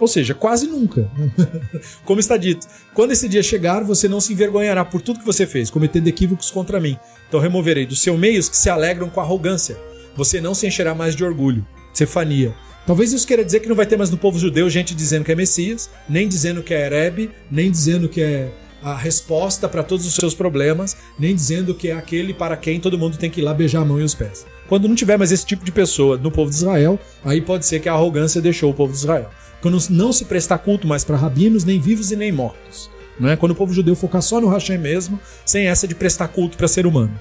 Ou 0.00 0.08
seja, 0.08 0.34
quase 0.34 0.66
nunca. 0.66 1.10
Como 2.04 2.18
está 2.18 2.38
dito, 2.38 2.66
quando 2.94 3.12
esse 3.12 3.28
dia 3.28 3.42
chegar, 3.42 3.84
você 3.84 4.08
não 4.08 4.18
se 4.18 4.32
envergonhará 4.32 4.82
por 4.82 5.02
tudo 5.02 5.20
que 5.20 5.26
você 5.26 5.46
fez, 5.46 5.70
cometendo 5.70 6.08
equívocos 6.08 6.50
contra 6.50 6.80
mim. 6.80 6.96
Então 7.28 7.38
removerei 7.38 7.84
do 7.84 7.94
seu 7.94 8.16
meio 8.16 8.40
os 8.40 8.48
que 8.48 8.56
se 8.56 8.70
alegram 8.70 9.10
com 9.10 9.20
arrogância. 9.20 9.78
Você 10.16 10.40
não 10.40 10.54
se 10.54 10.66
encherá 10.66 10.94
mais 10.94 11.14
de 11.14 11.22
orgulho. 11.22 11.66
Cefania. 11.92 12.54
Talvez 12.86 13.12
isso 13.12 13.26
queira 13.26 13.44
dizer 13.44 13.60
que 13.60 13.68
não 13.68 13.76
vai 13.76 13.86
ter 13.86 13.96
mais 13.96 14.10
no 14.10 14.16
povo 14.16 14.38
judeu 14.38 14.68
gente 14.68 14.94
dizendo 14.94 15.24
que 15.24 15.32
é 15.32 15.34
Messias, 15.34 15.90
nem 16.08 16.26
dizendo 16.26 16.62
que 16.62 16.74
é 16.74 16.86
Erebe, 16.86 17.30
nem 17.50 17.70
dizendo 17.70 18.08
que 18.08 18.20
é 18.20 18.50
a 18.82 18.96
resposta 18.96 19.68
para 19.68 19.82
todos 19.82 20.06
os 20.06 20.14
seus 20.14 20.34
problemas, 20.34 20.96
nem 21.18 21.34
dizendo 21.34 21.74
que 21.74 21.88
é 21.88 21.92
aquele 21.92 22.32
para 22.32 22.56
quem 22.56 22.80
todo 22.80 22.98
mundo 22.98 23.18
tem 23.18 23.30
que 23.30 23.40
ir 23.40 23.44
lá 23.44 23.52
beijar 23.52 23.82
a 23.82 23.84
mão 23.84 24.00
e 24.00 24.04
os 24.04 24.14
pés. 24.14 24.46
Quando 24.68 24.88
não 24.88 24.94
tiver 24.94 25.18
mais 25.18 25.32
esse 25.32 25.44
tipo 25.44 25.64
de 25.64 25.72
pessoa 25.72 26.16
no 26.16 26.30
povo 26.30 26.50
de 26.50 26.56
Israel, 26.56 26.98
aí 27.24 27.40
pode 27.40 27.66
ser 27.66 27.80
que 27.80 27.88
a 27.88 27.92
arrogância 27.92 28.40
deixou 28.40 28.70
o 28.70 28.74
povo 28.74 28.92
de 28.92 28.98
Israel. 28.98 29.28
Quando 29.60 29.78
não 29.90 30.12
se 30.12 30.24
prestar 30.24 30.58
culto 30.58 30.86
mais 30.86 31.04
para 31.04 31.16
rabinos, 31.16 31.64
nem 31.64 31.78
vivos 31.78 32.10
e 32.10 32.16
nem 32.16 32.32
mortos. 32.32 32.90
Não 33.18 33.28
é? 33.28 33.36
Quando 33.36 33.52
o 33.52 33.54
povo 33.54 33.74
judeu 33.74 33.94
focar 33.94 34.22
só 34.22 34.40
no 34.40 34.48
Hashem 34.48 34.78
mesmo, 34.78 35.20
sem 35.44 35.66
essa 35.66 35.86
de 35.86 35.94
prestar 35.94 36.28
culto 36.28 36.56
para 36.56 36.66
ser 36.66 36.86
humano. 36.86 37.12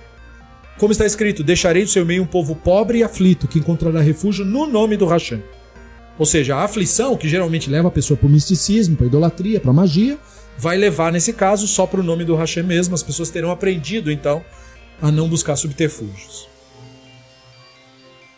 Como 0.80 0.94
está 0.94 1.06
escrito, 1.06 1.44
deixarei 1.44 1.84
do 1.84 1.90
seu 1.90 2.06
meio 2.06 2.24
um 2.24 2.26
povo 2.26 2.56
pobre 2.56 3.00
e 3.00 3.04
aflito, 3.04 3.50
que 3.50 3.60
encontrará 3.60 4.00
refúgio 4.00 4.46
no 4.46 4.66
nome 4.66 4.96
do 4.96 5.06
Hashem. 5.06 5.44
Ou 6.18 6.26
seja, 6.26 6.56
a 6.56 6.64
aflição, 6.64 7.18
que 7.18 7.28
geralmente 7.28 7.70
leva 7.70 7.90
a 7.90 7.92
pessoa 7.92 8.18
para 8.18 8.28
o 8.28 8.30
misticismo, 8.30 8.96
para 8.96 9.06
a 9.06 9.08
idolatria, 9.08 9.60
para 9.60 9.72
a 9.72 9.74
magia, 9.74 10.18
vai 10.58 10.78
levar, 10.78 11.12
nesse 11.12 11.34
caso, 11.34 11.68
só 11.68 11.86
para 11.86 12.00
o 12.00 12.04
nome 12.04 12.24
do 12.24 12.34
Hashem 12.34 12.64
mesmo. 12.64 12.96
As 12.96 13.04
pessoas 13.04 13.30
terão 13.30 13.52
aprendido, 13.52 14.10
então, 14.10 14.44
a 15.02 15.12
não 15.12 15.28
buscar 15.28 15.58
subterfúgios. 15.58 16.48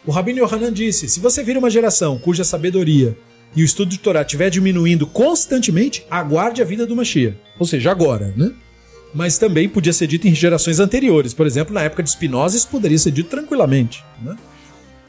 O 0.03 0.11
Rabino 0.11 0.39
Yohanan 0.39 0.73
disse: 0.73 1.07
se 1.07 1.19
você 1.19 1.43
vir 1.43 1.57
uma 1.57 1.69
geração 1.69 2.17
cuja 2.17 2.43
sabedoria 2.43 3.15
e 3.55 3.61
o 3.61 3.65
estudo 3.65 3.89
de 3.89 3.99
Torá 3.99 4.21
estiver 4.21 4.49
diminuindo 4.49 5.05
constantemente, 5.05 6.03
aguarde 6.09 6.59
a 6.59 6.65
vida 6.65 6.87
do 6.87 6.95
Mashiach. 6.95 7.37
Ou 7.59 7.67
seja, 7.67 7.91
agora, 7.91 8.33
né? 8.35 8.51
Mas 9.13 9.37
também 9.37 9.67
podia 9.67 9.93
ser 9.93 10.07
dito 10.07 10.27
em 10.27 10.33
gerações 10.33 10.79
anteriores. 10.79 11.33
Por 11.33 11.45
exemplo, 11.45 11.73
na 11.73 11.81
época 11.81 12.03
de 12.03 12.11
Spinoza, 12.11 12.57
isso 12.57 12.67
poderia 12.67 12.97
ser 12.97 13.11
dito 13.11 13.29
tranquilamente. 13.29 14.03
Né? 14.21 14.35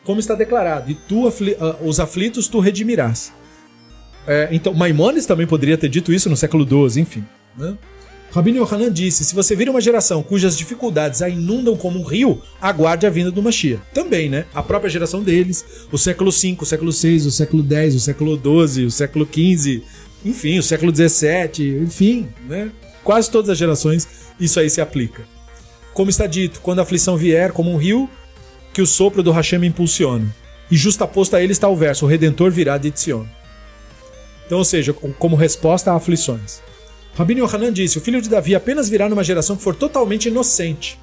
Como 0.04 0.20
está 0.20 0.34
declarado, 0.34 0.90
e 0.90 0.94
tu 0.94 1.26
afli 1.26 1.52
uh, 1.52 1.86
os 1.86 2.00
aflitos 2.00 2.48
tu 2.48 2.58
redimirás. 2.58 3.32
É, 4.26 4.48
então, 4.52 4.72
Maimonides 4.74 5.26
também 5.26 5.46
poderia 5.46 5.76
ter 5.76 5.88
dito 5.88 6.12
isso 6.12 6.28
no 6.28 6.36
século 6.36 6.66
XII, 6.66 7.02
enfim. 7.02 7.24
Né? 7.56 7.76
Rabino 8.32 8.58
Yohanan 8.58 8.90
disse: 8.90 9.24
se 9.24 9.34
você 9.34 9.54
vira 9.54 9.70
uma 9.70 9.80
geração 9.80 10.22
cujas 10.22 10.56
dificuldades 10.56 11.20
a 11.20 11.28
inundam 11.28 11.76
como 11.76 12.00
um 12.00 12.02
rio, 12.02 12.40
aguarde 12.60 13.06
a 13.06 13.10
vinda 13.10 13.30
do 13.30 13.42
Mashiach. 13.42 13.82
Também, 13.92 14.28
né? 14.28 14.46
A 14.54 14.62
própria 14.62 14.88
geração 14.88 15.22
deles, 15.22 15.64
o 15.92 15.98
século 15.98 16.30
V, 16.30 16.56
o 16.58 16.64
século 16.64 16.90
VI, 16.90 17.16
o 17.26 17.30
século 17.30 17.62
X, 17.62 17.94
o 17.94 18.00
século 18.00 18.40
XII, 18.40 18.86
o 18.86 18.90
século 18.90 19.28
XV, 19.30 19.82
enfim, 20.24 20.58
o 20.58 20.62
século 20.62 20.92
XVII, 20.94 21.82
enfim, 21.82 22.28
né? 22.48 22.70
Quase 23.04 23.30
todas 23.30 23.50
as 23.50 23.58
gerações 23.58 24.06
isso 24.38 24.58
aí 24.60 24.70
se 24.70 24.80
aplica. 24.80 25.24
Como 25.92 26.10
está 26.10 26.26
dito, 26.26 26.60
quando 26.60 26.78
a 26.78 26.82
aflição 26.82 27.16
vier 27.16 27.52
como 27.52 27.70
um 27.70 27.76
rio, 27.76 28.08
que 28.72 28.80
o 28.80 28.86
sopro 28.86 29.22
do 29.22 29.32
Hashem 29.32 29.64
impulsiona. 29.64 30.34
E 30.70 30.76
justaposto 30.76 31.36
a 31.36 31.42
ele 31.42 31.52
está 31.52 31.68
o 31.68 31.76
verso: 31.76 32.04
o 32.04 32.08
Redentor 32.08 32.50
virá 32.50 32.78
de 32.78 32.90
Tzion. 32.90 33.26
Então, 34.46 34.58
ou 34.58 34.64
seja, 34.64 34.92
como 34.92 35.36
resposta 35.36 35.92
a 35.92 35.96
aflições. 35.96 36.62
Rabino 37.14 37.44
Yohanan 37.44 37.72
disse: 37.72 37.98
o 37.98 38.00
filho 38.00 38.22
de 38.22 38.28
Davi 38.28 38.54
apenas 38.54 38.88
virá 38.88 39.08
numa 39.08 39.24
geração 39.24 39.56
que 39.56 39.62
for 39.62 39.74
totalmente 39.74 40.28
inocente. 40.28 40.98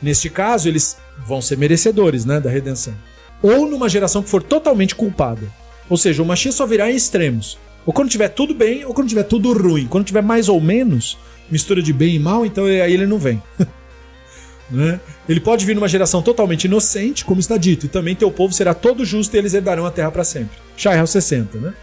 Neste 0.00 0.30
caso, 0.30 0.66
eles 0.66 0.96
vão 1.26 1.42
ser 1.42 1.58
merecedores 1.58 2.24
né, 2.24 2.40
da 2.40 2.48
redenção. 2.48 2.94
Ou 3.42 3.68
numa 3.68 3.88
geração 3.88 4.22
que 4.22 4.30
for 4.30 4.42
totalmente 4.42 4.94
culpada. 4.94 5.46
Ou 5.88 5.96
seja, 5.96 6.22
o 6.22 6.26
Mashiach 6.26 6.56
só 6.56 6.66
virá 6.66 6.90
em 6.90 6.96
extremos. 6.96 7.58
Ou 7.86 7.92
quando 7.92 8.10
tiver 8.10 8.28
tudo 8.28 8.54
bem, 8.54 8.84
ou 8.84 8.94
quando 8.94 9.08
tiver 9.08 9.24
tudo 9.24 9.52
ruim. 9.52 9.86
Quando 9.86 10.04
tiver 10.04 10.22
mais 10.22 10.48
ou 10.48 10.60
menos, 10.60 11.18
mistura 11.50 11.82
de 11.82 11.92
bem 11.92 12.16
e 12.16 12.18
mal, 12.18 12.44
então 12.44 12.64
aí 12.64 12.92
ele 12.92 13.06
não 13.06 13.18
vem. 13.18 13.42
né? 14.70 15.00
Ele 15.28 15.40
pode 15.40 15.64
vir 15.64 15.74
numa 15.74 15.88
geração 15.88 16.22
totalmente 16.22 16.64
inocente, 16.64 17.24
como 17.24 17.40
está 17.40 17.56
dito, 17.56 17.86
e 17.86 17.88
também 17.88 18.14
teu 18.14 18.30
povo 18.30 18.52
será 18.52 18.74
todo 18.74 19.04
justo 19.04 19.34
e 19.34 19.38
eles 19.38 19.54
herdarão 19.54 19.86
a 19.86 19.90
terra 19.90 20.10
para 20.10 20.24
sempre. 20.24 20.56
Shael 20.76 21.06
60, 21.06 21.58
né? 21.58 21.74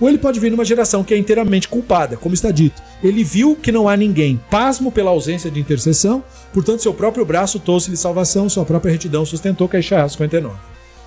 Ou 0.00 0.08
ele 0.08 0.18
pode 0.18 0.38
vir 0.38 0.50
numa 0.50 0.64
geração 0.64 1.02
que 1.02 1.12
é 1.12 1.18
inteiramente 1.18 1.66
culpada, 1.66 2.16
como 2.16 2.32
está 2.32 2.52
dito. 2.52 2.80
Ele 3.02 3.24
viu 3.24 3.56
que 3.56 3.72
não 3.72 3.88
há 3.88 3.96
ninguém, 3.96 4.40
pasmo 4.48 4.92
pela 4.92 5.10
ausência 5.10 5.50
de 5.50 5.58
intercessão, 5.58 6.22
portanto 6.52 6.82
seu 6.82 6.94
próprio 6.94 7.24
braço 7.24 7.58
trouxe-lhe 7.58 7.96
salvação, 7.96 8.48
sua 8.48 8.64
própria 8.64 8.92
retidão 8.92 9.26
sustentou, 9.26 9.68
que 9.68 9.76
é 9.76 9.80
Isaías 9.80 10.12
59. 10.12 10.54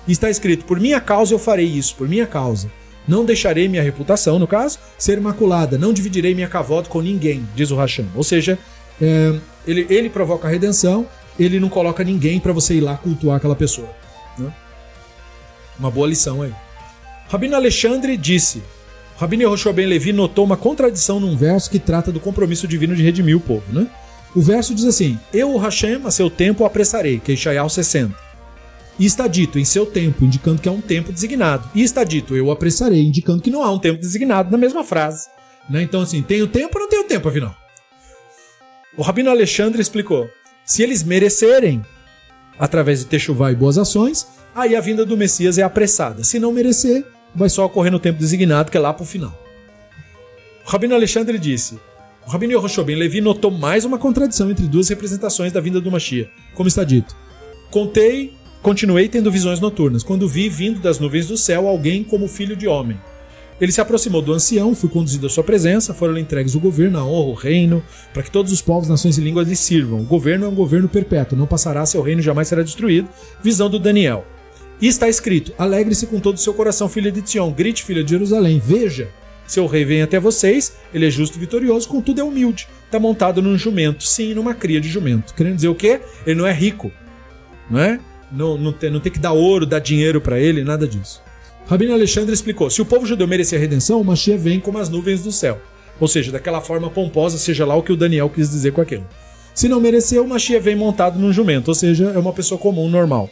E 0.06 0.12
está 0.12 0.28
escrito, 0.28 0.66
por 0.66 0.78
minha 0.78 1.00
causa 1.00 1.32
eu 1.32 1.38
farei 1.38 1.66
isso, 1.66 1.94
por 1.94 2.06
minha 2.06 2.26
causa. 2.26 2.70
Não 3.06 3.24
deixarei 3.24 3.68
minha 3.68 3.82
reputação, 3.82 4.38
no 4.38 4.46
caso, 4.46 4.78
ser 4.96 5.20
maculada, 5.20 5.76
não 5.76 5.92
dividirei 5.92 6.34
minha 6.34 6.48
cavota 6.48 6.88
com 6.88 7.00
ninguém, 7.00 7.46
diz 7.54 7.70
o 7.70 7.76
Racham. 7.76 8.06
Ou 8.14 8.22
seja, 8.22 8.58
é, 9.00 9.34
ele, 9.66 9.86
ele 9.90 10.08
provoca 10.08 10.46
a 10.46 10.50
redenção, 10.50 11.06
ele 11.38 11.58
não 11.58 11.68
coloca 11.68 12.04
ninguém 12.04 12.38
para 12.38 12.52
você 12.52 12.74
ir 12.74 12.80
lá 12.80 12.96
cultuar 12.96 13.36
aquela 13.36 13.56
pessoa. 13.56 13.88
Né? 14.38 14.52
Uma 15.78 15.90
boa 15.90 16.06
lição 16.06 16.42
aí. 16.42 16.52
Rabino 17.28 17.56
Alexandre 17.56 18.16
disse: 18.16 18.62
Rabino 19.18 19.42
Yehoshua 19.42 19.72
Ben 19.72 19.86
Levi 19.86 20.12
notou 20.12 20.44
uma 20.44 20.56
contradição 20.56 21.18
num 21.18 21.36
verso 21.36 21.70
que 21.70 21.78
trata 21.78 22.12
do 22.12 22.20
compromisso 22.20 22.68
divino 22.68 22.94
de 22.94 23.02
redimir 23.02 23.36
o 23.36 23.40
povo, 23.40 23.64
né? 23.72 23.86
O 24.34 24.40
verso 24.40 24.74
diz 24.74 24.84
assim: 24.84 25.18
Eu, 25.32 25.54
o 25.54 25.58
Hashem, 25.58 26.00
a 26.04 26.10
seu 26.10 26.30
tempo 26.30 26.64
apressarei, 26.64 27.18
que 27.18 27.32
Ishaiah 27.32 27.68
60. 27.68 28.31
E 28.98 29.06
está 29.06 29.26
dito 29.26 29.58
em 29.58 29.64
seu 29.64 29.86
tempo, 29.86 30.24
indicando 30.24 30.60
que 30.60 30.68
é 30.68 30.72
um 30.72 30.80
tempo 30.80 31.12
designado. 31.12 31.68
E 31.74 31.82
está 31.82 32.04
dito 32.04 32.36
eu 32.36 32.50
apressarei, 32.50 33.02
indicando 33.02 33.42
que 33.42 33.50
não 33.50 33.62
há 33.62 33.70
um 33.70 33.78
tempo 33.78 34.00
designado 34.00 34.50
na 34.50 34.58
mesma 34.58 34.84
frase. 34.84 35.28
Né? 35.68 35.82
Então, 35.82 36.02
assim, 36.02 36.22
tenho 36.22 36.46
tempo 36.46 36.76
ou 36.76 36.82
não 36.82 36.88
tenho 36.88 37.04
tempo, 37.04 37.28
afinal? 37.28 37.56
O 38.96 39.02
Rabino 39.02 39.30
Alexandre 39.30 39.80
explicou: 39.80 40.28
se 40.64 40.82
eles 40.82 41.02
merecerem, 41.02 41.82
através 42.58 43.00
de 43.00 43.06
Techuvá 43.06 43.50
e 43.50 43.56
boas 43.56 43.78
ações, 43.78 44.26
aí 44.54 44.76
a 44.76 44.80
vinda 44.80 45.04
do 45.04 45.16
Messias 45.16 45.58
é 45.58 45.62
apressada. 45.62 46.22
Se 46.22 46.38
não 46.38 46.52
merecer, 46.52 47.04
vai 47.34 47.48
só 47.48 47.64
ocorrer 47.64 47.90
no 47.90 47.98
tempo 47.98 48.18
designado, 48.18 48.70
que 48.70 48.76
é 48.76 48.80
lá 48.80 48.92
para 48.92 49.02
o 49.02 49.06
final. 49.06 49.36
O 50.66 50.70
Rabino 50.70 50.94
Alexandre 50.94 51.38
disse: 51.38 51.78
o 52.26 52.30
Rabino 52.30 52.52
Yehoshua 52.52 52.84
Ben 52.84 52.96
Levi 52.96 53.20
notou 53.20 53.50
mais 53.50 53.84
uma 53.84 53.98
contradição 53.98 54.50
entre 54.50 54.68
duas 54.68 54.88
representações 54.88 55.52
da 55.52 55.60
vinda 55.60 55.80
do 55.80 55.90
Mashiach, 55.90 56.30
como 56.54 56.68
está 56.68 56.84
dito. 56.84 57.16
Contei, 57.70 58.32
continuei 58.62 59.08
tendo 59.08 59.30
visões 59.30 59.60
noturnas, 59.60 60.02
quando 60.02 60.28
vi 60.28 60.48
vindo 60.48 60.80
das 60.80 60.98
nuvens 60.98 61.26
do 61.26 61.36
céu 61.36 61.66
alguém 61.66 62.04
como 62.04 62.28
filho 62.28 62.56
de 62.56 62.68
homem. 62.68 62.98
Ele 63.60 63.70
se 63.70 63.80
aproximou 63.80 64.22
do 64.22 64.32
ancião, 64.32 64.74
fui 64.74 64.88
conduzido 64.88 65.26
à 65.26 65.30
sua 65.30 65.44
presença, 65.44 65.94
foram 65.94 66.18
entregues 66.18 66.54
o 66.54 66.60
governo, 66.60 66.98
a 66.98 67.04
honra, 67.04 67.30
o 67.30 67.34
reino, 67.34 67.82
para 68.12 68.22
que 68.22 68.30
todos 68.30 68.50
os 68.50 68.60
povos, 68.60 68.88
nações 68.88 69.18
e 69.18 69.20
línguas 69.20 69.46
lhe 69.46 69.54
sirvam. 69.54 70.00
O 70.00 70.04
governo 70.04 70.46
é 70.46 70.48
um 70.48 70.54
governo 70.54 70.88
perpétuo, 70.88 71.38
não 71.38 71.46
passará, 71.46 71.84
seu 71.86 72.02
reino 72.02 72.22
jamais 72.22 72.48
será 72.48 72.62
destruído. 72.62 73.08
Visão 73.42 73.70
do 73.70 73.78
Daniel. 73.78 74.26
E 74.80 74.88
está 74.88 75.08
escrito: 75.08 75.52
Alegre-se 75.56 76.06
com 76.06 76.18
todo 76.18 76.36
o 76.36 76.40
seu 76.40 76.52
coração, 76.54 76.88
filha 76.88 77.12
de 77.12 77.22
Tião. 77.22 77.52
Grite, 77.52 77.84
filha 77.84 78.02
de 78.02 78.10
Jerusalém. 78.10 78.60
Veja, 78.64 79.10
seu 79.46 79.66
rei 79.66 79.84
vem 79.84 80.02
até 80.02 80.18
vocês, 80.18 80.76
ele 80.92 81.06
é 81.06 81.10
justo 81.10 81.36
e 81.36 81.40
vitorioso, 81.40 81.88
contudo 81.88 82.20
é 82.20 82.24
humilde. 82.24 82.66
Está 82.86 82.98
montado 82.98 83.40
num 83.40 83.56
jumento, 83.56 84.02
sim, 84.02 84.34
numa 84.34 84.54
cria 84.54 84.80
de 84.80 84.88
jumento. 84.88 85.34
Querendo 85.34 85.56
dizer 85.56 85.68
o 85.68 85.74
quê? 85.74 86.00
Ele 86.26 86.40
não 86.40 86.46
é 86.46 86.52
rico, 86.52 86.90
não 87.70 87.78
é? 87.78 88.00
Não, 88.32 88.56
não, 88.56 88.72
tem, 88.72 88.90
não 88.90 89.00
tem 89.00 89.12
que 89.12 89.18
dar 89.18 89.32
ouro, 89.32 89.66
dar 89.66 89.78
dinheiro 89.78 90.20
para 90.20 90.40
ele, 90.40 90.64
nada 90.64 90.86
disso. 90.86 91.22
Rabino 91.66 91.92
Alexandre 91.92 92.32
explicou: 92.32 92.70
se 92.70 92.80
o 92.80 92.86
povo 92.86 93.06
judeu 93.06 93.28
merecer 93.28 93.58
a 93.58 93.60
redenção, 93.60 94.00
o 94.00 94.04
Mashiach 94.04 94.38
vem 94.38 94.58
como 94.58 94.78
as 94.78 94.88
nuvens 94.88 95.22
do 95.22 95.30
céu. 95.30 95.60
Ou 96.00 96.08
seja, 96.08 96.32
daquela 96.32 96.60
forma 96.60 96.90
pomposa, 96.90 97.38
seja 97.38 97.64
lá 97.64 97.76
o 97.76 97.82
que 97.82 97.92
o 97.92 97.96
Daniel 97.96 98.28
quis 98.28 98.50
dizer 98.50 98.72
com 98.72 98.80
aquilo. 98.80 99.06
Se 99.54 99.68
não 99.68 99.80
merecer, 99.80 100.20
o 100.20 100.26
Mashiach 100.26 100.64
vem 100.64 100.74
montado 100.74 101.18
num 101.18 101.32
jumento, 101.32 101.68
ou 101.68 101.74
seja, 101.74 102.10
é 102.14 102.18
uma 102.18 102.32
pessoa 102.32 102.58
comum, 102.58 102.88
normal. 102.88 103.30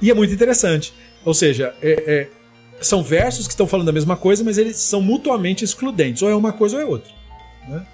E 0.00 0.10
é 0.10 0.14
muito 0.14 0.32
interessante. 0.32 0.94
Ou 1.24 1.34
seja, 1.34 1.74
é, 1.82 2.04
é, 2.06 2.28
são 2.80 3.02
versos 3.02 3.46
que 3.46 3.52
estão 3.52 3.66
falando 3.66 3.86
da 3.86 3.92
mesma 3.92 4.16
coisa, 4.16 4.42
mas 4.42 4.56
eles 4.56 4.76
são 4.76 5.02
mutuamente 5.02 5.64
excludentes. 5.64 6.22
Ou 6.22 6.30
é 6.30 6.34
uma 6.34 6.52
coisa 6.52 6.76
ou 6.76 6.82
é 6.82 6.86
outra. 6.86 7.12
Né? 7.68 7.86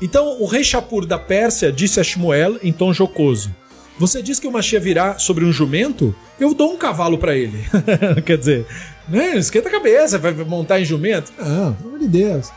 Então, 0.00 0.40
o 0.40 0.46
rei 0.46 0.62
Shapur 0.62 1.06
da 1.06 1.18
Pérsia 1.18 1.72
disse 1.72 2.00
a 2.00 2.04
Shmuel 2.04 2.58
em 2.62 2.72
tom 2.72 2.92
jocoso: 2.92 3.54
Você 3.98 4.22
diz 4.22 4.38
que 4.38 4.46
o 4.46 4.52
Mashiach 4.52 4.84
virá 4.84 5.18
sobre 5.18 5.44
um 5.44 5.52
jumento? 5.52 6.14
Eu 6.38 6.52
dou 6.52 6.72
um 6.72 6.76
cavalo 6.76 7.16
para 7.16 7.34
ele. 7.34 7.64
Quer 8.26 8.36
dizer, 8.36 8.66
né? 9.08 9.36
esquenta 9.38 9.68
a 9.68 9.72
cabeça, 9.72 10.18
vai 10.18 10.32
montar 10.32 10.80
em 10.80 10.84
jumento? 10.84 11.32
Ah, 11.38 11.74
pelo 11.76 11.88
amor 11.88 12.00
de 12.00 12.08
Deus. 12.08 12.50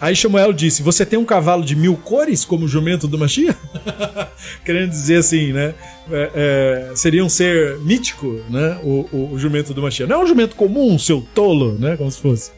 Aí 0.00 0.14
Samuel 0.14 0.52
disse: 0.52 0.82
Você 0.82 1.06
tem 1.06 1.18
um 1.18 1.24
cavalo 1.24 1.64
de 1.64 1.74
mil 1.74 1.96
cores 1.96 2.44
como 2.44 2.66
o 2.66 2.68
jumento 2.68 3.08
do 3.08 3.18
Mashiach? 3.18 3.58
Querendo 4.64 4.90
dizer 4.90 5.16
assim, 5.16 5.52
né? 5.52 5.74
É, 6.10 6.90
é, 6.92 6.96
seria 6.96 7.24
um 7.24 7.28
ser 7.28 7.78
mítico, 7.78 8.40
né? 8.50 8.78
O, 8.82 9.08
o, 9.10 9.32
o, 9.32 9.38
jumento 9.38 9.72
do 9.72 9.82
Mashiach. 9.82 10.08
Não 10.08 10.20
é 10.20 10.24
um 10.24 10.26
jumento 10.26 10.54
comum, 10.54 10.98
seu 10.98 11.26
tolo, 11.34 11.78
né? 11.78 11.96
Como 11.96 12.10
se 12.10 12.20
fosse. 12.20 12.50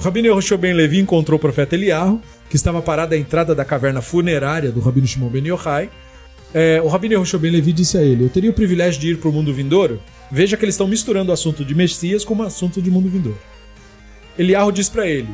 Rabino 0.00 0.26
Yehoshua 0.26 0.58
Ben 0.58 0.74
Levi 0.74 0.98
encontrou 0.98 1.38
o 1.38 1.40
profeta 1.40 1.74
Eliarro, 1.74 2.20
que 2.50 2.56
estava 2.56 2.82
parado 2.82 3.14
à 3.14 3.16
entrada 3.16 3.54
da 3.54 3.64
caverna 3.64 4.02
funerária 4.02 4.70
do 4.70 4.80
Rabino 4.80 5.06
Shimon 5.06 5.28
Ben 5.28 5.46
Yochai. 5.46 5.88
É, 6.54 6.80
o 6.82 6.88
Rabino 6.88 7.22
Ben 7.38 7.50
Levi 7.50 7.72
disse 7.72 7.98
a 7.98 8.02
ele: 8.02 8.24
Eu 8.24 8.28
teria 8.28 8.50
o 8.50 8.54
privilégio 8.54 9.00
de 9.00 9.10
ir 9.10 9.18
para 9.18 9.28
o 9.28 9.32
mundo 9.32 9.52
vindouro? 9.52 10.00
Veja 10.30 10.56
que 10.56 10.64
eles 10.64 10.74
estão 10.74 10.88
misturando 10.88 11.30
o 11.30 11.34
assunto 11.34 11.64
de 11.64 11.74
Messias 11.74 12.24
com 12.24 12.34
o 12.34 12.42
assunto 12.42 12.80
de 12.82 12.90
mundo 12.90 13.08
vindouro. 13.08 13.38
Eliarro 14.38 14.72
diz 14.72 14.88
para 14.88 15.06
ele: 15.06 15.28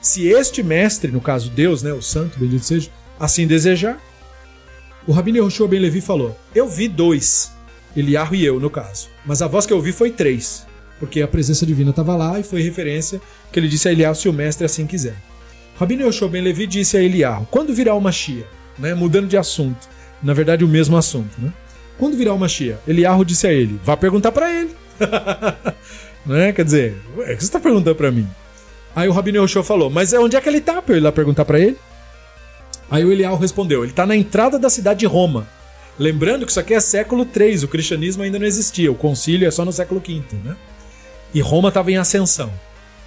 se 0.00 0.28
este 0.28 0.62
mestre, 0.62 1.10
no 1.10 1.20
caso 1.20 1.50
Deus, 1.50 1.82
né, 1.82 1.92
o 1.92 2.00
santo, 2.00 2.38
bendito 2.38 2.64
seja, 2.64 2.90
assim 3.18 3.46
desejar. 3.46 4.00
O 5.06 5.12
Rabino 5.12 5.48
Ben 5.68 5.80
Levi 5.80 6.00
falou: 6.00 6.38
Eu 6.54 6.68
vi 6.68 6.88
dois, 6.88 7.52
Eliarro 7.96 8.34
e 8.34 8.44
eu, 8.44 8.60
no 8.60 8.70
caso. 8.70 9.08
Mas 9.26 9.42
a 9.42 9.48
voz 9.48 9.66
que 9.66 9.72
eu 9.72 9.76
ouvi 9.76 9.92
foi 9.92 10.10
três, 10.10 10.66
porque 11.00 11.20
a 11.20 11.28
presença 11.28 11.66
divina 11.66 11.90
estava 11.90 12.14
lá 12.16 12.38
e 12.38 12.44
foi 12.44 12.62
referência 12.62 13.20
que 13.52 13.58
ele 13.58 13.68
disse 13.68 13.88
a 13.88 13.92
Eliarro 13.92 14.14
se 14.14 14.28
o 14.28 14.32
mestre 14.32 14.64
assim 14.64 14.86
quiser. 14.86 15.16
Rabino 15.78 16.02
Yehoshua 16.02 16.28
Ben 16.28 16.42
Levi 16.42 16.66
disse 16.66 16.96
a 16.96 17.02
Eliarro: 17.02 17.46
Quando 17.50 17.74
virá 17.74 17.94
o 17.94 18.00
Machia? 18.00 18.46
Né, 18.78 18.94
mudando 18.94 19.26
de 19.26 19.36
assunto. 19.36 19.88
Na 20.22 20.32
verdade, 20.32 20.64
o 20.64 20.68
mesmo 20.68 20.96
assunto. 20.96 21.30
Né? 21.38 21.52
Quando 21.98 22.16
virá 22.16 22.32
o 22.32 22.38
Machia? 22.38 22.78
Eliarro 22.86 23.24
disse 23.24 23.46
a 23.46 23.52
ele: 23.52 23.78
Vá 23.84 23.96
perguntar 23.96 24.32
para 24.32 24.50
ele. 24.52 24.70
né? 26.26 26.52
Quer 26.52 26.64
dizer, 26.64 26.96
o 27.16 27.22
que 27.22 27.26
você 27.26 27.34
está 27.34 27.60
perguntando 27.60 27.96
para 27.96 28.10
mim? 28.10 28.28
Aí 28.94 29.08
o 29.08 29.12
Rabino 29.12 29.38
Yoshua 29.38 29.62
falou, 29.62 29.88
mas 29.90 30.12
onde 30.12 30.36
é 30.36 30.40
que 30.40 30.48
ele 30.48 30.60
tá? 30.60 30.82
Pra 30.82 30.94
eu 30.94 30.98
ir 30.98 31.00
lá 31.00 31.12
perguntar 31.12 31.44
para 31.44 31.60
ele. 31.60 31.76
Aí 32.90 33.04
o 33.04 33.12
Elial 33.12 33.36
respondeu, 33.36 33.84
ele 33.84 33.92
tá 33.92 34.06
na 34.06 34.16
entrada 34.16 34.58
da 34.58 34.68
cidade 34.68 35.00
de 35.00 35.06
Roma. 35.06 35.46
Lembrando 35.98 36.44
que 36.44 36.50
isso 36.50 36.60
aqui 36.60 36.74
é 36.74 36.80
século 36.80 37.24
III, 37.24 37.64
o 37.64 37.68
cristianismo 37.68 38.22
ainda 38.22 38.38
não 38.38 38.46
existia, 38.46 38.90
o 38.90 38.94
concílio 38.94 39.46
é 39.46 39.50
só 39.50 39.64
no 39.64 39.72
século 39.72 40.00
V, 40.00 40.22
né? 40.44 40.56
E 41.34 41.40
Roma 41.40 41.68
estava 41.68 41.90
em 41.92 41.96
ascensão. 41.96 42.50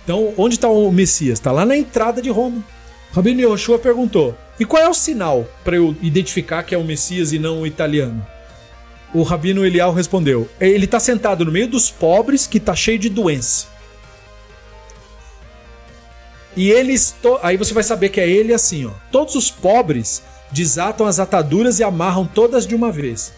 Então, 0.03 0.33
onde 0.37 0.55
está 0.55 0.69
o 0.69 0.91
Messias? 0.91 1.39
Está 1.39 1.51
lá 1.51 1.65
na 1.65 1.75
entrada 1.75 2.21
de 2.21 2.29
Roma. 2.29 2.63
Rabino 3.11 3.41
Yoshua 3.41 3.79
perguntou: 3.79 4.37
e 4.61 4.65
qual 4.65 4.83
é 4.83 4.87
o 4.87 4.93
sinal 4.93 5.47
para 5.63 5.77
eu 5.77 5.95
identificar 6.03 6.61
que 6.61 6.75
é 6.75 6.77
o 6.77 6.83
Messias 6.83 7.33
e 7.33 7.39
não 7.39 7.61
o 7.61 7.65
italiano? 7.65 8.23
O 9.11 9.23
Rabino 9.23 9.65
Elial 9.65 9.91
respondeu: 9.91 10.47
ele 10.59 10.85
está 10.85 10.99
sentado 10.99 11.43
no 11.43 11.51
meio 11.51 11.67
dos 11.67 11.89
pobres 11.89 12.45
que 12.45 12.59
está 12.59 12.75
cheio 12.75 12.99
de 12.99 13.09
doença. 13.09 13.65
E 16.55 16.69
eles. 16.69 17.15
Aí 17.41 17.57
você 17.57 17.73
vai 17.73 17.81
saber 17.81 18.09
que 18.09 18.21
é 18.21 18.29
ele 18.29 18.53
assim, 18.53 18.85
ó. 18.85 18.91
Todos 19.11 19.33
os 19.33 19.49
pobres 19.49 20.21
desatam 20.51 21.07
as 21.07 21.19
ataduras 21.19 21.79
e 21.79 21.83
amarram 21.83 22.27
todas 22.27 22.67
de 22.67 22.75
uma 22.75 22.91
vez. 22.91 23.33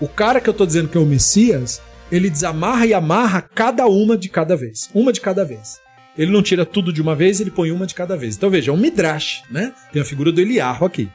O 0.00 0.08
cara 0.08 0.40
que 0.40 0.50
eu 0.50 0.54
tô 0.54 0.66
dizendo 0.66 0.88
que 0.88 0.98
é 0.98 1.00
o 1.00 1.06
Messias, 1.06 1.80
ele 2.10 2.28
desamarra 2.28 2.84
e 2.84 2.92
amarra 2.92 3.42
cada 3.42 3.86
uma 3.86 4.18
de 4.18 4.28
cada 4.28 4.56
vez. 4.56 4.90
Uma 4.92 5.12
de 5.12 5.20
cada 5.20 5.44
vez. 5.44 5.83
Ele 6.16 6.30
não 6.30 6.42
tira 6.42 6.64
tudo 6.64 6.92
de 6.92 7.02
uma 7.02 7.14
vez, 7.14 7.40
ele 7.40 7.50
põe 7.50 7.72
uma 7.72 7.86
de 7.86 7.94
cada 7.94 8.16
vez. 8.16 8.36
Então 8.36 8.48
veja, 8.50 8.70
é 8.70 8.74
um 8.74 8.76
midrash, 8.76 9.42
né? 9.50 9.72
Tem 9.92 10.00
a 10.00 10.04
figura 10.04 10.30
do 10.30 10.40
Eliarro 10.40 10.86
aqui. 10.86 11.08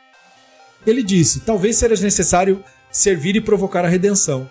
Ele 0.85 1.03
disse: 1.03 1.41
talvez 1.41 1.77
seja 1.77 2.03
necessário 2.03 2.63
servir 2.91 3.35
e 3.35 3.41
provocar 3.41 3.85
a 3.85 3.87
redenção. 3.87 4.49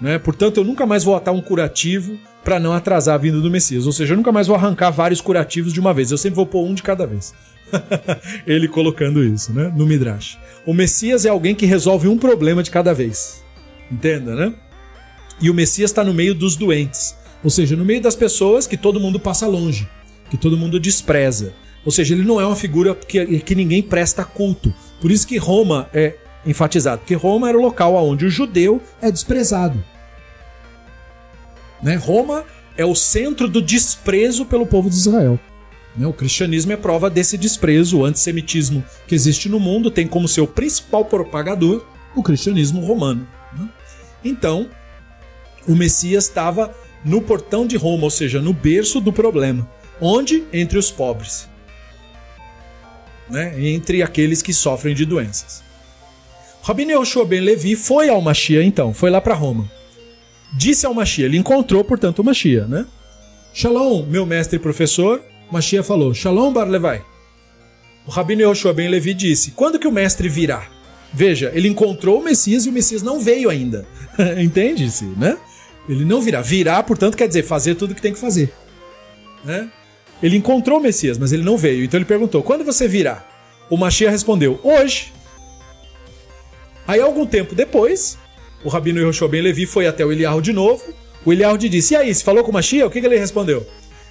Né? 0.00 0.18
Portanto, 0.18 0.58
eu 0.58 0.64
nunca 0.64 0.84
mais 0.84 1.04
vou 1.04 1.16
atar 1.16 1.32
um 1.32 1.40
curativo 1.40 2.18
para 2.44 2.60
não 2.60 2.72
atrasar 2.72 3.14
a 3.14 3.18
vinda 3.18 3.40
do 3.40 3.50
Messias. 3.50 3.86
Ou 3.86 3.92
seja, 3.92 4.12
eu 4.12 4.16
nunca 4.16 4.30
mais 4.30 4.46
vou 4.46 4.56
arrancar 4.56 4.90
vários 4.90 5.20
curativos 5.20 5.72
de 5.72 5.80
uma 5.80 5.94
vez. 5.94 6.10
Eu 6.10 6.18
sempre 6.18 6.36
vou 6.36 6.46
pôr 6.46 6.64
um 6.64 6.74
de 6.74 6.82
cada 6.82 7.06
vez. 7.06 7.34
Ele 8.46 8.68
colocando 8.68 9.24
isso, 9.24 9.52
né? 9.52 9.72
No 9.74 9.86
Midrash. 9.86 10.38
O 10.64 10.74
Messias 10.74 11.24
é 11.24 11.28
alguém 11.28 11.54
que 11.54 11.66
resolve 11.66 12.08
um 12.08 12.18
problema 12.18 12.62
de 12.62 12.70
cada 12.70 12.92
vez. 12.92 13.42
Entenda, 13.90 14.34
né? 14.34 14.54
E 15.40 15.50
o 15.50 15.54
Messias 15.54 15.90
está 15.90 16.04
no 16.04 16.14
meio 16.14 16.34
dos 16.34 16.56
doentes. 16.56 17.16
Ou 17.46 17.50
seja, 17.50 17.76
no 17.76 17.84
meio 17.84 18.02
das 18.02 18.16
pessoas 18.16 18.66
que 18.66 18.76
todo 18.76 18.98
mundo 18.98 19.20
passa 19.20 19.46
longe, 19.46 19.88
que 20.28 20.36
todo 20.36 20.56
mundo 20.56 20.80
despreza. 20.80 21.54
Ou 21.84 21.92
seja, 21.92 22.12
ele 22.12 22.24
não 22.24 22.40
é 22.40 22.44
uma 22.44 22.56
figura 22.56 22.92
que, 22.92 23.38
que 23.38 23.54
ninguém 23.54 23.80
presta 23.80 24.24
culto. 24.24 24.74
Por 25.00 25.12
isso 25.12 25.24
que 25.24 25.36
Roma 25.36 25.88
é 25.94 26.16
enfatizado, 26.44 27.02
porque 27.02 27.14
Roma 27.14 27.48
era 27.48 27.56
o 27.56 27.62
local 27.62 27.94
onde 27.94 28.26
o 28.26 28.28
judeu 28.28 28.82
é 29.00 29.12
desprezado. 29.12 29.80
Né? 31.80 31.94
Roma 31.94 32.42
é 32.76 32.84
o 32.84 32.96
centro 32.96 33.46
do 33.46 33.62
desprezo 33.62 34.44
pelo 34.44 34.66
povo 34.66 34.90
de 34.90 34.96
Israel. 34.96 35.38
Né? 35.96 36.04
O 36.04 36.12
cristianismo 36.12 36.72
é 36.72 36.76
prova 36.76 37.08
desse 37.08 37.38
desprezo. 37.38 37.98
O 37.98 38.04
antissemitismo 38.04 38.82
que 39.06 39.14
existe 39.14 39.48
no 39.48 39.60
mundo 39.60 39.88
tem 39.88 40.08
como 40.08 40.26
seu 40.26 40.48
principal 40.48 41.04
propagador 41.04 41.86
o 42.12 42.24
cristianismo 42.24 42.84
romano. 42.84 43.24
Né? 43.56 43.68
Então, 44.24 44.68
o 45.68 45.76
Messias 45.76 46.24
estava 46.24 46.74
no 47.06 47.22
portão 47.22 47.64
de 47.64 47.76
Roma, 47.76 48.04
ou 48.04 48.10
seja, 48.10 48.42
no 48.42 48.52
berço 48.52 49.00
do 49.00 49.12
problema. 49.12 49.66
Onde? 50.00 50.44
Entre 50.52 50.76
os 50.76 50.90
pobres. 50.90 51.48
Né? 53.30 53.54
Entre 53.68 54.02
aqueles 54.02 54.42
que 54.42 54.52
sofrem 54.52 54.94
de 54.94 55.04
doenças. 55.06 55.62
Rabino 56.62 56.90
Yoshua 56.90 57.24
ben 57.24 57.40
Levi 57.40 57.76
foi 57.76 58.08
ao 58.08 58.20
Machia 58.20 58.60
então, 58.62 58.92
foi 58.92 59.08
lá 59.08 59.20
para 59.20 59.34
Roma. 59.34 59.70
Disse 60.58 60.84
ao 60.84 60.92
Machia, 60.92 61.26
ele 61.26 61.36
encontrou, 61.36 61.84
portanto, 61.84 62.18
o 62.18 62.24
Machia, 62.24 62.66
né? 62.66 62.84
Shalom, 63.54 64.04
meu 64.04 64.26
mestre 64.26 64.56
e 64.56 64.60
professor. 64.60 65.22
Machia 65.50 65.84
falou, 65.84 66.12
Shalom 66.12 66.52
Bar 66.52 66.68
Levai. 66.68 67.04
O 68.04 68.10
Rabino 68.10 68.42
Yoshua 68.42 68.72
ben 68.72 68.88
Levi 68.88 69.14
disse, 69.14 69.52
quando 69.52 69.78
que 69.78 69.86
o 69.86 69.92
mestre 69.92 70.28
virá? 70.28 70.66
Veja, 71.12 71.52
ele 71.54 71.68
encontrou 71.68 72.20
o 72.20 72.24
Messias 72.24 72.66
e 72.66 72.68
o 72.68 72.72
Messias 72.72 73.02
não 73.02 73.20
veio 73.20 73.48
ainda. 73.48 73.86
Entende-se, 74.42 75.04
né? 75.16 75.38
Ele 75.88 76.04
não 76.04 76.20
virá. 76.20 76.40
Virá, 76.40 76.82
portanto, 76.82 77.16
quer 77.16 77.28
dizer 77.28 77.42
fazer 77.42 77.74
tudo 77.74 77.92
o 77.92 77.94
que 77.94 78.02
tem 78.02 78.12
que 78.12 78.18
fazer. 78.18 78.52
Né? 79.44 79.70
Ele 80.22 80.36
encontrou 80.36 80.78
o 80.78 80.82
Messias, 80.82 81.18
mas 81.18 81.32
ele 81.32 81.42
não 81.42 81.56
veio. 81.56 81.84
Então 81.84 81.98
ele 81.98 82.04
perguntou: 82.04 82.42
quando 82.42 82.64
você 82.64 82.88
virá? 82.88 83.24
O 83.70 83.76
Machia 83.76 84.10
respondeu: 84.10 84.58
hoje. 84.62 85.12
Aí, 86.86 87.00
algum 87.00 87.26
tempo 87.26 87.54
depois, 87.54 88.16
o 88.64 88.68
Rabino 88.68 89.00
Yehoshua 89.00 89.28
Ben 89.28 89.42
Levi 89.42 89.66
foi 89.66 89.86
até 89.86 90.04
o 90.04 90.12
Eliarro 90.12 90.40
de 90.40 90.52
novo. 90.52 90.82
O 91.24 91.32
Eliarro 91.32 91.58
disse: 91.58 91.94
E 91.94 91.96
aí, 91.96 92.14
você 92.14 92.24
falou 92.24 92.42
com 92.44 92.50
o 92.50 92.54
Machia? 92.54 92.86
O 92.86 92.90
que, 92.90 93.00
que 93.00 93.06
ele 93.06 93.18
respondeu? 93.18 93.66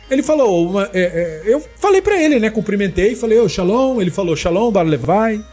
Ele 0.09 0.21
falou: 0.21 0.69
uma, 0.69 0.89
é, 0.93 1.01
é, 1.01 1.41
Eu 1.45 1.63
falei 1.77 2.01
para 2.01 2.21
ele, 2.21 2.39
né? 2.39 2.49
Cumprimentei, 2.49 3.15
falei: 3.15 3.39
oh, 3.39 3.49
Shalom. 3.49 3.99
Ele 4.01 4.11
falou: 4.11 4.35
Shalom, 4.35 4.71
Bar 4.71 4.83
Levai. 4.83 5.43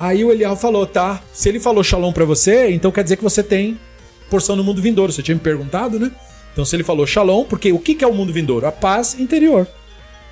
Aí 0.00 0.24
o 0.24 0.32
Eliarro 0.32 0.56
falou: 0.56 0.86
Tá, 0.86 1.22
se 1.32 1.48
ele 1.48 1.60
falou 1.60 1.84
Shalom 1.84 2.12
para 2.12 2.24
você, 2.24 2.70
então 2.70 2.90
quer 2.90 3.04
dizer 3.04 3.16
que 3.16 3.22
você 3.22 3.42
tem 3.42 3.78
porção 4.32 4.56
no 4.56 4.64
mundo 4.64 4.80
vindouro. 4.80 5.12
Você 5.12 5.22
tinha 5.22 5.34
me 5.34 5.40
perguntado, 5.42 6.00
né? 6.00 6.10
Então, 6.52 6.64
se 6.64 6.74
ele 6.74 6.82
falou 6.82 7.06
Shalom, 7.06 7.44
porque 7.44 7.70
o 7.70 7.78
que 7.78 8.02
é 8.02 8.06
o 8.06 8.14
mundo 8.14 8.32
vindouro? 8.32 8.66
A 8.66 8.72
paz 8.72 9.18
interior. 9.20 9.66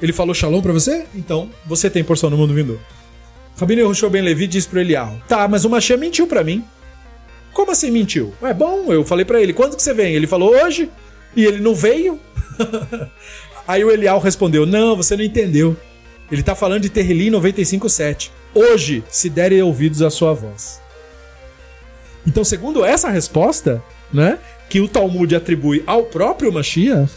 Ele 0.00 0.12
falou 0.12 0.34
Shalom 0.34 0.62
para 0.62 0.72
você? 0.72 1.04
Então, 1.14 1.50
você 1.66 1.90
tem 1.90 2.02
porção 2.02 2.30
no 2.30 2.36
mundo 2.38 2.54
vindouro. 2.54 2.80
Rabino 3.58 3.82
Yehoshua 3.82 4.08
Ben 4.08 4.22
Levi 4.22 4.46
disse 4.46 4.66
para 4.66 4.80
Elial: 4.80 5.20
Tá, 5.28 5.46
mas 5.46 5.66
o 5.66 5.70
Machia 5.70 5.98
mentiu 5.98 6.26
para 6.26 6.42
mim. 6.42 6.64
Como 7.52 7.70
assim 7.70 7.90
mentiu? 7.90 8.32
É 8.40 8.54
bom, 8.54 8.90
eu 8.90 9.04
falei 9.04 9.26
para 9.26 9.40
ele: 9.42 9.52
Quando 9.52 9.76
que 9.76 9.82
você 9.82 9.92
vem? 9.92 10.14
Ele 10.14 10.26
falou: 10.26 10.54
Hoje. 10.54 10.88
E 11.36 11.44
ele 11.44 11.60
não 11.60 11.74
veio? 11.74 12.18
Aí 13.68 13.84
o 13.84 13.90
Elial 13.90 14.18
respondeu: 14.18 14.64
Não, 14.64 14.96
você 14.96 15.14
não 15.14 15.22
entendeu. 15.22 15.76
Ele 16.32 16.42
tá 16.42 16.54
falando 16.54 16.82
de 16.82 16.88
Terrilim 16.88 17.30
95.7. 17.32 18.30
Hoje, 18.54 19.04
se 19.10 19.28
derem 19.28 19.62
ouvidos 19.62 20.00
à 20.00 20.08
sua 20.08 20.32
voz. 20.32 20.80
Então, 22.26 22.44
segundo 22.44 22.84
essa 22.84 23.08
resposta, 23.08 23.82
né, 24.12 24.38
que 24.68 24.80
o 24.80 24.88
Talmud 24.88 25.34
atribui 25.34 25.82
ao 25.86 26.04
próprio 26.04 26.52
Mashiach, 26.52 27.10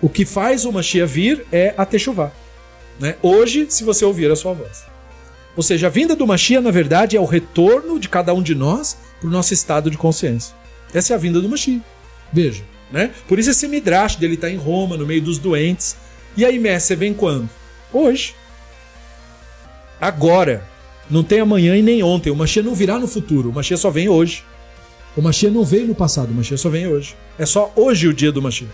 o 0.00 0.08
que 0.08 0.24
faz 0.24 0.64
o 0.64 0.72
Mashiach 0.72 1.10
vir 1.10 1.46
é 1.50 1.74
a 1.76 1.84
Teshuvah. 1.84 2.32
Né? 2.98 3.16
Hoje, 3.22 3.66
se 3.68 3.84
você 3.84 4.04
ouvir 4.04 4.30
a 4.30 4.36
sua 4.36 4.52
voz. 4.52 4.84
Ou 5.56 5.62
seja, 5.62 5.86
a 5.86 5.90
vinda 5.90 6.14
do 6.14 6.26
Mashiach, 6.26 6.62
na 6.62 6.70
verdade, 6.70 7.16
é 7.16 7.20
o 7.20 7.24
retorno 7.24 7.98
de 7.98 8.08
cada 8.08 8.32
um 8.34 8.42
de 8.42 8.54
nós 8.54 8.96
para 9.20 9.28
o 9.28 9.32
nosso 9.32 9.52
estado 9.54 9.90
de 9.90 9.96
consciência. 9.96 10.54
Essa 10.92 11.12
é 11.12 11.16
a 11.16 11.18
vinda 11.18 11.40
do 11.40 11.48
Mashiach. 11.48 11.82
Veja, 12.32 12.62
né? 12.90 13.10
Por 13.26 13.38
isso 13.38 13.50
esse 13.50 13.66
midrash 13.66 14.16
dele 14.16 14.34
está 14.34 14.50
em 14.50 14.56
Roma, 14.56 14.96
no 14.96 15.06
meio 15.06 15.22
dos 15.22 15.38
doentes. 15.38 15.96
E 16.36 16.44
aí, 16.44 16.58
Messi, 16.58 16.94
vem 16.94 17.14
quando? 17.14 17.48
Hoje. 17.92 18.34
Agora. 20.00 20.62
Não 21.10 21.22
tem 21.22 21.40
amanhã 21.40 21.76
e 21.76 21.82
nem 21.82 22.02
ontem. 22.02 22.30
O 22.30 22.36
Mashiach 22.36 22.66
não 22.66 22.74
virá 22.74 22.98
no 22.98 23.08
futuro. 23.08 23.50
O 23.50 23.52
Mashiach 23.52 23.80
só 23.80 23.90
vem 23.90 24.08
hoje. 24.08 24.44
O 25.16 25.22
Mashiach 25.22 25.54
não 25.54 25.64
veio 25.64 25.86
no 25.86 25.94
passado. 25.94 26.30
O 26.30 26.34
Mashiach 26.34 26.60
só 26.60 26.68
vem 26.68 26.86
hoje. 26.86 27.16
É 27.38 27.46
só 27.46 27.72
hoje 27.74 28.08
o 28.08 28.14
dia 28.14 28.30
do 28.30 28.42
Mashiach. 28.42 28.72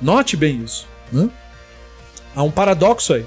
Note 0.00 0.36
bem 0.36 0.62
isso. 0.62 0.86
Né? 1.10 1.30
Há 2.34 2.42
um 2.42 2.50
paradoxo 2.50 3.14
aí. 3.14 3.24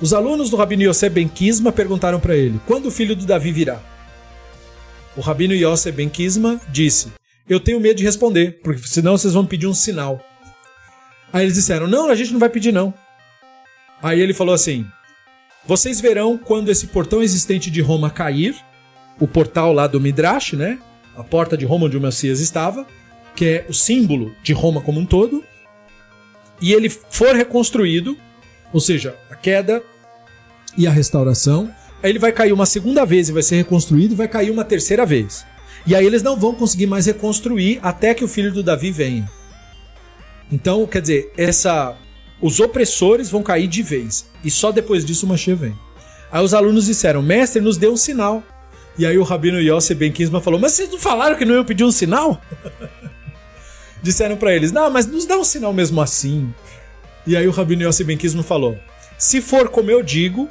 Os 0.00 0.14
alunos 0.14 0.48
do 0.48 0.56
Rabino 0.56 0.84
Yosef 0.84 1.12
Ben 1.12 1.26
Kisma 1.26 1.72
perguntaram 1.72 2.20
para 2.20 2.36
ele: 2.36 2.60
quando 2.66 2.86
o 2.86 2.90
filho 2.90 3.16
do 3.16 3.26
Davi 3.26 3.50
virá? 3.50 3.80
O 5.16 5.20
Rabino 5.20 5.54
Yosef 5.54 5.96
Ben 5.96 6.08
Kisma 6.08 6.60
disse: 6.68 7.12
Eu 7.48 7.58
tenho 7.58 7.80
medo 7.80 7.96
de 7.96 8.04
responder, 8.04 8.60
porque 8.62 8.86
senão 8.86 9.18
vocês 9.18 9.34
vão 9.34 9.44
pedir 9.44 9.66
um 9.66 9.74
sinal. 9.74 10.20
Aí 11.32 11.44
eles 11.44 11.54
disseram: 11.54 11.88
Não, 11.88 12.08
a 12.08 12.14
gente 12.14 12.32
não 12.32 12.38
vai 12.38 12.48
pedir, 12.48 12.72
não. 12.72 12.94
Aí 14.00 14.20
ele 14.20 14.32
falou 14.32 14.54
assim: 14.54 14.86
Vocês 15.68 16.00
verão 16.00 16.36
quando 16.36 16.70
esse 16.70 16.88
portão 16.88 17.22
existente 17.22 17.70
de 17.70 17.80
Roma 17.80 18.10
cair, 18.10 18.56
o 19.20 19.28
portal 19.28 19.72
lá 19.72 19.86
do 19.86 20.00
Midrash, 20.00 20.54
né? 20.54 20.80
A 21.16 21.22
porta 21.22 21.56
de 21.56 21.64
Roma 21.64 21.86
onde 21.86 21.96
o 21.96 22.00
Messias 22.00 22.40
estava, 22.40 22.84
que 23.36 23.44
é 23.44 23.66
o 23.68 23.72
símbolo 23.72 24.34
de 24.42 24.52
Roma 24.52 24.80
como 24.80 24.98
um 24.98 25.06
todo, 25.06 25.44
e 26.60 26.72
ele 26.72 26.88
for 26.88 27.36
reconstruído 27.36 28.16
ou 28.72 28.80
seja, 28.80 29.16
a 29.30 29.34
queda 29.34 29.82
e 30.76 30.86
a 30.86 30.90
restauração. 30.90 31.72
Aí 32.02 32.10
ele 32.10 32.18
vai 32.18 32.32
cair 32.32 32.52
uma 32.52 32.66
segunda 32.66 33.04
vez 33.04 33.28
e 33.28 33.32
vai 33.32 33.42
ser 33.42 33.56
reconstruído, 33.56 34.14
e 34.14 34.16
vai 34.16 34.28
cair 34.28 34.50
uma 34.50 34.64
terceira 34.64 35.04
vez. 35.04 35.44
E 35.86 35.94
aí 35.94 36.04
eles 36.04 36.22
não 36.22 36.36
vão 36.36 36.54
conseguir 36.54 36.86
mais 36.86 37.06
reconstruir 37.06 37.78
até 37.82 38.14
que 38.14 38.24
o 38.24 38.28
filho 38.28 38.52
do 38.52 38.62
Davi 38.62 38.90
venha. 38.90 39.28
Então, 40.50 40.86
quer 40.86 41.00
dizer, 41.00 41.32
essa 41.36 41.96
os 42.40 42.60
opressores 42.60 43.30
vão 43.30 43.42
cair 43.42 43.66
de 43.66 43.82
vez. 43.82 44.26
E 44.44 44.50
só 44.50 44.70
depois 44.70 45.04
disso 45.04 45.26
o 45.26 45.28
Mashiach 45.28 45.60
vem. 45.60 45.78
Aí 46.30 46.44
os 46.44 46.54
alunos 46.54 46.86
disseram: 46.86 47.22
Mestre, 47.22 47.60
nos 47.60 47.76
deu 47.76 47.92
um 47.92 47.96
sinal. 47.96 48.42
E 48.96 49.06
aí 49.06 49.16
o 49.16 49.22
Rabino 49.22 49.60
Yosef 49.60 49.94
Ben 49.94 50.12
Kinsman 50.12 50.40
falou: 50.40 50.58
Mas 50.58 50.72
vocês 50.72 50.90
não 50.90 50.98
falaram 50.98 51.36
que 51.36 51.44
não 51.44 51.54
iam 51.54 51.64
pedir 51.64 51.84
um 51.84 51.92
sinal? 51.92 52.40
Disseram 54.02 54.36
para 54.36 54.54
eles: 54.54 54.72
Não, 54.72 54.90
mas 54.90 55.06
nos 55.06 55.26
dá 55.26 55.36
um 55.36 55.44
sinal 55.44 55.72
mesmo 55.72 56.00
assim. 56.00 56.52
E 57.26 57.36
aí 57.36 57.46
o 57.46 57.50
Rabino 57.50 57.82
Yossi 57.82 58.04
Benkismo 58.04 58.42
falou: 58.42 58.78
se 59.18 59.40
for 59.42 59.68
como 59.68 59.90
eu 59.90 60.02
digo, 60.02 60.48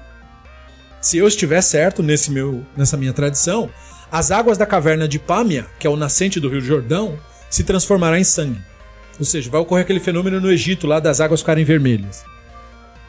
se 1.02 1.18
eu 1.18 1.28
estiver 1.28 1.62
certo 1.62 2.04
nesse 2.04 2.30
meu, 2.30 2.64
nessa 2.76 2.98
minha 2.98 3.14
tradição, 3.14 3.70
as 4.12 4.30
águas 4.30 4.58
da 4.58 4.66
caverna 4.66 5.08
de 5.08 5.18
Pâmia, 5.18 5.66
que 5.80 5.88
é 5.88 5.90
o 5.90 5.96
nascente 5.96 6.40
do 6.40 6.50
Rio 6.50 6.62
Jordão, 6.62 7.18
se 7.50 7.64
transformará 7.64 8.20
em 8.20 8.24
sangue. 8.24 8.62
Ou 9.20 9.26
seja, 9.26 9.50
vai 9.50 9.60
ocorrer 9.60 9.84
aquele 9.84 10.00
fenômeno 10.00 10.40
no 10.40 10.52
Egito 10.52 10.86
lá 10.88 11.00
das 11.00 11.20
águas 11.20 11.40
ficarem 11.40 11.66
vermelhas. 11.66 12.24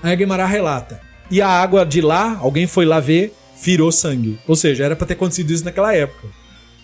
Aí 0.02 0.12
a 0.12 0.14
Guimará 0.14 0.46
relata: 0.46 1.00
e 1.30 1.42
a 1.42 1.48
água 1.48 1.84
de 1.84 2.00
lá, 2.00 2.38
alguém 2.40 2.66
foi 2.66 2.86
lá 2.86 3.00
ver, 3.00 3.34
virou 3.62 3.92
sangue. 3.92 4.38
Ou 4.46 4.56
seja, 4.56 4.84
era 4.84 4.96
para 4.96 5.06
ter 5.06 5.14
acontecido 5.14 5.52
isso 5.52 5.64
naquela 5.64 5.94
época, 5.94 6.28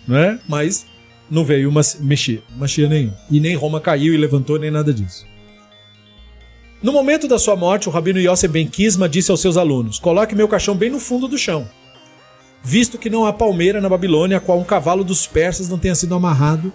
não 0.06 0.16
é? 0.16 0.38
Mas 0.46 0.86
não 1.30 1.44
veio 1.44 1.68
uma 1.68 1.80
mexer, 2.00 2.42
mexia 2.54 2.88
nenhum. 2.88 3.12
E 3.30 3.40
nem 3.40 3.54
Roma 3.54 3.80
caiu 3.80 4.12
e 4.12 4.18
levantou, 4.18 4.58
nem 4.58 4.70
nada 4.70 4.92
disso. 4.92 5.26
No 6.82 6.92
momento 6.92 7.26
da 7.26 7.38
sua 7.38 7.56
morte, 7.56 7.88
o 7.88 7.92
rabino 7.92 8.20
Yosef 8.20 8.52
Ben 8.52 8.66
Kisma 8.66 9.08
disse 9.08 9.30
aos 9.30 9.40
seus 9.40 9.56
alunos: 9.56 9.98
Coloque 9.98 10.34
meu 10.34 10.46
caixão 10.46 10.76
bem 10.76 10.90
no 10.90 11.00
fundo 11.00 11.26
do 11.26 11.38
chão, 11.38 11.66
visto 12.62 12.98
que 12.98 13.08
não 13.08 13.24
há 13.24 13.32
palmeira 13.32 13.80
na 13.80 13.88
Babilônia 13.88 14.36
a 14.36 14.40
qual 14.40 14.58
um 14.58 14.64
cavalo 14.64 15.02
dos 15.02 15.26
persas 15.26 15.70
não 15.70 15.78
tenha 15.78 15.94
sido 15.94 16.14
amarrado 16.14 16.70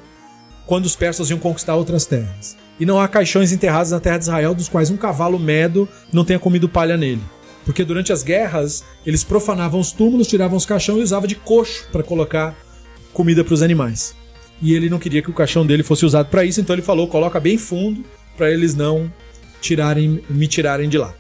quando 0.70 0.86
os 0.86 0.96
persas 0.96 1.32
iam 1.32 1.40
conquistar 1.40 1.76
outras 1.76 2.06
terras. 2.06 2.56
E 2.80 2.86
não 2.86 3.02
há 3.02 3.08
caixões 3.08 3.52
enterrados 3.52 3.90
na 3.90 4.00
terra 4.00 4.20
de 4.20 4.26
Israel 4.26 4.54
dos 4.54 4.70
quais 4.70 4.92
um 4.92 4.98
cavalo 4.98 5.40
medo 5.40 5.90
não 6.14 6.24
tenha 6.24 6.38
comido 6.38 6.70
palha 6.70 6.96
nele. 6.96 7.24
Porque 7.66 7.84
durante 7.84 8.14
as 8.14 8.22
guerras, 8.22 8.84
eles 9.04 9.24
profanavam 9.24 9.80
os 9.80 9.92
túmulos, 9.92 10.28
tiravam 10.28 10.56
os 10.56 10.68
caixões 10.68 11.00
e 11.00 11.04
usavam 11.06 11.28
de 11.28 11.34
coxo 11.34 11.88
para 11.92 12.04
colocar 12.04 12.56
comida 13.12 13.44
para 13.44 13.56
os 13.56 13.64
animais. 13.64 14.14
E 14.62 14.76
ele 14.76 14.92
não 14.92 15.00
queria 15.00 15.24
que 15.24 15.32
o 15.32 15.34
caixão 15.34 15.66
dele 15.66 15.82
fosse 15.82 16.06
usado 16.06 16.30
para 16.30 16.46
isso, 16.46 16.62
então 16.62 16.76
ele 16.76 16.84
falou: 16.84 17.08
coloca 17.08 17.40
bem 17.40 17.58
fundo 17.58 18.06
para 18.38 18.52
eles 18.52 18.76
não 18.76 19.12
tirarem, 19.60 20.24
me 20.30 20.48
tirarem 20.48 20.88
de 20.88 21.00
lá. 21.00 21.16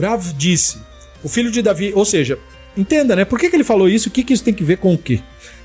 Rav 0.00 0.32
disse: 0.32 0.78
o 1.22 1.28
filho 1.28 1.50
de 1.50 1.60
Davi, 1.60 1.92
ou 1.94 2.06
seja, 2.06 2.38
entenda, 2.74 3.14
né? 3.14 3.26
Por 3.26 3.38
que, 3.38 3.50
que 3.50 3.56
ele 3.56 3.64
falou 3.64 3.86
isso? 3.86 4.08
O 4.08 4.12
que, 4.12 4.24
que 4.24 4.32
isso 4.32 4.42
tem 4.42 4.54
que 4.54 4.64
ver 4.64 4.78
com 4.78 4.94
o 4.94 4.98
quê? 4.98 5.20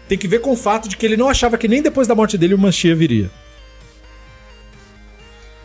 Tem 0.07 0.17
que 0.17 0.27
ver 0.27 0.39
com 0.39 0.51
o 0.51 0.57
fato 0.57 0.87
de 0.87 0.95
que 0.95 1.05
ele 1.05 1.17
não 1.17 1.29
achava 1.29 1.57
que 1.57 1.67
nem 1.67 1.81
depois 1.81 2.07
da 2.07 2.15
morte 2.15 2.37
dele 2.37 2.53
o 2.53 2.57
Mashiach 2.57 2.97
viria. 2.97 3.29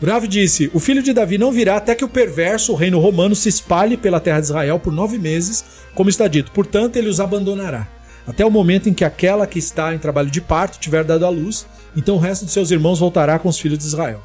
Rav 0.01 0.27
disse: 0.27 0.69
O 0.73 0.79
filho 0.79 1.01
de 1.01 1.13
Davi 1.13 1.37
não 1.37 1.51
virá 1.51 1.77
até 1.77 1.95
que 1.95 2.03
o 2.03 2.09
perverso, 2.09 2.73
o 2.73 2.75
reino 2.75 2.99
romano, 2.99 3.35
se 3.35 3.47
espalhe 3.47 3.95
pela 3.95 4.19
terra 4.19 4.39
de 4.39 4.47
Israel 4.47 4.79
por 4.79 4.91
nove 4.91 5.17
meses, 5.17 5.63
como 5.95 6.09
está 6.09 6.27
dito. 6.27 6.51
Portanto, 6.51 6.97
ele 6.97 7.07
os 7.07 7.19
abandonará. 7.19 7.87
Até 8.27 8.45
o 8.45 8.51
momento 8.51 8.89
em 8.89 8.93
que 8.93 9.03
aquela 9.03 9.47
que 9.47 9.59
está 9.59 9.93
em 9.93 9.99
trabalho 9.99 10.29
de 10.29 10.41
parto 10.41 10.79
tiver 10.79 11.03
dado 11.03 11.25
à 11.25 11.29
luz, 11.29 11.65
então 11.95 12.15
o 12.15 12.19
resto 12.19 12.45
de 12.45 12.51
seus 12.51 12.71
irmãos 12.71 12.99
voltará 12.99 13.37
com 13.37 13.49
os 13.49 13.59
filhos 13.59 13.77
de 13.77 13.85
Israel. 13.85 14.23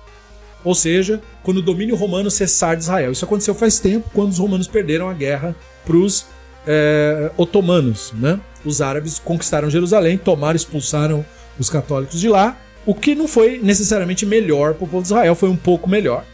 Ou 0.65 0.75
seja, 0.75 1.21
quando 1.43 1.59
o 1.59 1.63
domínio 1.63 1.97
romano 1.97 2.31
cessar 2.31 2.77
de 2.77 2.83
Israel. 2.83 3.13
Isso 3.13 3.25
aconteceu 3.25 3.55
faz 3.55 3.79
tempo, 3.79 4.11
quando 4.13 4.31
os 4.31 4.39
romanos 4.39 4.67
perderam 4.67 5.09
a 5.09 5.15
guerra 5.15 5.55
para 5.85 5.97
os 5.97 6.27
é, 6.67 7.31
otomanos. 7.37 8.13
Né? 8.15 8.39
Os 8.69 8.83
árabes 8.83 9.19
conquistaram 9.19 9.71
Jerusalém, 9.71 10.19
tomaram, 10.19 10.57
expulsaram 10.57 11.25
os 11.59 11.71
católicos 11.71 12.21
de 12.21 12.29
lá 12.29 12.57
o 12.89 12.95
que 12.95 13.15
não 13.15 13.29
foi 13.29 13.61
necessariamente 13.63 14.25
melhor 14.25 14.73
para 14.73 14.85
o 14.85 14.89
povo 14.89 15.03
de 15.03 15.09
Israel, 15.09 15.35
foi 15.35 15.51
um 15.51 15.57
pouco 15.57 15.91
melhor, 15.91 16.25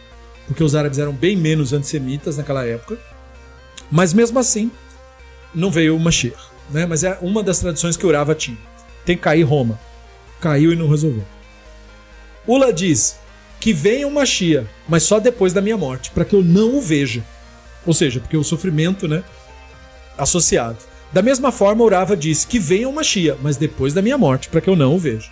porque 0.46 0.62
os 0.62 0.76
árabes 0.76 1.00
eram 1.00 1.12
bem 1.12 1.36
menos 1.36 1.72
antissemitas 1.72 2.36
naquela 2.36 2.64
época. 2.64 2.96
Mas 3.90 4.14
mesmo 4.14 4.38
assim, 4.38 4.70
não 5.52 5.68
veio 5.68 5.96
o 5.96 6.00
Mashiach. 6.00 6.40
Né? 6.70 6.86
Mas 6.86 7.02
é 7.02 7.18
uma 7.20 7.42
das 7.42 7.58
tradições 7.58 7.96
que 7.96 8.06
Urava 8.06 8.36
tinha. 8.36 8.56
Tem 9.04 9.16
que 9.16 9.22
cair 9.22 9.42
Roma. 9.42 9.80
Caiu 10.40 10.72
e 10.72 10.76
não 10.76 10.88
resolveu. 10.88 11.24
Ula 12.46 12.72
diz 12.72 13.18
que 13.58 13.72
venha 13.72 14.06
o 14.06 14.10
Mashiach, 14.12 14.68
mas 14.88 15.02
só 15.02 15.18
depois 15.18 15.52
da 15.52 15.60
minha 15.60 15.76
morte, 15.76 16.10
para 16.10 16.24
que 16.24 16.36
eu 16.36 16.42
não 16.44 16.76
o 16.76 16.80
veja. 16.80 17.24
Ou 17.84 17.92
seja, 17.92 18.20
porque 18.20 18.36
o 18.36 18.44
sofrimento 18.44 19.08
né, 19.08 19.24
associado. 20.16 20.78
Da 21.14 21.22
mesma 21.22 21.52
forma, 21.52 21.84
Urava 21.84 22.16
diz 22.16 22.44
que 22.44 22.58
venha 22.58 22.88
o 22.88 22.92
Mashiach, 22.92 23.38
mas 23.40 23.56
depois 23.56 23.94
da 23.94 24.02
minha 24.02 24.18
morte, 24.18 24.48
para 24.48 24.60
que 24.60 24.68
eu 24.68 24.74
não 24.74 24.96
o 24.96 24.98
veja. 24.98 25.30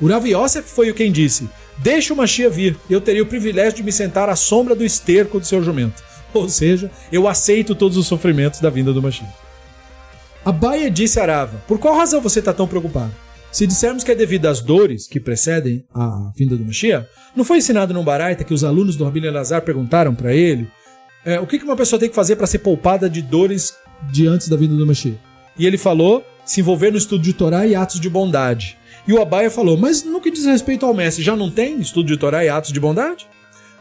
O 0.00 0.06
Rav 0.06 0.24
Yosef 0.24 0.68
foi 0.68 0.90
o 0.90 0.94
quem 0.94 1.10
disse: 1.10 1.48
Deixe 1.78 2.12
o 2.12 2.16
Machia 2.16 2.48
vir, 2.48 2.78
eu 2.88 3.00
teria 3.00 3.24
o 3.24 3.26
privilégio 3.26 3.78
de 3.78 3.82
me 3.82 3.90
sentar 3.90 4.28
à 4.28 4.36
sombra 4.36 4.76
do 4.76 4.84
esterco 4.84 5.40
do 5.40 5.44
seu 5.44 5.60
jumento. 5.60 6.04
Ou 6.32 6.48
seja, 6.48 6.88
eu 7.10 7.26
aceito 7.26 7.74
todos 7.74 7.96
os 7.96 8.06
sofrimentos 8.06 8.60
da 8.60 8.70
vinda 8.70 8.92
do 8.92 9.02
Machia. 9.02 9.26
Abaia 10.44 10.88
disse 10.88 11.18
a 11.18 11.26
Rava: 11.26 11.60
Por 11.66 11.80
qual 11.80 11.96
razão 11.96 12.20
você 12.20 12.38
está 12.38 12.52
tão 12.52 12.68
preocupado? 12.68 13.12
Se 13.50 13.66
dissermos 13.66 14.04
que 14.04 14.12
é 14.12 14.14
devido 14.14 14.46
às 14.46 14.60
dores 14.60 15.08
que 15.08 15.18
precedem 15.18 15.84
a 15.92 16.30
vinda 16.36 16.56
do 16.56 16.64
Mashiach, 16.64 17.08
não 17.34 17.44
foi 17.44 17.58
ensinado 17.58 17.92
no 17.92 18.04
Baraita 18.04 18.44
que 18.44 18.54
os 18.54 18.62
alunos 18.62 18.94
do 18.94 19.02
Rabino 19.04 19.26
Elazar 19.26 19.62
perguntaram 19.62 20.14
para 20.14 20.32
ele 20.32 20.70
é, 21.24 21.40
o 21.40 21.46
que 21.46 21.56
uma 21.56 21.76
pessoa 21.76 21.98
tem 21.98 22.08
que 22.08 22.14
fazer 22.14 22.36
para 22.36 22.46
ser 22.46 22.58
poupada 22.58 23.08
de 23.08 23.22
dores 23.22 23.74
de 24.10 24.26
antes 24.26 24.48
da 24.48 24.56
vinda 24.56 24.74
do 24.74 24.86
Mashiach? 24.86 25.18
E 25.58 25.66
ele 25.66 25.78
falou 25.78 26.24
se 26.44 26.60
envolver 26.60 26.90
no 26.90 26.98
estudo 26.98 27.22
de 27.22 27.32
Torá 27.32 27.66
e 27.66 27.74
atos 27.74 28.00
de 28.00 28.10
bondade. 28.10 28.76
E 29.06 29.12
o 29.12 29.20
Abaia 29.20 29.50
falou: 29.50 29.76
Mas 29.76 30.02
no 30.02 30.20
que 30.20 30.30
diz 30.30 30.44
respeito 30.44 30.86
ao 30.86 30.94
mestre, 30.94 31.22
já 31.22 31.36
não 31.36 31.50
tem 31.50 31.80
estudo 31.80 32.06
de 32.06 32.16
Torá 32.16 32.44
e 32.44 32.48
atos 32.48 32.72
de 32.72 32.80
bondade? 32.80 33.26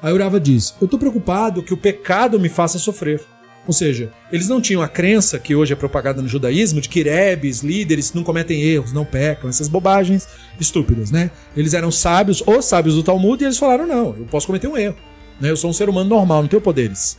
Aí 0.01 0.13
Urava 0.13 0.39
diz: 0.39 0.75
Eu 0.81 0.85
estou 0.85 0.99
preocupado 0.99 1.63
que 1.63 1.73
o 1.73 1.77
pecado 1.77 2.39
me 2.39 2.49
faça 2.49 2.77
sofrer. 2.77 3.21
Ou 3.65 3.73
seja, 3.73 4.11
eles 4.29 4.49
não 4.49 4.59
tinham 4.59 4.81
a 4.81 4.89
crença 4.89 5.39
que 5.39 5.55
hoje 5.55 5.71
é 5.71 5.75
propagada 5.75 6.21
no 6.21 6.27
judaísmo 6.27 6.81
de 6.81 6.89
que 6.89 7.01
rebes, 7.01 7.61
líderes, 7.61 8.11
não 8.11 8.21
cometem 8.21 8.61
erros, 8.61 8.91
não 8.91 9.05
pecam, 9.05 9.49
essas 9.49 9.69
bobagens 9.69 10.27
estúpidas, 10.59 11.11
né? 11.11 11.31
Eles 11.55 11.73
eram 11.73 11.89
sábios, 11.89 12.43
os 12.45 12.65
sábios 12.65 12.95
do 12.95 13.03
Talmud, 13.03 13.41
e 13.41 13.45
eles 13.45 13.57
falaram: 13.57 13.87
não, 13.87 14.15
eu 14.17 14.25
posso 14.29 14.47
cometer 14.47 14.67
um 14.67 14.77
erro. 14.77 14.97
Né? 15.39 15.49
Eu 15.49 15.57
sou 15.57 15.69
um 15.69 15.73
ser 15.73 15.87
humano 15.87 16.09
normal, 16.09 16.41
não 16.41 16.49
tenho 16.49 16.61
poderes. 16.61 17.17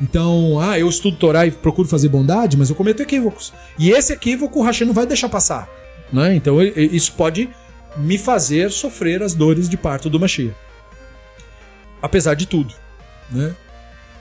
Então, 0.00 0.60
ah, 0.60 0.78
eu 0.78 0.88
estudo 0.88 1.16
Torá 1.16 1.46
e 1.46 1.50
procuro 1.50 1.88
fazer 1.88 2.08
bondade, 2.08 2.56
mas 2.56 2.68
eu 2.68 2.76
cometo 2.76 3.02
equívocos. 3.02 3.52
E 3.78 3.90
esse 3.90 4.12
equívoco 4.12 4.60
o 4.60 4.62
Hashem 4.62 4.86
não 4.86 4.94
vai 4.94 5.06
deixar 5.06 5.28
passar. 5.28 5.68
Né? 6.12 6.34
Então 6.34 6.62
isso 6.62 7.12
pode 7.12 7.48
me 7.96 8.18
fazer 8.18 8.70
sofrer 8.70 9.22
as 9.22 9.34
dores 9.34 9.68
de 9.68 9.76
parto 9.76 10.10
do 10.10 10.20
Mashiach. 10.20 10.54
Apesar 12.00 12.34
de 12.34 12.46
tudo. 12.46 12.74
Né? 13.30 13.54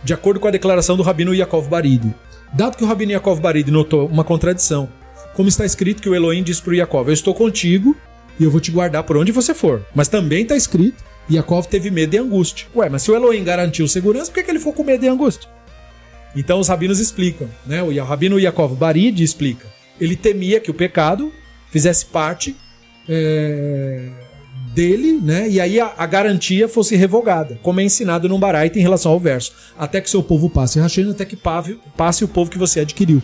De 0.03 0.13
acordo 0.13 0.39
com 0.39 0.47
a 0.47 0.51
declaração 0.51 0.95
do 0.95 1.03
Rabino 1.03 1.35
Yaakov 1.35 1.67
Baridi. 1.67 2.13
Dado 2.53 2.77
que 2.77 2.83
o 2.83 2.87
Rabino 2.87 3.11
Yaakov 3.11 3.41
Baridi 3.41 3.69
notou 3.69 4.07
uma 4.07 4.23
contradição, 4.23 4.89
como 5.35 5.49
está 5.49 5.65
escrito 5.65 6.01
que 6.01 6.07
o 6.07 6.15
Elohim 6.15 6.41
diz 6.41 6.61
para 6.61 6.71
o 6.71 6.75
Yaakov, 6.75 7.09
eu 7.09 7.13
estou 7.13 7.33
contigo 7.33 7.95
e 8.39 8.43
eu 8.43 8.51
vou 8.51 8.61
te 8.61 8.71
guardar 8.71 9.03
por 9.03 9.17
onde 9.17 9.31
você 9.31 9.53
for. 9.53 9.85
Mas 9.93 10.07
também 10.07 10.43
está 10.43 10.55
escrito, 10.55 11.03
Yaakov 11.29 11.67
teve 11.67 11.91
medo 11.91 12.13
e 12.13 12.17
angústia. 12.17 12.67
Ué, 12.73 12.87
mas 12.87 13.01
se 13.01 13.11
o 13.11 13.15
Elohim 13.15 13.43
garantiu 13.43 13.87
segurança, 13.87 14.31
por 14.31 14.35
que, 14.35 14.43
que 14.43 14.51
ele 14.51 14.59
ficou 14.59 14.73
com 14.73 14.83
medo 14.83 15.03
e 15.03 15.09
angústia? 15.09 15.49
Então 16.35 16.59
os 16.59 16.67
rabinos 16.67 16.99
explicam, 16.99 17.49
né? 17.65 17.81
O 17.81 18.03
Rabino 18.03 18.39
Yaakov 18.39 18.75
Baridi 18.75 19.23
explica. 19.23 19.67
Ele 19.99 20.15
temia 20.15 20.59
que 20.59 20.69
o 20.69 20.73
pecado 20.73 21.31
fizesse 21.71 22.05
parte 22.05 22.55
é, 23.07 24.09
dele, 24.73 25.13
né? 25.13 25.47
E 25.49 25.61
aí 25.61 25.79
a, 25.79 25.93
a, 25.97 26.05
garantia 26.05 26.67
fosse 26.67 26.95
revogada, 26.95 27.57
como 27.61 27.79
é 27.79 27.83
ensinado 27.83 28.27
no 28.27 28.37
Baraita 28.37 28.77
em 28.77 28.81
relação 28.81 29.11
ao 29.11 29.19
verso. 29.19 29.53
Até 29.77 30.01
que 30.01 30.09
seu 30.09 30.21
povo 30.21 30.49
passe 30.49 30.79
rachando, 30.79 31.11
até 31.11 31.23
que 31.23 31.37
passe 31.37 32.25
o 32.25 32.27
povo 32.27 32.51
que 32.51 32.57
você 32.57 32.81
adquiriu. 32.81 33.23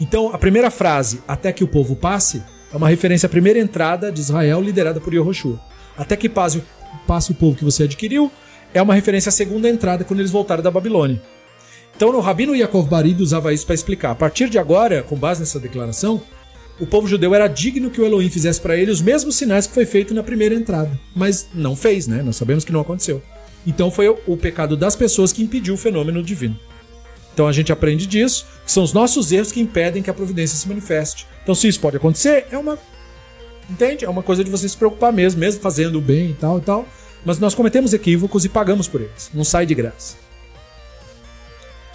Então, 0.00 0.32
a 0.32 0.38
primeira 0.38 0.70
frase, 0.70 1.20
até 1.26 1.52
que 1.52 1.64
o 1.64 1.68
povo 1.68 1.96
passe, 1.96 2.42
é 2.72 2.76
uma 2.76 2.88
referência 2.88 3.26
à 3.26 3.30
primeira 3.30 3.58
entrada 3.58 4.12
de 4.12 4.20
Israel 4.20 4.60
liderada 4.60 5.00
por 5.00 5.12
Yehoshua. 5.12 5.58
Até 5.96 6.16
que 6.16 6.28
passe, 6.28 6.62
passe 7.06 7.32
o 7.32 7.34
povo 7.34 7.56
que 7.56 7.64
você 7.64 7.82
adquiriu, 7.82 8.30
é 8.72 8.80
uma 8.80 8.94
referência 8.94 9.30
à 9.30 9.32
segunda 9.32 9.68
entrada 9.68 10.04
quando 10.04 10.20
eles 10.20 10.30
voltaram 10.30 10.62
da 10.62 10.70
Babilônia. 10.70 11.20
Então, 11.98 12.10
o 12.10 12.20
Rabino 12.20 12.54
Yaakov 12.54 12.88
Barid 12.88 13.20
usava 13.20 13.52
isso 13.52 13.66
para 13.66 13.74
explicar. 13.74 14.12
A 14.12 14.14
partir 14.14 14.48
de 14.48 14.56
agora, 14.56 15.02
com 15.02 15.16
base 15.16 15.40
nessa 15.40 15.58
declaração, 15.58 16.22
o 16.78 16.86
povo 16.86 17.08
judeu 17.08 17.34
era 17.34 17.48
digno 17.48 17.90
que 17.90 18.00
o 18.00 18.06
Elohim 18.06 18.30
fizesse 18.30 18.60
para 18.60 18.76
ele 18.76 18.92
os 18.92 19.02
mesmos 19.02 19.34
sinais 19.34 19.66
que 19.66 19.74
foi 19.74 19.84
feito 19.84 20.14
na 20.14 20.22
primeira 20.22 20.54
entrada. 20.54 20.96
Mas 21.12 21.48
não 21.52 21.74
fez, 21.74 22.06
né? 22.06 22.22
Nós 22.22 22.36
sabemos 22.36 22.64
que 22.64 22.70
não 22.70 22.78
aconteceu. 22.78 23.20
Então 23.66 23.90
foi 23.90 24.08
o, 24.08 24.36
pecado 24.36 24.76
das 24.76 24.94
pessoas 24.94 25.32
que 25.32 25.42
impediu 25.42 25.74
o 25.74 25.76
fenômeno 25.76 26.22
divino. 26.22 26.56
Então 27.34 27.48
a 27.48 27.52
gente 27.52 27.72
aprende 27.72 28.06
disso, 28.06 28.46
que 28.64 28.70
são 28.70 28.84
os 28.84 28.92
nossos 28.92 29.32
erros 29.32 29.50
que 29.50 29.60
impedem 29.60 30.00
que 30.00 30.08
a 30.08 30.14
providência 30.14 30.56
se 30.56 30.68
manifeste. 30.68 31.26
Então 31.42 31.52
se 31.52 31.66
isso 31.66 31.80
pode 31.80 31.96
acontecer, 31.96 32.46
é 32.52 32.56
uma 32.56 32.78
entende? 33.68 34.04
É 34.04 34.08
uma 34.08 34.22
coisa 34.22 34.44
de 34.44 34.50
você 34.52 34.68
se 34.68 34.76
preocupar 34.76 35.12
mesmo, 35.12 35.40
mesmo 35.40 35.60
fazendo 35.60 35.98
o 35.98 36.00
bem 36.00 36.30
e 36.30 36.34
tal 36.34 36.58
e 36.58 36.60
tal. 36.60 36.86
Mas 37.24 37.40
nós 37.40 37.56
cometemos 37.56 37.92
equívocos 37.92 38.44
e 38.44 38.48
pagamos 38.48 38.86
por 38.86 39.00
eles. 39.00 39.32
Não 39.34 39.42
sai 39.42 39.66
de 39.66 39.74
graça. 39.74 40.27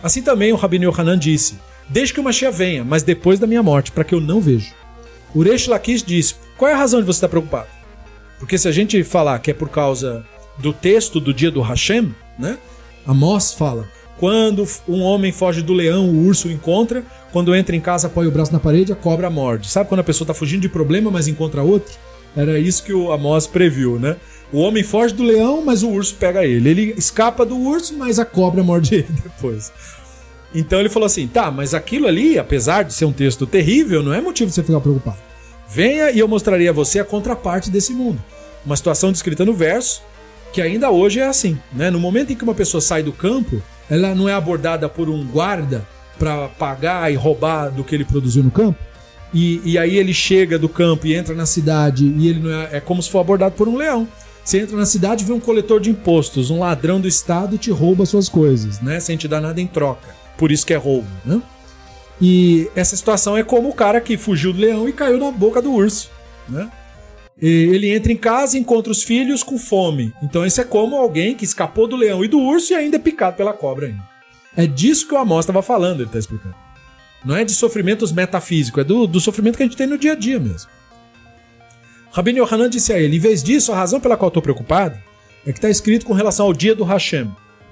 Assim 0.04 0.22
também 0.22 0.52
o 0.52 0.58
Rabino 0.58 0.92
Yohanan 0.92 1.18
disse: 1.18 1.56
desde 1.90 2.14
que 2.14 2.20
o 2.20 2.24
Mashiach 2.24 2.56
venha, 2.56 2.84
mas 2.84 3.04
depois 3.04 3.40
da 3.40 3.48
minha 3.48 3.64
morte, 3.64 3.92
para 3.92 4.04
que 4.04 4.14
eu 4.14 4.22
não 4.22 4.40
veja. 4.40 4.74
Uresh 5.36 5.68
Lakish 5.68 6.04
disse: 6.04 6.36
Qual 6.58 6.70
é 6.70 6.74
a 6.74 6.78
razão 6.78 7.00
de 7.00 7.06
você 7.06 7.18
estar 7.18 7.30
preocupado? 7.30 7.68
Porque 8.40 8.58
se 8.58 8.68
a 8.68 8.72
gente 8.72 9.04
falar 9.04 9.40
que 9.40 9.52
é 9.52 9.54
por 9.54 9.70
causa 9.70 10.26
do 10.60 10.74
texto 10.74 11.20
do 11.20 11.34
dia 11.34 11.50
do 11.50 11.62
Hashem, 11.62 12.14
né? 12.38 12.58
Amós 13.08 13.54
fala: 13.54 13.88
quando 14.18 14.68
um 14.88 15.02
homem 15.02 15.32
foge 15.32 15.62
do 15.62 15.74
leão, 15.74 16.10
o 16.10 16.28
urso 16.28 16.48
o 16.48 16.52
encontra. 16.52 17.04
Quando 17.32 17.56
entra 17.56 17.76
em 17.76 17.82
casa, 17.82 18.08
apoia 18.08 18.30
o 18.30 18.32
braço 18.32 18.54
na 18.54 18.60
parede, 18.60 18.94
a 18.94 18.96
cobra 18.96 19.30
morde. 19.30 19.70
Sabe 19.70 19.90
quando 19.90 20.02
a 20.02 20.04
pessoa 20.04 20.26
está 20.26 20.34
fugindo 20.34 20.62
de 20.62 20.70
problema, 20.70 21.10
mas 21.10 21.28
encontra 21.28 21.64
outro? 21.64 21.94
Era 22.36 22.60
isso 22.60 22.84
que 22.84 22.94
o 22.94 23.12
Amós 23.12 23.48
previu, 23.48 24.00
né? 24.00 24.16
O 24.54 24.60
homem 24.60 24.84
foge 24.84 25.16
do 25.16 25.24
leão, 25.24 25.64
mas 25.66 25.82
o 25.82 25.90
urso 25.90 26.14
pega 26.14 26.46
ele. 26.46 26.70
Ele 26.70 26.94
escapa 26.96 27.44
do 27.44 27.58
urso, 27.58 27.96
mas 27.98 28.20
a 28.20 28.26
cobra 28.26 28.62
morde 28.62 28.94
ele 28.94 29.08
depois. 29.24 29.74
Então 30.54 30.80
ele 30.80 30.90
falou 30.90 31.08
assim: 31.08 31.28
tá, 31.28 31.50
mas 31.50 31.74
aquilo 31.74 32.08
ali, 32.08 32.38
apesar 32.38 32.84
de 32.84 32.94
ser 32.94 33.06
um 33.06 33.12
texto 33.12 33.48
terrível, 33.48 34.04
não 34.04 34.14
é 34.14 34.22
motivo 34.22 34.50
de 34.50 34.56
você 34.56 34.62
ficar 34.62 34.80
preocupado. 34.80 35.18
Venha 35.68 36.12
e 36.12 36.20
eu 36.20 36.28
mostrarei 36.28 36.70
a 36.70 36.72
você 36.72 37.00
a 37.00 37.04
contraparte 37.04 37.72
desse 37.72 37.94
mundo. 37.94 38.24
Uma 38.64 38.76
situação 38.76 39.12
descrita 39.12 39.44
no 39.44 39.54
verso, 39.54 40.04
que 40.54 40.62
ainda 40.62 40.92
hoje 40.92 41.20
é 41.20 41.26
assim. 41.26 41.58
Né? 41.74 41.90
No 41.90 42.00
momento 42.00 42.32
em 42.32 42.36
que 42.36 42.44
uma 42.44 42.54
pessoa 42.54 42.80
sai 42.80 43.02
do 43.02 43.12
campo, 43.12 43.60
ela 43.90 44.14
não 44.14 44.30
é 44.30 44.34
abordada 44.34 44.88
por 44.88 45.10
um 45.10 45.26
guarda 45.26 45.84
para 46.20 46.48
pagar 46.48 47.12
e 47.12 47.16
roubar 47.16 47.72
do 47.72 47.84
que 47.84 47.96
ele 47.96 48.06
produziu 48.06 48.44
no 48.44 48.52
campo. 48.52 48.78
E, 49.34 49.62
e, 49.66 49.80
aí 49.80 49.98
ele 49.98 50.14
chega 50.14 50.60
do 50.60 50.70
campo 50.70 51.08
e 51.08 51.16
entra 51.16 51.34
na 51.34 51.48
cidade 51.48 52.06
e 52.06 52.28
ele 52.28 52.40
não 52.40 52.52
é, 52.52 52.70
é 52.74 52.80
como 52.80 53.02
se 53.02 53.10
for 53.10 53.18
abordado 53.18 53.56
por 53.56 53.68
um 53.68 53.76
leão. 53.76 54.08
Você 54.44 54.60
entra 54.60 54.76
na 54.76 54.86
cidade 54.86 55.24
vê 55.24 55.32
um 55.32 55.40
coletor 55.40 55.80
de 55.80 55.90
impostos, 55.90 56.50
um 56.50 56.60
ladrão 56.60 57.00
do 57.00 57.08
Estado 57.08 57.56
e 57.56 57.58
te 57.58 57.72
rouba 57.72 58.06
suas 58.06 58.28
coisas, 58.28 58.82
né? 58.82 59.00
Sem 59.00 59.16
te 59.16 59.28
dar 59.28 59.40
nada 59.40 59.62
em 59.62 59.68
troca. 59.68 60.16
Por 60.38 60.52
isso 60.52 60.66
que 60.66 60.74
é 60.74 60.78
roubo, 60.78 61.08
né? 61.24 61.42
E 62.22 62.70
essa 62.76 62.96
situação 62.96 63.38
é 63.38 63.44
como 63.44 63.70
o 63.70 63.74
cara 63.74 64.02
que 64.02 64.18
fugiu 64.18 64.54
do 64.54 64.60
leão 64.60 64.88
e 64.88 64.94
caiu 64.94 65.18
na 65.18 65.32
boca 65.32 65.62
do 65.62 65.72
urso, 65.72 66.12
né? 66.48 66.70
E 67.42 67.48
ele 67.48 67.90
entra 67.90 68.12
em 68.12 68.18
casa 68.18 68.58
e 68.58 68.62
encontra 68.62 68.92
os 68.92 69.04
filhos 69.04 69.44
com 69.44 69.58
fome. 69.58 70.14
Então 70.22 70.46
esse 70.46 70.62
é 70.62 70.64
como 70.64 70.96
alguém 70.96 71.36
que 71.36 71.46
escapou 71.46 71.88
do 71.88 71.96
leão 71.96 72.24
e 72.24 72.28
do 72.28 72.40
urso 72.40 72.74
e 72.74 72.76
ainda 72.76 72.98
é 72.98 73.00
picado 73.00 73.38
pela 73.38 73.54
cobra 73.54 73.88
ainda. 73.88 74.04
É 74.56 74.68
disso 74.68 75.08
que 75.08 75.14
o 75.14 75.18
Amós 75.18 75.46
estava 75.46 75.62
falando, 75.62 76.02
ele 76.02 76.10
está 76.10 76.20
explicando. 76.20 76.56
Não 77.26 77.36
é 77.36 77.44
de 77.44 77.54
sofrimentos 77.54 78.12
metafísicos, 78.12 78.82
é 78.82 78.84
do, 78.84 79.08
do 79.08 79.20
sofrimento 79.20 79.58
que 79.58 79.64
a 79.64 79.66
gente 79.66 79.78
tem 79.78 79.88
no 79.88 79.98
dia 79.98 80.12
a 80.12 80.16
dia 80.16 80.40
mesmo. 80.40 80.70
Rabino 82.14 82.46
Yohanan 82.46 82.70
disse 82.70 82.94
a 82.94 83.00
ele: 83.00 83.18
em 83.18 83.20
vez 83.20 83.42
disso, 83.42 83.72
a 83.72 83.76
razão 83.76 84.00
pela 84.00 84.16
qual 84.16 84.28
estou 84.28 84.42
preocupado 84.42 84.98
é 85.46 85.52
que 85.52 85.58
está 85.58 85.70
escrito 85.70 86.06
com 86.06 86.14
relação 86.14 86.46
ao 86.46 86.54
dia 86.54 86.76
do 86.76 86.84
Hashem. 86.84 87.30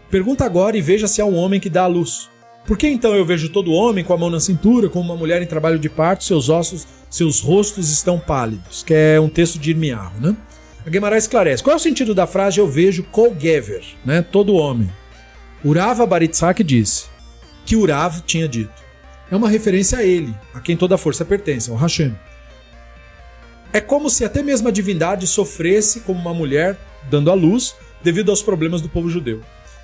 Pergunta 0.09 0.43
agora 0.43 0.75
e 0.75 0.81
veja 0.81 1.07
se 1.07 1.21
há 1.21 1.25
um 1.25 1.35
homem 1.35 1.59
que 1.59 1.69
dá 1.69 1.83
a 1.83 1.87
luz. 1.87 2.27
Por 2.65 2.75
que 2.75 2.87
então 2.87 3.13
eu 3.15 3.23
vejo 3.23 3.49
todo 3.49 3.71
homem 3.71 4.03
com 4.03 4.13
a 4.13 4.17
mão 4.17 4.29
na 4.31 4.39
cintura, 4.39 4.89
como 4.89 5.05
uma 5.05 5.15
mulher 5.15 5.41
em 5.41 5.45
trabalho 5.45 5.77
de 5.77 5.89
parto, 5.89 6.23
seus 6.23 6.49
ossos, 6.49 6.87
seus 7.09 7.39
rostos 7.39 7.91
estão 7.91 8.19
pálidos? 8.19 8.83
Que 8.83 8.93
é 8.93 9.19
um 9.19 9.29
texto 9.29 9.59
de 9.59 9.69
Irmiarro, 9.69 10.19
né? 10.19 10.35
A 10.85 10.89
Guimarães 10.89 11.25
esclarece. 11.25 11.61
Qual 11.61 11.73
é 11.75 11.77
o 11.77 11.79
sentido 11.79 12.15
da 12.15 12.25
frase 12.25 12.59
eu 12.59 12.67
vejo 12.67 13.03
Kol 13.03 13.35
Gever, 13.39 13.83
né? 14.03 14.23
Todo 14.23 14.55
homem. 14.55 14.89
Urava 15.63 16.05
Baritzak 16.07 16.63
disse 16.63 17.05
que 17.63 17.75
Urav 17.75 18.21
tinha 18.25 18.47
dito. 18.47 18.81
É 19.29 19.35
uma 19.35 19.47
referência 19.47 19.99
a 19.99 20.03
ele, 20.03 20.33
a 20.53 20.59
quem 20.59 20.75
toda 20.75 20.95
a 20.95 20.97
força 20.97 21.23
pertence, 21.23 21.69
ao 21.69 21.77
Hashem. 21.77 22.15
É 23.73 23.79
como 23.79 24.09
se 24.09 24.25
até 24.25 24.43
mesmo 24.43 24.67
a 24.67 24.71
divindade 24.71 25.25
sofresse 25.25 26.01
como 26.01 26.19
uma 26.19 26.33
mulher 26.33 26.77
dando 27.09 27.31
à 27.31 27.33
luz 27.33 27.73
devido 28.03 28.29
aos 28.29 28.41
problemas 28.41 28.81
do 28.81 28.89
povo 28.89 29.09
judeu. 29.09 29.41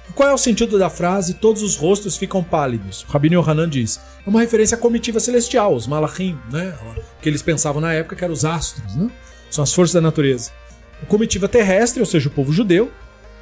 E 0.09 0.14
qual 0.14 0.30
é 0.30 0.34
o 0.34 0.38
sentido 0.38 0.77
da 0.77 0.89
frase 0.89 1.35
todos 1.35 1.61
os 1.61 1.76
rostos 1.76 2.18
ficam 2.18 2.43
pálidos? 2.43 3.03
O 3.03 3.11
Rabino 3.11 3.39
Yohanan 3.41 3.69
diz. 3.69 3.99
É 4.26 4.30
uma 4.30 4.41
referência 4.41 4.76
à 4.76 4.80
comitiva 4.80 5.19
celestial, 5.19 5.73
os 5.73 5.88
malachim, 5.88 6.38
né? 6.51 6.73
Que 7.22 7.30
eles 7.30 7.41
pensavam 7.41 7.81
na 7.81 7.93
época 7.93 8.15
que 8.15 8.23
eram 8.23 8.34
os 8.34 8.43
astros, 8.43 8.95
né? 8.95 9.09
São 9.49 9.64
as 9.64 9.73
forças 9.73 9.93
da 9.93 10.01
natureza. 10.01 10.51
A 11.01 11.05
comitiva 11.05 11.47
terrestre, 11.47 12.01
ou 12.01 12.05
seja, 12.05 12.27
o 12.27 12.31
povo 12.31 12.51
judeu, 12.51 12.91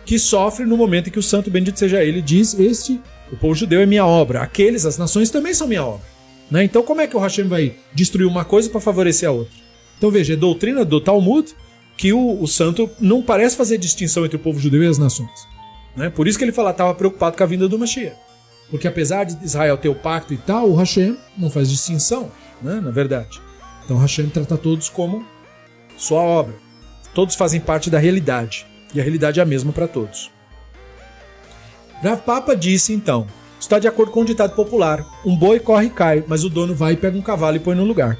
que 0.05 0.19
sofre 0.19 0.65
no 0.65 0.77
momento 0.77 1.07
em 1.07 1.11
que 1.11 1.19
o 1.19 1.23
santo 1.23 1.49
bendito 1.49 1.80
seja 1.80 2.03
ele 2.03 2.22
diz: 2.22 2.53
Este, 2.59 3.01
o 3.31 3.38
povo 3.38 3.55
judeu 3.55 3.81
é 3.81 3.85
minha 3.85 4.05
obra. 4.05 4.41
Aqueles, 4.41 4.85
as 4.85 4.97
nações 4.97 5.31
também 5.31 5.53
são 5.53 5.67
minha 5.67 5.84
obra. 5.84 6.05
Né? 6.51 6.63
Então, 6.63 6.84
como 6.84 7.01
é 7.01 7.07
que 7.07 7.17
o 7.17 7.19
Hashem 7.19 7.47
vai 7.47 7.73
destruir 7.93 8.27
uma 8.27 8.45
coisa 8.45 8.69
para 8.69 8.80
favorecer 8.80 9.27
a 9.27 9.31
outra? 9.31 9.64
Então, 9.97 10.11
veja, 10.11 10.34
é 10.34 10.35
doutrina 10.38 10.84
do 10.84 10.99
Talmud 10.99 11.55
que 11.97 12.11
o, 12.11 12.41
o, 12.41 12.47
santo 12.47 12.89
não 12.99 13.22
parece 13.22 13.55
fazer 13.55 13.77
distinção 13.77 14.26
entre 14.26 14.35
o 14.35 14.39
povo 14.39 14.59
judeu 14.59 14.84
e 14.84 14.88
as 14.88 14.97
nações. 14.97 15.47
Né? 15.95 16.09
Por 16.09 16.27
isso 16.27 16.38
que 16.38 16.43
ele 16.43 16.51
fala 16.51 16.72
estava 16.72 16.93
preocupado 16.93 17.38
com 17.38 17.43
a 17.43 17.47
vinda 17.47 17.67
do 17.67 17.80
Mashiach. 17.80 18.15
Porque 18.69 18.88
apesar 18.88 19.23
de 19.23 19.43
Israel 19.45 19.77
ter 19.77 19.89
o 19.89 19.95
pacto 19.95 20.34
e 20.34 20.38
tal, 20.38 20.69
o 20.69 20.76
Hashem 20.76 21.17
não 21.38 21.49
faz 21.49 21.69
distinção, 21.69 22.31
né? 22.61 22.81
na 22.81 22.91
verdade. 22.91 23.39
Então 23.85 23.97
Hashem 23.97 24.27
trata 24.30 24.57
todos 24.57 24.89
como 24.89 25.26
sua 25.97 26.19
obra. 26.19 26.55
Todos 27.13 27.35
fazem 27.35 27.61
parte 27.61 27.89
da 27.89 27.99
realidade. 27.99 28.65
E 28.93 28.99
a 28.99 29.03
realidade 29.03 29.39
é 29.39 29.43
a 29.43 29.45
mesma 29.45 29.72
para 29.72 29.88
todos. 29.88 30.31
Rav 32.01 32.22
Papa 32.22 32.55
disse 32.55 32.93
então: 32.93 33.26
está 33.59 33.80
de 33.80 33.88
acordo 33.88 34.11
com 34.11 34.22
o 34.22 34.26
ditado 34.26 34.55
popular: 34.55 35.05
um 35.26 35.35
boi 35.35 35.59
corre 35.59 35.88
e 35.88 35.89
cai, 35.89 36.23
mas 36.27 36.43
o 36.43 36.49
dono 36.49 36.76
vai 36.76 36.93
e 36.93 36.97
pega 36.97 37.17
um 37.17 37.22
cavalo 37.22 37.57
e 37.57 37.59
põe 37.59 37.76
no 37.76 37.85
lugar. 37.85 38.17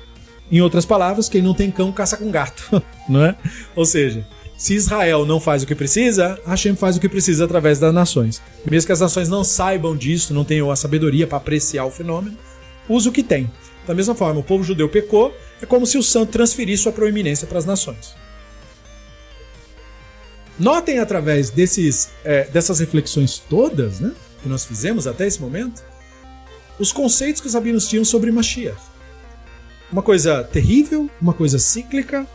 Em 0.51 0.61
outras 0.61 0.85
palavras, 0.85 1.27
quem 1.27 1.41
não 1.41 1.53
tem 1.53 1.72
cão 1.72 1.91
caça 1.91 2.17
com 2.17 2.30
gato, 2.30 2.81
não 3.09 3.26
é? 3.26 3.35
Ou 3.76 3.85
seja, 3.85 4.26
se 4.57 4.73
Israel 4.73 5.26
não 5.26 5.39
faz 5.39 5.63
o 5.63 5.67
que 5.67 5.76
precisa, 5.76 6.39
Hashem 6.45 6.76
faz 6.76 6.95
o 6.95 6.99
que 6.99 7.09
precisa 7.09 7.45
através 7.45 7.80
das 7.80 7.93
nações. 7.93 8.41
Mesmo 8.69 8.88
que 8.88 8.93
as 8.93 9.01
nações 9.01 9.27
não 9.27 9.43
saibam 9.43 9.95
disso, 9.95 10.34
não 10.34 10.45
tenham 10.45 10.72
a 10.72 10.76
sabedoria 10.76 11.27
para 11.27 11.38
apreciar 11.38 11.85
o 11.85 11.91
fenômeno, 11.91 12.38
usa 12.88 13.09
o 13.09 13.11
que 13.11 13.23
tem. 13.23 13.51
Da 13.85 13.93
mesma 13.93 14.15
forma, 14.15 14.39
o 14.39 14.43
povo 14.43 14.63
judeu 14.63 14.88
pecou, 14.88 15.35
é 15.61 15.65
como 15.65 15.85
se 15.85 15.97
o 15.97 16.03
santo 16.03 16.31
transferisse 16.31 16.84
sua 16.84 16.91
proeminência 16.91 17.45
para 17.47 17.57
as 17.57 17.65
nações. 17.65 18.15
Notem 20.57 20.99
através 20.99 21.49
desses, 21.49 22.09
é, 22.23 22.45
dessas 22.45 22.80
reflexões 22.80 23.39
todas 23.49 23.99
né, 23.99 24.13
que 24.41 24.47
nós 24.47 24.63
fizemos 24.63 25.05
até 25.05 25.27
esse 25.27 25.41
momento, 25.41 25.84
os 26.80 26.93
conceitos 26.93 27.41
que 27.41 27.47
os 27.47 27.53
rabinos 27.53 27.88
tinham 27.88 28.05
sobre 28.05 28.31
Mashiach. 28.31 28.94
Uma 29.95 30.01
coisa 30.01 30.43
terrível, 30.43 31.09
uma 31.22 31.31
coisa 31.31 31.57
cíclica. 31.57 32.27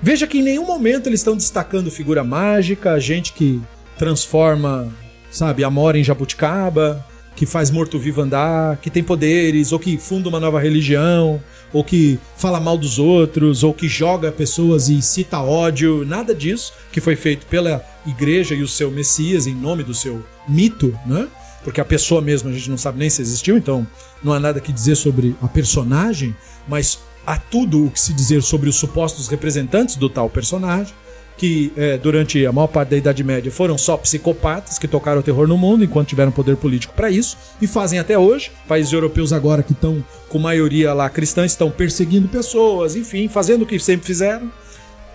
Veja 0.00 0.26
que 0.26 0.38
em 0.38 0.42
nenhum 0.42 0.64
momento 0.64 1.10
eles 1.10 1.20
estão 1.20 1.36
destacando 1.36 1.90
figura 1.90 2.24
mágica, 2.24 2.98
gente 2.98 3.34
que 3.34 3.60
transforma, 3.98 4.90
sabe, 5.30 5.62
Amora 5.62 5.98
em 5.98 6.02
jabuticaba, 6.02 7.04
que 7.34 7.44
faz 7.44 7.70
morto-vivo 7.70 8.22
andar, 8.22 8.78
que 8.78 8.88
tem 8.88 9.04
poderes, 9.04 9.72
ou 9.72 9.78
que 9.78 9.98
funda 9.98 10.30
uma 10.30 10.40
nova 10.40 10.58
religião, 10.58 11.38
ou 11.70 11.84
que 11.84 12.18
fala 12.34 12.58
mal 12.58 12.78
dos 12.78 12.98
outros, 12.98 13.62
ou 13.62 13.74
que 13.74 13.88
joga 13.88 14.32
pessoas 14.32 14.88
e 14.88 15.02
cita 15.02 15.38
ódio, 15.38 16.02
nada 16.02 16.34
disso 16.34 16.72
que 16.90 16.98
foi 17.02 17.14
feito 17.14 17.44
pela 17.44 17.84
igreja 18.06 18.54
e 18.54 18.62
o 18.62 18.68
seu 18.68 18.90
Messias 18.90 19.46
em 19.46 19.54
nome 19.54 19.82
do 19.82 19.92
seu 19.92 20.24
mito, 20.48 20.98
né? 21.04 21.28
Porque 21.66 21.80
a 21.80 21.84
pessoa 21.84 22.20
mesmo 22.20 22.48
a 22.48 22.52
gente 22.52 22.70
não 22.70 22.78
sabe 22.78 22.96
nem 22.96 23.10
se 23.10 23.20
existiu, 23.20 23.56
então 23.56 23.84
não 24.22 24.32
há 24.32 24.38
nada 24.38 24.60
que 24.60 24.72
dizer 24.72 24.94
sobre 24.94 25.34
a 25.42 25.48
personagem, 25.48 26.32
mas 26.68 27.00
há 27.26 27.38
tudo 27.38 27.86
o 27.86 27.90
que 27.90 27.98
se 27.98 28.12
dizer 28.12 28.40
sobre 28.40 28.68
os 28.68 28.76
supostos 28.76 29.26
representantes 29.26 29.96
do 29.96 30.08
tal 30.08 30.30
personagem 30.30 30.94
que 31.36 31.72
é, 31.76 31.98
durante 31.98 32.46
a 32.46 32.52
maior 32.52 32.68
parte 32.68 32.90
da 32.90 32.96
Idade 32.96 33.24
Média 33.24 33.50
foram 33.50 33.76
só 33.76 33.96
psicopatas 33.96 34.78
que 34.78 34.86
tocaram 34.86 35.18
o 35.18 35.24
terror 35.24 35.48
no 35.48 35.58
mundo 35.58 35.82
enquanto 35.82 36.06
tiveram 36.06 36.30
poder 36.30 36.56
político 36.56 36.94
para 36.94 37.10
isso 37.10 37.36
e 37.60 37.66
fazem 37.66 37.98
até 37.98 38.16
hoje. 38.16 38.52
Países 38.68 38.92
europeus 38.92 39.32
agora 39.32 39.64
que 39.64 39.72
estão 39.72 40.04
com 40.28 40.38
maioria 40.38 40.94
lá 40.94 41.10
cristã 41.10 41.44
estão 41.44 41.68
perseguindo 41.68 42.28
pessoas, 42.28 42.94
enfim, 42.94 43.26
fazendo 43.26 43.62
o 43.62 43.66
que 43.66 43.76
sempre 43.80 44.06
fizeram. 44.06 44.50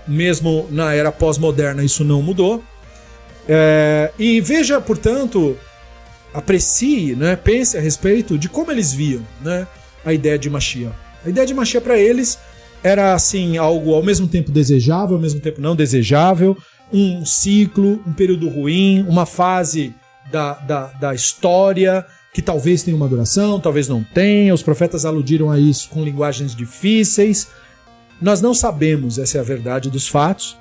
Mesmo 0.06 0.68
na 0.70 0.94
era 0.94 1.14
pós-moderna 1.14 1.82
isso 1.82 2.04
não 2.04 2.22
mudou. 2.22 2.62
É, 3.48 4.12
e 4.20 4.42
veja, 4.42 4.82
portanto, 4.82 5.58
aprecie, 6.34 7.16
né, 7.16 7.36
pense 7.36 7.78
a 7.78 7.82
respeito 7.82 8.38
de 8.38 8.48
como 8.48 8.72
eles 8.72 8.94
viam 8.94 9.22
né, 9.42 9.68
a 10.06 10.14
ideia 10.14 10.38
de 10.38 10.50
Mashiach. 10.50 10.96
A 11.26 11.30
ideia 11.30 11.46
de 11.46 11.54
Mashiach 11.54 11.84
para 11.84 11.98
eles 11.98 12.40
era 12.84 13.14
assim 13.14 13.58
algo 13.58 13.94
ao 13.94 14.02
mesmo 14.02 14.28
tempo 14.28 14.52
desejável, 14.52 15.16
ao 15.16 15.22
mesmo 15.22 15.40
tempo 15.40 15.62
não 15.62 15.76
desejável, 15.76 16.58
um 16.92 17.26
ciclo, 17.26 18.02
um 18.06 18.14
período 18.14 18.50
ruim, 18.50 19.06
uma 19.08 19.26
fase 19.26 19.94
da, 20.32 20.54
da, 20.54 20.88
da 20.88 21.14
história 21.14 22.06
que 22.34 22.42
talvez 22.42 22.82
tenha 22.84 22.96
uma 22.96 23.08
duração, 23.08 23.60
talvez 23.60 23.88
não 23.88 24.04
tenha. 24.04 24.54
Os 24.54 24.64
profetas 24.64 25.06
aludiram 25.06 25.52
a 25.52 25.60
isso 25.60 25.90
com 25.90 26.04
linguagens 26.04 26.56
difíceis. 26.56 27.50
Nós 28.22 28.42
não 28.42 28.54
sabemos, 28.54 29.18
essa 29.18 29.38
é 29.38 29.42
a 29.42 29.44
verdade 29.44 29.90
dos 29.90 30.08
fatos. 30.08 30.58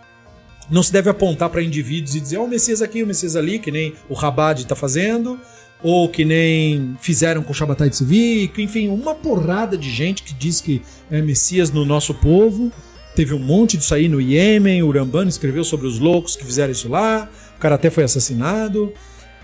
Não 0.71 0.83
se 0.83 0.93
deve 0.93 1.11
apontar 1.11 1.51
para 1.51 1.63
indivíduos 1.63 2.15
e 2.15 2.21
dizer, 2.21 2.39
ó, 2.39 2.43
oh, 2.43 2.45
o 2.45 2.49
Messias 2.49 2.81
aqui, 2.81 3.03
o 3.03 3.07
Messias 3.07 3.37
ali, 3.37 3.59
que 3.59 3.71
nem 3.71 3.95
o 4.09 4.15
Rabad 4.15 4.61
está 4.61 4.77
fazendo 4.77 5.39
ou 5.83 6.09
que 6.09 6.25
nem 6.25 6.97
fizeram 7.01 7.43
com 7.43 7.55
Shabbatai 7.55 7.89
Tzvi, 7.89 8.53
enfim, 8.59 8.89
uma 8.89 9.15
porrada 9.15 9.77
de 9.77 9.91
gente 9.91 10.23
que 10.23 10.35
diz 10.35 10.61
que 10.61 10.83
é 11.11 11.23
Messias 11.23 11.71
no 11.71 11.85
nosso 11.85 12.15
povo. 12.15 12.71
Teve 13.15 13.35
um 13.35 13.39
monte 13.39 13.77
disso 13.77 13.95
aí 13.95 14.09
no 14.09 14.21
Iêmen, 14.21 14.83
o 14.83 14.91
Rambano 14.91 15.29
escreveu 15.29 15.65
sobre 15.65 15.87
os 15.87 15.99
loucos 15.99 16.37
que 16.37 16.45
fizeram 16.45 16.71
isso 16.71 16.89
lá, 16.89 17.29
o 17.57 17.61
cara 17.61 17.75
até 17.75 17.91
foi 17.91 18.05
assassinado. 18.05 18.93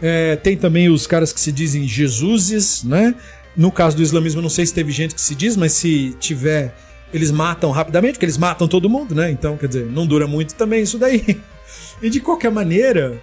É, 0.01 0.37
tem 0.37 0.57
também 0.57 0.89
os 0.89 1.07
caras 1.07 1.33
que 1.33 1.41
se 1.41 1.51
dizem 1.51 1.89
Jesuses, 1.89 2.85
né? 2.85 3.15
No 3.57 3.73
caso 3.73 3.97
do 3.97 4.03
islamismo, 4.03 4.43
não 4.43 4.51
sei 4.51 4.67
se 4.67 4.75
teve 4.75 4.93
gente 4.93 5.15
que 5.15 5.21
se 5.21 5.35
diz, 5.35 5.57
mas 5.57 5.73
se 5.73 6.15
tiver, 6.21 6.77
eles 7.13 7.31
matam 7.31 7.71
rapidamente, 7.71 8.15
porque 8.15 8.25
eles 8.25 8.39
matam 8.39 8.67
todo 8.67 8.91
mundo, 8.91 9.15
né? 9.15 9.31
Então, 9.31 9.57
quer 9.57 9.69
dizer, 9.69 9.87
não 9.87 10.07
dura 10.07 10.27
muito 10.27 10.55
também 10.55 10.83
isso 10.83 10.99
daí. 10.99 11.41
E 12.01 12.11
de 12.11 12.21
qualquer 12.21 12.51
maneira, 12.51 13.19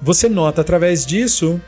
você 0.00 0.28
nota 0.28 0.60
através 0.60 1.06
disso 1.06 1.60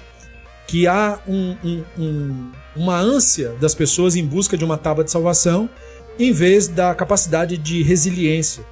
que 0.67 0.87
há 0.87 1.19
um, 1.27 1.57
um, 1.65 1.85
um, 1.99 2.53
uma 2.77 2.99
ânsia 2.99 3.55
das 3.61 3.75
pessoas 3.75 4.17
em 4.17 4.25
busca 4.25 4.57
de 4.57 4.65
uma 4.65 4.79
tábua 4.79 5.03
de 5.03 5.11
salvação, 5.11 5.69
em 6.19 6.31
vez 6.33 6.69
da 6.69 6.95
capacidade 6.95 7.57
de 7.57 7.83
resiliência, 7.83 8.65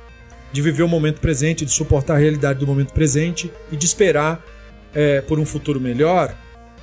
de 0.53 0.63
viver 0.63 0.83
o 0.83 0.89
momento 0.89 1.21
presente, 1.21 1.65
de 1.65 1.73
suportar 1.73 2.15
a 2.15 2.19
realidade 2.19 2.59
do 2.59 2.67
momento 2.67 2.93
presente 2.93 3.51
e 3.73 3.77
de 3.77 3.87
esperar 3.87 4.45
é, 4.95 5.21
por 5.21 5.39
um 5.39 5.47
futuro 5.47 5.81
melhor, 5.81 6.35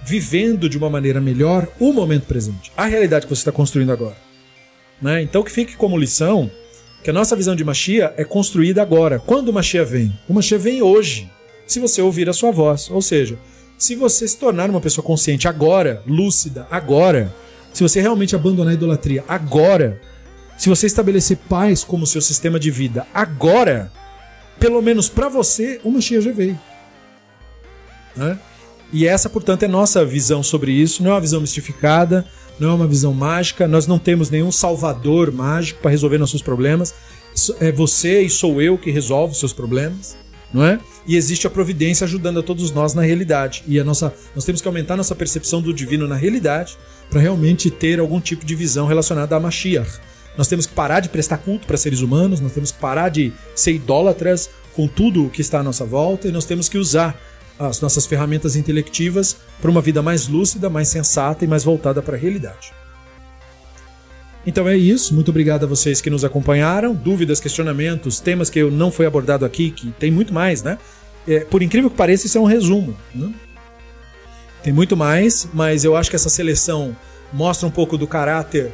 vivendo 0.04 0.70
de 0.70 0.78
uma 0.78 0.90
maneira 0.90 1.22
melhor 1.22 1.68
o 1.80 1.94
momento 1.94 2.26
presente, 2.26 2.72
a 2.76 2.86
realidade 2.86 3.26
que 3.26 3.36
você 3.36 3.42
está 3.42 3.52
construindo 3.52 3.92
agora. 3.92 4.27
Né? 5.02 5.22
Então 5.22 5.44
que 5.44 5.52
fique 5.52 5.76
como 5.76 5.98
lição 5.98 6.50
que 7.04 7.10
a 7.10 7.14
nossa 7.14 7.36
visão 7.36 7.56
de 7.56 7.64
Machia 7.64 8.14
é 8.18 8.24
construída 8.24 8.82
agora. 8.82 9.20
Quando 9.20 9.50
o 9.50 9.54
Machia 9.54 9.86
vem? 9.86 10.12
O 10.28 10.34
Machia 10.34 10.58
vem 10.58 10.82
hoje, 10.82 11.30
se 11.66 11.80
você 11.80 12.02
ouvir 12.02 12.30
a 12.30 12.34
sua 12.34 12.52
voz. 12.52 12.90
Ou 12.90 13.02
seja, 13.02 13.38
se 13.78 13.96
você 13.96 14.28
se 14.28 14.38
tornar 14.38 14.70
uma 14.70 14.82
pessoa 14.82 15.06
consciente 15.06 15.48
agora, 15.48 16.02
lúcida, 16.06 16.68
agora, 16.70 17.34
se 17.72 17.84
você 17.84 18.02
realmente 18.02 18.36
abandonar 18.36 18.72
a 18.72 18.74
idolatria 18.74 19.24
agora, 19.28 20.02
se 20.58 20.68
você 20.68 20.88
estabelecer 20.88 21.38
paz 21.48 21.84
como 21.84 22.08
seu 22.08 22.22
sistema 22.22 22.60
de 22.60 22.72
vida 22.72 23.06
agora, 23.14 23.92
pelo 24.60 24.82
menos 24.82 25.08
para 25.08 25.30
você, 25.30 25.80
uma 25.84 25.96
Mashiach 25.96 26.26
já 26.26 26.32
veio. 26.32 26.60
Né? 28.16 28.40
E 28.92 29.06
essa, 29.08 29.30
portanto, 29.30 29.64
é 29.64 29.68
nossa 29.68 30.04
visão 30.04 30.42
sobre 30.42 30.72
isso. 30.72 31.04
Não 31.04 31.12
é 31.12 31.14
uma 31.14 31.22
visão 31.22 31.40
mistificada, 31.40 32.26
não 32.60 32.72
é 32.72 32.74
uma 32.74 32.88
visão 32.88 33.14
mágica. 33.14 33.68
Nós 33.68 33.88
não 33.88 34.00
temos 34.00 34.30
nenhum 34.30 34.52
salvador 34.52 35.32
mágico 35.32 35.82
para 35.82 35.92
resolver 35.92 36.18
nossos 36.18 36.42
problemas. 36.42 36.94
É 37.60 37.72
você 37.72 38.22
e 38.22 38.30
sou 38.30 38.62
eu 38.62 38.78
que 38.78 38.90
resolve 38.90 39.34
os 39.34 39.40
seus 39.40 39.54
problemas 39.54 40.18
não 40.54 40.64
é? 40.64 40.80
E 41.06 41.16
existe 41.16 41.46
a 41.48 41.50
providência 41.50 42.06
ajudando 42.06 42.40
a 42.40 42.44
todos 42.44 42.72
nós 42.72 42.94
na 42.94 43.02
realidade. 43.02 43.64
E 43.68 43.80
a 43.80 43.84
nossa, 43.84 44.14
nós 44.36 44.46
temos 44.46 44.62
que 44.62 44.68
aumentar 44.68 44.96
nossa 44.96 45.16
percepção 45.16 45.62
do 45.62 45.74
divino 45.74 46.08
na 46.08 46.16
realidade 46.16 46.78
para 47.10 47.22
realmente 47.22 47.70
ter 47.70 48.00
algum 48.00 48.20
tipo 48.20 48.46
de 48.46 48.56
visão 48.56 48.88
relacionada 48.88 49.36
a 49.36 49.40
Mashiach, 49.40 50.00
Nós 50.38 50.48
temos 50.48 50.66
que 50.66 50.74
parar 50.74 51.00
de 51.00 51.10
prestar 51.10 51.38
culto 51.38 51.66
para 51.66 51.78
seres 51.78 52.02
humanos, 52.02 52.40
nós 52.40 52.52
temos 52.52 52.72
que 52.72 52.80
parar 52.80 53.10
de 53.10 53.34
ser 53.56 53.74
idólatras 53.74 54.50
com 54.74 54.88
tudo 54.88 55.26
o 55.26 55.30
que 55.30 55.42
está 55.42 55.60
à 55.60 55.64
nossa 55.64 55.86
volta 55.86 56.28
e 56.28 56.32
nós 56.32 56.46
temos 56.46 56.70
que 56.70 56.78
usar 56.78 57.20
as 57.60 57.82
nossas 57.82 58.06
ferramentas 58.06 58.56
intelectivas 58.56 59.38
para 59.62 59.72
uma 59.72 59.82
vida 59.82 60.02
mais 60.02 60.28
lúcida, 60.28 60.70
mais 60.70 60.88
sensata 60.88 61.44
e 61.44 61.48
mais 61.48 61.64
voltada 61.64 62.02
para 62.02 62.16
a 62.16 62.20
realidade. 62.20 62.72
Então 64.46 64.68
é 64.68 64.78
isso. 64.78 65.14
Muito 65.14 65.30
obrigado 65.30 65.66
a 65.66 65.68
vocês 65.68 66.00
que 66.00 66.10
nos 66.10 66.24
acompanharam. 66.24 66.94
Dúvidas, 66.94 67.40
questionamentos, 67.40 68.20
temas 68.20 68.50
que 68.50 68.60
eu 68.60 68.72
não 68.72 68.90
foi 68.90 69.06
abordado 69.06 69.44
aqui, 69.44 69.72
que 69.72 69.92
tem 69.92 70.10
muito 70.10 70.34
mais, 70.34 70.64
né? 70.64 70.78
É, 71.28 71.42
por 71.42 71.62
incrível 71.62 71.90
que 71.90 71.98
pareça, 71.98 72.28
isso 72.28 72.38
é 72.38 72.42
um 72.42 72.46
resumo. 72.46 72.96
Né? 73.14 73.34
Tem 74.64 74.72
muito 74.72 74.96
mais, 74.96 75.48
mas 75.54 75.84
eu 75.84 75.98
acho 75.98 76.10
que 76.10 76.16
essa 76.16 76.30
seleção 76.30 76.96
mostra 77.34 77.68
um 77.68 77.72
pouco 77.72 77.98
do 77.98 78.08
caráter 78.08 78.72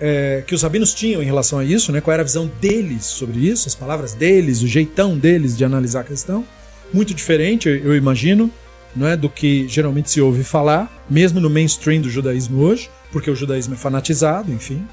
é, 0.00 0.44
que 0.46 0.54
os 0.54 0.62
rabinos 0.62 0.94
tinham 0.94 1.20
em 1.20 1.26
relação 1.26 1.58
a 1.58 1.64
isso, 1.64 1.90
né? 1.90 2.00
qual 2.00 2.14
era 2.14 2.22
a 2.22 2.24
visão 2.24 2.48
deles 2.60 3.04
sobre 3.04 3.40
isso, 3.40 3.66
as 3.66 3.74
palavras 3.74 4.14
deles, 4.14 4.62
o 4.62 4.68
jeitão 4.68 5.18
deles 5.18 5.56
de 5.56 5.64
analisar 5.64 6.00
a 6.00 6.04
questão. 6.04 6.44
Muito 6.92 7.12
diferente, 7.14 7.68
eu 7.68 7.94
imagino, 7.96 8.50
não 8.94 9.06
é, 9.06 9.16
do 9.16 9.28
que 9.28 9.66
geralmente 9.68 10.10
se 10.10 10.20
ouve 10.20 10.42
falar, 10.42 11.04
mesmo 11.08 11.40
no 11.40 11.50
mainstream 11.50 12.00
do 12.00 12.08
judaísmo 12.08 12.62
hoje, 12.62 12.90
porque 13.12 13.30
o 13.30 13.36
judaísmo 13.36 13.74
é 13.74 13.76
fanatizado, 13.76 14.52
enfim. 14.52 14.86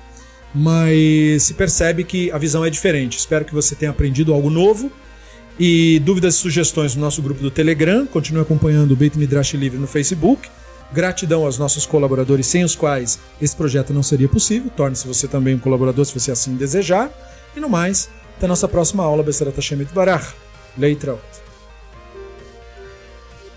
Mas 0.54 1.44
se 1.44 1.54
percebe 1.56 2.04
que 2.04 2.32
a 2.32 2.38
visão 2.38 2.64
é 2.64 2.70
diferente. 2.70 3.18
Espero 3.18 3.44
que 3.44 3.54
você 3.54 3.76
tenha 3.76 3.92
aprendido 3.92 4.34
algo 4.34 4.50
novo. 4.50 4.92
E 5.60 6.00
dúvidas 6.00 6.36
e 6.36 6.38
sugestões 6.38 6.96
no 6.96 7.02
nosso 7.02 7.22
grupo 7.22 7.42
do 7.42 7.50
Telegram. 7.50 8.06
Continue 8.06 8.42
acompanhando 8.42 8.92
o 8.92 8.96
Beit 8.96 9.18
Midrash 9.18 9.54
Livre 9.54 9.80
no 9.80 9.88
Facebook. 9.88 10.48
Gratidão 10.92 11.44
aos 11.44 11.58
nossos 11.58 11.88
colaboradores, 11.88 12.46
sem 12.46 12.64
os 12.64 12.76
quais 12.76 13.20
esse 13.42 13.56
projeto 13.56 13.94
não 13.94 14.04
seria 14.04 14.30
possível. 14.30 14.72
Torne-se 14.76 15.08
você 15.08 15.28
também 15.28 15.56
um 15.56 15.60
colaborador 15.60 16.06
se 16.06 16.20
você 16.20 16.32
assim 16.32 16.56
desejar. 16.56 17.12
E 17.56 17.60
no 17.60 17.70
mais, 17.70 18.10
até 18.38 18.46
a 18.46 18.50
nossa 18.50 18.68
próxima 18.68 19.04
aula, 19.04 19.24
Bessarat 19.24 19.56
Hashem 19.56 19.88
Barach. 19.94 20.34
Leitraut. 20.78 21.43